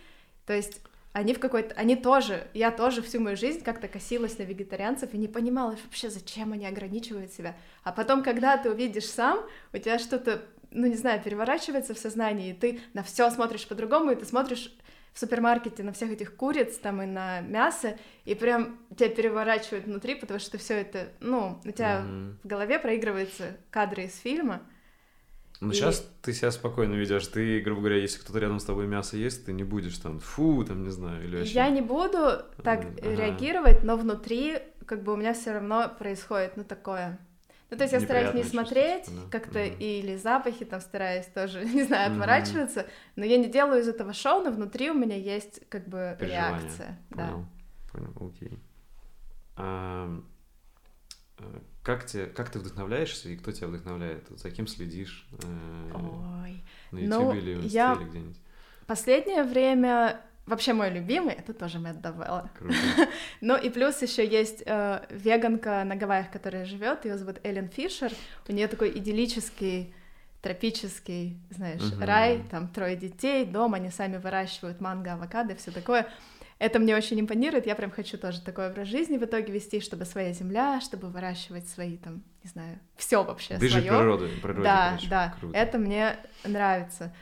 то 0.44 0.52
есть 0.52 0.80
они 1.12 1.32
в 1.32 1.40
какой-то, 1.40 1.74
они 1.76 1.96
тоже, 1.96 2.48
я 2.52 2.70
тоже 2.70 3.00
всю 3.00 3.20
мою 3.20 3.38
жизнь 3.38 3.62
как-то 3.62 3.88
косилась 3.88 4.36
на 4.36 4.42
вегетарианцев 4.42 5.14
и 5.14 5.16
не 5.16 5.28
понимала 5.28 5.74
вообще, 5.82 6.10
зачем 6.10 6.52
они 6.52 6.66
ограничивают 6.66 7.32
себя. 7.32 7.56
А 7.84 7.92
потом, 7.92 8.22
когда 8.22 8.58
ты 8.58 8.70
увидишь 8.70 9.06
сам, 9.06 9.40
у 9.72 9.78
тебя 9.78 9.98
что-то, 9.98 10.42
ну 10.70 10.86
не 10.86 10.96
знаю, 10.96 11.22
переворачивается 11.22 11.94
в 11.94 11.98
сознании, 11.98 12.50
и 12.50 12.52
ты 12.52 12.80
на 12.92 13.02
все 13.02 13.30
смотришь 13.30 13.66
по-другому, 13.66 14.10
и 14.10 14.16
ты 14.16 14.26
смотришь 14.26 14.76
в 15.16 15.18
супермаркете 15.18 15.82
на 15.82 15.92
всех 15.92 16.10
этих 16.10 16.36
куриц 16.36 16.76
там 16.76 17.00
и 17.00 17.06
на 17.06 17.40
мясо, 17.40 17.96
и 18.26 18.34
прям 18.34 18.78
тебя 18.94 19.08
переворачивают 19.08 19.86
внутри, 19.86 20.14
потому 20.14 20.38
что 20.38 20.58
все 20.58 20.74
это, 20.74 21.08
ну, 21.20 21.58
у 21.64 21.70
тебя 21.70 22.02
mm-hmm. 22.02 22.34
в 22.44 22.46
голове 22.46 22.78
проигрываются 22.78 23.56
кадры 23.70 24.04
из 24.04 24.14
фильма. 24.18 24.60
Ну, 25.62 25.70
и... 25.70 25.74
сейчас 25.74 26.06
ты 26.20 26.34
себя 26.34 26.50
спокойно 26.50 26.96
ведешь. 26.96 27.26
Ты, 27.28 27.60
грубо 27.60 27.80
говоря, 27.80 27.96
если 27.96 28.20
кто-то 28.20 28.38
рядом 28.40 28.60
с 28.60 28.64
тобой 28.64 28.86
мясо 28.86 29.16
ест, 29.16 29.46
ты 29.46 29.54
не 29.54 29.64
будешь 29.64 29.96
там, 29.96 30.20
фу, 30.20 30.62
там, 30.66 30.84
не 30.84 30.90
знаю, 30.90 31.24
или 31.24 31.38
вообще... 31.38 31.54
Я 31.54 31.70
не 31.70 31.80
буду 31.80 32.42
так 32.62 32.84
ага. 32.84 33.16
реагировать, 33.16 33.84
но 33.84 33.96
внутри, 33.96 34.58
как 34.84 35.02
бы, 35.02 35.14
у 35.14 35.16
меня 35.16 35.32
все 35.32 35.54
равно 35.54 35.90
происходит, 35.98 36.58
ну, 36.58 36.64
такое 36.64 37.18
ну, 37.70 37.76
то 37.76 37.84
есть 37.84 37.92
я 37.92 38.00
стараюсь 38.00 38.34
не 38.34 38.44
смотреть 38.44 39.06
да. 39.08 39.30
как-то 39.30 39.58
mm-hmm. 39.58 39.78
или 39.78 40.16
запахи 40.16 40.64
там 40.64 40.80
стараюсь 40.80 41.26
тоже, 41.26 41.64
не 41.74 41.82
знаю, 41.82 42.12
отворачиваться, 42.12 42.80
mm-hmm. 42.80 43.12
но 43.16 43.24
я 43.24 43.38
не 43.38 43.48
делаю 43.48 43.80
из 43.80 43.88
этого 43.88 44.12
шоу, 44.12 44.42
но 44.42 44.50
внутри 44.50 44.90
у 44.90 44.94
меня 44.94 45.16
есть 45.16 45.60
как 45.68 45.88
бы 45.88 46.16
реакция. 46.20 46.98
Понял, 47.10 47.46
да. 47.92 47.92
понял, 47.92 48.30
окей. 48.30 48.58
А, 49.56 50.22
как, 51.82 52.06
тебе, 52.06 52.26
как 52.26 52.50
ты 52.50 52.58
вдохновляешься 52.60 53.28
и 53.30 53.36
кто 53.36 53.50
тебя 53.50 53.66
вдохновляет? 53.66 54.26
За 54.30 54.50
кем 54.50 54.66
следишь? 54.66 55.26
Э, 55.42 55.92
Ой, 55.94 56.64
на 56.92 56.98
YouTube 56.98 57.20
ну, 57.20 57.34
или 57.34 57.54
в 57.54 57.64
я... 57.64 57.94
или 57.94 58.08
где-нибудь? 58.08 58.40
Последнее 58.86 59.42
время 59.42 60.20
Вообще 60.46 60.72
мой 60.72 60.90
любимый 60.90 61.34
это 61.34 61.52
тоже 61.52 61.80
Мэтт 61.80 62.00
Давелла. 62.00 62.50
ну 63.40 63.56
и 63.56 63.68
плюс 63.68 64.00
еще 64.00 64.24
есть 64.26 64.62
э, 64.64 65.00
веганка 65.10 65.82
на 65.84 65.96
Гавайях, 65.96 66.30
которая 66.30 66.64
живет, 66.64 67.04
ее 67.04 67.18
зовут 67.18 67.40
Эллен 67.42 67.68
Фишер. 67.68 68.12
У 68.48 68.52
нее 68.52 68.68
такой 68.68 68.96
идиллический 68.96 69.92
тропический, 70.42 71.40
знаешь, 71.50 71.80
uh-huh. 71.80 72.04
рай, 72.04 72.44
там 72.50 72.68
трое 72.68 72.94
детей, 72.94 73.44
дом, 73.44 73.74
они 73.74 73.90
сами 73.90 74.18
выращивают 74.18 74.80
манго, 74.80 75.14
авокадо, 75.14 75.56
все 75.56 75.72
такое. 75.72 76.06
Это 76.58 76.78
мне 76.78 76.96
очень 76.96 77.20
импонирует, 77.20 77.66
я 77.66 77.74
прям 77.74 77.90
хочу 77.90 78.16
тоже 78.16 78.40
такой 78.40 78.68
образ 78.70 78.86
жизни 78.88 79.18
в 79.18 79.24
итоге 79.24 79.52
вести, 79.52 79.80
чтобы 79.80 80.04
своя 80.04 80.32
земля, 80.32 80.80
чтобы 80.80 81.08
выращивать 81.08 81.68
свои 81.68 81.96
там, 81.96 82.22
не 82.44 82.50
знаю, 82.50 82.78
все 82.96 83.24
вообще 83.24 83.58
Ближе 83.58 83.82
свое. 83.82 84.28
к 84.38 84.40
природе, 84.40 84.62
Да, 84.62 84.88
короче. 84.90 85.08
да, 85.08 85.34
Круто. 85.40 85.58
это 85.58 85.78
мне 85.78 86.16
нравится. 86.44 87.12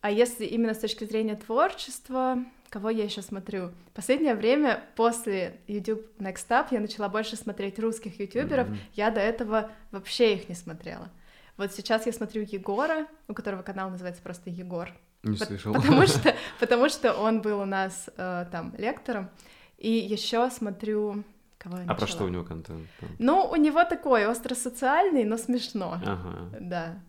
А 0.00 0.10
если 0.10 0.44
именно 0.44 0.74
с 0.74 0.78
точки 0.78 1.04
зрения 1.04 1.34
творчества, 1.34 2.38
кого 2.70 2.90
я 2.90 3.04
еще 3.04 3.22
смотрю? 3.22 3.72
Последнее 3.94 4.34
время 4.34 4.84
после 4.96 5.60
YouTube 5.66 6.06
Next 6.18 6.48
Up 6.48 6.68
я 6.70 6.80
начала 6.80 7.08
больше 7.08 7.36
смотреть 7.36 7.78
русских 7.78 8.20
ютуберов. 8.20 8.68
Mm-hmm. 8.68 8.78
Я 8.94 9.10
до 9.10 9.20
этого 9.20 9.70
вообще 9.90 10.34
их 10.34 10.48
не 10.48 10.54
смотрела. 10.54 11.10
Вот 11.56 11.72
сейчас 11.72 12.06
я 12.06 12.12
смотрю 12.12 12.42
Егора, 12.42 13.08
у 13.26 13.34
которого 13.34 13.62
канал 13.62 13.90
называется 13.90 14.22
просто 14.22 14.50
Егор. 14.50 14.90
Не 15.24 15.36
слышал. 15.36 15.74
Потому 15.74 16.06
что, 16.06 16.34
потому 16.60 16.88
что 16.88 17.14
он 17.14 17.40
был 17.40 17.60
у 17.60 17.64
нас 17.64 18.08
э, 18.16 18.46
там 18.52 18.74
лектором. 18.78 19.30
И 19.78 19.90
еще 19.90 20.50
смотрю 20.50 21.24
Кого 21.58 21.78
я 21.78 21.84
а 21.88 21.94
про 21.94 22.06
что 22.06 22.24
у 22.24 22.28
него 22.28 22.44
контент? 22.44 22.88
Ну, 23.18 23.44
у 23.50 23.56
него 23.56 23.82
такой 23.84 24.24
остросоциальный, 24.26 25.24
но 25.24 25.36
смешно. 25.36 26.00
Ага. 26.04 26.56
Да. 26.60 27.00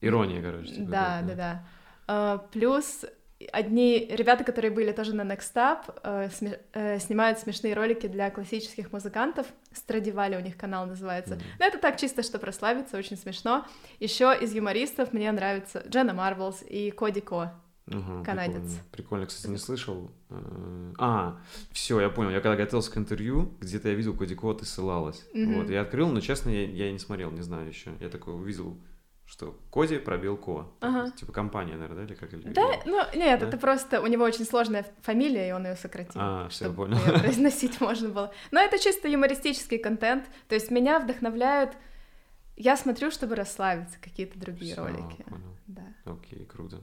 Ирония, 0.00 0.40
короче. 0.40 0.74
Типа 0.74 0.90
да, 0.90 1.22
да, 1.22 1.34
да. 1.34 1.50
А, 1.52 1.64
плюс 2.52 3.04
одни 3.52 4.06
ребята, 4.10 4.44
которые 4.44 4.70
были 4.70 4.92
тоже 4.92 5.14
на 5.14 5.22
Next 5.22 5.54
Up, 5.54 5.94
э, 6.02 6.28
сме- 6.28 6.60
э, 6.72 6.98
снимают 6.98 7.38
смешные 7.38 7.74
ролики 7.74 8.06
для 8.06 8.30
классических 8.30 8.92
музыкантов. 8.92 9.46
Страдивали 9.72 10.36
у 10.36 10.40
них 10.40 10.56
канал 10.56 10.86
называется. 10.86 11.34
Mm-hmm. 11.34 11.56
Но 11.58 11.66
это 11.66 11.78
так 11.78 11.98
чисто, 11.98 12.22
что 12.22 12.38
прославиться, 12.38 12.96
очень 12.96 13.16
смешно. 13.16 13.66
Еще 14.00 14.36
из 14.40 14.54
юмористов 14.54 15.12
мне 15.12 15.30
нравится 15.32 15.84
Дженна 15.88 16.14
Марвелс 16.14 16.62
и 16.68 16.90
Коди 16.90 17.20
Ко. 17.20 17.54
Угу, 17.86 18.24
канадец. 18.24 18.54
Прикольно. 18.54 18.82
прикольно, 18.92 19.26
кстати, 19.26 19.50
не 19.50 19.58
слышал. 19.58 20.10
Э, 20.30 20.92
а, 20.98 21.38
все, 21.70 22.00
я 22.00 22.08
понял. 22.08 22.30
Я 22.30 22.40
когда 22.40 22.56
готовился 22.56 22.90
к 22.90 22.96
интервью, 22.96 23.52
где-то 23.60 23.90
я 23.90 23.94
видел 23.94 24.16
Коди 24.16 24.34
Ко, 24.34 24.54
ты 24.54 24.64
ссылалась. 24.64 25.22
Mm-hmm. 25.34 25.54
Вот, 25.54 25.70
я 25.70 25.82
открыл, 25.82 26.08
но 26.08 26.20
честно, 26.20 26.48
я, 26.48 26.64
я 26.64 26.90
не 26.90 26.98
смотрел, 26.98 27.30
не 27.30 27.42
знаю 27.42 27.68
еще. 27.68 27.90
Я 28.00 28.08
такой 28.08 28.34
увидел 28.34 28.78
что 29.34 29.58
Коди 29.72 29.98
пробил 29.98 30.36
Ко. 30.36 30.68
Ага. 30.80 31.10
Типа 31.10 31.32
компания, 31.32 31.72
наверное, 31.72 31.96
да, 31.96 32.04
или 32.04 32.14
как? 32.14 32.32
Или, 32.32 32.52
да, 32.52 32.80
ну 32.86 33.00
нет, 33.16 33.40
да? 33.40 33.48
это 33.48 33.56
просто 33.56 34.00
у 34.00 34.06
него 34.06 34.22
очень 34.24 34.44
сложная 34.44 34.86
фамилия, 35.02 35.48
и 35.48 35.52
он 35.52 35.66
ее 35.66 35.74
сократил. 35.74 36.12
А, 36.14 36.48
все, 36.50 36.72
понял. 36.72 36.96
Произносить 37.20 37.80
можно 37.80 38.10
было. 38.10 38.32
Но 38.52 38.60
это 38.60 38.78
чисто 38.78 39.08
юмористический 39.08 39.78
контент. 39.78 40.26
То 40.46 40.54
есть 40.54 40.70
меня 40.70 41.00
вдохновляют. 41.00 41.76
Я 42.56 42.76
смотрю, 42.76 43.10
чтобы 43.10 43.34
расслабиться, 43.34 43.98
какие-то 44.00 44.38
другие 44.38 44.74
Всё, 44.74 44.84
ролики. 44.84 45.24
Понял. 45.24 45.56
Да. 45.66 45.82
Окей, 46.04 46.44
круто. 46.44 46.80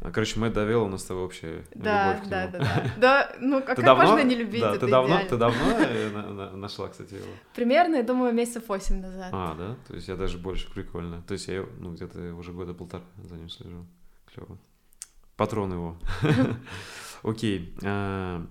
А, 0.00 0.12
короче, 0.12 0.38
Мэтт 0.38 0.54
довел 0.54 0.84
у 0.84 0.88
нас 0.88 1.02
с 1.02 1.06
тобой 1.06 1.24
общая 1.24 1.64
да, 1.74 2.12
любовь 2.12 2.26
к 2.26 2.28
да, 2.30 2.42
нему. 2.42 2.52
Да, 2.52 2.60
да, 2.60 2.92
да. 2.98 3.36
Ну, 3.40 3.58
а 3.58 3.62
как 3.62 3.82
давно, 3.82 4.04
можно 4.04 4.24
не 4.24 4.36
любить 4.36 4.60
да, 4.60 4.70
это 4.70 4.86
ты 4.86 4.90
давно, 4.90 5.18
ты 5.28 5.36
давно 5.36 5.64
э, 5.80 6.50
нашла, 6.54 6.88
кстати, 6.88 7.14
его? 7.14 7.26
Примерно, 7.54 7.96
я 7.96 8.02
думаю, 8.04 8.32
месяцев 8.32 8.68
восемь 8.68 9.00
назад. 9.00 9.30
А, 9.32 9.54
да? 9.54 9.76
То 9.88 9.94
есть 9.94 10.06
я 10.06 10.14
даже 10.14 10.38
больше, 10.38 10.72
прикольно. 10.72 11.22
То 11.22 11.32
есть 11.32 11.48
я, 11.48 11.66
ну, 11.78 11.94
где-то 11.94 12.34
уже 12.34 12.52
года 12.52 12.74
полтора 12.74 13.02
за 13.24 13.34
ним 13.36 13.48
слежу. 13.48 13.86
Клево. 14.32 14.56
Патрон 15.36 15.72
его. 15.72 15.96
Окей. 17.22 17.76
А, 17.84 18.46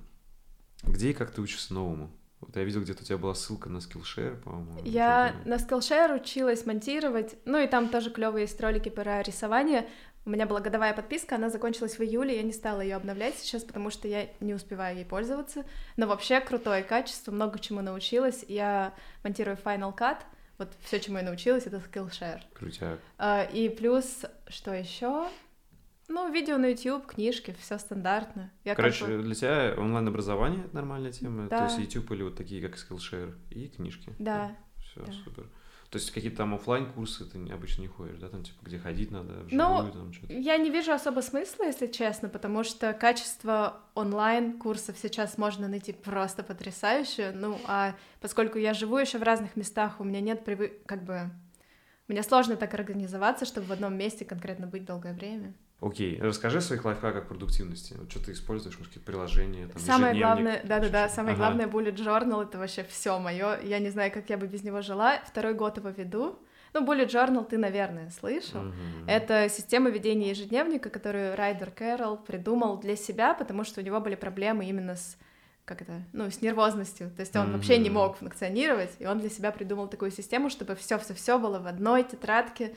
где 0.83 1.11
и 1.11 1.13
как 1.13 1.31
ты 1.31 1.41
учишься 1.41 1.73
новому? 1.73 2.11
Вот 2.47 2.55
я 2.55 2.63
видел, 2.63 2.81
где-то 2.81 3.03
у 3.03 3.05
тебя 3.05 3.17
была 3.17 3.35
ссылка 3.35 3.69
на 3.69 3.77
Skillshare, 3.77 4.41
по-моему. 4.41 4.79
Я 4.85 5.35
на 5.45 5.55
Skillshare 5.55 6.15
училась 6.15 6.65
монтировать, 6.65 7.35
ну 7.45 7.59
и 7.59 7.67
там 7.67 7.89
тоже 7.89 8.09
клевые 8.09 8.43
есть 8.43 8.59
ролики 8.61 8.89
про 8.89 9.21
рисование. 9.21 9.87
У 10.25 10.29
меня 10.29 10.45
была 10.45 10.59
годовая 10.59 10.93
подписка, 10.93 11.35
она 11.35 11.49
закончилась 11.49 11.97
в 11.99 12.03
июле, 12.03 12.35
я 12.35 12.43
не 12.43 12.51
стала 12.51 12.81
ее 12.81 12.95
обновлять 12.95 13.35
сейчас, 13.35 13.63
потому 13.63 13.89
что 13.89 14.07
я 14.07 14.27
не 14.39 14.53
успеваю 14.53 14.97
ей 14.97 15.05
пользоваться. 15.05 15.65
Но 15.95 16.07
вообще 16.07 16.41
крутое 16.41 16.83
качество, 16.83 17.31
много 17.31 17.59
чему 17.59 17.81
научилась. 17.81 18.43
Я 18.47 18.93
монтирую 19.23 19.57
Final 19.57 19.95
Cut, 19.95 20.17
вот 20.57 20.69
все, 20.83 20.99
чему 20.99 21.17
я 21.17 21.23
научилась, 21.23 21.65
это 21.65 21.77
Skillshare. 21.77 22.41
Крутяк. 22.53 22.99
А, 23.17 23.43
и 23.43 23.69
плюс, 23.69 24.25
что 24.47 24.73
еще? 24.73 25.27
Ну, 26.07 26.31
видео 26.31 26.57
на 26.57 26.67
YouTube, 26.67 27.05
книжки, 27.05 27.55
все 27.59 27.77
стандартно. 27.77 28.51
Я 28.63 28.75
Короче, 28.75 29.05
как 29.05 29.23
для 29.23 29.35
тебя 29.35 29.73
онлайн-образование 29.77 30.67
нормальная 30.71 31.11
тема. 31.11 31.47
Да. 31.49 31.57
То 31.57 31.63
есть 31.65 31.79
YouTube 31.79 32.11
или 32.11 32.23
вот 32.23 32.35
такие, 32.35 32.61
как 32.61 32.77
Skillshare, 32.77 33.33
и 33.51 33.67
книжки. 33.67 34.13
Да. 34.17 34.55
Все, 34.79 35.05
да. 35.05 35.11
супер. 35.11 35.49
То 35.89 35.99
есть 35.99 36.11
какие-то 36.11 36.37
там 36.37 36.53
офлайн 36.53 36.91
курсы 36.91 37.23
ты 37.25 37.39
обычно 37.49 37.81
не 37.83 37.87
ходишь, 37.87 38.19
да, 38.19 38.27
там 38.27 38.43
типа 38.43 38.57
где 38.61 38.77
ходить 38.77 39.09
надо, 39.09 39.43
вживую, 39.43 39.83
ну, 39.83 39.91
там 39.91 40.13
что-то. 40.13 40.33
Я 40.33 40.57
не 40.57 40.69
вижу 40.69 40.91
особо 40.91 41.21
смысла, 41.21 41.63
если 41.63 41.87
честно, 41.87 42.27
потому 42.27 42.65
что 42.65 42.91
качество 42.91 43.79
онлайн 43.95 44.59
курсов 44.59 44.97
сейчас 44.97 45.37
можно 45.37 45.69
найти 45.69 45.93
просто 45.93 46.43
потрясающее. 46.43 47.31
Ну, 47.31 47.57
а 47.67 47.95
поскольку 48.19 48.57
я 48.57 48.73
живу 48.73 48.97
еще 48.97 49.17
в 49.17 49.23
разных 49.23 49.55
местах, 49.55 50.01
у 50.01 50.03
меня 50.03 50.19
нет 50.19 50.43
привы... 50.43 50.77
как 50.85 51.05
бы 51.05 51.29
мне 52.09 52.21
сложно 52.21 52.57
так 52.57 52.73
организоваться, 52.73 53.45
чтобы 53.45 53.67
в 53.67 53.71
одном 53.71 53.95
месте 53.95 54.25
конкретно 54.25 54.67
быть 54.67 54.83
долгое 54.83 55.13
время. 55.13 55.53
Окей, 55.79 56.19
расскажи 56.19 56.57
о 56.57 56.61
своих 56.61 56.85
лайфхаках 56.85 57.27
продуктивности. 57.27 57.93
Вот 57.99 58.09
что 58.09 58.25
ты 58.25 58.31
используешь, 58.31 58.75
может, 58.77 58.87
какие-то 58.87 59.05
приложения, 59.05 59.67
там, 59.67 59.79
Самое 59.79 60.19
главное, 60.19 60.61
да-да-да, 60.63 61.07
самое 61.07 61.35
ага. 61.35 61.43
главное 61.43 61.67
bullet 61.67 61.95
journal, 61.95 62.43
это 62.43 62.57
вообще 62.57 62.83
все 62.89 63.19
мое. 63.19 63.59
Я 63.61 63.77
не 63.77 63.91
знаю, 63.91 64.11
как 64.11 64.27
я 64.29 64.37
бы 64.37 64.47
без 64.47 64.63
него 64.63 64.81
жила. 64.81 65.21
Второй 65.25 65.53
год 65.53 65.77
его 65.77 65.89
веду. 65.89 66.39
Ну, 66.73 66.83
bullet 66.83 67.07
journal 67.07 67.45
ты, 67.47 67.59
наверное, 67.59 68.09
слышал. 68.09 68.61
Угу. 68.61 68.73
Это 69.07 69.49
система 69.49 69.89
ведения 69.89 70.31
ежедневника, 70.31 70.89
которую 70.89 71.35
Райдер 71.35 71.69
Кэрролл 71.69 72.17
придумал 72.17 72.79
для 72.79 72.95
себя, 72.95 73.35
потому 73.35 73.63
что 73.63 73.79
у 73.81 73.83
него 73.83 73.99
были 73.99 74.15
проблемы 74.15 74.65
именно 74.65 74.95
с 74.95 75.17
как 75.67 75.81
это, 75.81 76.01
ну, 76.13 76.31
с 76.31 76.41
нервозностью. 76.41 77.11
То 77.11 77.19
есть 77.19 77.35
он 77.35 77.47
mm-hmm. 77.47 77.51
вообще 77.51 77.77
не 77.77 77.89
мог 77.89 78.15
функционировать, 78.15 78.91
и 78.99 79.05
он 79.05 79.19
для 79.19 79.29
себя 79.29 79.51
придумал 79.51 79.89
такую 79.89 80.11
систему, 80.11 80.49
чтобы 80.49 80.75
все-все-все 80.75 81.37
было 81.37 81.59
в 81.59 81.67
одной 81.67 82.03
тетрадке, 82.03 82.73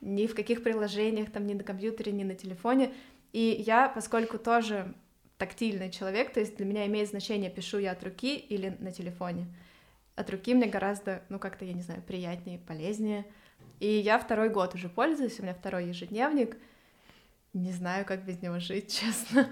ни 0.00 0.26
в 0.26 0.34
каких 0.34 0.62
приложениях, 0.62 1.30
там, 1.30 1.46
ни 1.46 1.54
на 1.54 1.64
компьютере, 1.64 2.12
ни 2.12 2.24
на 2.24 2.34
телефоне. 2.34 2.92
И 3.32 3.62
я, 3.66 3.88
поскольку 3.88 4.38
тоже 4.38 4.94
тактильный 5.36 5.90
человек, 5.90 6.32
то 6.32 6.40
есть 6.40 6.56
для 6.56 6.66
меня 6.66 6.86
имеет 6.86 7.08
значение, 7.08 7.50
пишу 7.50 7.78
я 7.78 7.92
от 7.92 8.02
руки 8.02 8.36
или 8.36 8.76
на 8.80 8.92
телефоне. 8.92 9.46
От 10.16 10.30
руки 10.30 10.52
мне 10.54 10.66
гораздо, 10.66 11.22
ну, 11.28 11.38
как-то, 11.38 11.64
я 11.64 11.72
не 11.72 11.82
знаю, 11.82 12.02
приятнее, 12.02 12.58
полезнее. 12.58 13.24
И 13.78 13.86
я 13.86 14.18
второй 14.18 14.48
год 14.48 14.74
уже 14.74 14.88
пользуюсь, 14.88 15.38
у 15.38 15.42
меня 15.42 15.54
второй 15.54 15.86
ежедневник. 15.86 16.56
Не 17.52 17.72
знаю, 17.72 18.04
как 18.04 18.24
без 18.24 18.42
него 18.42 18.58
жить, 18.58 18.92
честно. 19.00 19.48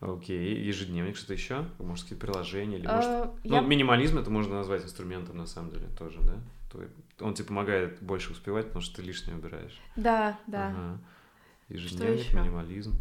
Окей, 0.00 0.54
okay. 0.54 0.60
ежедневник, 0.60 1.16
что-то 1.16 1.32
еще? 1.32 1.64
Может, 1.78 2.04
какие-то 2.04 2.26
приложения? 2.26 2.78
Или, 2.78 2.86
может... 2.86 3.08
Uh, 3.08 3.38
ну, 3.44 3.54
я... 3.54 3.60
минимализм 3.62 4.18
это 4.18 4.30
можно 4.30 4.56
назвать 4.56 4.84
инструментом, 4.84 5.38
на 5.38 5.46
самом 5.46 5.70
деле, 5.70 5.86
тоже, 5.98 6.18
да? 6.20 6.34
Он 7.20 7.34
тебе 7.34 7.48
помогает 7.48 8.02
больше 8.02 8.32
успевать, 8.32 8.66
потому 8.66 8.82
что 8.82 8.96
ты 8.96 9.02
лишнее 9.02 9.36
убираешь. 9.36 9.80
Да, 9.96 10.38
да. 10.46 10.68
Ага. 10.68 11.00
Ежедневник, 11.68 12.32
минимализм. 12.32 12.94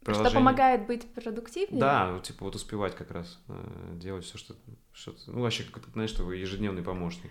Приложение. 0.00 0.30
Что 0.30 0.38
помогает 0.38 0.86
быть 0.86 1.12
продуктивнее? 1.12 1.80
Да, 1.80 2.20
типа 2.22 2.44
вот 2.44 2.54
успевать 2.54 2.94
как 2.94 3.10
раз 3.10 3.38
э, 3.48 3.92
делать 3.96 4.24
все, 4.24 4.38
что 4.38 4.54
Что-то, 4.92 5.18
ну, 5.28 5.42
вообще, 5.42 5.62
как 5.62 5.84
ты 5.84 5.90
знаешь, 5.92 6.10
что 6.10 6.24
вы 6.24 6.36
ежедневный 6.36 6.82
помощник. 6.82 7.30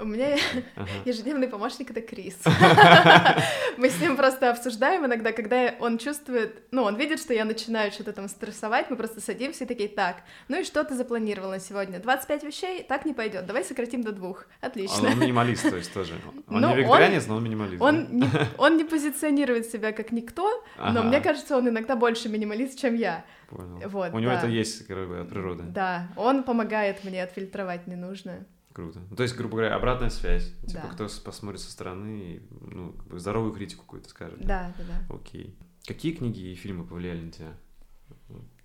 У 0.00 0.04
меня 0.04 0.36
ага. 0.76 0.88
ежедневный 1.04 1.48
помощник— 1.48 1.90
это 1.92 2.00
Крис. 2.00 2.36
Мы 3.78 3.88
с 3.88 4.00
ним 4.00 4.16
просто 4.16 4.50
обсуждаем 4.50 5.06
иногда, 5.06 5.32
когда 5.32 5.74
он 5.78 5.98
чувствует, 5.98 6.62
ну, 6.72 6.82
он 6.82 6.96
видит, 6.96 7.20
что 7.20 7.32
я 7.32 7.44
начинаю 7.44 7.92
что-то 7.92 8.12
там 8.12 8.28
стрессовать, 8.28 8.90
мы 8.90 8.96
просто 8.96 9.20
садимся 9.20 9.64
и 9.64 9.66
такие, 9.66 9.88
так, 9.88 10.22
ну 10.48 10.60
и 10.60 10.64
что 10.64 10.82
ты 10.84 10.94
запланировала 10.94 11.52
на 11.52 11.60
сегодня? 11.60 12.00
25 12.00 12.42
вещей? 12.44 12.82
Так 12.82 13.06
не 13.06 13.14
пойдет, 13.14 13.46
давай 13.46 13.64
сократим 13.64 14.02
до 14.02 14.12
двух. 14.12 14.46
Отлично. 14.60 15.08
Он 15.08 15.18
минималист, 15.18 15.70
то 15.70 15.76
есть 15.76 15.92
тоже. 15.94 16.14
Он 16.48 16.60
не 16.60 16.76
вегетарианец, 16.76 17.26
но 17.26 17.36
он 17.36 17.44
минималист. 17.44 17.80
Он, 17.80 18.08
не, 18.10 18.28
он 18.58 18.76
не 18.76 18.84
позиционирует 18.84 19.66
себя 19.66 19.92
как 19.92 20.10
никто, 20.12 20.64
но 20.78 21.02
мне 21.02 21.20
кажется, 21.20 21.56
он 21.56 21.68
иногда 21.68 21.96
больше 21.96 22.28
минималист, 22.28 22.78
чем 22.78 22.94
я. 22.94 23.24
Понял. 23.48 23.88
Вот, 23.88 24.12
У 24.12 24.18
него 24.18 24.32
это 24.32 24.48
есть 24.48 24.88
как 24.88 25.06
бы, 25.06 25.20
от 25.20 25.28
природы. 25.28 25.62
Да, 25.62 26.08
он 26.16 26.42
помогает 26.42 26.95
мне 27.04 27.22
отфильтровать 27.22 27.86
ненужное. 27.86 28.46
Круто. 28.72 29.00
Ну, 29.08 29.16
то 29.16 29.22
есть, 29.22 29.34
грубо 29.34 29.56
говоря, 29.56 29.74
обратная 29.74 30.10
связь. 30.10 30.52
Типа, 30.66 30.82
да. 30.82 30.88
кто 30.88 31.08
посмотрит 31.24 31.60
со 31.60 31.70
стороны 31.70 32.42
ну, 32.60 32.92
как 32.92 33.06
бы 33.06 33.18
здоровую 33.18 33.54
критику 33.54 33.82
какую-то 33.84 34.10
скажет. 34.10 34.38
Да, 34.40 34.72
да, 34.76 34.84
да. 34.84 35.14
Окей. 35.14 35.56
Какие 35.86 36.12
книги 36.12 36.40
и 36.40 36.54
фильмы 36.54 36.84
повлияли 36.84 37.22
на 37.22 37.32
тебя? 37.32 37.52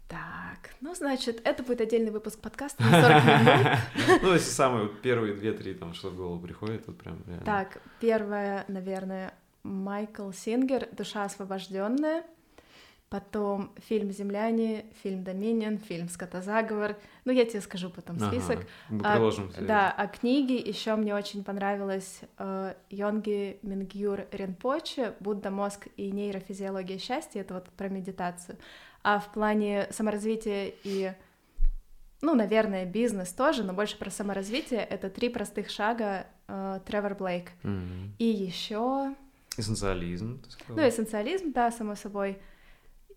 Так, 0.10 0.76
ну, 0.82 0.94
значит, 0.94 1.40
это 1.46 1.64
будет 1.64 1.80
отдельный 1.80 2.12
выпуск 2.12 2.42
подкаста 2.42 2.84
на 2.84 3.02
40 3.02 3.24
минут. 3.24 4.22
Ну, 4.22 4.34
если 4.34 4.50
самые 4.50 4.90
первые 4.90 5.34
две-три, 5.34 5.74
там, 5.74 5.94
что 5.94 6.10
в 6.10 6.18
голову 6.18 6.42
приходит, 6.42 6.86
вот 6.88 6.98
прям 6.98 7.24
реально. 7.26 7.46
Так, 7.46 7.82
первое, 8.02 8.66
наверное, 8.68 9.34
Майкл 9.64 10.32
Сингер 10.32 10.90
«Душа 10.92 11.24
освобожденная». 11.24 12.26
Потом 13.12 13.74
фильм 13.90 14.10
«Земляне», 14.10 14.86
фильм 15.04 15.26
«Доминион», 15.26 15.80
фильм 15.80 16.08
«Скотозаговор». 16.08 16.96
Ну, 17.26 17.34
я 17.34 17.44
тебе 17.44 17.60
скажу 17.60 17.90
потом 17.90 18.18
список. 18.18 18.60
Ага, 18.60 18.68
мы 18.88 19.00
приложим. 19.00 19.52
А, 19.58 19.62
да, 19.62 19.92
а 19.92 20.08
книги 20.08 20.54
еще 20.54 20.96
мне 20.96 21.14
очень 21.14 21.44
понравилась 21.44 22.22
э, 22.38 22.74
Йонги 22.90 23.60
Мингюр 23.64 24.28
Ренпоче 24.32 25.14
«Будда, 25.20 25.52
мозг 25.52 25.90
и 25.98 26.10
нейрофизиология 26.10 26.98
счастья». 27.00 27.42
Это 27.42 27.56
вот 27.56 27.66
про 27.72 27.90
медитацию. 27.90 28.58
А 29.04 29.20
в 29.20 29.30
плане 29.34 29.90
саморазвития 29.92 30.72
и 30.86 31.14
ну, 32.22 32.34
наверное, 32.34 32.86
бизнес 32.86 33.34
тоже, 33.34 33.66
но 33.66 33.74
больше 33.74 33.98
про 33.98 34.10
саморазвитие. 34.10 34.86
Это 34.86 35.10
три 35.10 35.28
простых 35.28 35.70
шага 35.70 36.28
э, 36.48 36.80
Тревор 36.86 37.16
Блейк. 37.16 37.50
Mm-hmm. 37.64 38.12
И 38.20 38.26
еще. 38.26 39.16
Эссенциализм. 39.58 40.42
Ну, 40.70 40.88
эссенциализм, 40.88 41.52
да, 41.52 41.72
само 41.72 41.96
собой. 41.96 42.40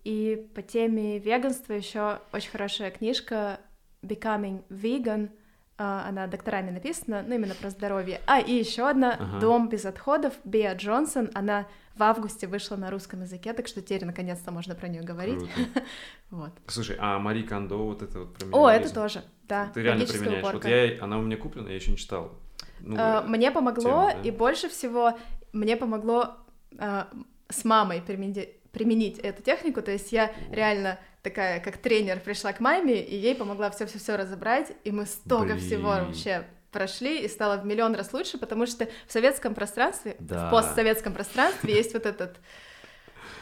И 0.04 0.46
по 0.54 0.62
теме 0.62 1.18
веганства 1.18 1.72
еще 1.72 2.20
очень 2.32 2.50
хорошая 2.50 2.90
книжка 2.90 3.60
Becoming 4.02 4.62
Vegan. 4.68 5.30
А, 5.76 6.06
она 6.08 6.28
докторами 6.28 6.70
написана, 6.70 7.24
ну 7.26 7.34
именно 7.34 7.54
про 7.54 7.68
здоровье. 7.68 8.20
А, 8.26 8.38
и 8.38 8.52
еще 8.52 8.88
одна 8.88 9.14
ага. 9.14 9.40
Дом 9.40 9.68
без 9.68 9.84
отходов 9.84 10.34
Беа 10.44 10.74
Джонсон. 10.74 11.30
Она 11.34 11.66
в 11.96 12.02
августе 12.02 12.46
вышла 12.46 12.76
на 12.76 12.90
русском 12.90 13.22
языке, 13.22 13.52
так 13.54 13.66
что 13.66 13.82
теперь 13.82 14.04
наконец-то 14.04 14.52
можно 14.52 14.76
про 14.76 14.86
нее 14.86 15.02
говорить. 15.02 15.42
вот. 16.30 16.52
Слушай, 16.68 16.96
а 17.00 17.18
Мари 17.18 17.42
Кондо 17.42 17.78
вот 17.78 18.02
это 18.02 18.20
вот 18.20 18.34
про 18.34 18.46
О, 18.56 18.70
это 18.70 18.92
тоже, 18.92 19.24
да. 19.48 19.70
Ты 19.74 19.82
реально 19.82 20.06
применяешь. 20.06 20.38
Уборка. 20.40 20.56
Вот 20.56 20.66
я, 20.66 21.02
она 21.02 21.18
у 21.18 21.22
меня 21.22 21.36
куплена, 21.36 21.68
я 21.68 21.74
еще 21.74 21.90
не 21.90 21.96
читал. 21.96 22.38
Ну, 22.78 22.96
а, 22.98 23.22
мне 23.22 23.50
помогло, 23.50 23.82
тема, 23.82 24.12
да? 24.12 24.20
и 24.22 24.30
больше 24.30 24.68
всего 24.68 25.18
мне 25.52 25.76
помогло 25.76 26.36
а, 26.78 27.08
с 27.48 27.64
мамой 27.64 28.00
применить 28.00 28.48
применить 28.74 29.18
эту 29.18 29.42
технику, 29.42 29.80
то 29.80 29.90
есть 29.90 30.12
я 30.12 30.32
реально 30.50 30.98
такая, 31.22 31.60
как 31.60 31.78
тренер, 31.78 32.20
пришла 32.20 32.52
к 32.52 32.60
маме, 32.60 33.00
и 33.00 33.16
ей 33.16 33.34
помогла 33.34 33.70
все-все-все 33.70 34.16
разобрать, 34.16 34.72
и 34.84 34.90
мы 34.90 35.06
столько 35.06 35.54
Блин. 35.54 35.58
всего 35.58 35.88
вообще 35.88 36.44
прошли, 36.70 37.24
и 37.24 37.28
стало 37.28 37.56
в 37.56 37.64
миллион 37.64 37.94
раз 37.94 38.12
лучше, 38.12 38.36
потому 38.36 38.66
что 38.66 38.86
в 39.06 39.12
советском 39.12 39.54
пространстве, 39.54 40.16
да. 40.18 40.48
в 40.48 40.50
постсоветском 40.50 41.14
пространстве 41.14 41.74
есть 41.74 41.94
вот 41.94 42.04
этот 42.04 42.36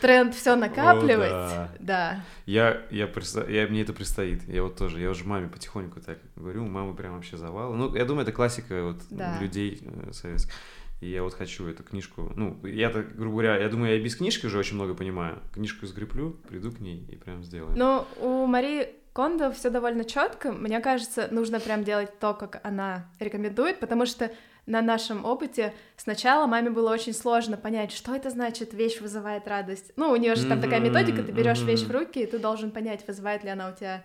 тренд 0.02 0.34
все 0.34 0.54
накапливать. 0.56 1.30
О, 1.32 1.48
да. 1.48 1.70
да. 1.80 2.24
Я, 2.44 2.82
я, 2.90 3.08
я, 3.48 3.66
мне 3.68 3.82
это 3.82 3.92
предстоит. 3.92 4.46
Я 4.48 4.64
вот 4.64 4.76
тоже, 4.76 5.00
я 5.00 5.08
уже 5.08 5.24
маме 5.24 5.48
потихоньку 5.48 6.00
так 6.00 6.18
говорю, 6.36 6.66
мама 6.66 6.94
прям 6.94 7.14
вообще 7.14 7.36
завал. 7.36 7.72
Ну, 7.72 7.94
я 7.94 8.04
думаю, 8.04 8.24
это 8.24 8.32
классика 8.32 8.82
вот 8.82 9.02
да. 9.10 9.38
людей 9.40 9.80
э, 9.80 10.12
советских. 10.12 10.52
И 11.02 11.10
я 11.10 11.24
вот 11.24 11.34
хочу 11.34 11.66
эту 11.66 11.82
книжку. 11.82 12.32
Ну, 12.36 12.56
я-то, 12.64 13.02
грубо 13.02 13.32
говоря, 13.32 13.56
я 13.56 13.68
думаю, 13.68 13.96
я 13.96 14.00
без 14.00 14.14
книжки 14.14 14.46
уже 14.46 14.56
очень 14.56 14.76
много 14.76 14.94
понимаю. 14.94 15.40
Книжку 15.52 15.84
сгреплю, 15.84 16.30
приду 16.48 16.70
к 16.70 16.78
ней 16.78 17.04
и 17.10 17.16
прям 17.16 17.42
сделаю. 17.42 17.76
Ну, 17.76 18.06
у 18.20 18.46
Марии 18.46 18.88
Кондо 19.12 19.50
все 19.50 19.68
довольно 19.68 20.04
четко. 20.04 20.52
Мне 20.52 20.78
кажется, 20.78 21.26
нужно 21.32 21.58
прям 21.58 21.82
делать 21.82 22.20
то, 22.20 22.34
как 22.34 22.60
она 22.62 23.10
рекомендует, 23.18 23.80
потому 23.80 24.06
что 24.06 24.30
на 24.66 24.80
нашем 24.80 25.24
опыте 25.24 25.74
сначала 25.96 26.46
маме 26.46 26.70
было 26.70 26.92
очень 26.92 27.12
сложно 27.12 27.56
понять, 27.56 27.92
что 27.92 28.14
это 28.14 28.30
значит, 28.30 28.74
вещь 28.74 29.00
вызывает 29.00 29.48
радость. 29.48 29.92
Ну, 29.96 30.10
у 30.10 30.16
нее 30.16 30.34
же 30.36 30.46
там 30.46 30.60
такая 30.60 30.80
методика, 30.80 31.22
ты 31.22 31.32
берешь 31.32 31.62
вещь 31.62 31.82
в 31.82 31.90
руки, 31.90 32.20
и 32.20 32.26
ты 32.26 32.38
должен 32.38 32.70
понять, 32.70 33.06
вызывает 33.06 33.42
ли 33.42 33.50
она 33.50 33.70
у 33.70 33.74
тебя 33.74 34.04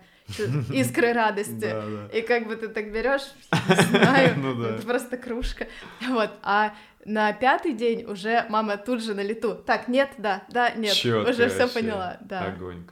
искры 0.72 1.12
радости. 1.12 1.74
И 2.12 2.20
как 2.22 2.46
бы 2.46 2.56
ты 2.56 2.68
так 2.68 2.92
берешь, 2.92 3.22
не 3.68 3.98
знаю, 3.98 4.34
ну 4.38 4.62
это 4.62 4.82
просто 4.82 5.16
кружка. 5.16 5.68
Вот. 6.08 6.30
А 6.42 6.74
на 7.04 7.32
пятый 7.32 7.72
день 7.72 8.04
уже 8.04 8.44
мама 8.48 8.76
тут 8.76 9.02
же 9.02 9.14
на 9.14 9.22
лету. 9.22 9.54
Так, 9.54 9.88
нет, 9.88 10.10
да, 10.18 10.42
да, 10.50 10.70
нет. 10.72 10.92
Уже 10.92 11.48
все 11.48 11.68
поняла. 11.68 12.18
Да. 12.20 12.44
Огонь. 12.44 12.84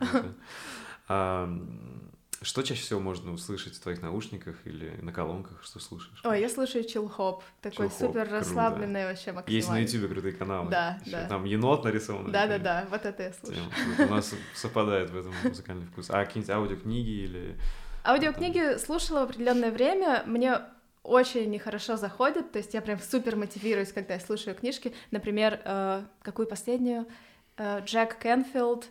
Что 2.43 2.63
чаще 2.63 2.83
всего 2.83 3.01
можно 3.01 3.33
услышать 3.33 3.75
в 3.75 3.81
твоих 3.81 4.03
наушниках 4.03 4.57
или 4.65 4.95
на 5.01 5.13
колонках, 5.13 5.63
что 5.63 5.79
слушаешь? 5.79 6.21
Ой, 6.25 6.41
я 6.41 6.49
слушаю 6.49 6.85
чилхоп, 6.85 7.43
такой 7.63 7.91
супер 7.91 8.29
расслабленный 8.29 9.07
вообще 9.07 9.33
максимально. 9.33 9.57
Есть 9.57 9.69
на 9.69 9.79
ютубе 9.79 10.09
крутые 10.09 10.35
каналы. 10.35 10.71
Да, 10.71 10.99
да. 11.07 11.29
Там 11.29 11.45
енот 11.45 11.85
нарисован. 11.85 12.31
Да-да-да, 12.31 12.87
вот 12.91 13.05
это 13.05 13.23
я 13.23 13.33
слушаю. 13.33 13.65
У 13.99 14.11
нас 14.11 14.35
совпадает 14.55 15.11
в 15.11 15.17
этом 15.17 15.33
музыкальный 15.43 15.87
вкус. 15.87 16.11
А 16.11 16.25
какие-нибудь 16.25 16.51
аудиокниги 16.51 17.25
или... 17.25 17.57
Аудиокниги 18.05 18.79
слушала 18.79 19.21
в 19.21 19.31
определенное 19.31 19.71
время. 19.71 20.23
Мне 20.27 20.61
очень 21.03 21.51
нехорошо 21.51 21.97
заходит, 21.97 22.53
то 22.53 22.59
есть 22.59 22.75
я 22.75 22.83
прям 22.83 22.99
супер 23.01 23.37
мотивируюсь, 23.37 23.93
когда 23.93 24.15
я 24.15 24.21
слушаю 24.21 24.55
книжки. 24.57 24.95
Например, 25.11 25.61
э, 25.65 26.03
какую 26.23 26.47
последнюю? 26.49 27.07
Э, 27.57 27.81
Джек 27.85 28.19
Кенфилд 28.19 28.87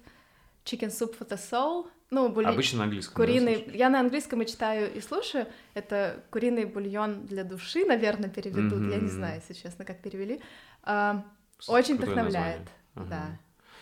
«Chicken 0.63 0.89
Soup 0.89 1.17
for 1.17 1.27
the 1.27 1.37
Soul». 1.37 1.87
Ну, 2.11 2.29
були... 2.29 2.45
Обычно 2.45 2.79
на 2.79 2.83
английском. 2.85 3.15
Куриный... 3.15 3.65
Да, 3.65 3.71
я 3.73 3.89
на 3.89 3.99
английском 3.99 4.41
и 4.41 4.45
читаю 4.45 4.93
и 4.93 5.01
слушаю. 5.01 5.47
Это 5.73 6.23
куриный 6.29 6.65
бульон 6.65 7.25
для 7.25 7.43
души, 7.43 7.85
наверное, 7.85 8.29
переведут. 8.29 8.79
Mm-hmm. 8.79 8.91
Я 8.91 8.97
не 8.99 9.09
знаю, 9.09 9.41
если 9.41 9.53
честно, 9.53 9.85
как 9.85 10.01
перевели. 10.01 10.39
Э, 10.83 11.21
очень 11.67 11.97
вдохновляет. 11.97 12.69
Ага. 12.95 13.07
Да. 13.09 13.39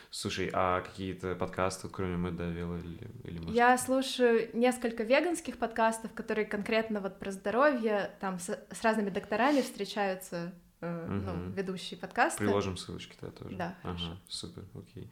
Слушай, 0.09 0.51
а 0.53 0.81
какие-то 0.81 1.33
подкасты, 1.33 1.89
кроме 1.89 2.17
Мэддавилла 2.17 2.77
или, 2.77 2.99
или 3.23 3.39
может... 3.39 3.55
Я 3.55 3.75
слушаю 3.79 4.47
несколько 4.53 5.03
веганских 5.03 5.57
подкастов, 5.57 6.13
которые 6.13 6.45
конкретно 6.45 6.99
вот 6.99 7.17
про 7.17 7.31
здоровье, 7.31 8.11
там 8.19 8.37
с, 8.37 8.47
с 8.47 8.81
разными 8.83 9.09
докторами 9.09 9.61
встречаются 9.61 10.53
э, 10.81 11.05
угу. 11.05 11.13
ну, 11.13 11.49
ведущие 11.53 11.99
подкасты. 11.99 12.37
Приложим 12.37 12.77
ссылочки 12.77 13.15
да, 13.21 13.31
тоже. 13.31 13.55
Да, 13.55 13.75
ага, 13.81 13.97
хорошо. 13.97 14.17
супер, 14.27 14.63
окей. 14.75 15.09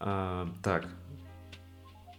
А, 0.00 0.48
так, 0.64 0.88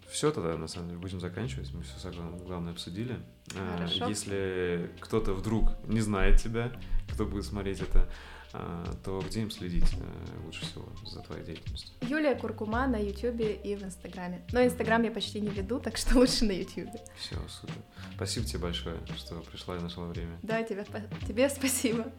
все 0.10 0.32
тогда, 0.32 0.58
на 0.58 0.68
самом 0.68 0.90
деле, 0.90 1.00
будем 1.00 1.20
заканчивать. 1.20 1.74
Мы 1.74 1.84
все 1.84 1.98
самое 2.00 2.38
главное 2.40 2.74
обсудили. 2.74 3.20
А, 3.56 3.78
хорошо. 3.78 4.08
Если 4.08 4.92
кто-то 5.00 5.34
вдруг 5.34 5.72
не 5.88 6.02
знает 6.02 6.42
тебя, 6.42 6.72
кто 7.14 7.26
будет 7.26 7.46
смотреть 7.46 7.82
это, 7.82 8.10
а, 8.52 8.84
то 9.04 9.22
где 9.28 9.42
им 9.42 9.52
следить 9.52 9.94
э, 9.94 10.46
лучше 10.46 10.66
всего 10.66 10.86
за 11.06 11.22
твоей 11.22 11.46
деятельностью? 11.46 11.94
Юлия 12.02 12.34
Куркума 12.34 12.88
на 12.88 12.98
Ютубе 12.98 13.54
и 13.54 13.76
в 13.76 13.84
Инстаграме. 13.84 14.42
Но 14.52 14.64
Инстаграм 14.64 15.04
я 15.04 15.12
почти 15.12 15.40
не 15.40 15.50
веду, 15.50 15.80
так 15.80 15.98
что 15.98 16.16
лучше 16.20 16.46
на 16.46 16.54
Ютубе. 16.54 16.92
Все, 17.18 17.36
супер. 17.48 17.76
Спасибо 18.16 18.46
тебе 18.48 18.60
большое, 18.60 18.98
что 19.16 19.36
пришла 19.42 19.78
и 19.78 19.80
нашла 19.80 20.08
время. 20.08 20.40
Да, 20.42 20.64
тебе, 20.64 20.86
тебе 21.28 21.48
спасибо. 21.50 22.12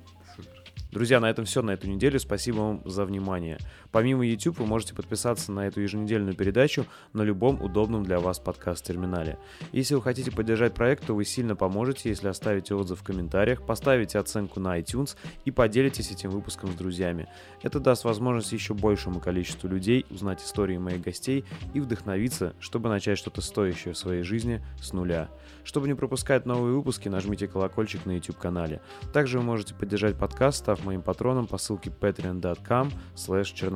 Друзья, 0.92 1.20
на 1.20 1.30
этом 1.30 1.44
все 1.44 1.62
на 1.62 1.70
эту 1.70 1.88
неделю. 1.88 2.18
Спасибо 2.18 2.56
вам 2.56 2.82
за 2.84 3.04
внимание. 3.04 3.58
Помимо 3.92 4.24
YouTube 4.24 4.58
вы 4.58 4.66
можете 4.66 4.94
подписаться 4.94 5.52
на 5.52 5.66
эту 5.66 5.80
еженедельную 5.80 6.34
передачу 6.34 6.86
на 7.12 7.22
любом 7.22 7.60
удобном 7.62 8.04
для 8.04 8.20
вас 8.20 8.38
подкаст-терминале. 8.38 9.38
Если 9.72 9.94
вы 9.94 10.02
хотите 10.02 10.30
поддержать 10.30 10.74
проект, 10.74 11.06
то 11.06 11.14
вы 11.14 11.24
сильно 11.24 11.56
поможете, 11.56 12.08
если 12.08 12.28
оставите 12.28 12.74
отзыв 12.74 13.00
в 13.00 13.02
комментариях, 13.02 13.66
поставите 13.66 14.18
оценку 14.18 14.60
на 14.60 14.78
iTunes 14.78 15.16
и 15.44 15.50
поделитесь 15.50 16.10
этим 16.10 16.30
выпуском 16.30 16.70
с 16.70 16.74
друзьями. 16.74 17.28
Это 17.62 17.80
даст 17.80 18.04
возможность 18.04 18.52
еще 18.52 18.74
большему 18.74 19.20
количеству 19.20 19.68
людей 19.68 20.06
узнать 20.10 20.42
истории 20.42 20.78
моих 20.78 21.02
гостей 21.02 21.44
и 21.74 21.80
вдохновиться, 21.80 22.54
чтобы 22.60 22.88
начать 22.88 23.18
что-то 23.18 23.40
стоящее 23.40 23.94
в 23.94 23.98
своей 23.98 24.22
жизни 24.22 24.64
с 24.80 24.92
нуля. 24.92 25.28
Чтобы 25.64 25.88
не 25.88 25.94
пропускать 25.94 26.46
новые 26.46 26.74
выпуски, 26.74 27.08
нажмите 27.08 27.48
колокольчик 27.48 28.06
на 28.06 28.12
YouTube-канале. 28.12 28.80
Также 29.12 29.38
вы 29.38 29.44
можете 29.44 29.74
поддержать 29.74 30.16
подкаст, 30.16 30.58
став 30.58 30.84
моим 30.84 31.02
патроном 31.02 31.46
по 31.46 31.58
ссылке 31.58 31.90
patreon.com 31.90 32.90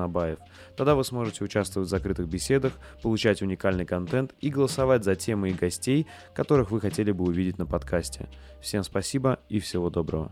чернобаев. 0.04 0.38
Тогда 0.76 0.94
вы 0.94 1.04
сможете 1.04 1.44
участвовать 1.44 1.88
в 1.88 1.90
закрытых 1.90 2.28
беседах, 2.28 2.72
получать 3.02 3.42
уникальный 3.42 3.86
контент 3.86 4.34
и 4.40 4.50
голосовать 4.50 5.04
за 5.04 5.14
темы 5.14 5.50
и 5.50 5.54
гостей, 5.54 6.06
которых 6.34 6.70
вы 6.70 6.80
хотели 6.80 7.12
бы 7.12 7.24
увидеть 7.24 7.58
на 7.58 7.66
подкасте. 7.66 8.28
Всем 8.60 8.82
спасибо 8.84 9.38
и 9.48 9.58
всего 9.60 9.90
доброго. 9.90 10.30